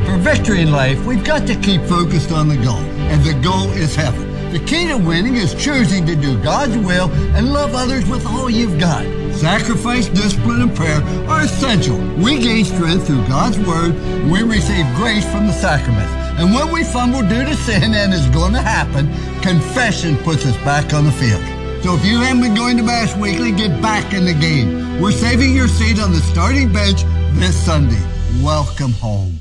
For 0.05 0.17
victory 0.17 0.61
in 0.61 0.71
life, 0.71 1.03
we've 1.05 1.23
got 1.23 1.47
to 1.47 1.55
keep 1.55 1.81
focused 1.83 2.31
on 2.31 2.47
the 2.47 2.57
goal, 2.57 2.83
and 3.11 3.23
the 3.23 3.33
goal 3.41 3.69
is 3.71 3.95
heaven. 3.95 4.27
The 4.51 4.59
key 4.59 4.87
to 4.87 4.97
winning 4.97 5.35
is 5.35 5.53
choosing 5.53 6.05
to 6.05 6.15
do 6.15 6.41
God's 6.41 6.77
will 6.77 7.11
and 7.35 7.51
love 7.51 7.75
others 7.75 8.07
with 8.07 8.25
all 8.25 8.49
you've 8.49 8.79
got. 8.79 9.03
Sacrifice, 9.35 10.07
discipline, 10.07 10.61
and 10.61 10.75
prayer 10.75 11.01
are 11.29 11.41
essential. 11.41 11.97
We 12.15 12.39
gain 12.39 12.63
strength 12.63 13.07
through 13.07 13.27
God's 13.27 13.59
Word, 13.59 13.93
we 14.31 14.43
receive 14.43 14.85
grace 14.95 15.29
from 15.29 15.47
the 15.47 15.53
sacraments. 15.53 16.11
And 16.39 16.53
when 16.53 16.71
we 16.71 16.83
fumble 16.83 17.21
due 17.21 17.43
to 17.45 17.55
sin, 17.55 17.93
and 17.93 18.13
it's 18.13 18.29
going 18.29 18.53
to 18.53 18.61
happen, 18.61 19.07
confession 19.41 20.15
puts 20.17 20.45
us 20.45 20.55
back 20.57 20.93
on 20.93 21.03
the 21.05 21.11
field. 21.11 21.56
So 21.83 21.93
if 21.93 22.03
you 22.03 22.19
haven't 22.19 22.41
been 22.41 22.55
going 22.55 22.75
to 22.77 22.83
Mass 22.83 23.15
Weekly, 23.15 23.51
get 23.51 23.81
back 23.81 24.13
in 24.13 24.25
the 24.25 24.33
game. 24.33 24.99
We're 24.99 25.11
saving 25.11 25.55
your 25.55 25.67
seat 25.67 25.99
on 25.99 26.11
the 26.11 26.19
starting 26.19 26.73
bench 26.73 27.03
this 27.33 27.55
Sunday. 27.55 28.01
Welcome 28.43 28.91
home. 28.93 29.39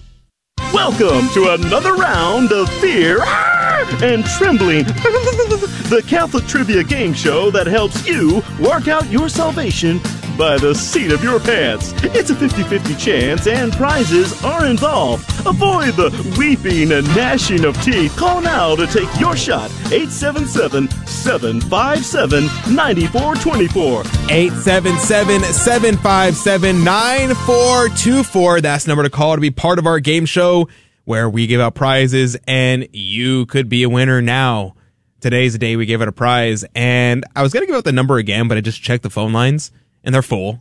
Welcome 0.72 1.28
to 1.30 1.54
another 1.54 1.94
round 1.94 2.52
of 2.52 2.68
Fear 2.74 3.18
ah, 3.20 3.98
and 4.02 4.24
Trembling, 4.24 4.84
the 4.84 6.04
Catholic 6.06 6.46
Trivia 6.46 6.84
Game 6.84 7.14
Show 7.14 7.50
that 7.52 7.66
helps 7.66 8.06
you 8.06 8.42
work 8.60 8.86
out 8.86 9.10
your 9.10 9.28
salvation 9.28 9.98
by 10.36 10.58
the 10.58 10.74
seat 10.74 11.12
of 11.12 11.22
your 11.22 11.40
pants. 11.40 11.92
It's 12.02 12.30
a 12.30 12.34
50 12.34 12.62
50 12.64 12.94
chance, 12.96 13.46
and 13.46 13.72
prizes 13.72 14.42
are 14.44 14.66
involved. 14.66 15.24
Avoid 15.46 15.94
the 15.94 16.34
weeping 16.38 16.92
and 16.92 17.06
gnashing 17.16 17.64
of 17.64 17.80
teeth. 17.82 18.14
Call 18.16 18.40
now 18.40 18.76
to 18.76 18.86
take 18.86 19.08
your 19.18 19.36
shot. 19.36 19.70
877 19.92 20.88
757 21.06 22.44
9424. 22.74 24.00
877 24.30 25.42
757 25.42 26.84
9424. 26.84 28.60
That's 28.60 28.84
the 28.84 28.88
number 28.88 29.04
to 29.04 29.10
call 29.10 29.34
to 29.34 29.40
be 29.40 29.50
part 29.50 29.78
of 29.78 29.86
our 29.86 30.00
game 30.00 30.26
show 30.26 30.68
where 31.04 31.30
we 31.30 31.46
give 31.46 31.60
out 31.60 31.74
prizes 31.74 32.36
and 32.46 32.88
you 32.92 33.46
could 33.46 33.68
be 33.68 33.84
a 33.84 33.88
winner 33.88 34.20
now. 34.20 34.74
Today's 35.20 35.54
the 35.54 35.58
day 35.58 35.76
we 35.76 35.86
give 35.86 36.02
out 36.02 36.08
a 36.08 36.12
prize. 36.12 36.64
And 36.74 37.24
I 37.34 37.42
was 37.42 37.52
going 37.52 37.62
to 37.62 37.66
give 37.66 37.76
out 37.76 37.84
the 37.84 37.92
number 37.92 38.18
again, 38.18 38.48
but 38.48 38.58
I 38.58 38.60
just 38.60 38.82
checked 38.82 39.02
the 39.02 39.10
phone 39.10 39.32
lines 39.32 39.70
and 40.06 40.14
they're 40.14 40.22
full. 40.22 40.60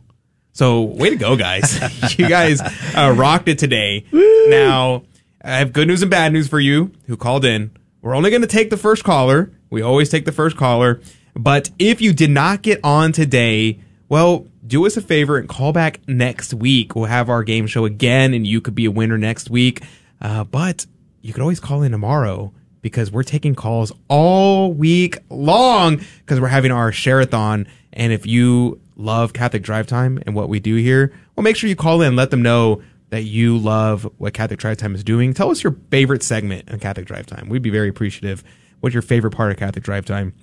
So 0.52 0.82
way 0.82 1.10
to 1.10 1.16
go, 1.16 1.36
guys. 1.36 1.78
you 2.18 2.28
guys 2.28 2.60
uh, 2.60 3.14
rocked 3.16 3.48
it 3.48 3.58
today. 3.58 4.04
Now, 4.12 5.04
I 5.42 5.58
have 5.58 5.72
good 5.72 5.88
news 5.88 6.02
and 6.02 6.10
bad 6.10 6.32
news 6.32 6.48
for 6.48 6.60
you 6.60 6.92
who 7.06 7.16
called 7.16 7.44
in. 7.44 7.70
We're 8.02 8.14
only 8.14 8.30
going 8.30 8.42
to 8.42 8.48
take 8.48 8.70
the 8.70 8.76
first 8.76 9.04
caller. 9.04 9.52
We 9.70 9.82
always 9.82 10.10
take 10.10 10.24
the 10.24 10.32
first 10.32 10.56
caller. 10.56 11.00
But 11.34 11.70
if 11.78 12.00
you 12.00 12.12
did 12.12 12.30
not 12.30 12.62
get 12.62 12.80
on 12.82 13.12
today, 13.12 13.80
well, 14.08 14.46
do 14.66 14.86
us 14.86 14.96
a 14.96 15.02
favor 15.02 15.38
and 15.38 15.48
call 15.48 15.72
back 15.72 16.00
next 16.08 16.54
week. 16.54 16.96
We'll 16.96 17.04
have 17.04 17.28
our 17.28 17.42
game 17.42 17.66
show 17.66 17.84
again 17.84 18.34
and 18.34 18.46
you 18.46 18.60
could 18.60 18.74
be 18.74 18.86
a 18.86 18.90
winner 18.90 19.18
next 19.18 19.50
week. 19.50 19.82
Uh, 20.20 20.44
but 20.44 20.86
you 21.20 21.32
could 21.32 21.42
always 21.42 21.60
call 21.60 21.82
in 21.82 21.92
tomorrow 21.92 22.52
because 22.80 23.10
we're 23.10 23.22
taking 23.22 23.54
calls 23.54 23.92
all 24.08 24.72
week 24.72 25.18
long 25.28 26.00
because 26.20 26.40
we're 26.40 26.48
having 26.48 26.70
our 26.72 26.92
share-a-thon. 26.92 27.66
And 27.92 28.12
if 28.12 28.26
you 28.26 28.80
love 28.96 29.32
Catholic 29.32 29.62
Drive 29.62 29.86
Time 29.86 30.18
and 30.26 30.34
what 30.34 30.48
we 30.48 30.58
do 30.58 30.76
here, 30.76 31.12
well, 31.34 31.44
make 31.44 31.56
sure 31.56 31.68
you 31.68 31.76
call 31.76 32.00
in. 32.02 32.08
and 32.08 32.16
Let 32.16 32.30
them 32.30 32.42
know 32.42 32.82
that 33.10 33.22
you 33.22 33.56
love 33.56 34.10
what 34.18 34.34
Catholic 34.34 34.58
Drive 34.58 34.78
Time 34.78 34.94
is 34.94 35.04
doing. 35.04 35.32
Tell 35.32 35.50
us 35.50 35.62
your 35.62 35.76
favorite 35.90 36.22
segment 36.22 36.70
on 36.72 36.80
Catholic 36.80 37.06
Drive 37.06 37.26
Time. 37.26 37.48
We'd 37.48 37.62
be 37.62 37.70
very 37.70 37.88
appreciative. 37.88 38.42
What's 38.80 38.94
your 38.94 39.02
favorite 39.02 39.30
part 39.30 39.52
of 39.52 39.58
Catholic 39.58 39.84
Drive 39.84 40.04
Time? 40.04 40.34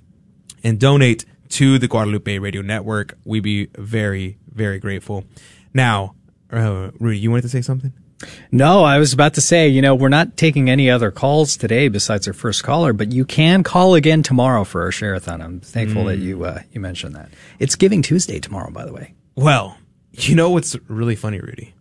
And 0.62 0.80
donate 0.80 1.24
to 1.50 1.78
the 1.78 1.86
Guadalupe 1.88 2.38
Radio 2.38 2.62
Network. 2.62 3.18
We'd 3.24 3.42
be 3.42 3.66
very, 3.76 4.38
very 4.50 4.78
grateful. 4.78 5.24
Now, 5.74 6.14
uh, 6.50 6.90
Rudy, 6.98 7.18
you 7.18 7.30
wanted 7.30 7.42
to 7.42 7.48
say 7.48 7.60
something? 7.60 7.92
No, 8.52 8.84
I 8.84 8.98
was 8.98 9.12
about 9.12 9.34
to 9.34 9.40
say, 9.40 9.68
you 9.68 9.82
know, 9.82 9.94
we're 9.94 10.08
not 10.08 10.36
taking 10.36 10.70
any 10.70 10.90
other 10.90 11.10
calls 11.10 11.56
today 11.56 11.88
besides 11.88 12.26
our 12.26 12.32
first 12.34 12.62
caller, 12.64 12.92
but 12.92 13.12
you 13.12 13.24
can 13.24 13.62
call 13.62 13.94
again 13.94 14.22
tomorrow 14.22 14.64
for 14.64 14.82
our 14.82 14.92
share-a-thon. 14.92 15.40
I'm 15.40 15.60
thankful 15.60 16.04
Mm. 16.04 16.06
that 16.06 16.18
you 16.18 16.44
uh, 16.44 16.60
you 16.72 16.80
mentioned 16.80 17.14
that. 17.16 17.30
It's 17.58 17.74
Giving 17.74 18.02
Tuesday 18.02 18.38
tomorrow, 18.40 18.70
by 18.70 18.84
the 18.84 18.92
way. 18.92 19.14
Well, 19.34 19.76
you 20.12 20.34
know 20.34 20.50
what's 20.50 20.76
really 20.88 21.16
funny, 21.16 21.40
Rudy? 21.40 21.74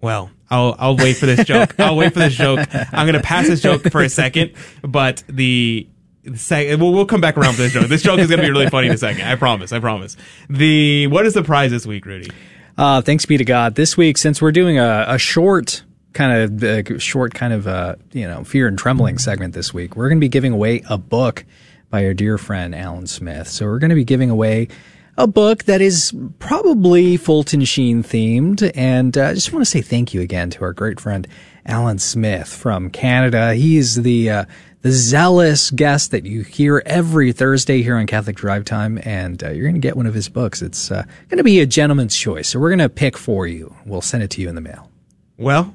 Well, 0.00 0.30
I'll 0.50 0.76
I'll 0.78 0.96
wait 0.96 1.16
for 1.16 1.26
this 1.26 1.44
joke. 1.46 1.74
I'll 1.80 1.96
wait 1.96 2.12
for 2.12 2.20
this 2.20 2.34
joke. 2.34 2.60
I'm 2.92 3.06
gonna 3.06 3.22
pass 3.22 3.46
this 3.46 3.60
joke 3.60 3.82
for 3.90 4.02
a 4.02 4.08
second, 4.08 4.52
but 4.82 5.22
the 5.28 5.88
sec- 6.34 6.78
we'll, 6.78 6.92
we'll 6.92 7.06
come 7.06 7.20
back 7.20 7.36
around 7.36 7.54
for 7.54 7.62
this 7.62 7.72
joke. 7.72 7.86
This 7.88 8.02
joke 8.02 8.18
is 8.20 8.28
gonna 8.30 8.42
be 8.42 8.50
really 8.50 8.68
funny 8.68 8.86
in 8.88 8.92
a 8.92 8.98
second. 8.98 9.22
I 9.26 9.34
promise. 9.36 9.72
I 9.72 9.80
promise. 9.80 10.16
The 10.48 11.06
what 11.08 11.26
is 11.26 11.34
the 11.34 11.42
prize 11.42 11.70
this 11.70 11.86
week, 11.86 12.04
Rudy? 12.06 12.30
Uh, 12.78 13.00
thanks 13.00 13.24
be 13.24 13.38
to 13.38 13.44
God. 13.44 13.74
This 13.74 13.96
week, 13.96 14.18
since 14.18 14.42
we're 14.42 14.52
doing 14.52 14.78
a, 14.78 15.06
a 15.08 15.18
short 15.18 15.82
kind 16.12 16.62
of 16.62 16.62
uh, 16.62 16.98
short 16.98 17.32
kind 17.32 17.52
of 17.52 17.66
uh, 17.66 17.96
you 18.12 18.28
know 18.28 18.44
fear 18.44 18.68
and 18.68 18.78
trembling 18.78 19.16
segment 19.16 19.54
this 19.54 19.72
week, 19.72 19.96
we're 19.96 20.08
going 20.08 20.18
to 20.18 20.24
be 20.24 20.28
giving 20.28 20.52
away 20.52 20.82
a 20.90 20.98
book 20.98 21.46
by 21.88 22.04
our 22.04 22.12
dear 22.12 22.36
friend 22.36 22.74
Alan 22.74 23.06
Smith. 23.06 23.48
So 23.48 23.64
we're 23.64 23.78
going 23.78 23.90
to 23.90 23.96
be 23.96 24.04
giving 24.04 24.28
away 24.28 24.68
a 25.16 25.26
book 25.26 25.64
that 25.64 25.80
is 25.80 26.14
probably 26.38 27.16
Fulton 27.16 27.64
Sheen 27.64 28.02
themed, 28.02 28.70
and 28.74 29.16
uh, 29.16 29.28
I 29.28 29.34
just 29.34 29.54
want 29.54 29.64
to 29.64 29.70
say 29.70 29.80
thank 29.80 30.12
you 30.12 30.20
again 30.20 30.50
to 30.50 30.64
our 30.64 30.74
great 30.74 31.00
friend 31.00 31.26
Alan 31.64 31.98
Smith 31.98 32.48
from 32.48 32.90
Canada. 32.90 33.54
He's 33.54 34.02
the 34.02 34.28
uh, 34.28 34.44
the 34.86 34.92
zealous 34.92 35.72
guest 35.72 36.12
that 36.12 36.24
you 36.24 36.42
hear 36.42 36.80
every 36.86 37.32
Thursday 37.32 37.82
here 37.82 37.96
on 37.96 38.06
Catholic 38.06 38.36
Drive 38.36 38.64
Time, 38.64 39.00
and 39.02 39.42
uh, 39.42 39.50
you're 39.50 39.64
going 39.64 39.74
to 39.74 39.80
get 39.80 39.96
one 39.96 40.06
of 40.06 40.14
his 40.14 40.28
books. 40.28 40.62
It's 40.62 40.92
uh, 40.92 41.02
going 41.28 41.38
to 41.38 41.44
be 41.44 41.58
a 41.58 41.66
gentleman's 41.66 42.16
choice, 42.16 42.50
so 42.50 42.60
we're 42.60 42.68
going 42.68 42.78
to 42.78 42.88
pick 42.88 43.18
for 43.18 43.48
you. 43.48 43.74
We'll 43.84 44.00
send 44.00 44.22
it 44.22 44.30
to 44.30 44.40
you 44.40 44.48
in 44.48 44.54
the 44.54 44.60
mail. 44.60 44.88
Well, 45.36 45.74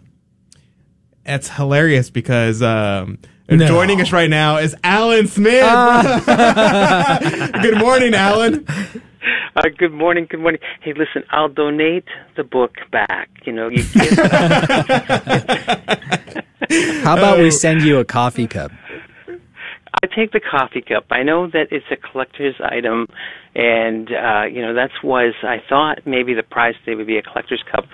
it's 1.26 1.50
hilarious 1.50 2.10
because 2.10 2.62
um, 2.62 3.18
No. 3.50 3.68
joining 3.68 4.00
us 4.00 4.14
right 4.14 4.30
now 4.30 4.60
is 4.60 4.78
Alan 4.82 5.28
Smith. 5.28 5.62
Good 7.62 7.80
morning, 7.80 8.14
Alan. 8.14 8.66
Uh, 9.58 9.64
good 9.78 9.92
morning. 9.92 10.26
Good 10.30 10.40
morning. 10.40 10.62
Hey, 10.80 10.94
listen, 10.94 11.26
I'll 11.32 11.50
donate 11.50 12.06
the 12.38 12.46
book 12.46 12.76
back. 12.94 13.30
You 13.46 13.52
know, 13.52 13.68
you 13.68 13.84
give. 13.84 14.10
How 17.04 17.18
about 17.18 17.40
we 17.40 17.52
send 17.52 17.82
you 17.82 18.00
a 18.00 18.06
coffee 18.06 18.48
cup? 18.48 18.72
I 20.04 20.08
take 20.08 20.32
the 20.32 20.40
coffee 20.40 20.82
cup. 20.82 21.06
I 21.12 21.24
know 21.24 21.48
that 21.48 21.68
it's 21.72 21.86
a 21.92 21.96
collector's 21.96 22.56
item, 22.64 23.08
and 23.54 24.10
uh, 24.12 24.44
you 24.46 24.62
know 24.62 24.74
that's 24.74 25.04
was 25.04 25.34
I 25.44 25.58
thought 25.70 26.00
maybe 26.06 26.34
the 26.34 26.44
prize 26.44 26.74
today 26.84 26.96
would 26.96 27.08
be 27.08 27.18
a 27.18 27.22
collector's 27.22 27.64
cup 27.72 27.86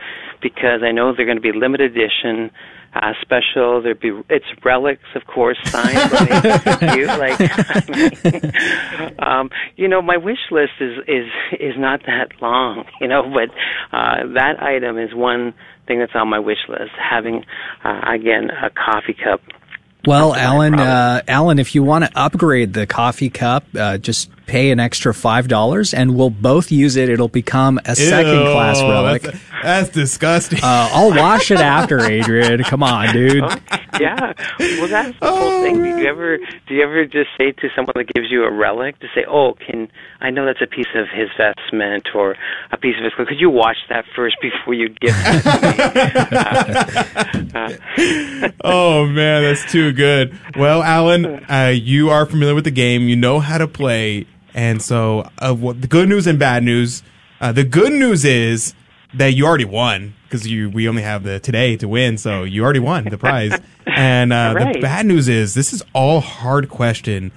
because 0.42 0.82
I 0.84 0.92
know 0.92 1.14
they're 1.16 1.26
going 1.26 1.38
to 1.38 1.42
be 1.42 1.52
limited 1.52 1.92
edition. 1.98 2.52
uh, 2.96 3.14
special. 3.22 3.82
There'd 3.82 4.00
be 4.00 4.12
it's 4.30 4.46
relics, 4.64 5.04
of 5.16 5.26
course, 5.28 5.58
signed 5.66 6.12
by 6.12 6.96
you. 6.96 7.06
Like, 7.08 7.36
I 7.40 7.84
mean, 9.10 9.16
um, 9.20 9.50
you 9.76 9.88
know, 9.88 10.02
my 10.02 10.18
wish 10.18 10.40
list 10.52 10.74
is 10.80 10.98
is 11.08 11.28
is 11.60 11.74
not 11.78 12.02
that 12.08 12.30
long, 12.42 12.86
you 13.02 13.08
know, 13.08 13.24
but 13.24 13.50
uh, 13.96 14.28
that 14.34 14.62
item 14.62 14.98
is 14.98 15.14
one 15.14 15.54
thing 15.88 16.00
that's 16.00 16.14
on 16.16 16.30
my 16.30 16.40
wish 16.40 16.68
list. 16.70 16.92
Having 16.98 17.44
uh, 17.84 18.02
again 18.08 18.50
a 18.50 18.70
coffee 18.70 19.16
cup. 19.16 19.42
Well, 20.08 20.34
Alan, 20.34 20.80
uh, 20.80 21.22
Alan, 21.28 21.60
if 21.60 21.76
you 21.76 21.84
want 21.84 22.06
to 22.06 22.12
upgrade 22.16 22.74
the 22.74 22.88
coffee 22.88 23.30
cup, 23.30 23.66
uh, 23.78 23.98
just 23.98 24.30
pay 24.48 24.72
an 24.72 24.80
extra 24.80 25.14
five 25.14 25.48
dollars, 25.48 25.94
and 25.94 26.16
we'll 26.16 26.30
both 26.32 26.72
use 26.72 26.96
it. 26.96 27.10
It'll 27.10 27.28
become 27.28 27.80
a 27.86 27.96
second 27.96 28.52
class 28.52 28.82
relic. 28.82 29.22
That's, 29.24 29.40
that's 29.62 29.90
disgusting. 29.90 30.60
Uh, 30.64 30.90
I'll 30.92 31.10
wash 31.16 31.52
it 31.52 31.60
after, 31.60 32.00
Adrian. 32.00 32.64
Come 32.64 32.82
on, 32.84 33.14
dude. 33.14 33.44
yeah, 34.00 34.34
well, 34.60 34.88
that's 34.88 35.20
the 35.20 35.28
whole 35.30 35.62
thing. 35.64 35.84
Do 35.84 35.98
you 36.02 36.08
ever 36.08 36.38
do 36.38 36.74
you 36.74 36.84
ever 36.84 37.06
just 37.06 37.30
say 37.38 37.52
to 37.52 37.68
someone 37.76 37.94
that 37.96 38.08
gives 38.14 38.32
you 38.32 38.44
a 38.44 38.52
relic 38.52 38.98
to 39.00 39.08
say, 39.14 39.26
"Oh, 39.28 39.54
can 39.54 39.90
I 40.22 40.30
know 40.32 40.46
that's 40.46 40.62
a 40.62 40.68
piece 40.68 40.88
of 40.96 41.08
his 41.14 41.30
vestment 41.38 42.08
or 42.16 42.36
a 42.72 42.78
piece 42.78 42.96
of 42.98 43.04
his 43.04 43.14
clothes? 43.14 43.28
Could 43.30 43.40
you 43.40 43.50
wash 43.50 43.78
that 43.90 44.06
first 44.16 44.38
before 44.42 44.74
you 44.74 44.90
give 44.90 45.14
it 45.16 45.42
to 47.54 47.68
me?" 47.68 48.54
Oh 48.64 49.06
man, 49.06 49.44
that's 49.44 49.70
too 49.72 49.92
good. 49.92 50.38
Well, 50.56 50.82
Alan, 50.84 51.26
uh, 51.50 51.74
you 51.76 52.10
are 52.10 52.26
familiar 52.26 52.56
with 52.56 52.64
the 52.64 52.72
game. 52.72 53.04
You 53.04 53.16
know 53.16 53.40
how 53.40 53.58
to 53.58 53.68
play, 53.68 54.26
and 54.58 54.82
so 54.82 55.30
uh, 55.38 55.54
what, 55.54 55.82
the 55.82 55.88
good 55.88 56.10
news 56.10 56.28
and 56.28 56.38
bad 56.40 56.64
news. 56.64 57.04
Uh, 57.40 57.52
the 57.52 57.64
good 57.64 57.94
news 57.94 58.26
is 58.26 58.74
that 59.14 59.36
you 59.36 59.46
already 59.46 59.66
won 59.66 60.16
because 60.24 60.48
you 60.48 60.72
we 60.72 60.90
only 60.90 61.04
have 61.04 61.22
the 61.22 61.40
today 61.40 61.78
to 61.78 61.88
win, 61.88 62.18
so 62.18 62.44
you 62.44 62.64
already 62.64 62.80
won 62.80 63.06
the 63.06 63.20
prize. 63.20 63.58
and 63.86 64.34
uh, 64.34 64.54
the 64.54 64.80
bad 64.82 65.06
news 65.06 65.30
is 65.30 65.54
this 65.54 65.72
is 65.72 65.84
all 65.94 66.20
hard 66.20 66.70
question 66.70 67.32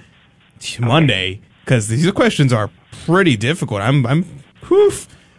t- 0.59 0.83
Monday 0.83 1.41
because 1.63 1.87
these 1.87 2.09
questions 2.11 2.51
are 2.51 2.71
pretty 3.05 3.37
difficult. 3.37 3.81
I'm 3.81 4.05
I'm 4.07 4.23
whew. 4.67 4.91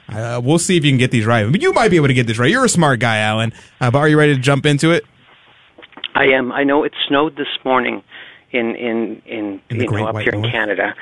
Uh, 0.09 0.41
we'll 0.43 0.61
see 0.61 0.77
if 0.77 0.85
you 0.85 0.91
can 0.91 0.99
get 0.99 1.11
these 1.11 1.27
right. 1.27 1.51
But 1.51 1.63
you 1.63 1.73
might 1.73 1.89
be 1.89 1.97
able 1.97 2.09
to 2.09 2.15
get 2.15 2.29
this 2.29 2.39
right. 2.39 2.51
You're 2.51 2.65
a 2.65 2.69
smart 2.69 3.01
guy, 3.01 3.19
Alan. 3.19 3.53
Uh, 3.81 3.91
but 3.91 3.99
are 3.99 4.09
you 4.09 4.19
ready 4.19 4.35
to 4.35 4.41
jump 4.41 4.67
into 4.67 4.93
it? 4.93 5.05
I 6.15 6.27
am. 6.27 6.53
I 6.53 6.63
know 6.63 6.85
it 6.85 6.93
snowed 7.09 7.35
this 7.37 7.49
morning 7.65 8.05
in 8.53 8.77
in 8.77 9.23
in, 9.27 9.61
In 9.71 9.81
you 9.81 9.89
know 9.89 10.07
up 10.07 10.15
White 10.15 10.25
here 10.25 10.35
in 10.35 10.51
Canada, 10.51 10.95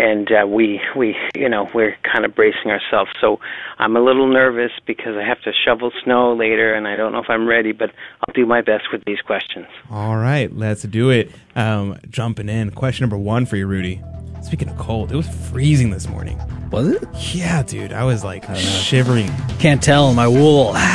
and 0.00 0.30
uh, 0.32 0.46
we 0.46 0.80
we 0.96 1.14
you 1.34 1.48
know 1.48 1.68
we're 1.74 1.96
kind 2.02 2.24
of 2.24 2.34
bracing 2.34 2.70
ourselves. 2.70 3.10
So 3.20 3.38
I'm 3.78 3.96
a 3.96 4.00
little 4.00 4.26
nervous 4.26 4.72
because 4.86 5.16
I 5.16 5.22
have 5.22 5.40
to 5.42 5.52
shovel 5.64 5.92
snow 6.02 6.34
later, 6.34 6.72
and 6.72 6.88
I 6.88 6.96
don't 6.96 7.12
know 7.12 7.18
if 7.18 7.28
I'm 7.28 7.46
ready, 7.46 7.72
but 7.72 7.90
I'll 8.22 8.34
do 8.34 8.46
my 8.46 8.62
best 8.62 8.84
with 8.92 9.04
these 9.04 9.20
questions. 9.20 9.66
All 9.90 10.16
right, 10.16 10.54
let's 10.54 10.82
do 10.84 11.10
it. 11.10 11.30
Um, 11.54 11.98
jumping 12.08 12.48
in. 12.48 12.70
Question 12.70 13.04
number 13.04 13.18
one 13.18 13.44
for 13.44 13.56
you, 13.56 13.66
Rudy. 13.66 14.02
Speaking 14.42 14.70
of 14.70 14.78
cold, 14.78 15.12
it 15.12 15.16
was 15.16 15.28
freezing 15.50 15.90
this 15.90 16.08
morning. 16.08 16.40
Was 16.70 16.88
it? 16.88 17.34
Yeah, 17.34 17.62
dude. 17.62 17.92
I 17.92 18.04
was 18.04 18.24
like 18.24 18.44
shivering. 18.56 19.30
Can't 19.58 19.82
tell 19.82 20.14
my 20.14 20.26
wool. 20.26 20.74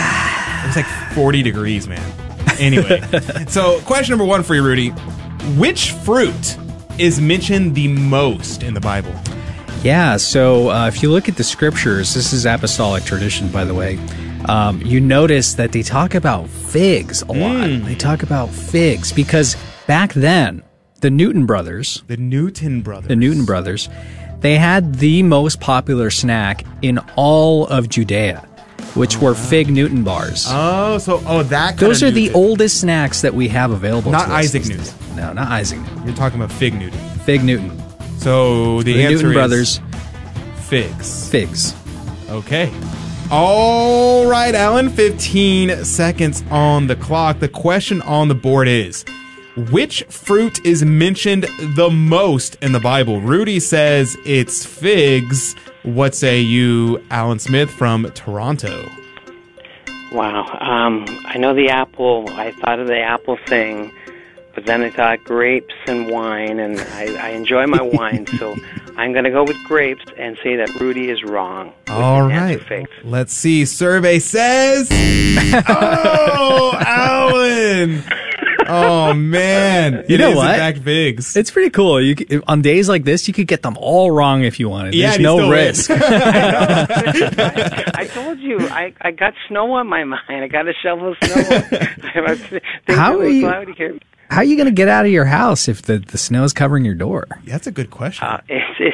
It 0.65 0.69
was 0.69 0.77
like 0.77 1.14
40 1.14 1.44
degrees, 1.44 1.88
man. 1.88 2.02
Anyway, 2.57 2.99
so 3.48 3.80
question 3.82 4.14
number 4.14 4.26
one 4.26 4.41
for 4.41 4.56
you, 4.56 4.64
Rudy. 4.64 4.90
Which 5.60 5.91
fruit 5.91 6.57
is 6.97 7.19
mentioned 7.19 7.76
the 7.76 7.88
most 7.88 8.63
in 8.63 8.73
the 8.73 8.80
Bible? 8.81 9.13
Yeah, 9.84 10.17
so 10.17 10.69
uh, 10.69 10.88
if 10.88 11.03
you 11.03 11.11
look 11.11 11.30
at 11.30 11.35
the 11.38 11.43
scriptures, 11.43 12.13
this 12.13 12.34
is 12.34 12.45
apostolic 12.45 13.03
tradition, 13.03 13.49
by 13.49 13.65
the 13.65 13.73
way. 13.73 13.99
Um, 14.47 14.81
you 14.81 14.99
notice 14.99 15.53
that 15.55 15.72
they 15.72 15.81
talk 15.84 16.15
about 16.15 16.47
figs 16.49 17.22
a 17.23 17.31
lot. 17.31 17.67
Hmm. 17.69 17.84
They 17.85 17.95
talk 17.95 18.23
about 18.23 18.49
figs 18.49 19.11
because 19.11 19.55
back 19.88 20.13
then, 20.13 20.63
the 21.01 21.09
Newton 21.09 21.45
brothers, 21.45 22.03
The 22.07 22.17
Newton 22.17 22.81
brothers. 22.81 23.07
the 23.07 23.15
Newton 23.15 23.45
brothers, 23.45 23.89
they 24.39 24.57
had 24.57 24.95
the 24.95 25.23
most 25.23 25.59
popular 25.59 26.09
snack 26.09 26.63
in 26.81 26.99
all 27.15 27.67
of 27.67 27.89
Judea, 27.89 28.39
which 28.95 29.17
were 29.17 29.35
fig 29.35 29.69
Newton 29.69 30.03
bars. 30.03 30.45
Oh, 30.49 30.97
so 30.99 31.22
oh 31.26 31.43
that. 31.43 31.77
Those 31.77 32.01
are 32.03 32.11
the 32.11 32.31
oldest 32.34 32.80
snacks 32.81 33.22
that 33.22 33.34
we 33.34 33.47
have 33.49 33.72
available. 33.72 34.11
Not 34.11 34.27
to 34.27 34.34
us 34.34 34.55
Isaac 34.55 34.65
Newton. 34.67 34.85
Days. 35.16 35.26
No, 35.26 35.34
not 35.34 35.48
Isaac 35.52 35.80
Newton. 35.80 36.06
You're 36.06 36.16
talking 36.16 36.40
about 36.40 36.52
fig 36.52 36.74
Newton. 36.74 37.00
Fig 37.20 37.44
Newton. 37.44 37.82
So 38.20 38.82
the, 38.84 38.94
The 38.94 39.04
answer 39.04 39.28
Newton 39.28 39.30
is 39.32 39.34
brothers. 39.34 39.80
figs. 40.68 41.30
Figs. 41.30 41.76
Okay. 42.30 42.72
All 43.32 44.28
right, 44.30 44.54
Alan, 44.54 44.90
15 44.90 45.84
seconds 45.84 46.44
on 46.52 46.88
the 46.88 46.96
clock. 46.96 47.40
The 47.40 47.48
question 47.50 48.02
on 48.04 48.28
the 48.28 48.36
board 48.36 48.68
is 48.68 49.04
Which 49.72 50.04
fruit 50.10 50.64
is 50.66 50.84
mentioned 50.86 51.46
the 51.76 51.90
most 51.90 52.56
in 52.62 52.72
the 52.72 52.80
Bible? 52.80 53.22
Rudy 53.22 53.60
says 53.60 54.16
it's 54.26 54.64
figs. 54.66 55.56
What 55.84 56.14
say 56.16 56.40
you, 56.42 57.04
Alan 57.10 57.40
Smith 57.40 57.70
from 57.72 58.10
Toronto? 58.12 58.90
Wow. 60.12 60.46
Um, 60.62 61.06
I 61.26 61.38
know 61.38 61.54
the 61.54 61.70
apple. 61.70 62.26
I 62.32 62.52
thought 62.52 62.80
of 62.80 62.88
the 62.88 63.00
apple 63.00 63.38
thing, 63.48 63.92
but 64.56 64.65
then 64.65 64.82
I 64.82 64.90
thought 64.90 65.23
grapes 65.23 65.73
and 65.86 66.10
wine, 66.10 66.60
and 66.60 66.80
I, 66.80 67.27
I 67.27 67.30
enjoy 67.30 67.68
my 67.68 67.82
wine, 67.82 68.26
so 68.40 68.56
I'm 68.98 69.11
going 69.11 69.26
to 69.26 69.32
go 69.32 69.44
with 69.44 69.61
grapes 69.65 70.03
and 70.18 70.38
say 70.41 70.56
that 70.56 70.73
Rudy 70.80 71.10
is 71.10 71.22
wrong. 71.23 71.73
All 71.90 72.27
right. 72.27 72.61
Let's 73.03 73.34
see. 73.34 73.65
Survey 73.65 74.19
says. 74.19 74.88
oh, 75.68 76.73
Alan. 76.80 78.02
Oh, 78.68 79.14
man. 79.14 80.06
You 80.10 80.15
It 80.15 80.18
know 80.18 80.32
is, 80.32 80.36
what? 80.38 80.56
fact, 80.56 80.80
figs. 80.80 81.38
It's 81.38 81.52
pretty 81.52 81.69
cool. 81.69 82.02
You 82.02 82.15
c- 82.15 82.41
on 82.48 82.64
days 82.64 82.90
like 82.90 83.03
this, 83.03 83.27
you 83.27 83.34
could 83.34 83.45
get 83.48 83.61
them 83.61 83.77
all 83.80 84.10
wrong 84.10 84.44
if 84.44 84.60
you 84.60 84.69
wanted. 84.69 84.95
Yeah, 84.95 85.11
There's 85.11 85.15
and 85.18 85.23
no 85.23 85.52
risk. 85.52 85.91
I 85.91 86.88
told 88.11 88.40
you, 88.40 88.57
I, 88.69 88.91
I 89.02 89.11
got 89.11 89.36
snow 89.48 89.72
on 89.73 89.86
my 89.88 90.03
mind. 90.03 90.23
I 90.30 90.48
got 90.48 90.64
to 90.64 90.73
shovel 90.82 91.11
of 91.11 91.18
snow. 91.23 91.44
Things 91.61 92.61
How 92.88 93.18
are 93.18 93.22
are 93.22 93.27
you- 93.30 93.45
cloudy 93.48 93.73
here. 93.73 93.99
How 94.30 94.38
are 94.38 94.43
you 94.43 94.56
going 94.56 94.68
to 94.68 94.72
get 94.73 94.88
out 94.88 95.06
of 95.06 95.11
your 95.11 95.26
house 95.26 95.68
if 95.68 95.84
the, 95.84 95.99
the 95.99 96.18
snow 96.18 96.43
is 96.43 96.53
covering 96.53 96.84
your 96.85 96.95
door? 96.95 97.27
That's 97.45 97.68
a 97.68 97.72
good 97.72 97.91
question. 97.91 98.27
Uh, 98.27 98.41
it's 98.49 98.80
it, 98.80 98.93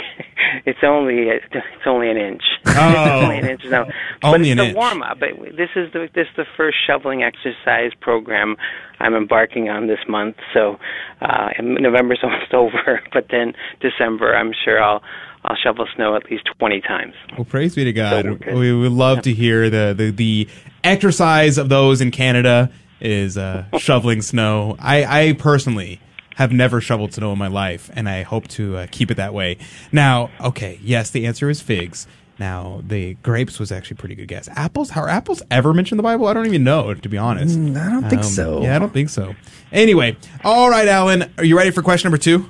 it's 0.65 0.79
only 0.83 1.29
it's 1.29 1.63
only 1.85 2.09
an 2.09 2.17
inch. 2.17 2.43
Oh. 2.65 2.71
it's 2.75 3.23
only 3.23 3.37
an 3.39 3.45
inch 3.47 3.61
now. 3.65 3.85
but 4.21 4.27
Only 4.27 4.51
it's 4.51 4.59
an 4.59 4.65
a 4.65 4.69
inch. 4.69 4.75
warm 4.75 5.01
up. 5.01 5.19
But 5.19 5.29
this 5.57 5.69
is 5.75 5.91
the 5.93 6.09
this 6.13 6.27
is 6.27 6.35
the 6.37 6.45
first 6.57 6.77
shoveling 6.85 7.23
exercise 7.23 7.91
program 7.99 8.57
I'm 8.99 9.15
embarking 9.15 9.69
on 9.69 9.87
this 9.87 9.99
month. 10.07 10.35
So 10.53 10.77
uh, 11.21 11.49
November's 11.61 12.19
almost 12.23 12.53
over, 12.53 13.01
but 13.13 13.27
then 13.31 13.53
December 13.79 14.35
I'm 14.35 14.51
sure 14.65 14.81
I'll 14.83 15.01
I'll 15.45 15.55
shovel 15.55 15.87
snow 15.95 16.15
at 16.15 16.29
least 16.29 16.47
twenty 16.59 16.81
times. 16.81 17.15
Well, 17.35 17.45
praise 17.45 17.73
be 17.73 17.83
to 17.85 17.93
God. 17.93 18.25
So 18.25 18.37
we're 18.47 18.59
we 18.59 18.73
would 18.75 18.91
love 18.91 19.21
to 19.23 19.33
hear 19.33 19.69
the, 19.69 19.95
the, 19.97 20.11
the 20.11 20.47
exercise 20.83 21.57
of 21.57 21.69
those 21.69 22.01
in 22.01 22.11
Canada 22.11 22.71
is 23.01 23.37
uh, 23.37 23.65
shoveling 23.77 24.21
snow. 24.21 24.75
I, 24.79 25.27
I 25.29 25.33
personally 25.33 25.99
have 26.35 26.51
never 26.51 26.79
shoveled 26.81 27.13
snow 27.13 27.31
in 27.33 27.37
my 27.37 27.47
life, 27.47 27.89
and 27.93 28.07
I 28.07 28.23
hope 28.23 28.47
to 28.49 28.77
uh, 28.77 28.87
keep 28.91 29.11
it 29.11 29.15
that 29.15 29.33
way. 29.33 29.57
Now, 29.91 30.29
okay, 30.39 30.79
yes, 30.81 31.09
the 31.11 31.25
answer 31.25 31.49
is 31.49 31.61
figs. 31.61 32.07
Now, 32.39 32.81
the 32.87 33.13
grapes 33.15 33.59
was 33.59 33.71
actually 33.71 33.95
a 33.95 33.97
pretty 33.99 34.15
good 34.15 34.27
guess. 34.27 34.47
Apples? 34.55 34.89
How 34.89 35.01
are 35.01 35.09
apples 35.09 35.43
ever 35.51 35.73
mentioned 35.73 35.97
in 35.99 36.03
the 36.03 36.03
Bible? 36.03 36.27
I 36.27 36.33
don't 36.33 36.47
even 36.47 36.63
know, 36.63 36.91
to 36.93 37.09
be 37.09 37.17
honest. 37.17 37.59
Mm, 37.59 37.77
I 37.79 37.89
don't 37.91 38.09
think 38.09 38.23
Um, 38.23 38.27
so. 38.27 38.61
Yeah, 38.63 38.75
I 38.75 38.79
don't 38.79 38.91
think 38.93 39.09
so. 39.09 39.35
Anyway, 39.71 40.17
all 40.43 40.69
right, 40.69 40.87
Alan, 40.87 41.31
are 41.37 41.43
you 41.43 41.55
ready 41.55 41.69
for 41.69 41.83
question 41.83 42.07
number 42.09 42.17
two? 42.17 42.49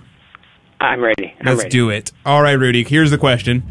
I'm 0.80 1.02
ready. 1.02 1.36
I'm 1.40 1.46
Let's 1.46 1.60
ready. 1.64 1.70
do 1.70 1.90
it. 1.90 2.12
All 2.26 2.42
right, 2.42 2.54
Rudy. 2.54 2.84
Here's 2.84 3.12
the 3.12 3.18
question: 3.18 3.62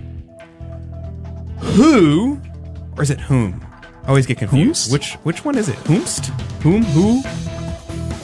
Who, 1.58 2.40
or 2.96 3.02
is 3.02 3.10
it 3.10 3.20
whom? 3.20 3.64
I 4.04 4.08
always 4.08 4.26
get 4.26 4.38
confused. 4.38 4.92
Which 4.92 5.14
which 5.22 5.44
one 5.44 5.56
is 5.56 5.68
it? 5.68 5.76
Whomst? 5.84 6.26
Whom? 6.62 6.82
Who? 6.82 7.22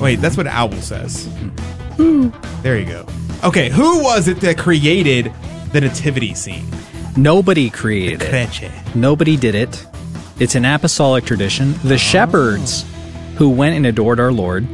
Wait, 0.02 0.16
that's 0.16 0.36
what 0.36 0.46
Owl 0.46 0.72
says. 0.72 1.26
Hmm. 1.26 1.48
Who? 1.96 2.32
There 2.62 2.78
you 2.78 2.86
go. 2.86 3.06
Okay, 3.44 3.70
who 3.70 4.02
was 4.02 4.28
it 4.28 4.40
that 4.40 4.58
created 4.58 5.32
the 5.72 5.80
nativity 5.80 6.34
scene? 6.34 6.66
Nobody 7.16 7.70
created 7.70 8.22
it. 8.22 8.70
Nobody 8.94 9.36
did 9.36 9.54
it. 9.54 9.86
It's 10.38 10.54
an 10.54 10.66
apostolic 10.66 11.24
tradition. 11.24 11.74
Oh. 11.76 11.88
The 11.88 11.98
shepherds 11.98 12.84
who 13.36 13.48
went 13.48 13.76
and 13.76 13.86
adored 13.86 14.20
our 14.20 14.32
Lord, 14.32 14.66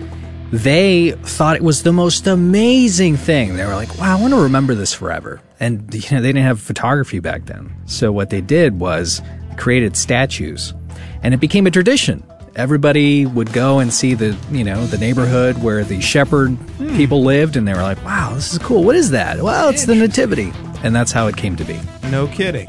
they 0.51 1.13
thought 1.13 1.57
it 1.57 1.63
was 1.63 1.83
the 1.85 1.93
most 1.93 2.27
amazing 2.27 3.17
thing. 3.17 3.57
They 3.57 3.65
were 3.65 3.75
like, 3.75 3.97
"Wow, 3.99 4.17
I 4.17 4.21
want 4.21 4.35
to 4.35 4.41
remember 4.41 4.75
this 4.75 4.93
forever." 4.93 5.41
And 5.61 5.93
you 5.95 6.17
know, 6.17 6.21
they 6.21 6.29
didn't 6.29 6.45
have 6.45 6.61
photography 6.61 7.21
back 7.21 7.47
then. 7.47 7.73
So 7.87 8.11
what 8.11 8.31
they 8.31 8.41
did 8.41 8.81
was 8.81 9.23
created 9.57 9.97
statues, 9.97 10.75
and 11.23 11.35
it 11.35 11.41
became 11.41 11.67
a 11.67 11.71
tradition. 11.71 12.23
Everybody 12.55 13.25
would 13.25 13.51
go 13.53 13.79
and 13.79 13.93
see 13.93 14.13
the, 14.13 14.37
you 14.51 14.63
know, 14.63 14.85
the 14.87 14.99
neighborhood 14.99 15.63
where 15.63 15.85
the 15.85 16.01
shepherd 16.03 16.51
Hmm. 16.77 16.97
people 16.97 17.25
lived, 17.25 17.57
and 17.57 17.67
they 17.67 17.73
were 17.73 17.81
like, 17.83 18.05
"Wow, 18.05 18.33
this 18.35 18.53
is 18.53 18.59
cool. 18.59 18.85
What 18.85 18.95
is 18.95 19.11
that?" 19.11 19.43
Well, 19.43 19.71
it's 19.71 19.87
the 19.87 19.95
nativity. 19.95 20.53
and 20.85 20.95
that's 20.97 21.13
how 21.13 21.29
it 21.29 21.37
came 21.37 21.55
to 21.55 21.63
be. 21.65 21.79
No 22.11 22.27
kidding. 22.27 22.69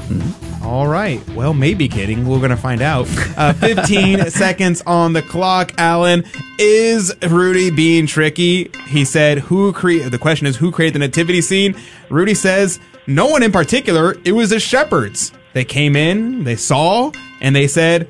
All 0.64 0.86
right. 0.88 1.20
Well, 1.32 1.56
maybe 1.56 1.88
kidding. 1.88 2.28
We're 2.28 2.38
going 2.38 2.52
to 2.52 2.56
find 2.56 2.80
out. 2.84 3.08
Uh, 3.36 3.54
15 3.70 4.30
seconds 4.30 4.84
on 4.86 5.14
the 5.14 5.24
clock, 5.24 5.74
Alan. 5.80 6.24
Is 6.60 7.12
Rudy 7.28 7.72
being 7.72 8.06
tricky? 8.06 8.70
He 8.88 9.04
said, 9.04 9.40
who 9.40 9.74
created, 9.74 10.12
the 10.12 10.20
question 10.20 10.46
is, 10.46 10.56
who 10.56 10.72
created 10.72 10.94
the 10.94 11.00
nativity 11.00 11.42
scene? 11.42 11.76
Rudy 12.12 12.36
says, 12.36 12.80
no 13.08 13.26
one 13.26 13.42
in 13.42 13.52
particular. 13.52 14.16
It 14.24 14.34
was 14.34 14.52
the 14.52 14.60
shepherds. 14.60 15.32
They 15.54 15.66
came 15.66 15.96
in, 15.96 16.44
they 16.44 16.56
saw, 16.56 17.12
and 17.42 17.56
they 17.56 17.68
said, 17.68 18.08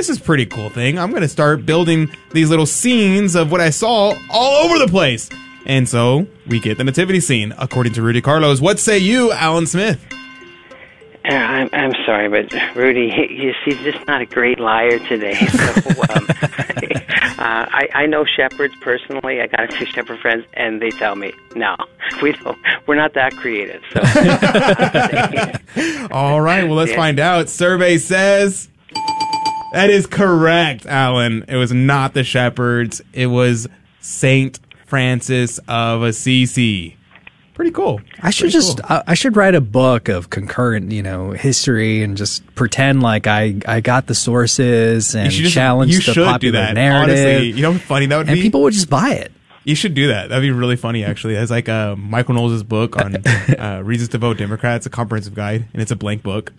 this 0.00 0.08
is 0.08 0.16
a 0.18 0.22
pretty 0.22 0.46
cool 0.46 0.70
thing. 0.70 0.98
I'm 0.98 1.10
going 1.10 1.20
to 1.20 1.28
start 1.28 1.66
building 1.66 2.08
these 2.32 2.48
little 2.48 2.64
scenes 2.64 3.34
of 3.34 3.52
what 3.52 3.60
I 3.60 3.68
saw 3.68 4.14
all 4.30 4.64
over 4.64 4.78
the 4.78 4.88
place. 4.88 5.28
And 5.66 5.86
so 5.86 6.26
we 6.46 6.58
get 6.58 6.78
the 6.78 6.84
nativity 6.84 7.20
scene, 7.20 7.52
according 7.58 7.92
to 7.92 8.02
Rudy 8.02 8.22
Carlos. 8.22 8.62
What 8.62 8.78
say 8.78 8.96
you, 8.96 9.30
Alan 9.30 9.66
Smith? 9.66 10.02
Uh, 11.22 11.34
I'm, 11.34 11.68
I'm 11.74 11.92
sorry, 12.06 12.30
but 12.30 12.50
Rudy, 12.74 13.10
he, 13.10 13.52
he's 13.62 13.76
just 13.82 14.06
not 14.06 14.22
a 14.22 14.26
great 14.26 14.58
liar 14.58 14.98
today. 15.00 15.34
So, 15.50 15.90
um, 16.14 16.26
uh, 17.38 17.66
I, 17.70 17.88
I 17.94 18.06
know 18.06 18.24
shepherds 18.24 18.72
personally. 18.80 19.42
I 19.42 19.48
got 19.48 19.70
a 19.70 19.76
few 19.76 19.84
shepherd 19.84 20.18
friends, 20.20 20.46
and 20.54 20.80
they 20.80 20.88
tell 20.88 21.14
me, 21.14 21.34
no, 21.54 21.76
we 22.22 22.32
don't. 22.32 22.56
We're 22.86 22.94
not 22.94 23.12
that 23.14 23.36
creative. 23.36 23.82
So, 23.92 24.00
All 26.10 26.40
right, 26.40 26.64
well, 26.64 26.76
let's 26.76 26.90
Yeah. 26.92 26.96
find 26.96 27.20
out. 27.20 27.50
Survey 27.50 27.98
says 27.98 28.70
that 29.72 29.90
is 29.90 30.06
correct, 30.06 30.86
Alan. 30.86 31.44
It 31.48 31.56
was 31.56 31.72
not 31.72 32.14
the 32.14 32.24
shepherds. 32.24 33.00
It 33.12 33.26
was 33.26 33.68
Saint 34.00 34.58
Francis 34.86 35.58
of 35.68 36.02
Assisi. 36.02 36.96
Pretty 37.54 37.72
cool. 37.72 38.00
I 38.22 38.30
should 38.30 38.44
Pretty 38.44 38.52
just 38.52 38.82
cool. 38.82 38.96
I 38.96 39.02
I 39.08 39.14
should 39.14 39.36
write 39.36 39.54
a 39.54 39.60
book 39.60 40.08
of 40.08 40.30
concurrent, 40.30 40.92
you 40.92 41.02
know, 41.02 41.32
history 41.32 42.02
and 42.02 42.16
just 42.16 42.42
pretend 42.54 43.02
like 43.02 43.26
I 43.26 43.56
I 43.66 43.80
got 43.80 44.06
the 44.06 44.14
sources 44.14 45.14
and 45.14 45.30
just, 45.30 45.52
challenge 45.52 45.92
you 45.92 45.98
the 45.98 46.14
should 46.14 46.24
popular 46.24 46.52
do 46.52 46.52
that. 46.52 46.74
narrative. 46.74 47.18
Honestly, 47.18 47.50
you 47.50 47.62
know 47.62 47.72
how 47.72 47.78
funny 47.78 48.06
that 48.06 48.16
would 48.16 48.28
and 48.28 48.34
be. 48.34 48.40
And 48.40 48.42
people 48.42 48.62
would 48.62 48.72
just 48.72 48.88
buy 48.88 49.10
it. 49.10 49.32
You 49.64 49.74
should 49.74 49.92
do 49.92 50.08
that. 50.08 50.30
That'd 50.30 50.40
be 50.40 50.50
really 50.50 50.76
funny, 50.76 51.04
actually. 51.04 51.34
It's 51.34 51.50
like 51.50 51.68
uh, 51.68 51.94
Michael 51.96 52.34
Knowles' 52.34 52.62
book 52.62 52.96
on 52.96 53.16
uh, 53.58 53.82
reasons 53.84 54.08
to 54.10 54.18
vote 54.18 54.38
Democrats, 54.38 54.86
a 54.86 54.90
comprehensive 54.90 55.34
guide, 55.34 55.68
and 55.74 55.82
it's 55.82 55.90
a 55.90 55.96
blank 55.96 56.22
book. 56.22 56.54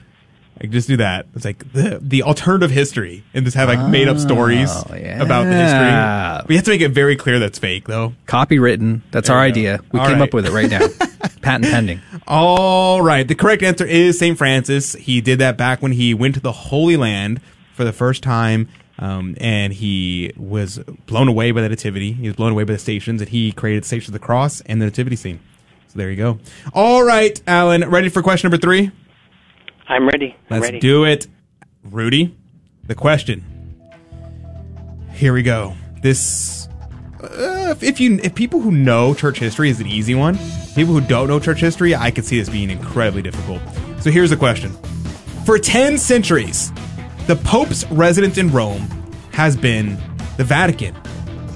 Like, 0.62 0.70
just 0.70 0.88
do 0.88 0.98
that. 0.98 1.26
It's 1.36 1.44
like 1.44 1.74
the 1.74 1.98
the 2.02 2.22
alternative 2.24 2.70
history, 2.70 3.24
and 3.34 3.46
just 3.46 3.58
have 3.58 3.68
like 3.68 3.90
made 3.90 4.08
up 4.08 4.20
stories 4.20 4.70
Oh, 4.72 4.82
about 4.92 5.46
the 5.46 5.54
history. 5.54 6.48
We 6.50 6.56
have 6.56 6.66
to 6.66 6.72
make 6.72 6.82
it 6.82 6.90
very 6.92 7.16
clear 7.16 7.40
that's 7.40 7.58
fake, 7.58 7.88
though. 7.88 8.14
Copywritten. 8.28 9.02
That's 9.12 9.30
our 9.30 9.38
you 9.48 9.54
go. 9.54 9.60
idea. 9.60 9.80
We 9.92 10.00
All 10.00 10.06
came 10.08 10.20
right. 10.20 10.28
up 10.28 10.34
with 10.36 10.46
it 10.46 10.52
right 10.52 10.70
now. 10.70 10.88
Patent 11.42 11.72
pending. 11.72 12.02
All 12.28 13.02
right. 13.02 13.28
The 13.28 13.34
correct 13.36 13.64
answer 13.64 13.86
is 13.86 14.20
St. 14.20 14.38
Francis. 14.38 14.94
He 14.94 15.20
did 15.22 15.40
that 15.40 15.58
back 15.58 15.82
when 15.82 15.94
he 15.94 16.14
went 16.14 16.36
to 16.36 16.40
the 16.42 16.52
Holy 16.52 16.96
Land 16.98 17.42
for 17.74 17.84
the 17.84 17.94
first 17.94 18.22
time. 18.22 18.70
Um, 19.00 19.36
and 19.42 19.74
he 19.74 20.32
was 20.38 20.78
blown 21.08 21.28
away 21.28 21.50
by 21.52 21.62
the 21.62 21.70
nativity. 21.70 22.12
He 22.12 22.28
was 22.28 22.36
blown 22.36 22.52
away 22.52 22.66
by 22.66 22.74
the 22.74 22.80
stations, 22.80 23.20
and 23.20 23.30
he 23.32 23.52
created 23.52 23.82
the 23.84 23.88
Station 23.88 24.10
of 24.10 24.14
the 24.22 24.24
Cross 24.24 24.62
and 24.68 24.80
the 24.80 24.86
nativity 24.86 25.16
scene. 25.16 25.40
So 25.88 25.98
there 25.98 26.12
you 26.12 26.18
go. 26.18 26.38
All 26.74 27.04
right, 27.04 27.42
Alan, 27.48 27.90
ready 27.90 28.10
for 28.10 28.22
question 28.22 28.50
number 28.52 28.62
three? 28.62 28.92
I'm 29.92 30.08
ready. 30.08 30.38
I'm 30.50 30.62
Let's 30.62 30.72
ready. 30.72 30.80
do 30.80 31.04
it. 31.04 31.28
Rudy, 31.84 32.34
the 32.86 32.96
question. 32.96 33.44
Here 35.14 35.34
we 35.34 35.44
go. 35.44 35.76
This, 36.02 36.70
uh, 37.22 37.28
if, 37.72 37.84
if 37.84 38.00
you, 38.00 38.18
if 38.24 38.34
people 38.34 38.62
who 38.62 38.72
know 38.72 39.14
church 39.14 39.38
history 39.38 39.70
is 39.70 39.82
an 39.82 39.88
easy 39.88 40.16
one, 40.16 40.38
people 40.76 40.94
who 40.94 41.02
don't 41.02 41.28
know 41.28 41.42
church 41.42 41.60
history, 41.60 41.94
I 41.94 42.10
could 42.10 42.24
see 42.24 42.40
this 42.40 42.50
being 42.50 42.70
incredibly 42.70 43.22
difficult. 43.22 43.62
So 44.00 44.12
here's 44.12 44.30
the 44.30 44.38
question: 44.38 44.72
For 45.46 45.60
ten 45.60 45.98
centuries, 45.98 46.72
the 47.28 47.36
Pope's 47.36 47.86
residence 47.92 48.38
in 48.38 48.50
Rome 48.50 48.88
has 49.34 49.58
been 49.58 49.98
the 50.38 50.46
Vatican, 50.46 50.96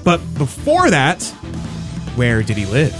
but 0.04 0.18
before 0.36 0.90
that, 0.90 1.22
where 2.16 2.42
did 2.42 2.58
he 2.58 2.66
live? 2.66 2.94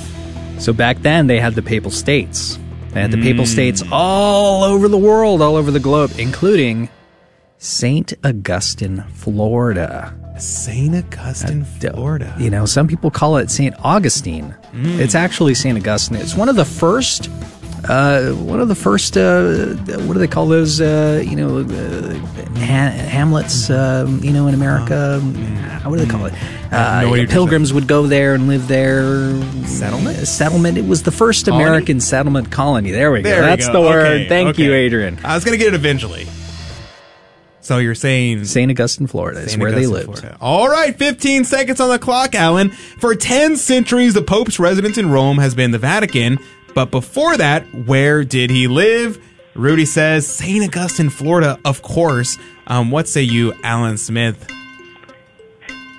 So 0.58 0.72
back 0.72 0.98
then 1.00 1.26
they 1.26 1.40
had 1.40 1.54
the 1.54 1.62
papal 1.62 1.90
states. 1.90 2.58
They 2.96 3.02
had 3.02 3.10
the 3.10 3.18
Mm. 3.18 3.24
papal 3.24 3.44
states 3.44 3.82
all 3.92 4.64
over 4.64 4.88
the 4.88 4.96
world, 4.96 5.42
all 5.42 5.56
over 5.56 5.70
the 5.70 5.78
globe, 5.78 6.12
including 6.16 6.88
St. 7.58 8.14
Augustine, 8.24 9.04
Florida. 9.12 10.14
St. 10.38 10.94
Augustine, 11.18 11.66
Florida. 11.78 12.34
You 12.38 12.48
know, 12.48 12.64
some 12.64 12.86
people 12.88 13.10
call 13.10 13.36
it 13.36 13.50
St. 13.50 13.74
Augustine. 13.84 14.54
Mm. 14.74 14.98
It's 14.98 15.14
actually 15.14 15.52
St. 15.54 15.76
Augustine. 15.76 16.16
It's 16.16 16.34
one 16.34 16.48
of 16.48 16.56
the 16.56 16.64
first 16.64 17.28
uh, 17.88 18.32
one 18.32 18.60
of 18.60 18.68
the 18.68 18.74
first, 18.74 19.16
uh, 19.16 19.74
what 20.06 20.14
do 20.14 20.18
they 20.18 20.26
call 20.26 20.46
those? 20.46 20.80
Uh, 20.80 21.22
you 21.24 21.36
know, 21.36 21.58
uh, 21.60 22.14
ha- 22.58 22.90
hamlets. 22.90 23.70
Um, 23.70 24.22
you 24.24 24.32
know, 24.32 24.46
in 24.48 24.54
America, 24.54 25.20
what 25.84 25.98
do 25.98 26.04
they 26.04 26.10
call 26.10 26.26
it? 26.26 26.34
Uh, 26.72 27.02
no 27.02 27.10
Uh, 27.10 27.14
idea. 27.14 27.26
pilgrims 27.28 27.72
would 27.72 27.86
go 27.86 28.06
there 28.06 28.34
and 28.34 28.48
live 28.48 28.66
there. 28.66 29.02
Settlement. 29.66 30.26
Settlement. 30.26 30.78
It 30.78 30.86
was 30.86 31.02
the 31.04 31.12
first 31.12 31.46
Colony? 31.46 31.64
American 31.64 32.00
settlement 32.00 32.50
colony. 32.50 32.90
There 32.90 33.12
we 33.12 33.22
go. 33.22 33.30
There 33.30 33.40
we 33.42 33.46
That's 33.46 33.66
go. 33.68 33.74
the 33.74 33.80
word. 33.82 34.06
Okay, 34.06 34.28
Thank 34.28 34.58
you. 34.58 34.72
Adrian. 34.74 35.18
I 35.24 35.34
was 35.34 35.44
gonna 35.44 35.56
get 35.58 35.68
it 35.68 35.74
eventually. 35.74 36.26
So 37.60 37.78
you're 37.78 37.96
saying 37.96 38.44
St. 38.44 38.70
Augustine, 38.70 39.08
Florida 39.08 39.40
is 39.40 39.50
St. 39.50 39.60
where 39.60 39.72
they 39.72 39.78
Augustine, 39.86 39.92
lived. 40.06 40.18
Florida. 40.20 40.36
All 40.40 40.68
right, 40.68 40.96
15 40.96 41.44
seconds 41.44 41.80
on 41.80 41.88
the 41.90 41.98
clock, 41.98 42.32
Alan. 42.36 42.70
For 43.00 43.16
10 43.16 43.56
centuries, 43.56 44.14
the 44.14 44.22
Pope's 44.22 44.60
residence 44.60 44.98
in 44.98 45.10
Rome 45.10 45.38
has 45.38 45.56
been 45.56 45.72
the 45.72 45.78
Vatican. 45.78 46.38
But 46.76 46.90
before 46.90 47.38
that, 47.38 47.64
where 47.74 48.22
did 48.22 48.50
he 48.50 48.68
live? 48.68 49.18
Rudy 49.54 49.86
says 49.86 50.26
St. 50.26 50.62
Augustine, 50.62 51.08
Florida, 51.08 51.58
of 51.64 51.80
course. 51.80 52.36
Um, 52.66 52.90
what 52.90 53.08
say 53.08 53.22
you, 53.22 53.54
Alan 53.62 53.96
Smith? 53.96 54.46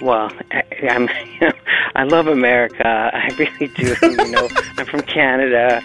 Well, 0.01 0.31
I, 0.51 0.63
I'm, 0.87 1.09
I 1.95 2.03
love 2.03 2.27
America. 2.27 2.87
I 2.87 3.27
really 3.39 3.73
do. 3.73 3.95
You 4.03 4.29
know, 4.29 4.47
I'm 4.77 4.85
from 4.85 5.01
Canada, 5.01 5.81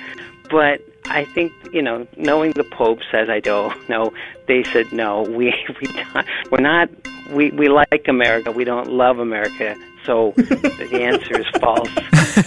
but 0.51 0.83
I 1.07 1.25
think 1.25 1.53
you 1.73 1.83
know, 1.83 2.07
knowing 2.17 2.53
the 2.53 2.65
Pope 2.65 3.01
says 3.11 3.29
I 3.29 3.41
don't 3.41 3.89
know, 3.89 4.13
they 4.47 4.65
said 4.65 4.93
no. 4.93 5.23
We 5.23 5.55
we 5.81 5.87
don't, 5.89 6.27
we're 6.51 6.61
not. 6.61 6.89
We 7.31 7.51
we 7.51 7.69
like 7.69 8.07
America. 8.09 8.53
We 8.53 8.65
don't 8.65 8.89
love 8.89 9.19
America. 9.19 9.77
So 10.05 10.33
the 10.37 11.01
answer 11.01 11.41
is 11.41 11.47
false. 11.61 11.89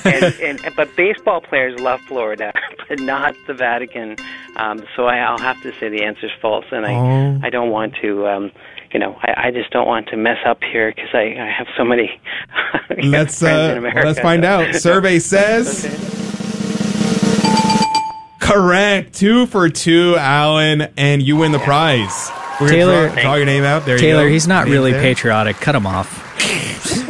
And, 0.03 0.59
and 0.65 0.75
but 0.75 0.93
baseball 0.97 1.39
players 1.39 1.79
love 1.79 2.01
Florida, 2.01 2.51
but 2.89 2.99
not 2.99 3.33
the 3.47 3.53
Vatican. 3.53 4.17
Um, 4.57 4.83
so 4.93 5.05
I, 5.05 5.19
I'll 5.19 5.37
have 5.37 5.61
to 5.61 5.71
say 5.79 5.87
the 5.87 6.03
answer 6.03 6.25
is 6.25 6.33
false, 6.41 6.65
and 6.71 6.85
I 6.85 6.93
Oh. 6.95 7.39
I 7.43 7.49
don't 7.49 7.69
want 7.69 7.95
to. 8.01 8.27
Um, 8.27 8.51
you 8.91 8.99
know, 8.99 9.17
I, 9.21 9.47
I 9.47 9.51
just 9.51 9.71
don't 9.71 9.87
want 9.87 10.07
to 10.09 10.17
mess 10.17 10.37
up 10.45 10.63
here 10.63 10.91
because 10.93 11.09
I, 11.13 11.35
I 11.37 11.49
have 11.49 11.67
so 11.77 11.83
many 11.83 12.19
Let's 13.03 13.41
uh, 13.43 13.79
let's 13.81 14.19
find 14.19 14.45
out. 14.45 14.75
Survey 14.75 15.19
says 15.19 15.85
correct. 18.45 19.13
Two 19.13 19.45
for 19.47 19.69
two, 19.69 20.15
Alan, 20.17 20.87
and 20.97 21.21
you 21.21 21.35
win 21.37 21.51
the 21.51 21.59
prize. 21.59 22.31
We're 22.61 22.69
Taylor- 22.69 23.09
draw, 23.09 23.21
draw 23.21 23.35
your 23.35 23.45
name 23.45 23.63
out. 23.63 23.85
There 23.85 23.95
you 23.95 24.01
Taylor, 24.01 24.23
go. 24.25 24.29
he's 24.29 24.47
not 24.47 24.65
Name 24.65 24.73
really 24.73 24.91
there. 24.93 25.01
patriotic. 25.01 25.57
Cut 25.57 25.75
him 25.75 25.85
off. 25.85 26.21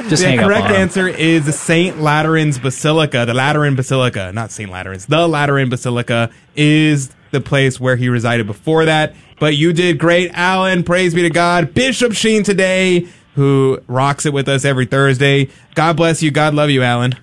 Just 0.09 0.21
the 0.23 0.29
hang 0.29 0.39
up 0.39 0.45
correct 0.45 0.65
on 0.65 0.69
him. 0.71 0.75
answer 0.81 1.07
is 1.07 1.53
St. 1.59 1.99
Lateran's 2.01 2.57
Basilica. 2.59 3.25
The 3.25 3.33
Lateran 3.33 3.75
Basilica, 3.75 4.31
not 4.33 4.51
St. 4.51 4.69
Lateran's. 4.71 5.05
The 5.07 5.27
Lateran 5.27 5.69
Basilica 5.69 6.29
is 6.55 7.09
the 7.31 7.41
place 7.41 7.79
where 7.79 7.95
he 7.95 8.07
resided 8.09 8.47
before 8.47 8.85
that. 8.85 9.15
But 9.39 9.55
you 9.57 9.73
did 9.73 9.99
great, 9.99 10.31
Alan. 10.33 10.83
Praise 10.83 11.13
be 11.13 11.23
to 11.23 11.29
God. 11.29 11.73
Bishop 11.73 12.13
Sheen 12.13 12.43
today, 12.43 13.07
who 13.35 13.79
rocks 13.87 14.25
it 14.25 14.31
with 14.33 14.47
us 14.47 14.63
every 14.63 14.85
Thursday. 14.85 15.49
God 15.73 15.97
bless 15.97 16.23
you. 16.23 16.31
God 16.31 16.53
love 16.53 16.69
you, 16.69 16.81
Alan. 16.83 17.15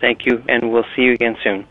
Thank 0.00 0.26
you, 0.26 0.42
and 0.48 0.72
we'll 0.72 0.84
see 0.96 1.02
you 1.02 1.12
again 1.12 1.36
soon. 1.44 1.64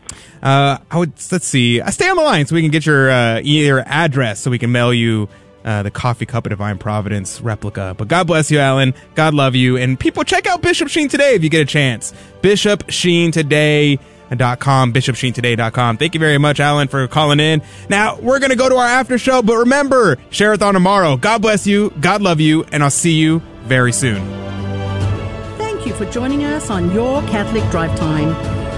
Uh, 0.44 0.78
I 0.90 0.98
would 0.98 1.12
let's 1.32 1.46
see. 1.46 1.80
Uh, 1.80 1.90
stay 1.90 2.08
on 2.08 2.16
the 2.16 2.22
line 2.22 2.46
so 2.46 2.54
we 2.54 2.62
can 2.62 2.70
get 2.70 2.86
your 2.86 3.10
uh, 3.10 3.38
your 3.38 3.80
address 3.80 4.40
so 4.40 4.50
we 4.50 4.58
can 4.58 4.70
mail 4.70 4.92
you 4.92 5.28
uh, 5.64 5.82
the 5.82 5.90
coffee 5.90 6.26
cup 6.26 6.44
of 6.46 6.50
divine 6.50 6.78
providence 6.78 7.40
replica. 7.40 7.94
But 7.96 8.08
God 8.08 8.26
bless 8.26 8.50
you, 8.50 8.58
Alan. 8.58 8.94
God 9.14 9.32
love 9.32 9.56
you, 9.56 9.78
and 9.78 9.98
people 9.98 10.22
check 10.22 10.46
out 10.46 10.60
Bishop 10.60 10.88
Sheen 10.88 11.08
today 11.08 11.34
if 11.34 11.42
you 11.42 11.48
get 11.48 11.62
a 11.62 11.64
chance. 11.64 12.12
Bishop 12.42 12.90
Sheen 12.90 13.32
today. 13.32 13.98
Dot 14.34 14.58
com, 14.58 14.92
bishopsheentoday.com. 14.92 15.96
Thank 15.96 16.14
you 16.14 16.18
very 16.18 16.38
much, 16.38 16.58
Alan, 16.58 16.88
for 16.88 17.06
calling 17.06 17.38
in. 17.38 17.62
Now, 17.88 18.18
we're 18.18 18.40
going 18.40 18.50
to 18.50 18.56
go 18.56 18.68
to 18.68 18.74
our 18.74 18.86
after 18.86 19.16
show, 19.16 19.42
but 19.42 19.58
remember, 19.58 20.18
Share-a-thon 20.30 20.74
tomorrow. 20.74 21.16
God 21.16 21.40
bless 21.40 21.68
you, 21.68 21.90
God 22.00 22.20
love 22.20 22.40
you, 22.40 22.64
and 22.72 22.82
I'll 22.82 22.90
see 22.90 23.12
you 23.12 23.40
very 23.62 23.92
soon. 23.92 24.26
Thank 25.56 25.86
you 25.86 25.92
for 25.92 26.04
joining 26.06 26.42
us 26.42 26.68
on 26.68 26.90
Your 26.90 27.22
Catholic 27.28 27.62
Drive 27.70 27.96
Time, 27.96 28.30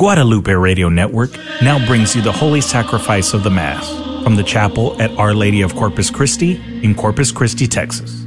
Guadalupe 0.00 0.50
Radio 0.50 0.88
Network 0.88 1.30
now 1.60 1.86
brings 1.86 2.16
you 2.16 2.22
the 2.22 2.32
Holy 2.32 2.62
Sacrifice 2.62 3.34
of 3.34 3.42
the 3.42 3.50
Mass 3.50 3.86
from 4.24 4.34
the 4.34 4.42
chapel 4.42 4.98
at 4.98 5.10
Our 5.18 5.34
Lady 5.34 5.60
of 5.60 5.76
Corpus 5.76 6.08
Christi 6.08 6.58
in 6.82 6.94
Corpus 6.94 7.30
Christi, 7.30 7.66
Texas. 7.66 8.22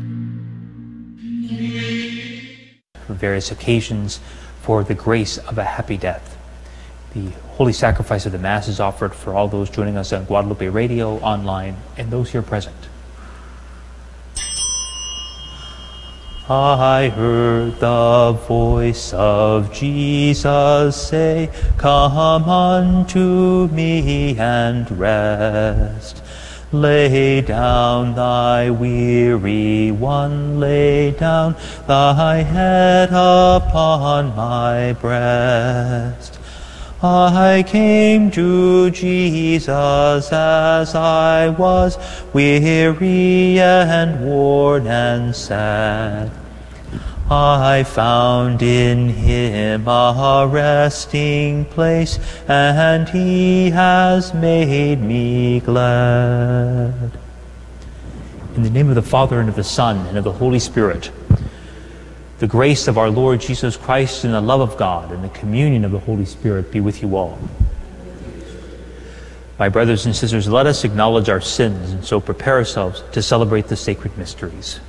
For 3.07 3.15
various 3.15 3.51
occasions 3.51 4.19
for 4.61 4.83
the 4.83 4.93
grace 4.93 5.39
of 5.39 5.57
a 5.57 5.63
happy 5.63 5.97
death. 5.97 6.37
The 7.15 7.29
Holy 7.57 7.73
Sacrifice 7.73 8.27
of 8.27 8.33
the 8.33 8.37
Mass 8.37 8.67
is 8.67 8.79
offered 8.79 9.15
for 9.15 9.33
all 9.33 9.47
those 9.47 9.67
joining 9.67 9.97
us 9.97 10.13
on 10.13 10.25
Guadalupe 10.25 10.67
Radio, 10.67 11.15
online, 11.21 11.77
and 11.97 12.11
those 12.11 12.29
here 12.29 12.43
present. 12.43 12.75
I 16.49 17.07
heard 17.07 17.79
the 17.79 18.33
voice 18.33 19.13
of 19.13 19.71
Jesus 19.71 21.07
say, 21.07 21.49
Come 21.77 22.49
unto 22.49 23.69
me 23.69 24.37
and 24.37 24.91
rest. 24.99 26.21
Lay 26.73 27.39
down 27.39 28.15
thy 28.15 28.69
weary 28.71 29.91
one, 29.91 30.59
lay 30.59 31.11
down 31.11 31.55
thy 31.87 32.41
head 32.41 33.09
upon 33.11 34.35
my 34.35 34.91
breast. 34.99 36.39
I 37.05 37.65
came 37.67 38.31
to 38.31 38.89
Jesus 38.91 39.67
as 39.67 40.95
I 40.95 41.49
was, 41.49 41.97
weary 42.31 43.59
and 43.59 44.25
worn 44.25 44.87
and 44.87 45.35
sad. 45.35 46.31
I 47.29 47.83
found 47.83 48.61
in 48.61 49.09
him 49.09 49.85
a 49.85 50.47
resting 50.49 51.65
place, 51.65 52.19
and 52.47 53.09
he 53.09 53.71
has 53.71 54.33
made 54.33 55.01
me 55.01 55.59
glad. 55.59 57.11
In 58.55 58.63
the 58.63 58.69
name 58.69 58.87
of 58.87 58.95
the 58.95 59.01
Father, 59.01 59.41
and 59.41 59.49
of 59.49 59.57
the 59.57 59.63
Son, 59.65 59.97
and 60.07 60.17
of 60.17 60.23
the 60.23 60.31
Holy 60.31 60.59
Spirit, 60.59 61.11
the 62.43 62.47
grace 62.47 62.89
of 62.89 62.97
our 62.97 63.09
Lord 63.09 63.39
Jesus 63.39 63.77
Christ, 63.77 64.25
and 64.25 64.33
the 64.33 64.41
love 64.41 64.59
of 64.59 64.75
God, 64.75 65.13
and 65.13 65.23
the 65.23 65.29
communion 65.29 65.85
of 65.85 65.93
the 65.93 65.99
Holy 65.99 66.25
Spirit 66.25 66.73
be 66.73 66.81
with 66.81 67.01
you 67.01 67.15
all. 67.15 67.39
My 69.57 69.69
brothers 69.69 70.05
and 70.05 70.13
sisters, 70.13 70.49
let 70.49 70.67
us 70.67 70.83
acknowledge 70.83 71.29
our 71.29 71.39
sins 71.39 71.91
and 71.91 72.03
so 72.03 72.19
prepare 72.19 72.55
ourselves 72.55 73.01
to 73.13 73.21
celebrate 73.21 73.67
the 73.67 73.77
sacred 73.77 74.17
mysteries. 74.17 74.81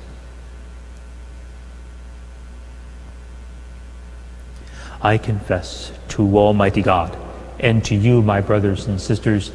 I 5.01 5.17
confess 5.17 5.93
to 6.09 6.37
Almighty 6.37 6.81
God 6.81 7.17
and 7.57 7.85
to 7.85 7.95
you, 7.95 8.21
my 8.21 8.41
brothers 8.41 8.85
and 8.85 8.99
sisters, 8.99 9.53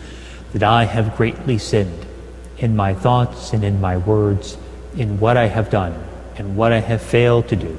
that 0.55 0.63
I 0.63 0.85
have 0.85 1.19
greatly 1.19 1.59
sinned 1.59 2.07
in 2.57 2.75
my 2.75 2.95
thoughts 2.95 3.53
and 3.53 3.63
in 3.63 3.79
my 3.79 3.99
words, 3.99 4.57
in 4.97 5.21
what 5.21 5.37
I 5.37 5.49
have 5.49 5.69
done 5.69 6.03
and 6.37 6.57
what 6.57 6.73
I 6.73 6.81
have 6.81 7.03
failed 7.03 7.49
to 7.49 7.57
do, 7.57 7.79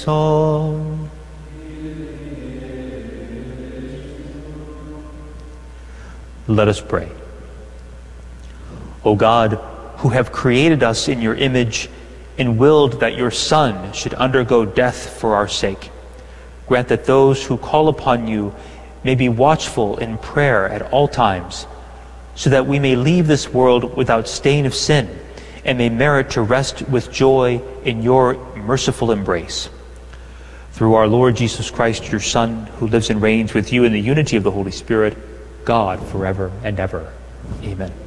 Let 6.47 6.67
us 6.67 6.81
pray. 6.81 7.09
O 9.05 9.15
God, 9.15 9.53
who 9.99 10.09
have 10.09 10.33
created 10.33 10.83
us 10.83 11.07
in 11.07 11.21
your 11.21 11.35
image 11.35 11.89
and 12.37 12.57
willed 12.57 12.99
that 12.99 13.15
your 13.15 13.31
Son 13.31 13.93
should 13.93 14.13
undergo 14.15 14.65
death 14.65 15.17
for 15.17 15.33
our 15.35 15.47
sake, 15.47 15.91
grant 16.67 16.89
that 16.89 17.05
those 17.05 17.41
who 17.45 17.55
call 17.55 17.87
upon 17.87 18.27
you 18.27 18.53
may 19.05 19.15
be 19.15 19.29
watchful 19.29 19.97
in 19.99 20.17
prayer 20.17 20.67
at 20.67 20.81
all 20.91 21.07
times, 21.07 21.67
so 22.33 22.49
that 22.49 22.65
we 22.65 22.79
may 22.79 22.95
leave 22.95 23.27
this 23.27 23.47
world 23.53 23.95
without 23.95 24.27
stain 24.27 24.65
of 24.65 24.73
sin 24.73 25.07
and 25.63 25.77
may 25.77 25.89
merit 25.89 26.31
to 26.31 26.41
rest 26.41 26.81
with 26.89 27.11
joy 27.11 27.61
in 27.83 28.01
your 28.01 28.33
merciful 28.55 29.11
embrace. 29.11 29.69
Through 30.73 30.95
our 30.95 31.07
Lord 31.07 31.35
Jesus 31.35 31.71
Christ, 31.71 32.11
your 32.11 32.19
Son, 32.19 32.65
who 32.79 32.87
lives 32.87 33.09
and 33.09 33.21
reigns 33.21 33.53
with 33.53 33.71
you 33.71 33.83
in 33.83 33.93
the 33.93 34.01
unity 34.01 34.37
of 34.37 34.43
the 34.43 34.51
Holy 34.51 34.71
Spirit, 34.71 35.15
God 35.65 36.05
forever 36.07 36.51
and 36.63 36.79
ever. 36.79 37.13
Amen. 37.63 38.04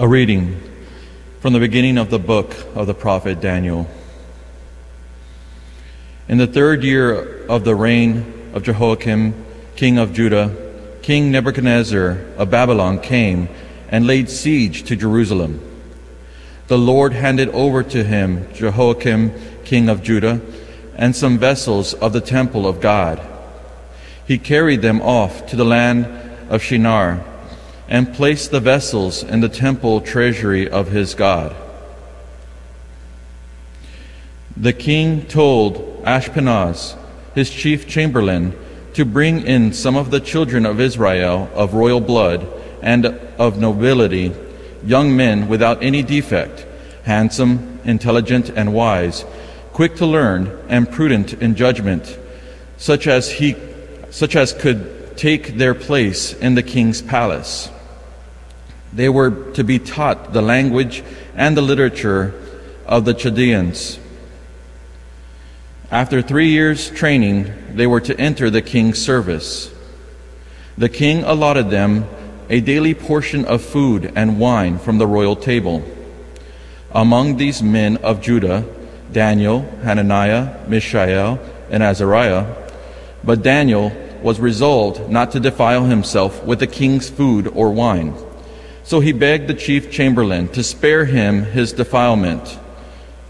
A 0.00 0.06
reading 0.06 0.62
from 1.40 1.54
the 1.54 1.58
beginning 1.58 1.98
of 1.98 2.08
the 2.08 2.20
book 2.20 2.54
of 2.76 2.86
the 2.86 2.94
prophet 2.94 3.40
Daniel. 3.40 3.88
In 6.28 6.38
the 6.38 6.46
third 6.46 6.84
year 6.84 7.44
of 7.46 7.64
the 7.64 7.74
reign 7.74 8.52
of 8.54 8.62
Jehoiakim, 8.62 9.34
king 9.74 9.98
of 9.98 10.12
Judah, 10.12 10.54
King 11.02 11.32
Nebuchadnezzar 11.32 12.10
of 12.36 12.48
Babylon 12.48 13.00
came 13.00 13.48
and 13.88 14.06
laid 14.06 14.30
siege 14.30 14.84
to 14.84 14.94
Jerusalem. 14.94 15.60
The 16.68 16.78
Lord 16.78 17.12
handed 17.12 17.48
over 17.48 17.82
to 17.82 18.04
him 18.04 18.46
Jehoiakim, 18.54 19.32
king 19.64 19.88
of 19.88 20.04
Judah, 20.04 20.40
and 20.94 21.16
some 21.16 21.38
vessels 21.38 21.92
of 21.94 22.12
the 22.12 22.20
temple 22.20 22.68
of 22.68 22.80
God. 22.80 23.20
He 24.24 24.38
carried 24.38 24.80
them 24.80 25.02
off 25.02 25.44
to 25.48 25.56
the 25.56 25.64
land 25.64 26.06
of 26.50 26.62
Shinar 26.62 27.24
and 27.88 28.14
placed 28.14 28.50
the 28.50 28.60
vessels 28.60 29.22
in 29.22 29.40
the 29.40 29.48
temple 29.48 30.00
treasury 30.00 30.68
of 30.68 30.88
his 30.88 31.14
God. 31.14 31.56
The 34.56 34.72
king 34.72 35.24
told 35.26 36.02
Ashpenaz, 36.04 36.96
his 37.34 37.48
chief 37.48 37.88
chamberlain, 37.88 38.54
to 38.94 39.04
bring 39.04 39.42
in 39.42 39.72
some 39.72 39.96
of 39.96 40.10
the 40.10 40.20
children 40.20 40.66
of 40.66 40.80
Israel 40.80 41.48
of 41.54 41.74
royal 41.74 42.00
blood 42.00 42.46
and 42.82 43.06
of 43.06 43.58
nobility, 43.58 44.32
young 44.84 45.16
men 45.16 45.48
without 45.48 45.82
any 45.82 46.02
defect, 46.02 46.66
handsome, 47.04 47.78
intelligent, 47.84 48.50
and 48.50 48.74
wise, 48.74 49.24
quick 49.72 49.96
to 49.96 50.06
learn, 50.06 50.50
and 50.68 50.90
prudent 50.90 51.34
in 51.34 51.54
judgment, 51.54 52.18
such 52.76 53.06
as 53.06 53.30
he 53.30 53.56
such 54.10 54.34
as 54.34 54.52
could 54.52 55.16
take 55.16 55.58
their 55.58 55.74
place 55.74 56.32
in 56.32 56.54
the 56.54 56.62
king's 56.62 57.02
palace. 57.02 57.70
They 58.92 59.08
were 59.08 59.52
to 59.52 59.64
be 59.64 59.78
taught 59.78 60.32
the 60.32 60.42
language 60.42 61.02
and 61.34 61.56
the 61.56 61.62
literature 61.62 62.34
of 62.86 63.04
the 63.04 63.14
Chaldeans. 63.14 63.98
After 65.90 66.20
three 66.20 66.48
years' 66.48 66.90
training, 66.90 67.52
they 67.74 67.86
were 67.86 68.00
to 68.00 68.18
enter 68.18 68.50
the 68.50 68.62
king's 68.62 68.98
service. 68.98 69.72
The 70.76 70.88
king 70.88 71.24
allotted 71.24 71.70
them 71.70 72.06
a 72.50 72.60
daily 72.60 72.94
portion 72.94 73.44
of 73.44 73.62
food 73.62 74.12
and 74.14 74.38
wine 74.38 74.78
from 74.78 74.98
the 74.98 75.06
royal 75.06 75.36
table. 75.36 75.82
Among 76.92 77.36
these 77.36 77.62
men 77.62 77.98
of 77.98 78.22
Judah, 78.22 78.64
Daniel, 79.12 79.62
Hananiah, 79.82 80.66
Mishael, 80.66 81.38
and 81.70 81.82
Azariah. 81.82 82.46
But 83.24 83.42
Daniel 83.42 83.92
was 84.22 84.40
resolved 84.40 85.10
not 85.10 85.32
to 85.32 85.40
defile 85.40 85.84
himself 85.84 86.42
with 86.44 86.60
the 86.60 86.66
king's 86.66 87.08
food 87.08 87.48
or 87.48 87.70
wine. 87.70 88.14
So 88.88 89.00
he 89.00 89.12
begged 89.12 89.48
the 89.48 89.54
chief 89.54 89.90
chamberlain 89.90 90.48
to 90.48 90.62
spare 90.62 91.04
him 91.04 91.42
his 91.42 91.74
defilement. 91.74 92.58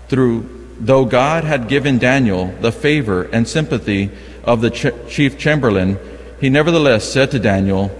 Through, 0.06 0.48
though 0.78 1.04
God 1.04 1.42
had 1.42 1.66
given 1.66 1.98
Daniel 1.98 2.54
the 2.60 2.70
favor 2.70 3.24
and 3.24 3.48
sympathy 3.48 4.12
of 4.44 4.60
the 4.60 4.70
ch- 4.70 4.94
chief 5.08 5.36
chamberlain, 5.36 5.98
he 6.40 6.48
nevertheless 6.48 7.12
said 7.12 7.32
to 7.32 7.40
Daniel, 7.40 7.90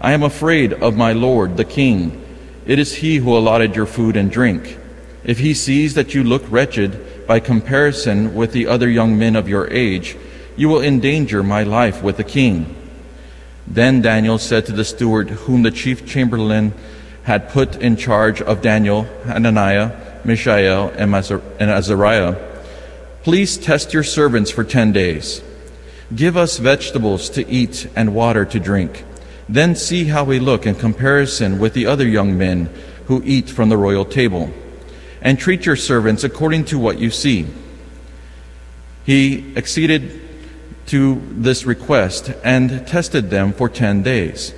I 0.00 0.12
am 0.12 0.22
afraid 0.22 0.72
of 0.72 0.94
my 0.94 1.12
lord, 1.12 1.56
the 1.56 1.64
king. 1.64 2.24
It 2.64 2.78
is 2.78 2.94
he 2.94 3.16
who 3.16 3.36
allotted 3.36 3.74
your 3.74 3.86
food 3.86 4.16
and 4.16 4.30
drink. 4.30 4.78
If 5.24 5.40
he 5.40 5.52
sees 5.52 5.94
that 5.94 6.14
you 6.14 6.22
look 6.22 6.44
wretched 6.48 7.26
by 7.26 7.40
comparison 7.40 8.36
with 8.36 8.52
the 8.52 8.68
other 8.68 8.88
young 8.88 9.18
men 9.18 9.34
of 9.34 9.48
your 9.48 9.68
age, 9.68 10.16
you 10.54 10.68
will 10.68 10.80
endanger 10.80 11.42
my 11.42 11.64
life 11.64 12.04
with 12.04 12.18
the 12.18 12.22
king. 12.22 12.83
Then 13.66 14.02
Daniel 14.02 14.38
said 14.38 14.66
to 14.66 14.72
the 14.72 14.84
steward, 14.84 15.30
whom 15.30 15.62
the 15.62 15.70
chief 15.70 16.06
chamberlain 16.06 16.74
had 17.24 17.48
put 17.48 17.76
in 17.76 17.96
charge 17.96 18.42
of 18.42 18.60
Daniel, 18.60 19.04
Hananiah, 19.24 20.20
Mishael, 20.24 20.90
and 20.96 21.14
Azariah, 21.14 22.36
Please 23.24 23.56
test 23.56 23.94
your 23.94 24.02
servants 24.02 24.50
for 24.50 24.64
ten 24.64 24.92
days. 24.92 25.42
Give 26.14 26.36
us 26.36 26.58
vegetables 26.58 27.30
to 27.30 27.48
eat 27.48 27.88
and 27.96 28.14
water 28.14 28.44
to 28.44 28.60
drink. 28.60 29.02
Then 29.48 29.74
see 29.76 30.04
how 30.04 30.24
we 30.24 30.38
look 30.38 30.66
in 30.66 30.74
comparison 30.74 31.58
with 31.58 31.72
the 31.72 31.86
other 31.86 32.06
young 32.06 32.36
men 32.36 32.68
who 33.06 33.22
eat 33.24 33.48
from 33.48 33.70
the 33.70 33.78
royal 33.78 34.04
table. 34.04 34.50
And 35.22 35.38
treat 35.38 35.64
your 35.64 35.76
servants 35.76 36.22
according 36.22 36.66
to 36.66 36.78
what 36.78 36.98
you 36.98 37.10
see. 37.10 37.46
He 39.06 39.56
acceded 39.56 40.20
to 40.86 41.22
this 41.30 41.64
request 41.64 42.32
and 42.42 42.86
tested 42.86 43.30
them 43.30 43.52
for 43.52 43.68
ten 43.68 44.02
days. 44.02 44.54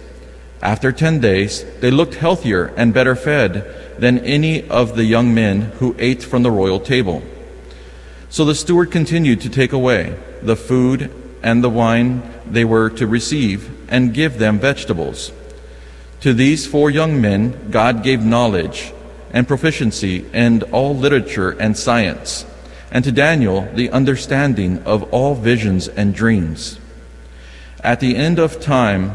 After 0.63 0.91
ten 0.91 1.21
days, 1.21 1.65
they 1.81 1.91
looked 1.91 2.15
healthier 2.15 2.67
and 2.77 2.95
better 2.95 3.15
fed 3.15 3.99
than 3.99 4.19
any 4.21 4.69
of 4.69 4.97
the 4.97 5.05
young 5.05 5.35
men 5.35 5.73
who 5.79 5.95
ate 5.99 6.23
from 6.23 6.43
the 6.43 6.51
royal 6.51 6.81
table. 6.81 7.23
So 8.29 8.45
the 8.45 8.55
steward 8.55 8.91
continued 8.91 9.41
to 9.43 9.51
take 9.51 9.73
away 9.73 10.19
the 10.43 10.57
food 10.57 11.13
and 11.43 11.63
the 11.63 11.71
wine 11.71 12.23
they 12.45 12.65
were 12.65 12.91
to 12.91 13.07
receive 13.07 13.71
and 13.91 14.13
give 14.13 14.39
them 14.39 14.59
vegetables. 14.59 15.33
To 16.21 16.35
these 16.35 16.67
four 16.67 16.91
young 16.91 17.21
men, 17.21 17.71
God 17.71 18.03
gave 18.03 18.25
knowledge 18.25 18.93
and 19.31 19.47
proficiency 19.47 20.27
in 20.33 20.63
all 20.65 20.97
literature 20.97 21.51
and 21.51 21.77
science 21.77 22.45
and 22.91 23.05
to 23.05 23.13
Daniel 23.13 23.69
the 23.75 23.91
understanding 23.91 24.83
of 24.85 25.03
all 25.13 25.35
visions 25.35 25.89
and 25.89 26.15
dreams. 26.15 26.79
At 27.83 28.01
the 28.01 28.17
end 28.17 28.39
of 28.39 28.61
time, 28.61 29.15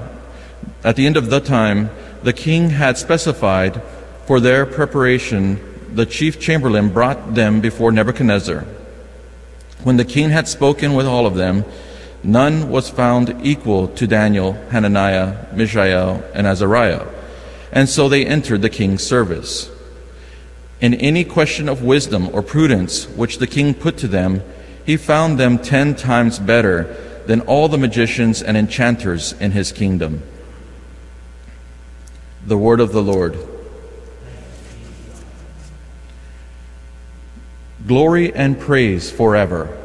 at 0.83 0.95
the 0.95 1.05
end 1.05 1.17
of 1.17 1.29
the 1.29 1.39
time, 1.39 1.89
the 2.23 2.33
king 2.33 2.71
had 2.71 2.97
specified 2.97 3.81
for 4.25 4.39
their 4.39 4.65
preparation, 4.65 5.59
the 5.93 6.05
chief 6.05 6.39
chamberlain 6.39 6.89
brought 6.89 7.33
them 7.33 7.61
before 7.61 7.91
Nebuchadnezzar. 7.91 8.65
When 9.83 9.97
the 9.97 10.05
king 10.05 10.29
had 10.29 10.47
spoken 10.47 10.93
with 10.93 11.07
all 11.07 11.25
of 11.25 11.35
them, 11.35 11.65
none 12.23 12.69
was 12.69 12.89
found 12.89 13.35
equal 13.43 13.87
to 13.89 14.05
Daniel, 14.05 14.53
Hananiah, 14.69 15.47
Mishael, 15.53 16.23
and 16.33 16.45
Azariah. 16.45 17.07
And 17.71 17.89
so 17.89 18.07
they 18.07 18.25
entered 18.25 18.61
the 18.61 18.69
king's 18.69 19.03
service. 19.03 19.70
In 20.81 20.95
any 20.95 21.23
question 21.23 21.69
of 21.69 21.83
wisdom 21.83 22.27
or 22.33 22.41
prudence 22.41 23.07
which 23.09 23.37
the 23.37 23.45
king 23.45 23.75
put 23.75 23.97
to 23.99 24.07
them, 24.07 24.41
he 24.83 24.97
found 24.97 25.39
them 25.39 25.59
ten 25.59 25.93
times 25.95 26.39
better 26.39 26.95
than 27.27 27.41
all 27.41 27.67
the 27.67 27.77
magicians 27.77 28.41
and 28.41 28.57
enchanters 28.57 29.33
in 29.33 29.51
his 29.51 29.71
kingdom. 29.71 30.23
The 32.47 32.57
word 32.57 32.79
of 32.79 32.93
the 32.93 33.03
Lord. 33.03 33.37
Glory 37.85 38.33
and 38.33 38.59
praise 38.59 39.11
forever. 39.11 39.77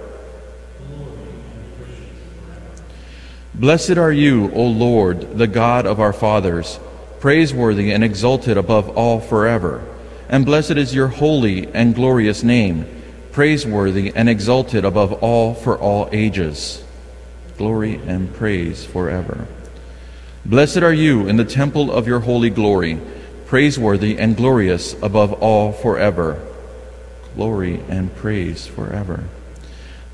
Blessed 3.55 3.98
are 3.98 4.12
you, 4.12 4.51
O 4.52 4.62
Lord, 4.62 5.36
the 5.36 5.47
God 5.47 5.85
of 5.85 6.01
our 6.01 6.12
fathers, 6.14 6.78
praiseworthy 7.20 7.93
and 7.93 8.02
exalted 8.02 8.56
above 8.56 8.89
all 8.97 9.20
forever 9.20 9.86
and 10.28 10.44
blessed 10.44 10.72
is 10.72 10.94
your 10.94 11.08
holy 11.08 11.66
and 11.74 11.94
glorious 11.94 12.42
name, 12.42 12.86
praiseworthy 13.32 14.12
and 14.14 14.28
exalted 14.28 14.84
above 14.84 15.12
all 15.12 15.54
for 15.54 15.78
all 15.78 16.08
ages. 16.12 16.82
Glory 17.58 17.96
and 18.06 18.32
praise 18.34 18.84
forever. 18.84 19.46
Blessed 20.44 20.78
are 20.78 20.92
you 20.92 21.26
in 21.26 21.36
the 21.36 21.44
temple 21.44 21.90
of 21.90 22.06
your 22.06 22.20
holy 22.20 22.50
glory, 22.50 23.00
praiseworthy 23.46 24.18
and 24.18 24.36
glorious 24.36 24.94
above 25.02 25.32
all 25.34 25.72
forever. 25.72 26.40
Glory 27.34 27.80
and 27.88 28.14
praise 28.16 28.66
forever. 28.66 29.24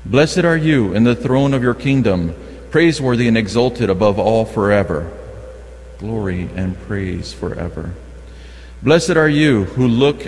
Blessed 0.05 0.39
are 0.39 0.57
you 0.57 0.93
in 0.93 1.03
the 1.03 1.15
throne 1.15 1.53
of 1.53 1.63
your 1.63 1.73
kingdom, 1.73 2.35
praiseworthy 2.71 3.27
and 3.27 3.37
exalted 3.37 3.89
above 3.89 4.19
all 4.19 4.43
forever. 4.43 5.11
Glory 5.99 6.49
and 6.55 6.77
praise 6.81 7.31
forever. 7.31 7.93
Blessed 8.83 9.11
are 9.11 9.29
you 9.29 9.63
who 9.63 9.87
look 9.87 10.27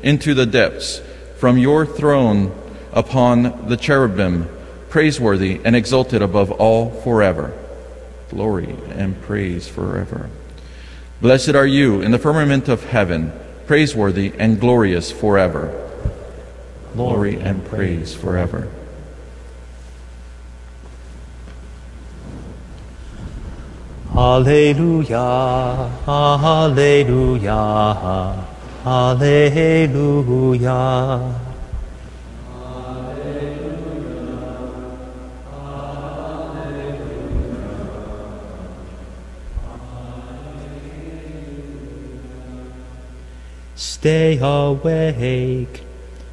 into 0.00 0.32
the 0.32 0.46
depths 0.46 1.02
from 1.38 1.58
your 1.58 1.84
throne 1.84 2.56
upon 2.92 3.66
the 3.68 3.76
cherubim, 3.76 4.48
praiseworthy 4.88 5.60
and 5.64 5.74
exalted 5.74 6.22
above 6.22 6.52
all 6.52 6.92
forever. 7.02 7.52
Glory 8.30 8.76
and 8.90 9.20
praise 9.22 9.66
forever. 9.66 10.30
Blessed 11.20 11.56
are 11.56 11.66
you 11.66 12.00
in 12.00 12.12
the 12.12 12.18
firmament 12.18 12.68
of 12.68 12.84
heaven, 12.84 13.32
praiseworthy 13.66 14.32
and 14.38 14.60
glorious 14.60 15.10
forever. 15.10 15.74
Glory 16.94 17.34
and 17.40 17.66
praise 17.66 18.14
forever. 18.14 18.70
Alleluia, 24.16 25.92
Alleluia, 26.08 27.52
Alleluia. 28.86 30.78
Stay 43.74 44.38
awake, 44.40 45.82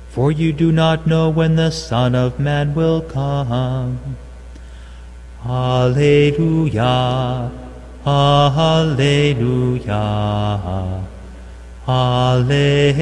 for 0.08 0.32
you 0.32 0.54
do 0.54 0.72
not 0.72 1.06
know 1.06 1.30
when 1.30 1.58
the 1.58 1.70
Son 1.70 2.16
of 2.16 2.40
Man 2.40 2.74
will 2.76 3.02
come. 3.02 4.16
Alleluia. 5.46 7.52
Alleluia. 8.06 9.94
Alleluia. 11.88 13.00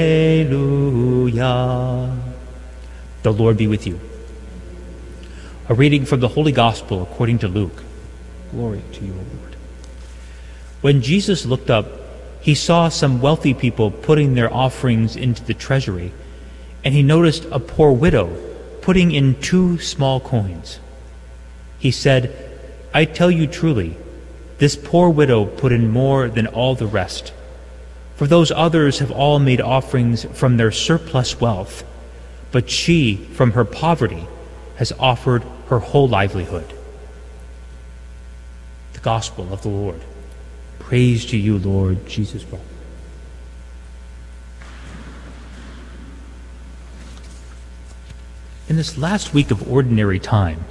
The 3.23 3.33
Lord 3.33 3.57
be 3.57 3.65
with 3.65 3.87
you. 3.87 3.99
A 5.69 5.73
reading 5.73 6.05
from 6.05 6.19
the 6.19 6.27
Holy 6.27 6.51
Gospel 6.51 7.01
according 7.01 7.39
to 7.39 7.47
Luke. 7.47 7.83
Glory 8.51 8.83
to 8.93 9.03
you, 9.03 9.13
O 9.13 9.15
Lord. 9.15 9.55
When 10.81 11.01
Jesus 11.01 11.45
looked 11.45 11.71
up, 11.71 11.87
he 12.41 12.53
saw 12.53 12.89
some 12.89 13.21
wealthy 13.21 13.55
people 13.55 13.89
putting 13.89 14.35
their 14.35 14.53
offerings 14.53 15.15
into 15.15 15.43
the 15.43 15.53
treasury, 15.55 16.11
and 16.83 16.93
he 16.93 17.01
noticed 17.01 17.45
a 17.51 17.59
poor 17.59 17.91
widow 17.91 18.35
putting 18.81 19.11
in 19.11 19.39
two 19.41 19.79
small 19.79 20.19
coins. 20.19 20.79
He 21.79 21.89
said, 21.91 22.35
I 22.93 23.05
tell 23.05 23.31
you 23.31 23.47
truly, 23.47 23.95
this 24.61 24.75
poor 24.75 25.09
widow 25.09 25.43
put 25.43 25.71
in 25.71 25.89
more 25.89 26.29
than 26.29 26.45
all 26.45 26.75
the 26.75 26.85
rest. 26.85 27.33
For 28.15 28.27
those 28.27 28.51
others 28.51 28.99
have 28.99 29.09
all 29.09 29.39
made 29.39 29.59
offerings 29.59 30.23
from 30.23 30.57
their 30.57 30.71
surplus 30.71 31.41
wealth, 31.41 31.83
but 32.51 32.69
she, 32.69 33.15
from 33.15 33.53
her 33.53 33.65
poverty, 33.65 34.27
has 34.75 34.91
offered 34.99 35.41
her 35.69 35.79
whole 35.79 36.07
livelihood. 36.07 36.71
The 38.93 38.99
Gospel 38.99 39.51
of 39.51 39.63
the 39.63 39.69
Lord. 39.69 39.99
Praise 40.77 41.25
to 41.25 41.38
you, 41.38 41.57
Lord 41.57 42.05
Jesus 42.05 42.43
Christ. 42.43 42.63
In 48.69 48.75
this 48.75 48.95
last 48.95 49.33
week 49.33 49.49
of 49.49 49.67
ordinary 49.67 50.19
time, 50.19 50.65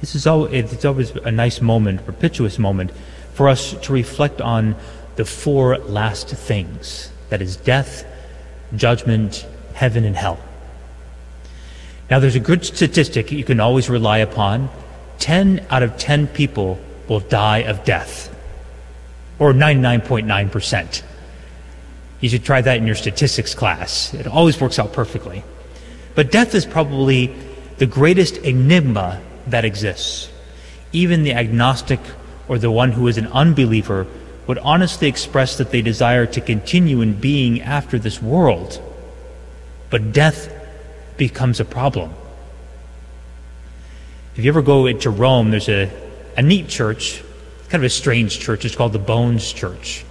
this 0.00 0.14
is 0.14 0.28
always, 0.28 0.72
it's 0.72 0.84
always 0.84 1.10
a 1.10 1.32
nice 1.32 1.60
moment, 1.60 2.04
propitious 2.04 2.56
moment 2.56 2.92
for 3.36 3.50
us 3.50 3.74
to 3.82 3.92
reflect 3.92 4.40
on 4.40 4.74
the 5.16 5.24
four 5.26 5.76
last 5.76 6.28
things 6.28 7.10
that 7.28 7.42
is, 7.42 7.56
death, 7.56 8.06
judgment, 8.74 9.46
heaven, 9.74 10.06
and 10.06 10.16
hell. 10.16 10.40
Now, 12.10 12.18
there's 12.18 12.34
a 12.34 12.40
good 12.40 12.64
statistic 12.64 13.30
you 13.30 13.44
can 13.44 13.60
always 13.60 13.90
rely 13.90 14.18
upon 14.18 14.70
10 15.18 15.66
out 15.68 15.82
of 15.82 15.98
10 15.98 16.28
people 16.28 16.78
will 17.08 17.20
die 17.20 17.58
of 17.58 17.84
death, 17.84 18.34
or 19.38 19.52
99.9%. 19.52 21.02
You 22.20 22.28
should 22.30 22.44
try 22.44 22.62
that 22.62 22.78
in 22.78 22.86
your 22.86 22.96
statistics 22.96 23.54
class. 23.54 24.14
It 24.14 24.26
always 24.26 24.58
works 24.58 24.78
out 24.78 24.94
perfectly. 24.94 25.44
But 26.14 26.32
death 26.32 26.54
is 26.54 26.64
probably 26.64 27.34
the 27.76 27.86
greatest 27.86 28.38
enigma 28.38 29.20
that 29.46 29.66
exists. 29.66 30.30
Even 30.92 31.22
the 31.22 31.34
agnostic 31.34 32.00
or 32.48 32.58
the 32.58 32.70
one 32.70 32.92
who 32.92 33.08
is 33.08 33.18
an 33.18 33.26
unbeliever 33.28 34.06
would 34.46 34.58
honestly 34.58 35.08
express 35.08 35.58
that 35.58 35.70
they 35.70 35.82
desire 35.82 36.26
to 36.26 36.40
continue 36.40 37.00
in 37.00 37.14
being 37.14 37.60
after 37.60 37.98
this 37.98 38.22
world. 38.22 38.80
But 39.90 40.12
death 40.12 40.52
becomes 41.16 41.60
a 41.60 41.64
problem. 41.64 42.14
If 44.36 44.44
you 44.44 44.50
ever 44.50 44.62
go 44.62 44.92
to 44.92 45.10
Rome, 45.10 45.50
there's 45.50 45.68
a, 45.68 45.90
a 46.36 46.42
neat 46.42 46.68
church, 46.68 47.22
kind 47.68 47.82
of 47.82 47.84
a 47.84 47.90
strange 47.90 48.38
church. 48.38 48.64
It's 48.64 48.76
called 48.76 48.92
the 48.92 48.98
Bones 48.98 49.52
Church. 49.52 50.04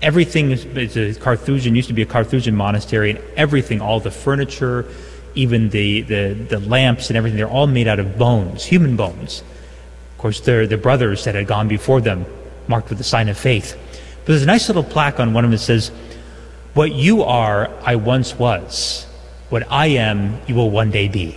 Everything 0.00 0.50
is, 0.50 0.64
is 0.64 1.16
a 1.16 1.20
Carthusian, 1.20 1.74
used 1.74 1.88
to 1.88 1.94
be 1.94 2.02
a 2.02 2.06
Carthusian 2.06 2.56
monastery, 2.56 3.10
and 3.10 3.20
everything, 3.36 3.80
all 3.80 4.00
the 4.00 4.10
furniture, 4.10 4.86
even 5.34 5.68
the, 5.70 6.02
the, 6.02 6.34
the 6.48 6.60
lamps 6.60 7.10
and 7.10 7.16
everything, 7.16 7.36
they're 7.36 7.48
all 7.48 7.66
made 7.66 7.86
out 7.86 8.00
of 8.00 8.18
bones, 8.18 8.64
human 8.64 8.96
bones. 8.96 9.42
Course, 10.24 10.40
they're 10.40 10.66
the 10.66 10.78
brothers 10.78 11.24
that 11.24 11.34
had 11.34 11.46
gone 11.46 11.68
before 11.68 12.00
them, 12.00 12.24
marked 12.66 12.88
with 12.88 12.96
the 12.96 13.04
sign 13.04 13.28
of 13.28 13.36
faith. 13.36 13.78
But 14.20 14.28
there's 14.28 14.42
a 14.42 14.46
nice 14.46 14.70
little 14.70 14.82
plaque 14.82 15.20
on 15.20 15.34
one 15.34 15.44
of 15.44 15.50
them 15.50 15.58
that 15.58 15.62
says, 15.62 15.90
What 16.72 16.92
you 16.92 17.24
are, 17.24 17.70
I 17.82 17.96
once 17.96 18.34
was. 18.34 19.04
What 19.50 19.70
I 19.70 19.88
am, 19.88 20.40
you 20.46 20.54
will 20.54 20.70
one 20.70 20.90
day 20.90 21.08
be. 21.08 21.36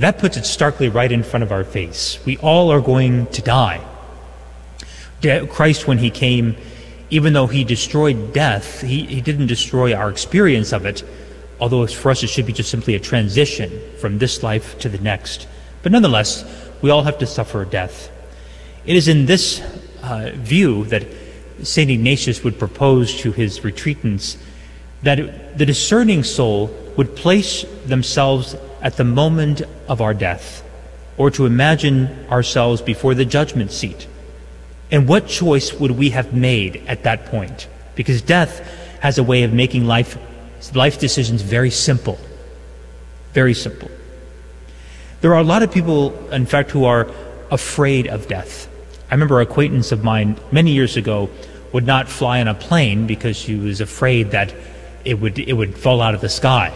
That 0.00 0.18
puts 0.18 0.36
it 0.36 0.46
starkly 0.46 0.88
right 0.88 1.12
in 1.12 1.22
front 1.22 1.44
of 1.44 1.52
our 1.52 1.62
face. 1.62 2.18
We 2.26 2.38
all 2.38 2.72
are 2.72 2.80
going 2.80 3.28
to 3.28 3.40
die. 3.40 3.86
Christ, 5.22 5.86
when 5.86 5.98
he 5.98 6.10
came, 6.10 6.56
even 7.08 7.34
though 7.34 7.46
he 7.46 7.62
destroyed 7.62 8.32
death, 8.32 8.80
he, 8.80 9.06
he 9.06 9.20
didn't 9.20 9.46
destroy 9.46 9.94
our 9.94 10.10
experience 10.10 10.72
of 10.72 10.86
it, 10.86 11.04
although 11.60 11.86
for 11.86 12.10
us 12.10 12.24
it 12.24 12.30
should 12.30 12.46
be 12.46 12.52
just 12.52 12.72
simply 12.72 12.96
a 12.96 12.98
transition 12.98 13.70
from 14.00 14.18
this 14.18 14.42
life 14.42 14.76
to 14.80 14.88
the 14.88 14.98
next. 14.98 15.46
But 15.84 15.92
nonetheless, 15.92 16.68
we 16.82 16.90
all 16.90 17.02
have 17.02 17.18
to 17.18 17.26
suffer 17.26 17.64
death. 17.64 18.10
It 18.86 18.96
is 18.96 19.08
in 19.08 19.26
this 19.26 19.60
uh, 20.02 20.32
view 20.34 20.84
that 20.86 21.06
St. 21.62 21.90
Ignatius 21.90 22.42
would 22.42 22.58
propose 22.58 23.14
to 23.20 23.32
his 23.32 23.60
retreatants 23.60 24.36
that 25.02 25.56
the 25.58 25.66
discerning 25.66 26.24
soul 26.24 26.74
would 26.96 27.16
place 27.16 27.64
themselves 27.86 28.54
at 28.82 28.96
the 28.96 29.04
moment 29.04 29.62
of 29.88 30.00
our 30.00 30.14
death, 30.14 30.62
or 31.16 31.30
to 31.30 31.46
imagine 31.46 32.26
ourselves 32.30 32.80
before 32.80 33.14
the 33.14 33.24
judgment 33.24 33.72
seat. 33.72 34.06
And 34.90 35.08
what 35.08 35.26
choice 35.26 35.72
would 35.72 35.92
we 35.92 36.10
have 36.10 36.32
made 36.34 36.82
at 36.86 37.04
that 37.04 37.26
point? 37.26 37.68
Because 37.94 38.22
death 38.22 38.60
has 39.00 39.18
a 39.18 39.22
way 39.22 39.42
of 39.42 39.52
making 39.52 39.86
life, 39.86 40.18
life 40.74 40.98
decisions 40.98 41.42
very 41.42 41.70
simple. 41.70 42.18
Very 43.32 43.54
simple. 43.54 43.90
There 45.20 45.34
are 45.34 45.40
a 45.40 45.44
lot 45.44 45.62
of 45.62 45.70
people, 45.70 46.16
in 46.30 46.46
fact, 46.46 46.70
who 46.70 46.84
are 46.84 47.06
afraid 47.50 48.06
of 48.06 48.26
death. 48.26 48.68
I 49.10 49.14
remember 49.14 49.40
an 49.40 49.46
acquaintance 49.46 49.92
of 49.92 50.02
mine 50.02 50.38
many 50.50 50.70
years 50.70 50.96
ago 50.96 51.28
would 51.72 51.86
not 51.86 52.08
fly 52.08 52.40
on 52.40 52.48
a 52.48 52.54
plane 52.54 53.06
because 53.06 53.36
she 53.36 53.56
was 53.56 53.80
afraid 53.80 54.30
that 54.30 54.54
it 55.04 55.20
would, 55.20 55.38
it 55.38 55.52
would 55.52 55.76
fall 55.76 56.00
out 56.00 56.14
of 56.14 56.20
the 56.20 56.28
sky. 56.28 56.72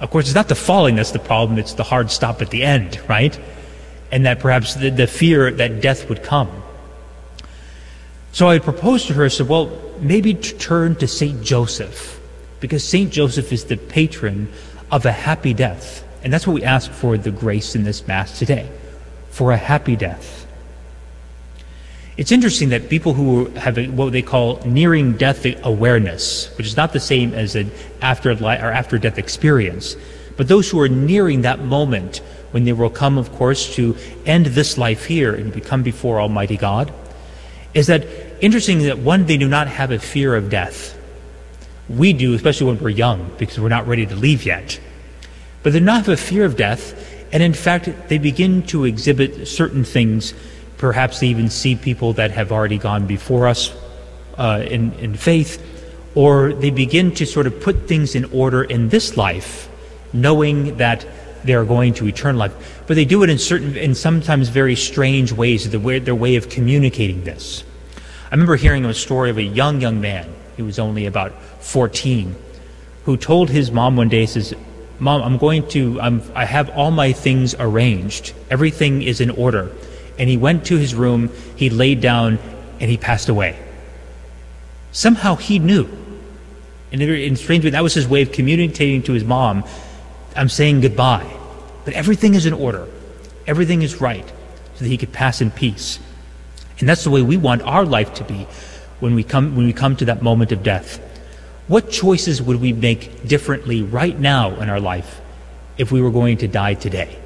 Of 0.00 0.10
course, 0.10 0.26
it's 0.26 0.34
not 0.34 0.48
the 0.48 0.54
falling 0.54 0.96
that's 0.96 1.12
the 1.12 1.18
problem, 1.18 1.58
it's 1.58 1.72
the 1.72 1.84
hard 1.84 2.10
stop 2.10 2.42
at 2.42 2.50
the 2.50 2.64
end, 2.64 3.00
right? 3.08 3.38
And 4.12 4.26
that 4.26 4.40
perhaps 4.40 4.74
the, 4.74 4.90
the 4.90 5.06
fear 5.06 5.50
that 5.50 5.80
death 5.80 6.08
would 6.08 6.22
come. 6.22 6.50
So 8.32 8.48
I 8.48 8.58
proposed 8.58 9.06
to 9.06 9.14
her, 9.14 9.24
I 9.24 9.28
said, 9.28 9.48
well, 9.48 9.72
maybe 10.00 10.34
turn 10.34 10.96
to 10.96 11.08
St. 11.08 11.42
Joseph, 11.42 12.20
because 12.60 12.84
St. 12.84 13.10
Joseph 13.10 13.50
is 13.52 13.64
the 13.64 13.78
patron 13.78 14.52
of 14.90 15.06
a 15.06 15.12
happy 15.12 15.54
death. 15.54 16.05
And 16.26 16.32
that's 16.32 16.44
what 16.44 16.54
we 16.54 16.64
ask 16.64 16.90
for 16.90 17.16
the 17.16 17.30
grace 17.30 17.76
in 17.76 17.84
this 17.84 18.08
Mass 18.08 18.36
today, 18.36 18.68
for 19.30 19.52
a 19.52 19.56
happy 19.56 19.94
death. 19.94 20.44
It's 22.16 22.32
interesting 22.32 22.70
that 22.70 22.88
people 22.88 23.14
who 23.14 23.44
have 23.50 23.78
a, 23.78 23.86
what 23.86 24.10
they 24.10 24.22
call 24.22 24.60
nearing 24.66 25.12
death 25.12 25.46
awareness, 25.62 26.48
which 26.58 26.66
is 26.66 26.76
not 26.76 26.92
the 26.92 26.98
same 26.98 27.32
as 27.32 27.54
an 27.54 27.70
after 28.02 28.32
or 28.32 28.72
after 28.72 28.98
death 28.98 29.18
experience, 29.18 29.94
but 30.36 30.48
those 30.48 30.68
who 30.68 30.80
are 30.80 30.88
nearing 30.88 31.42
that 31.42 31.60
moment 31.60 32.16
when 32.50 32.64
they 32.64 32.72
will 32.72 32.90
come, 32.90 33.18
of 33.18 33.30
course, 33.30 33.76
to 33.76 33.96
end 34.24 34.46
this 34.46 34.76
life 34.76 35.04
here 35.04 35.32
and 35.32 35.52
become 35.52 35.84
before 35.84 36.20
Almighty 36.20 36.56
God, 36.56 36.92
is 37.72 37.86
that 37.86 38.04
interesting 38.40 38.80
that 38.80 38.98
one, 38.98 39.26
they 39.26 39.36
do 39.36 39.46
not 39.46 39.68
have 39.68 39.92
a 39.92 40.00
fear 40.00 40.34
of 40.34 40.50
death. 40.50 40.98
We 41.88 42.12
do, 42.12 42.34
especially 42.34 42.66
when 42.66 42.80
we're 42.80 42.88
young, 42.88 43.30
because 43.38 43.60
we're 43.60 43.68
not 43.68 43.86
ready 43.86 44.06
to 44.06 44.16
leave 44.16 44.44
yet. 44.44 44.80
But 45.66 45.72
they're 45.72 45.82
not 45.82 46.06
have 46.06 46.08
a 46.10 46.16
fear 46.16 46.44
of 46.44 46.54
death, 46.54 46.94
and 47.32 47.42
in 47.42 47.52
fact, 47.52 47.88
they 48.06 48.18
begin 48.18 48.62
to 48.68 48.84
exhibit 48.84 49.48
certain 49.48 49.82
things 49.82 50.32
Perhaps 50.78 51.20
they 51.20 51.28
even 51.28 51.48
see 51.48 51.74
people 51.74 52.12
that 52.14 52.30
have 52.32 52.52
already 52.52 52.78
gone 52.78 53.06
before 53.06 53.46
us 53.46 53.74
uh, 54.36 54.64
in, 54.68 54.92
in 54.94 55.14
faith, 55.14 55.62
or 56.14 56.52
they 56.52 56.70
begin 56.70 57.12
to 57.12 57.26
sort 57.26 57.46
of 57.46 57.60
put 57.60 57.88
things 57.88 58.14
in 58.14 58.26
order 58.26 58.62
in 58.62 58.90
this 58.90 59.16
life, 59.16 59.68
knowing 60.12 60.76
that 60.76 61.06
they 61.44 61.54
are 61.54 61.64
going 61.64 61.94
to 61.94 62.06
eternal 62.06 62.40
life. 62.40 62.84
But 62.86 62.96
they 62.96 63.04
do 63.04 63.22
it 63.22 63.30
in 63.30 63.38
certain, 63.38 63.76
in 63.76 63.94
sometimes 63.94 64.48
very 64.48 64.76
strange 64.76 65.32
ways, 65.32 65.70
their 65.70 65.80
way, 65.80 65.98
their 65.98 66.14
way 66.14 66.36
of 66.36 66.50
communicating 66.50 67.24
this. 67.24 67.64
I 68.26 68.34
remember 68.34 68.56
hearing 68.56 68.84
a 68.84 68.92
story 68.92 69.30
of 69.30 69.38
a 69.38 69.42
young, 69.42 69.80
young 69.80 70.00
man, 70.00 70.30
he 70.56 70.62
was 70.62 70.78
only 70.78 71.06
about 71.06 71.40
14, 71.62 72.34
who 73.04 73.16
told 73.16 73.48
his 73.48 73.70
mom 73.70 73.96
one 73.96 74.08
day, 74.08 74.26
says, 74.26 74.52
Mom, 74.98 75.22
I'm 75.22 75.38
going 75.38 75.68
to, 75.70 76.00
I'm, 76.00 76.22
I 76.34 76.44
have 76.44 76.70
all 76.70 76.90
my 76.90 77.12
things 77.12 77.54
arranged. 77.58 78.32
Everything 78.50 79.02
is 79.02 79.20
in 79.20 79.30
order 79.30 79.70
and 80.18 80.28
he 80.28 80.36
went 80.36 80.66
to 80.66 80.76
his 80.76 80.94
room, 80.94 81.30
he 81.56 81.70
laid 81.70 82.00
down, 82.00 82.38
and 82.80 82.90
he 82.90 82.96
passed 82.96 83.28
away. 83.28 83.58
Somehow 84.92 85.36
he 85.36 85.58
knew. 85.58 85.88
And 86.92 87.02
in 87.02 87.36
strange 87.36 87.64
way, 87.64 87.70
that 87.70 87.82
was 87.82 87.94
his 87.94 88.08
way 88.08 88.22
of 88.22 88.32
communicating 88.32 89.02
to 89.04 89.12
his 89.12 89.24
mom, 89.24 89.64
I'm 90.34 90.48
saying 90.48 90.80
goodbye. 90.80 91.30
But 91.84 91.94
everything 91.94 92.34
is 92.34 92.46
in 92.46 92.52
order. 92.52 92.86
Everything 93.46 93.82
is 93.82 94.00
right, 94.00 94.26
so 94.74 94.84
that 94.84 94.88
he 94.88 94.96
could 94.96 95.12
pass 95.12 95.40
in 95.40 95.50
peace. 95.50 95.98
And 96.78 96.88
that's 96.88 97.04
the 97.04 97.10
way 97.10 97.22
we 97.22 97.36
want 97.36 97.62
our 97.62 97.84
life 97.84 98.14
to 98.14 98.24
be 98.24 98.46
when 99.00 99.14
we 99.14 99.24
come, 99.24 99.56
when 99.56 99.66
we 99.66 99.72
come 99.72 99.96
to 99.96 100.06
that 100.06 100.22
moment 100.22 100.52
of 100.52 100.62
death. 100.62 101.00
What 101.68 101.90
choices 101.90 102.40
would 102.40 102.60
we 102.60 102.72
make 102.72 103.26
differently 103.26 103.82
right 103.82 104.18
now 104.18 104.60
in 104.60 104.70
our 104.70 104.80
life 104.80 105.20
if 105.76 105.90
we 105.90 106.00
were 106.00 106.12
going 106.12 106.38
to 106.38 106.48
die 106.48 106.74
today? 106.74 107.18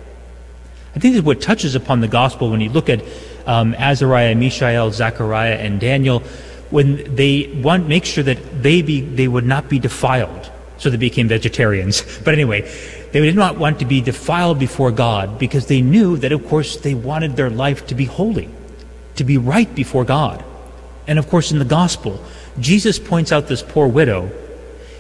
I 0.96 0.98
think 0.98 1.14
that 1.14 1.24
what 1.24 1.40
touches 1.40 1.74
upon 1.74 2.00
the 2.00 2.08
gospel 2.08 2.50
when 2.50 2.60
you 2.60 2.70
look 2.70 2.88
at 2.88 3.02
um, 3.46 3.74
Azariah, 3.74 4.34
Mishael, 4.34 4.90
Zechariah, 4.90 5.56
and 5.56 5.78
Daniel, 5.78 6.20
when 6.70 7.14
they 7.14 7.60
want 7.62 7.86
make 7.86 8.04
sure 8.04 8.24
that 8.24 8.62
they 8.62 8.80
be 8.82 9.00
they 9.00 9.28
would 9.28 9.44
not 9.44 9.68
be 9.68 9.78
defiled, 9.78 10.50
so 10.78 10.88
they 10.88 10.96
became 10.96 11.28
vegetarians. 11.28 12.02
But 12.24 12.34
anyway, 12.34 12.62
they 13.12 13.20
did 13.20 13.36
not 13.36 13.58
want 13.58 13.78
to 13.80 13.84
be 13.84 14.00
defiled 14.00 14.58
before 14.58 14.90
God 14.90 15.38
because 15.38 15.66
they 15.66 15.82
knew 15.82 16.16
that, 16.18 16.32
of 16.32 16.46
course, 16.48 16.76
they 16.76 16.94
wanted 16.94 17.36
their 17.36 17.50
life 17.50 17.86
to 17.88 17.94
be 17.94 18.04
holy, 18.04 18.48
to 19.16 19.24
be 19.24 19.36
right 19.36 19.72
before 19.74 20.04
God. 20.04 20.44
And 21.06 21.18
of 21.18 21.28
course, 21.28 21.52
in 21.52 21.58
the 21.58 21.64
gospel, 21.64 22.24
Jesus 22.58 22.98
points 22.98 23.32
out 23.32 23.46
this 23.46 23.62
poor 23.62 23.86
widow. 23.86 24.30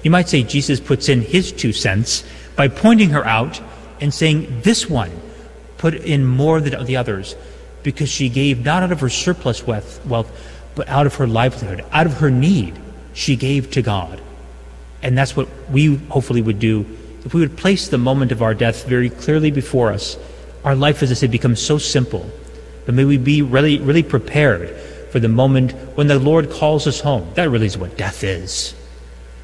You 0.02 0.10
might 0.10 0.28
say 0.28 0.42
Jesus 0.42 0.80
puts 0.80 1.08
in 1.08 1.20
his 1.20 1.52
two 1.52 1.72
cents 1.72 2.24
by 2.56 2.68
pointing 2.68 3.10
her 3.10 3.24
out 3.24 3.60
and 4.00 4.12
saying, 4.12 4.60
This 4.62 4.88
one 4.88 5.10
put 5.78 5.94
in 5.94 6.24
more 6.24 6.60
than 6.60 6.84
the 6.84 6.96
others 6.96 7.34
because 7.82 8.08
she 8.08 8.28
gave 8.28 8.64
not 8.64 8.82
out 8.82 8.92
of 8.92 9.00
her 9.00 9.08
surplus 9.08 9.66
wealth, 9.66 10.40
but 10.74 10.88
out 10.88 11.06
of 11.06 11.16
her 11.16 11.26
livelihood, 11.26 11.84
out 11.92 12.06
of 12.06 12.18
her 12.18 12.30
need, 12.30 12.78
she 13.12 13.36
gave 13.36 13.70
to 13.72 13.82
God. 13.82 14.20
And 15.02 15.16
that's 15.16 15.36
what 15.36 15.48
we 15.70 15.96
hopefully 15.96 16.42
would 16.42 16.58
do 16.58 16.86
if 17.24 17.34
we 17.34 17.40
would 17.40 17.56
place 17.56 17.88
the 17.88 17.98
moment 17.98 18.32
of 18.32 18.42
our 18.42 18.54
death 18.54 18.86
very 18.86 19.10
clearly 19.10 19.50
before 19.50 19.92
us. 19.92 20.16
Our 20.64 20.74
life, 20.74 21.02
as 21.02 21.10
I 21.10 21.14
said, 21.14 21.30
becomes 21.30 21.60
so 21.60 21.78
simple. 21.78 22.28
But 22.86 22.94
may 22.94 23.04
we 23.04 23.18
be 23.18 23.42
really, 23.42 23.78
really 23.78 24.02
prepared 24.02 24.74
for 25.10 25.20
the 25.20 25.28
moment 25.28 25.72
when 25.96 26.06
the 26.06 26.18
Lord 26.18 26.50
calls 26.50 26.86
us 26.86 27.00
home. 27.00 27.30
That 27.34 27.50
really 27.50 27.66
is 27.66 27.76
what 27.76 27.96
death 27.96 28.22
is. 28.22 28.74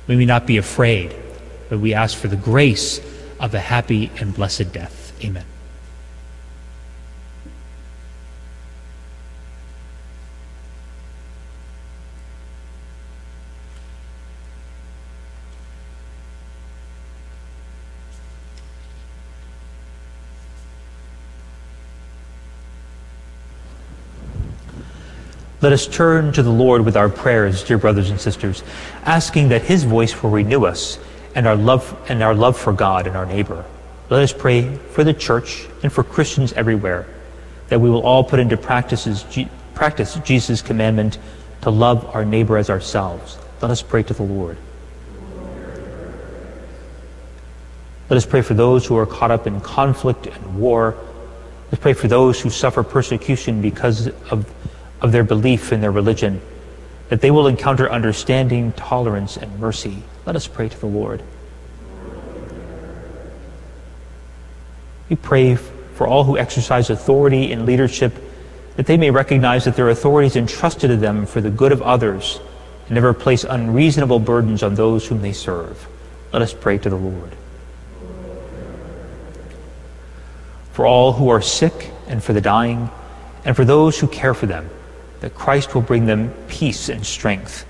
We 0.07 0.15
may 0.15 0.19
we 0.21 0.27
not 0.27 0.47
be 0.47 0.57
afraid, 0.57 1.15
but 1.69 1.81
we 1.81 1.95
ask 1.95 2.17
for 2.17 2.29
the 2.29 2.37
grace 2.37 3.01
of 3.41 3.55
a 3.55 3.61
happy 3.61 4.11
and 4.21 4.35
blessed 4.35 4.73
death. 4.73 5.13
Amen. 5.25 5.45
Let 25.63 25.73
us 25.73 25.87
turn 25.87 26.33
to 26.33 26.43
the 26.43 26.51
Lord 26.51 26.85
with 26.85 26.97
our 26.97 27.09
prayers, 27.09 27.65
dear 27.65 27.79
brothers 27.79 28.11
and 28.11 28.21
sisters, 28.21 28.63
asking 29.05 29.49
that 29.49 29.63
his 29.63 29.85
voice 29.85 30.23
will 30.23 30.31
renew 30.31 30.67
us 30.67 30.99
and 31.35 31.47
our 31.47 31.57
love 31.57 31.97
and 32.09 32.23
our 32.23 32.35
love 32.35 32.59
for 32.59 32.73
God 32.73 33.07
and 33.07 33.17
our 33.17 33.27
neighbor. 33.27 33.65
Let 34.11 34.23
us 34.23 34.33
pray 34.33 34.77
for 34.77 35.03
the 35.03 35.15
church 35.15 35.67
and 35.83 35.93
for 35.93 36.05
Christians 36.05 36.53
everywhere 36.53 37.07
that 37.69 37.81
we 37.81 37.91
will 37.91 38.03
all 38.03 38.23
put 38.23 38.39
into 38.39 38.57
practices, 38.57 39.25
practice 39.75 40.15
Jesus' 40.25 40.63
commandment 40.63 41.19
to 41.63 41.71
love 41.71 42.15
our 42.15 42.25
neighbor 42.25 42.57
as 42.59 42.71
ourselves. 42.71 43.39
Let 43.61 43.71
us 43.71 43.83
pray 43.83 44.03
to 44.05 44.15
the 44.15 44.23
Lord. 44.23 44.57
Let 48.09 48.17
us 48.17 48.27
pray 48.27 48.43
for 48.43 48.55
those 48.55 48.87
who 48.87 48.97
are 48.97 49.07
caught 49.07 49.33
up 49.33 49.47
in 49.49 49.61
conflict 49.61 50.27
and 50.27 50.59
war. 50.61 50.95
Let's 51.73 51.83
pray 51.83 51.95
for 51.95 52.07
those 52.07 52.41
who 52.41 52.51
suffer 52.51 52.85
persecution 52.85 53.61
because 53.61 54.09
of, 54.31 54.49
of 55.07 55.13
their 55.13 55.25
belief 55.25 55.73
in 55.73 55.81
their 55.81 55.93
religion, 55.93 56.43
that 57.09 57.21
they 57.21 57.31
will 57.31 57.47
encounter 57.47 57.91
understanding, 57.91 58.73
tolerance, 58.73 59.37
and 59.37 59.59
mercy. 59.59 60.03
Let 60.27 60.37
us 60.37 60.47
pray 60.47 60.69
to 60.69 60.79
the 60.79 60.87
Lord. 60.87 61.23
We 65.09 65.17
pray 65.17 65.55
for 65.55 66.07
all 66.07 66.25
who 66.25 66.37
exercise 66.37 66.91
authority 66.91 67.53
in 67.53 67.65
leadership, 67.65 68.13
that 68.77 68.87
they 68.87 68.97
may 68.97 69.11
recognize 69.11 69.65
that 69.65 69.77
their 69.77 69.89
authority 69.89 70.27
is 70.27 70.37
entrusted 70.37 70.91
to 70.91 70.97
them 70.97 71.25
for 71.25 71.41
the 71.41 71.51
good 71.51 71.73
of 71.73 71.81
others 71.81 72.41
and 72.87 72.95
never 72.95 73.15
place 73.15 73.45
unreasonable 73.45 74.19
burdens 74.19 74.63
on 74.63 74.75
those 74.75 75.07
whom 75.07 75.23
they 75.23 75.33
serve. 75.33 75.89
Let 76.33 76.43
us 76.43 76.53
pray 76.53 76.79
to 76.79 76.91
the 76.91 76.97
Lord. 76.97 77.37
For 80.73 80.85
all 80.85 81.13
who 81.13 81.29
are 81.29 81.41
sick 81.41 81.93
and 82.09 82.23
for 82.23 82.33
the 82.33 82.41
dying, 82.41 82.91
and 83.45 83.55
for 83.55 83.65
those 83.65 83.99
who 83.99 84.09
care 84.09 84.35
for 84.35 84.47
them, 84.47 84.69
that 85.21 85.35
Christ 85.35 85.75
will 85.75 85.83
bring 85.83 86.07
them 86.07 86.33
peace 86.49 86.89
and 86.89 87.05
strength. 87.05 87.67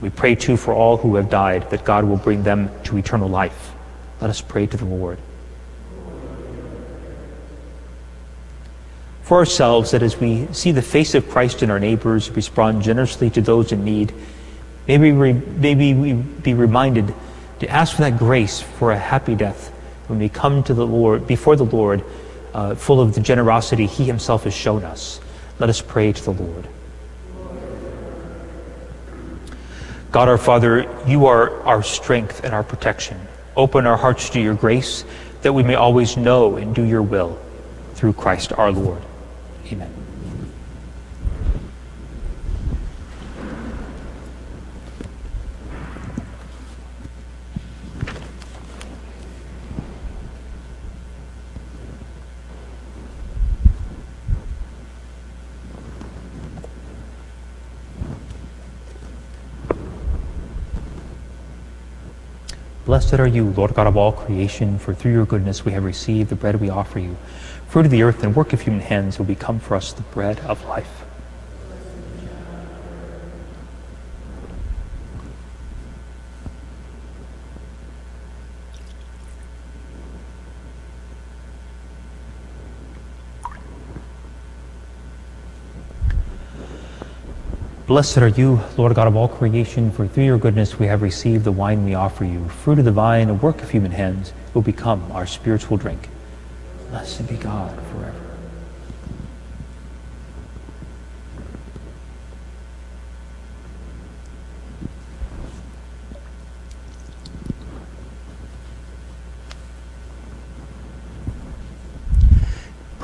We 0.00 0.10
pray 0.10 0.34
too 0.34 0.56
for 0.56 0.74
all 0.74 0.96
who 0.96 1.16
have 1.16 1.30
died, 1.30 1.70
that 1.70 1.84
God 1.84 2.04
will 2.04 2.16
bring 2.16 2.42
them 2.42 2.70
to 2.84 2.96
eternal 2.96 3.28
life. 3.28 3.72
Let 4.20 4.30
us 4.30 4.40
pray 4.40 4.66
to 4.66 4.76
the 4.76 4.84
Lord. 4.84 5.18
For 9.22 9.38
ourselves, 9.38 9.92
that 9.92 10.02
as 10.02 10.20
we 10.20 10.46
see 10.52 10.70
the 10.72 10.82
face 10.82 11.14
of 11.14 11.28
Christ 11.30 11.62
in 11.62 11.70
our 11.70 11.80
neighbors, 11.80 12.30
respond 12.30 12.82
generously 12.82 13.30
to 13.30 13.40
those 13.40 13.72
in 13.72 13.82
need, 13.82 14.12
maybe, 14.86 15.12
we, 15.12 15.94
we 15.94 16.12
be 16.12 16.52
reminded 16.52 17.14
to 17.60 17.68
ask 17.68 17.96
for 17.96 18.02
that 18.02 18.18
grace 18.18 18.60
for 18.60 18.92
a 18.92 18.98
happy 18.98 19.34
death 19.34 19.70
when 20.08 20.18
we 20.18 20.28
come 20.28 20.62
to 20.64 20.74
the 20.74 20.86
Lord, 20.86 21.26
before 21.26 21.56
the 21.56 21.64
Lord, 21.64 22.04
uh, 22.52 22.74
full 22.74 23.00
of 23.00 23.14
the 23.14 23.20
generosity 23.20 23.86
He 23.86 24.04
Himself 24.04 24.44
has 24.44 24.54
shown 24.54 24.84
us. 24.84 25.20
Let 25.58 25.70
us 25.70 25.80
pray 25.80 26.12
to 26.12 26.22
the 26.22 26.32
Lord. 26.32 26.68
God 30.14 30.28
our 30.28 30.38
Father, 30.38 30.88
you 31.08 31.26
are 31.26 31.60
our 31.62 31.82
strength 31.82 32.44
and 32.44 32.54
our 32.54 32.62
protection. 32.62 33.20
Open 33.56 33.84
our 33.84 33.96
hearts 33.96 34.30
to 34.30 34.40
your 34.40 34.54
grace 34.54 35.04
that 35.42 35.52
we 35.52 35.64
may 35.64 35.74
always 35.74 36.16
know 36.16 36.54
and 36.54 36.72
do 36.72 36.84
your 36.84 37.02
will 37.02 37.36
through 37.94 38.12
Christ 38.12 38.52
our 38.52 38.70
Lord. 38.70 39.02
Amen. 39.72 40.03
Blessed 62.84 63.14
are 63.14 63.26
you, 63.26 63.44
Lord 63.50 63.74
God 63.74 63.86
of 63.86 63.96
all 63.96 64.12
creation, 64.12 64.78
for 64.78 64.92
through 64.92 65.12
your 65.12 65.24
goodness 65.24 65.64
we 65.64 65.72
have 65.72 65.84
received 65.84 66.28
the 66.28 66.36
bread 66.36 66.60
we 66.60 66.68
offer 66.68 66.98
you 66.98 67.16
fruit 67.74 67.86
of 67.86 67.90
the 67.90 68.04
earth 68.04 68.22
and 68.22 68.36
work 68.36 68.52
of 68.52 68.60
human 68.60 68.80
hands 68.80 69.18
will 69.18 69.26
become 69.26 69.58
for 69.58 69.74
us 69.74 69.92
the 69.92 70.02
bread 70.02 70.38
of 70.40 70.64
life. 70.66 71.03
Blessed 87.86 88.16
are 88.16 88.28
you, 88.28 88.60
Lord 88.78 88.94
God 88.94 89.08
of 89.08 89.14
all 89.14 89.28
creation, 89.28 89.90
for 89.90 90.08
through 90.08 90.24
your 90.24 90.38
goodness 90.38 90.78
we 90.78 90.86
have 90.86 91.02
received 91.02 91.44
the 91.44 91.52
wine 91.52 91.84
we 91.84 91.92
offer 91.92 92.24
you. 92.24 92.48
Fruit 92.48 92.78
of 92.78 92.86
the 92.86 92.92
vine 92.92 93.28
and 93.28 93.42
work 93.42 93.60
of 93.60 93.70
human 93.70 93.92
hands 93.92 94.32
will 94.54 94.62
become 94.62 95.12
our 95.12 95.26
spiritual 95.26 95.76
drink. 95.76 96.08
Blessed 96.88 97.28
be 97.28 97.36
God 97.36 97.78
forever. 97.92 98.23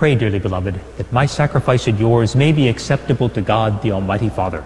Pray, 0.01 0.15
dearly 0.15 0.39
beloved, 0.39 0.81
that 0.97 1.13
my 1.13 1.27
sacrifice 1.27 1.87
and 1.87 2.01
yours 2.01 2.35
may 2.35 2.53
be 2.53 2.69
acceptable 2.69 3.29
to 3.29 3.43
God 3.43 3.83
the 3.83 3.93
Almighty 3.93 4.31
Father. 4.31 4.65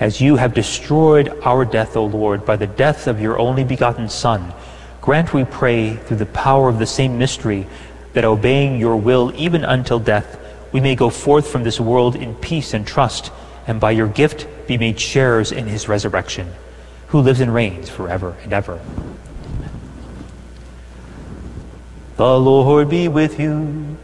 as 0.00 0.22
you 0.22 0.36
have 0.36 0.54
destroyed 0.54 1.28
our 1.44 1.66
death, 1.66 1.98
O 1.98 2.06
Lord, 2.06 2.46
by 2.46 2.56
the 2.56 2.66
death 2.66 3.06
of 3.06 3.20
your 3.20 3.38
only 3.38 3.62
begotten 3.62 4.08
Son, 4.08 4.54
grant, 5.02 5.34
we 5.34 5.44
pray, 5.44 5.96
through 5.96 6.16
the 6.16 6.24
power 6.24 6.70
of 6.70 6.78
the 6.78 6.86
same 6.86 7.18
mystery, 7.18 7.66
that 8.14 8.24
obeying 8.24 8.80
your 8.80 8.96
will 8.96 9.30
even 9.36 9.64
until 9.64 9.98
death, 9.98 10.40
we 10.72 10.80
may 10.80 10.94
go 10.94 11.10
forth 11.10 11.46
from 11.46 11.62
this 11.62 11.78
world 11.78 12.16
in 12.16 12.34
peace 12.36 12.72
and 12.72 12.86
trust, 12.86 13.30
and 13.66 13.80
by 13.80 13.90
your 13.90 14.08
gift 14.08 14.46
be 14.66 14.78
made 14.78 14.98
sharers 14.98 15.52
in 15.52 15.66
his 15.66 15.88
resurrection, 15.88 16.52
who 17.08 17.20
lives 17.20 17.40
and 17.40 17.52
reigns 17.54 17.88
forever 17.88 18.36
and 18.42 18.52
ever. 18.52 18.80
The 22.16 22.38
Lord 22.38 22.90
be 22.90 23.08
with 23.08 23.40
you. 23.40 23.96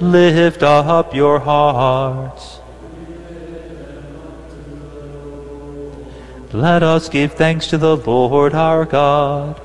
Lift 0.00 0.62
up 0.62 1.14
your 1.14 1.38
hearts. 1.40 2.58
Let 6.52 6.82
us 6.82 7.08
give 7.08 7.34
thanks 7.34 7.68
to 7.68 7.78
the 7.78 7.96
Lord 7.96 8.54
our 8.54 8.84
God. 8.84 9.60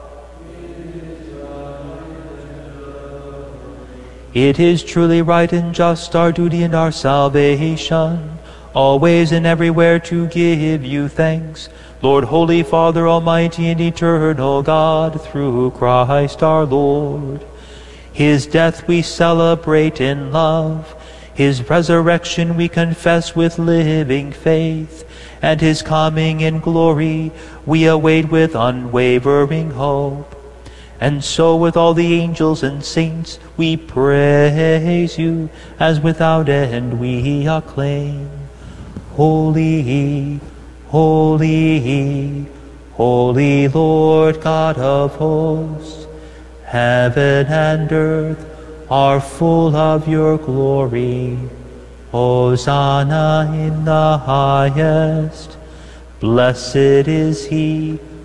It 4.36 4.60
is 4.60 4.84
truly 4.84 5.22
right 5.22 5.52
and 5.54 5.74
just, 5.74 6.14
our 6.16 6.32
duty 6.32 6.62
and 6.62 6.76
our 6.76 6.92
salvation, 6.92 8.38
always 8.74 9.32
and 9.32 9.48
everywhere 9.48 9.98
to 10.02 10.28
give 10.28 10.84
you 10.84 11.08
thanks, 11.08 11.70
Lord, 12.02 12.26
Holy 12.26 12.62
Father, 12.62 13.08
Almighty 13.08 13.70
and 13.70 13.80
Eternal 13.80 14.62
God, 14.62 15.22
through 15.22 15.72
Christ 15.72 16.44
our 16.44 16.66
Lord. 16.66 17.46
His 18.12 18.46
death 18.46 18.88
we 18.88 19.02
celebrate 19.02 20.02
in 20.02 20.34
love, 20.34 20.94
His 21.34 21.68
resurrection 21.70 22.58
we 22.58 22.68
confess 22.68 23.36
with 23.36 23.58
living 23.58 24.34
faith 24.34 25.06
and 25.42 25.62
his 25.62 25.82
coming 25.84 26.42
in 26.42 26.60
glory 26.60 27.32
we 27.66 27.86
await 27.86 28.30
with 28.30 28.56
unwavering 28.56 29.72
hope. 29.72 30.35
And 31.00 31.24
so 31.24 31.56
with 31.56 31.76
all 31.76 31.94
the 31.94 32.14
angels 32.14 32.64
and 32.64 32.84
saints 32.84 33.40
we 33.58 33.76
praise 33.76 35.18
you, 35.18 35.50
as 35.80 36.00
without 36.00 36.48
end 36.48 37.00
we 37.00 37.48
acclaim. 37.48 38.30
Holy, 39.12 40.40
holy, 40.88 42.46
holy 42.94 43.68
Lord 43.68 44.42
God 44.42 44.78
of 44.78 45.16
hosts, 45.16 46.08
heaven 46.64 47.48
and 47.48 47.92
earth 47.92 48.46
are 48.90 49.20
full 49.20 49.76
of 49.76 50.08
your 50.08 50.38
glory. 50.38 51.38
Hosanna 52.12 53.52
in 53.54 53.84
the 53.84 54.18
highest. 54.18 55.58
Blessed 56.22 56.76
is 56.76 57.46
he 57.46 58.00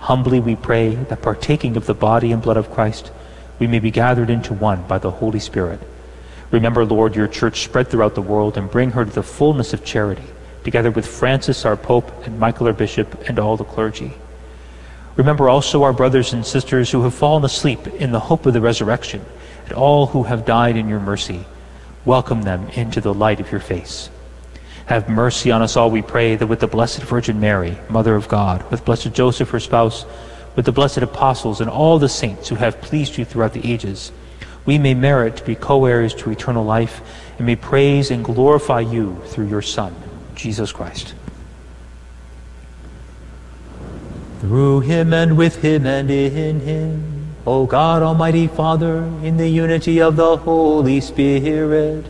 Humbly 0.00 0.40
we 0.40 0.56
pray 0.56 0.94
that 0.94 1.22
partaking 1.22 1.76
of 1.76 1.86
the 1.86 1.94
body 1.94 2.32
and 2.32 2.40
blood 2.40 2.56
of 2.56 2.70
Christ, 2.70 3.10
we 3.58 3.66
may 3.66 3.78
be 3.78 3.90
gathered 3.90 4.30
into 4.30 4.54
one 4.54 4.86
by 4.86 4.98
the 4.98 5.10
Holy 5.10 5.40
Spirit. 5.40 5.80
Remember, 6.50 6.84
Lord, 6.84 7.14
your 7.14 7.28
church 7.28 7.62
spread 7.64 7.88
throughout 7.88 8.14
the 8.14 8.22
world 8.22 8.56
and 8.56 8.70
bring 8.70 8.92
her 8.92 9.04
to 9.04 9.10
the 9.10 9.22
fullness 9.22 9.74
of 9.74 9.84
charity, 9.84 10.24
together 10.64 10.90
with 10.90 11.06
Francis 11.06 11.64
our 11.64 11.76
Pope 11.76 12.10
and 12.26 12.38
Michael 12.38 12.68
our 12.68 12.72
Bishop 12.72 13.28
and 13.28 13.38
all 13.38 13.56
the 13.56 13.64
clergy. 13.64 14.14
Remember 15.16 15.48
also 15.48 15.82
our 15.82 15.92
brothers 15.92 16.32
and 16.32 16.46
sisters 16.46 16.90
who 16.90 17.02
have 17.02 17.12
fallen 17.12 17.44
asleep 17.44 17.86
in 17.86 18.12
the 18.12 18.20
hope 18.20 18.46
of 18.46 18.54
the 18.54 18.60
resurrection, 18.60 19.24
and 19.64 19.72
all 19.72 20.06
who 20.06 20.22
have 20.22 20.46
died 20.46 20.76
in 20.76 20.88
your 20.88 21.00
mercy. 21.00 21.44
Welcome 22.04 22.42
them 22.42 22.68
into 22.70 23.00
the 23.00 23.12
light 23.12 23.40
of 23.40 23.50
your 23.50 23.60
face. 23.60 24.08
Have 24.88 25.06
mercy 25.10 25.50
on 25.50 25.60
us 25.60 25.76
all, 25.76 25.90
we 25.90 26.00
pray, 26.00 26.34
that 26.36 26.46
with 26.46 26.60
the 26.60 26.66
Blessed 26.66 27.02
Virgin 27.02 27.38
Mary, 27.38 27.76
Mother 27.90 28.14
of 28.14 28.26
God, 28.26 28.68
with 28.70 28.86
Blessed 28.86 29.12
Joseph, 29.12 29.50
her 29.50 29.60
spouse, 29.60 30.06
with 30.56 30.64
the 30.64 30.72
blessed 30.72 30.98
apostles, 30.98 31.60
and 31.60 31.68
all 31.68 31.98
the 31.98 32.08
saints 32.08 32.48
who 32.48 32.54
have 32.54 32.80
pleased 32.80 33.18
you 33.18 33.26
throughout 33.26 33.52
the 33.52 33.70
ages, 33.70 34.12
we 34.64 34.78
may 34.78 34.94
merit 34.94 35.36
to 35.36 35.44
be 35.44 35.54
co 35.54 35.84
heirs 35.84 36.14
to 36.14 36.30
eternal 36.30 36.64
life 36.64 37.02
and 37.36 37.46
may 37.46 37.54
praise 37.54 38.10
and 38.10 38.24
glorify 38.24 38.80
you 38.80 39.20
through 39.26 39.48
your 39.48 39.60
Son, 39.60 39.94
Jesus 40.34 40.72
Christ. 40.72 41.12
Through 44.40 44.80
him 44.80 45.12
and 45.12 45.36
with 45.36 45.60
him 45.62 45.84
and 45.84 46.10
in 46.10 46.60
him, 46.60 47.34
O 47.46 47.66
God, 47.66 48.02
Almighty 48.02 48.46
Father, 48.46 49.02
in 49.22 49.36
the 49.36 49.48
unity 49.48 50.00
of 50.00 50.16
the 50.16 50.38
Holy 50.38 51.02
Spirit, 51.02 52.06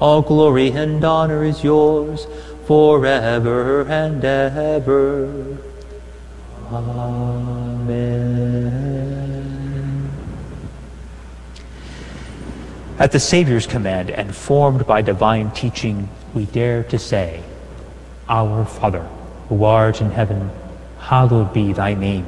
all 0.00 0.22
glory 0.22 0.70
and 0.70 1.04
honor 1.04 1.42
is 1.42 1.64
yours 1.64 2.26
forever 2.66 3.82
and 3.88 4.24
ever. 4.24 5.58
Amen. 6.70 8.38
At 12.98 13.12
the 13.12 13.20
Savior's 13.20 13.66
command 13.66 14.10
and 14.10 14.34
formed 14.34 14.86
by 14.86 15.02
divine 15.02 15.50
teaching, 15.52 16.08
we 16.34 16.44
dare 16.46 16.82
to 16.84 16.98
say, 16.98 17.42
Our 18.28 18.64
Father, 18.64 19.08
who 19.48 19.64
art 19.64 20.00
in 20.00 20.10
heaven, 20.10 20.50
hallowed 20.98 21.52
be 21.52 21.72
thy 21.72 21.94
name. 21.94 22.26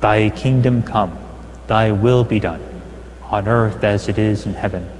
Thy 0.00 0.30
kingdom 0.30 0.82
come, 0.82 1.16
thy 1.66 1.92
will 1.92 2.24
be 2.24 2.40
done, 2.40 2.62
on 3.24 3.48
earth 3.48 3.82
as 3.84 4.08
it 4.08 4.18
is 4.18 4.46
in 4.46 4.54
heaven. 4.54 4.99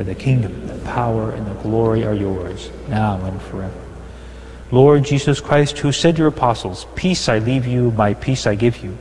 For 0.00 0.04
the 0.04 0.14
kingdom, 0.14 0.66
the 0.66 0.78
power, 0.86 1.30
and 1.30 1.46
the 1.46 1.52
glory 1.62 2.06
are 2.06 2.14
yours, 2.14 2.70
now 2.88 3.22
and 3.22 3.38
forever. 3.42 3.78
Lord 4.70 5.04
Jesus 5.04 5.40
Christ, 5.40 5.76
who 5.76 5.92
said 5.92 6.16
to 6.16 6.20
your 6.20 6.28
apostles, 6.28 6.86
Peace 6.94 7.28
I 7.28 7.38
leave 7.38 7.66
you, 7.66 7.90
my 7.90 8.14
peace 8.14 8.46
I 8.46 8.54
give 8.54 8.82
you, 8.82 8.96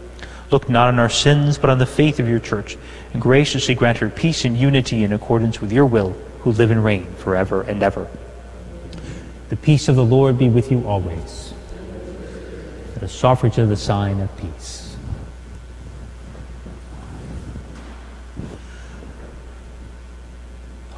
look 0.52 0.68
not 0.68 0.90
on 0.90 1.00
our 1.00 1.08
sins, 1.08 1.58
but 1.58 1.70
on 1.70 1.78
the 1.78 1.86
faith 1.86 2.20
of 2.20 2.28
your 2.28 2.42
church, 2.42 2.78
and 3.14 3.22
graciously 3.22 3.76
grant 3.76 4.00
her 4.00 4.10
peace 4.10 4.44
and 4.44 4.58
unity 4.58 5.06
in 5.06 5.14
accordance 5.14 5.62
with 5.62 5.72
your 5.72 5.86
will, 5.86 6.12
who 6.42 6.52
live 6.52 6.70
and 6.70 6.84
reign 6.84 7.06
forever 7.14 7.62
and 7.62 7.82
ever. 7.82 8.06
The 9.48 9.56
peace 9.56 9.88
of 9.88 9.96
the 9.96 10.04
Lord 10.04 10.38
be 10.38 10.50
with 10.50 10.70
you 10.70 10.86
always. 10.86 11.54
Us 13.02 13.24
offer 13.24 13.48
each 13.48 13.56
the 13.56 13.78
sign 13.78 14.20
of 14.20 14.36
peace. 14.36 14.79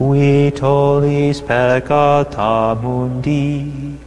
qui 0.00 0.50
tollis 0.50 1.42
peccata 1.42 2.74
mundi, 2.80 3.98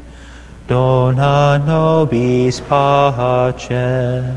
dona 0.66 1.60
nobis 1.60 2.60
pacem. 2.62 4.36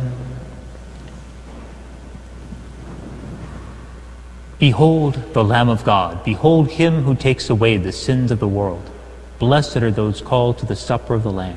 Behold 4.59 5.15
the 5.33 5.43
Lamb 5.43 5.71
of 5.71 5.83
God. 5.83 6.23
Behold 6.25 6.69
him 6.73 7.05
who 7.05 7.15
takes 7.15 7.49
away 7.49 7.79
the 7.79 7.91
sins 7.91 8.31
of 8.31 8.39
the 8.39 8.47
world. 8.47 8.91
Blessed 9.39 9.79
are 9.79 9.91
those 9.91 10.21
called 10.21 10.59
to 10.59 10.67
the 10.67 10.77
supper 10.77 11.15
of 11.15 11.23
the 11.23 11.33
Lamb. 11.33 11.57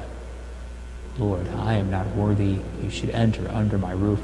Lord, 1.18 1.46
I 1.58 1.74
am 1.74 1.92
not 1.92 2.08
worthy 2.16 2.60
you 2.82 2.90
should 2.90 3.10
enter 3.10 3.46
under 3.52 3.78
my 3.78 3.92
roof, 3.92 4.22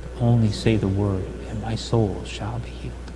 but 0.00 0.22
only 0.24 0.52
say 0.52 0.76
the 0.76 0.88
word, 0.88 1.26
and 1.50 1.60
my 1.60 1.74
soul 1.74 2.24
shall 2.24 2.60
be 2.60 2.70
healed. 2.70 3.07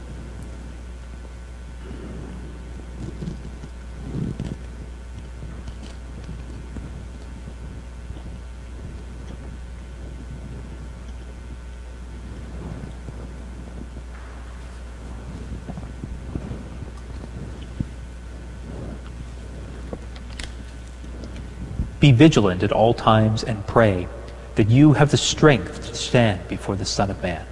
Be 22.03 22.11
vigilant 22.11 22.65
at 22.65 22.73
all 22.73 22.95
times 22.95 23.45
and 23.45 23.65
pray 23.65 24.09
that 24.57 24.69
you 24.69 24.95
have 24.95 25.13
the 25.13 25.17
strength 25.17 25.87
to 25.87 25.95
stand 25.95 26.49
before 26.49 26.75
the 26.75 26.85
Son 26.85 27.13
of 27.13 27.23
Man. 27.23 27.47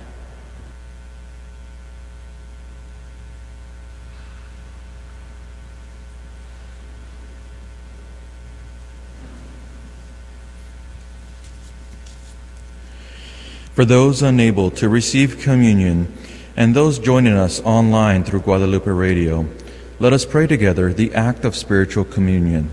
For 13.76 13.84
those 13.84 14.20
unable 14.20 14.72
to 14.72 14.88
receive 14.88 15.38
communion 15.38 16.12
and 16.56 16.74
those 16.74 16.98
joining 16.98 17.34
us 17.34 17.60
online 17.60 18.24
through 18.24 18.40
Guadalupe 18.40 18.90
Radio, 18.90 19.46
let 20.00 20.12
us 20.12 20.24
pray 20.24 20.48
together 20.48 20.92
the 20.92 21.14
act 21.14 21.44
of 21.44 21.54
spiritual 21.54 22.04
communion. 22.04 22.72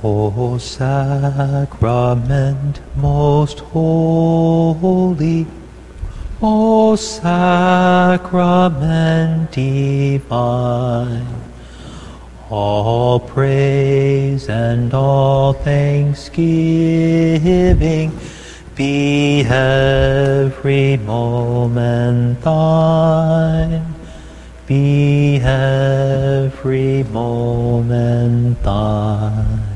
O 0.00 0.58
sacrament 0.58 2.80
most 2.94 3.58
holy, 3.58 5.44
O 6.40 6.94
sacrament 6.94 8.30
divine, 9.50 11.26
all 12.48 13.18
praise 13.18 14.48
and 14.48 14.94
all 14.94 15.52
thanksgiving 15.52 18.12
be 18.76 19.40
every 19.40 20.96
moment 20.98 22.40
thine, 22.42 23.96
be 24.68 25.40
every 25.42 27.02
moment 27.02 28.62
thine. 28.62 29.67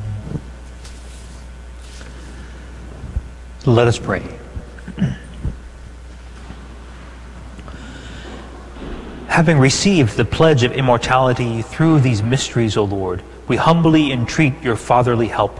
Let 3.72 3.88
us 3.88 3.98
pray. 3.98 4.22
Having 9.28 9.60
received 9.60 10.18
the 10.18 10.26
pledge 10.26 10.62
of 10.62 10.72
immortality 10.72 11.62
through 11.62 12.00
these 12.00 12.22
mysteries, 12.22 12.76
O 12.76 12.84
Lord, 12.84 13.22
we 13.48 13.56
humbly 13.56 14.12
entreat 14.12 14.60
your 14.62 14.76
fatherly 14.76 15.26
help 15.26 15.58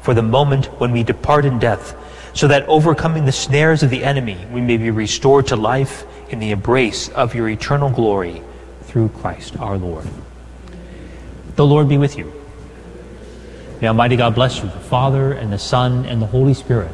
for 0.00 0.12
the 0.12 0.22
moment 0.22 0.66
when 0.80 0.90
we 0.90 1.04
depart 1.04 1.44
in 1.44 1.60
death, 1.60 1.94
so 2.34 2.48
that 2.48 2.66
overcoming 2.66 3.26
the 3.26 3.32
snares 3.32 3.84
of 3.84 3.90
the 3.90 4.02
enemy, 4.02 4.44
we 4.50 4.60
may 4.60 4.76
be 4.76 4.90
restored 4.90 5.46
to 5.46 5.54
life 5.54 6.04
in 6.30 6.40
the 6.40 6.50
embrace 6.50 7.10
of 7.10 7.32
your 7.32 7.48
eternal 7.48 7.90
glory 7.90 8.42
through 8.82 9.08
Christ 9.10 9.56
our 9.58 9.78
Lord. 9.78 10.08
The 11.54 11.64
Lord 11.64 11.88
be 11.88 11.96
with 11.96 12.18
you. 12.18 12.32
May 13.80 13.86
Almighty 13.86 14.16
God 14.16 14.34
bless 14.34 14.56
you, 14.56 14.64
the 14.64 14.80
Father, 14.80 15.32
and 15.32 15.52
the 15.52 15.60
Son, 15.60 16.04
and 16.06 16.20
the 16.20 16.26
Holy 16.26 16.54
Spirit. 16.54 16.90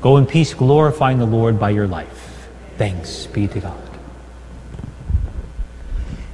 Go 0.00 0.16
in 0.16 0.26
peace, 0.26 0.54
glorifying 0.54 1.18
the 1.18 1.26
Lord 1.26 1.58
by 1.58 1.70
your 1.70 1.86
life. 1.86 2.48
Thanks 2.78 3.26
be 3.26 3.46
to 3.48 3.60
God. 3.60 3.90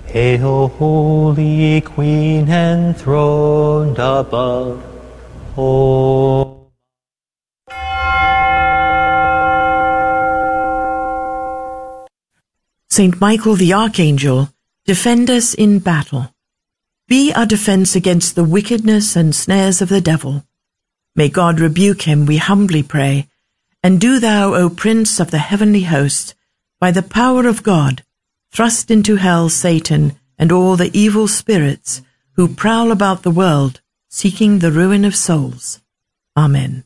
Hail, 0.07 0.69
Holy 0.69 1.81
Queen, 1.81 2.49
enthroned 2.49 3.99
above. 3.99 4.83
Oh. 5.59 6.71
Saint 12.89 13.21
Michael 13.21 13.57
the 13.57 13.73
Archangel, 13.75 14.49
defend 14.87 15.29
us 15.29 15.55
in 15.55 15.81
battle. 15.81 16.33
Be 17.09 17.33
our 17.33 17.45
defense 17.45 17.95
against 17.95 18.37
the 18.37 18.45
wickedness 18.45 19.17
and 19.17 19.35
snares 19.35 19.83
of 19.83 19.89
the 19.89 20.01
devil. 20.01 20.45
May 21.15 21.29
God 21.29 21.61
rebuke 21.61 22.03
him, 22.03 22.27
we 22.27 22.37
humbly 22.37 22.83
pray. 22.83 23.29
And 23.87 24.01
do 24.01 24.19
thou, 24.19 24.53
O 24.53 24.69
Prince 24.69 25.21
of 25.21 25.31
the 25.31 25.39
heavenly 25.39 25.83
host, 25.83 26.35
by 26.81 26.91
the 26.91 27.05
power 27.05 27.47
of 27.47 27.63
God, 27.63 28.03
thrust 28.51 28.91
into 28.91 29.15
hell 29.15 29.49
Satan 29.49 30.17
and 30.37 30.51
all 30.51 30.75
the 30.75 30.91
evil 30.93 31.29
spirits 31.29 32.03
who 32.33 32.49
prowl 32.49 32.91
about 32.91 33.23
the 33.23 33.31
world, 33.31 33.81
seeking 34.09 34.59
the 34.59 34.73
ruin 34.73 35.05
of 35.05 35.15
souls. 35.15 35.81
Amen. 36.37 36.86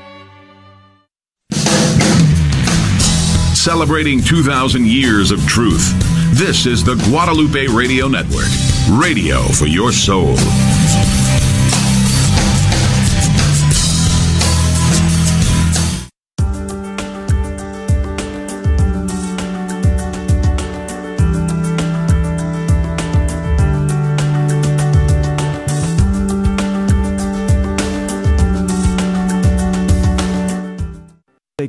Celebrating 3.61 4.23
2,000 4.23 4.87
years 4.87 5.29
of 5.29 5.39
truth. 5.45 5.93
This 6.33 6.65
is 6.65 6.83
the 6.83 6.95
Guadalupe 6.95 7.67
Radio 7.67 8.07
Network, 8.07 8.49
radio 8.89 9.43
for 9.49 9.67
your 9.67 9.91
soul. 9.91 10.35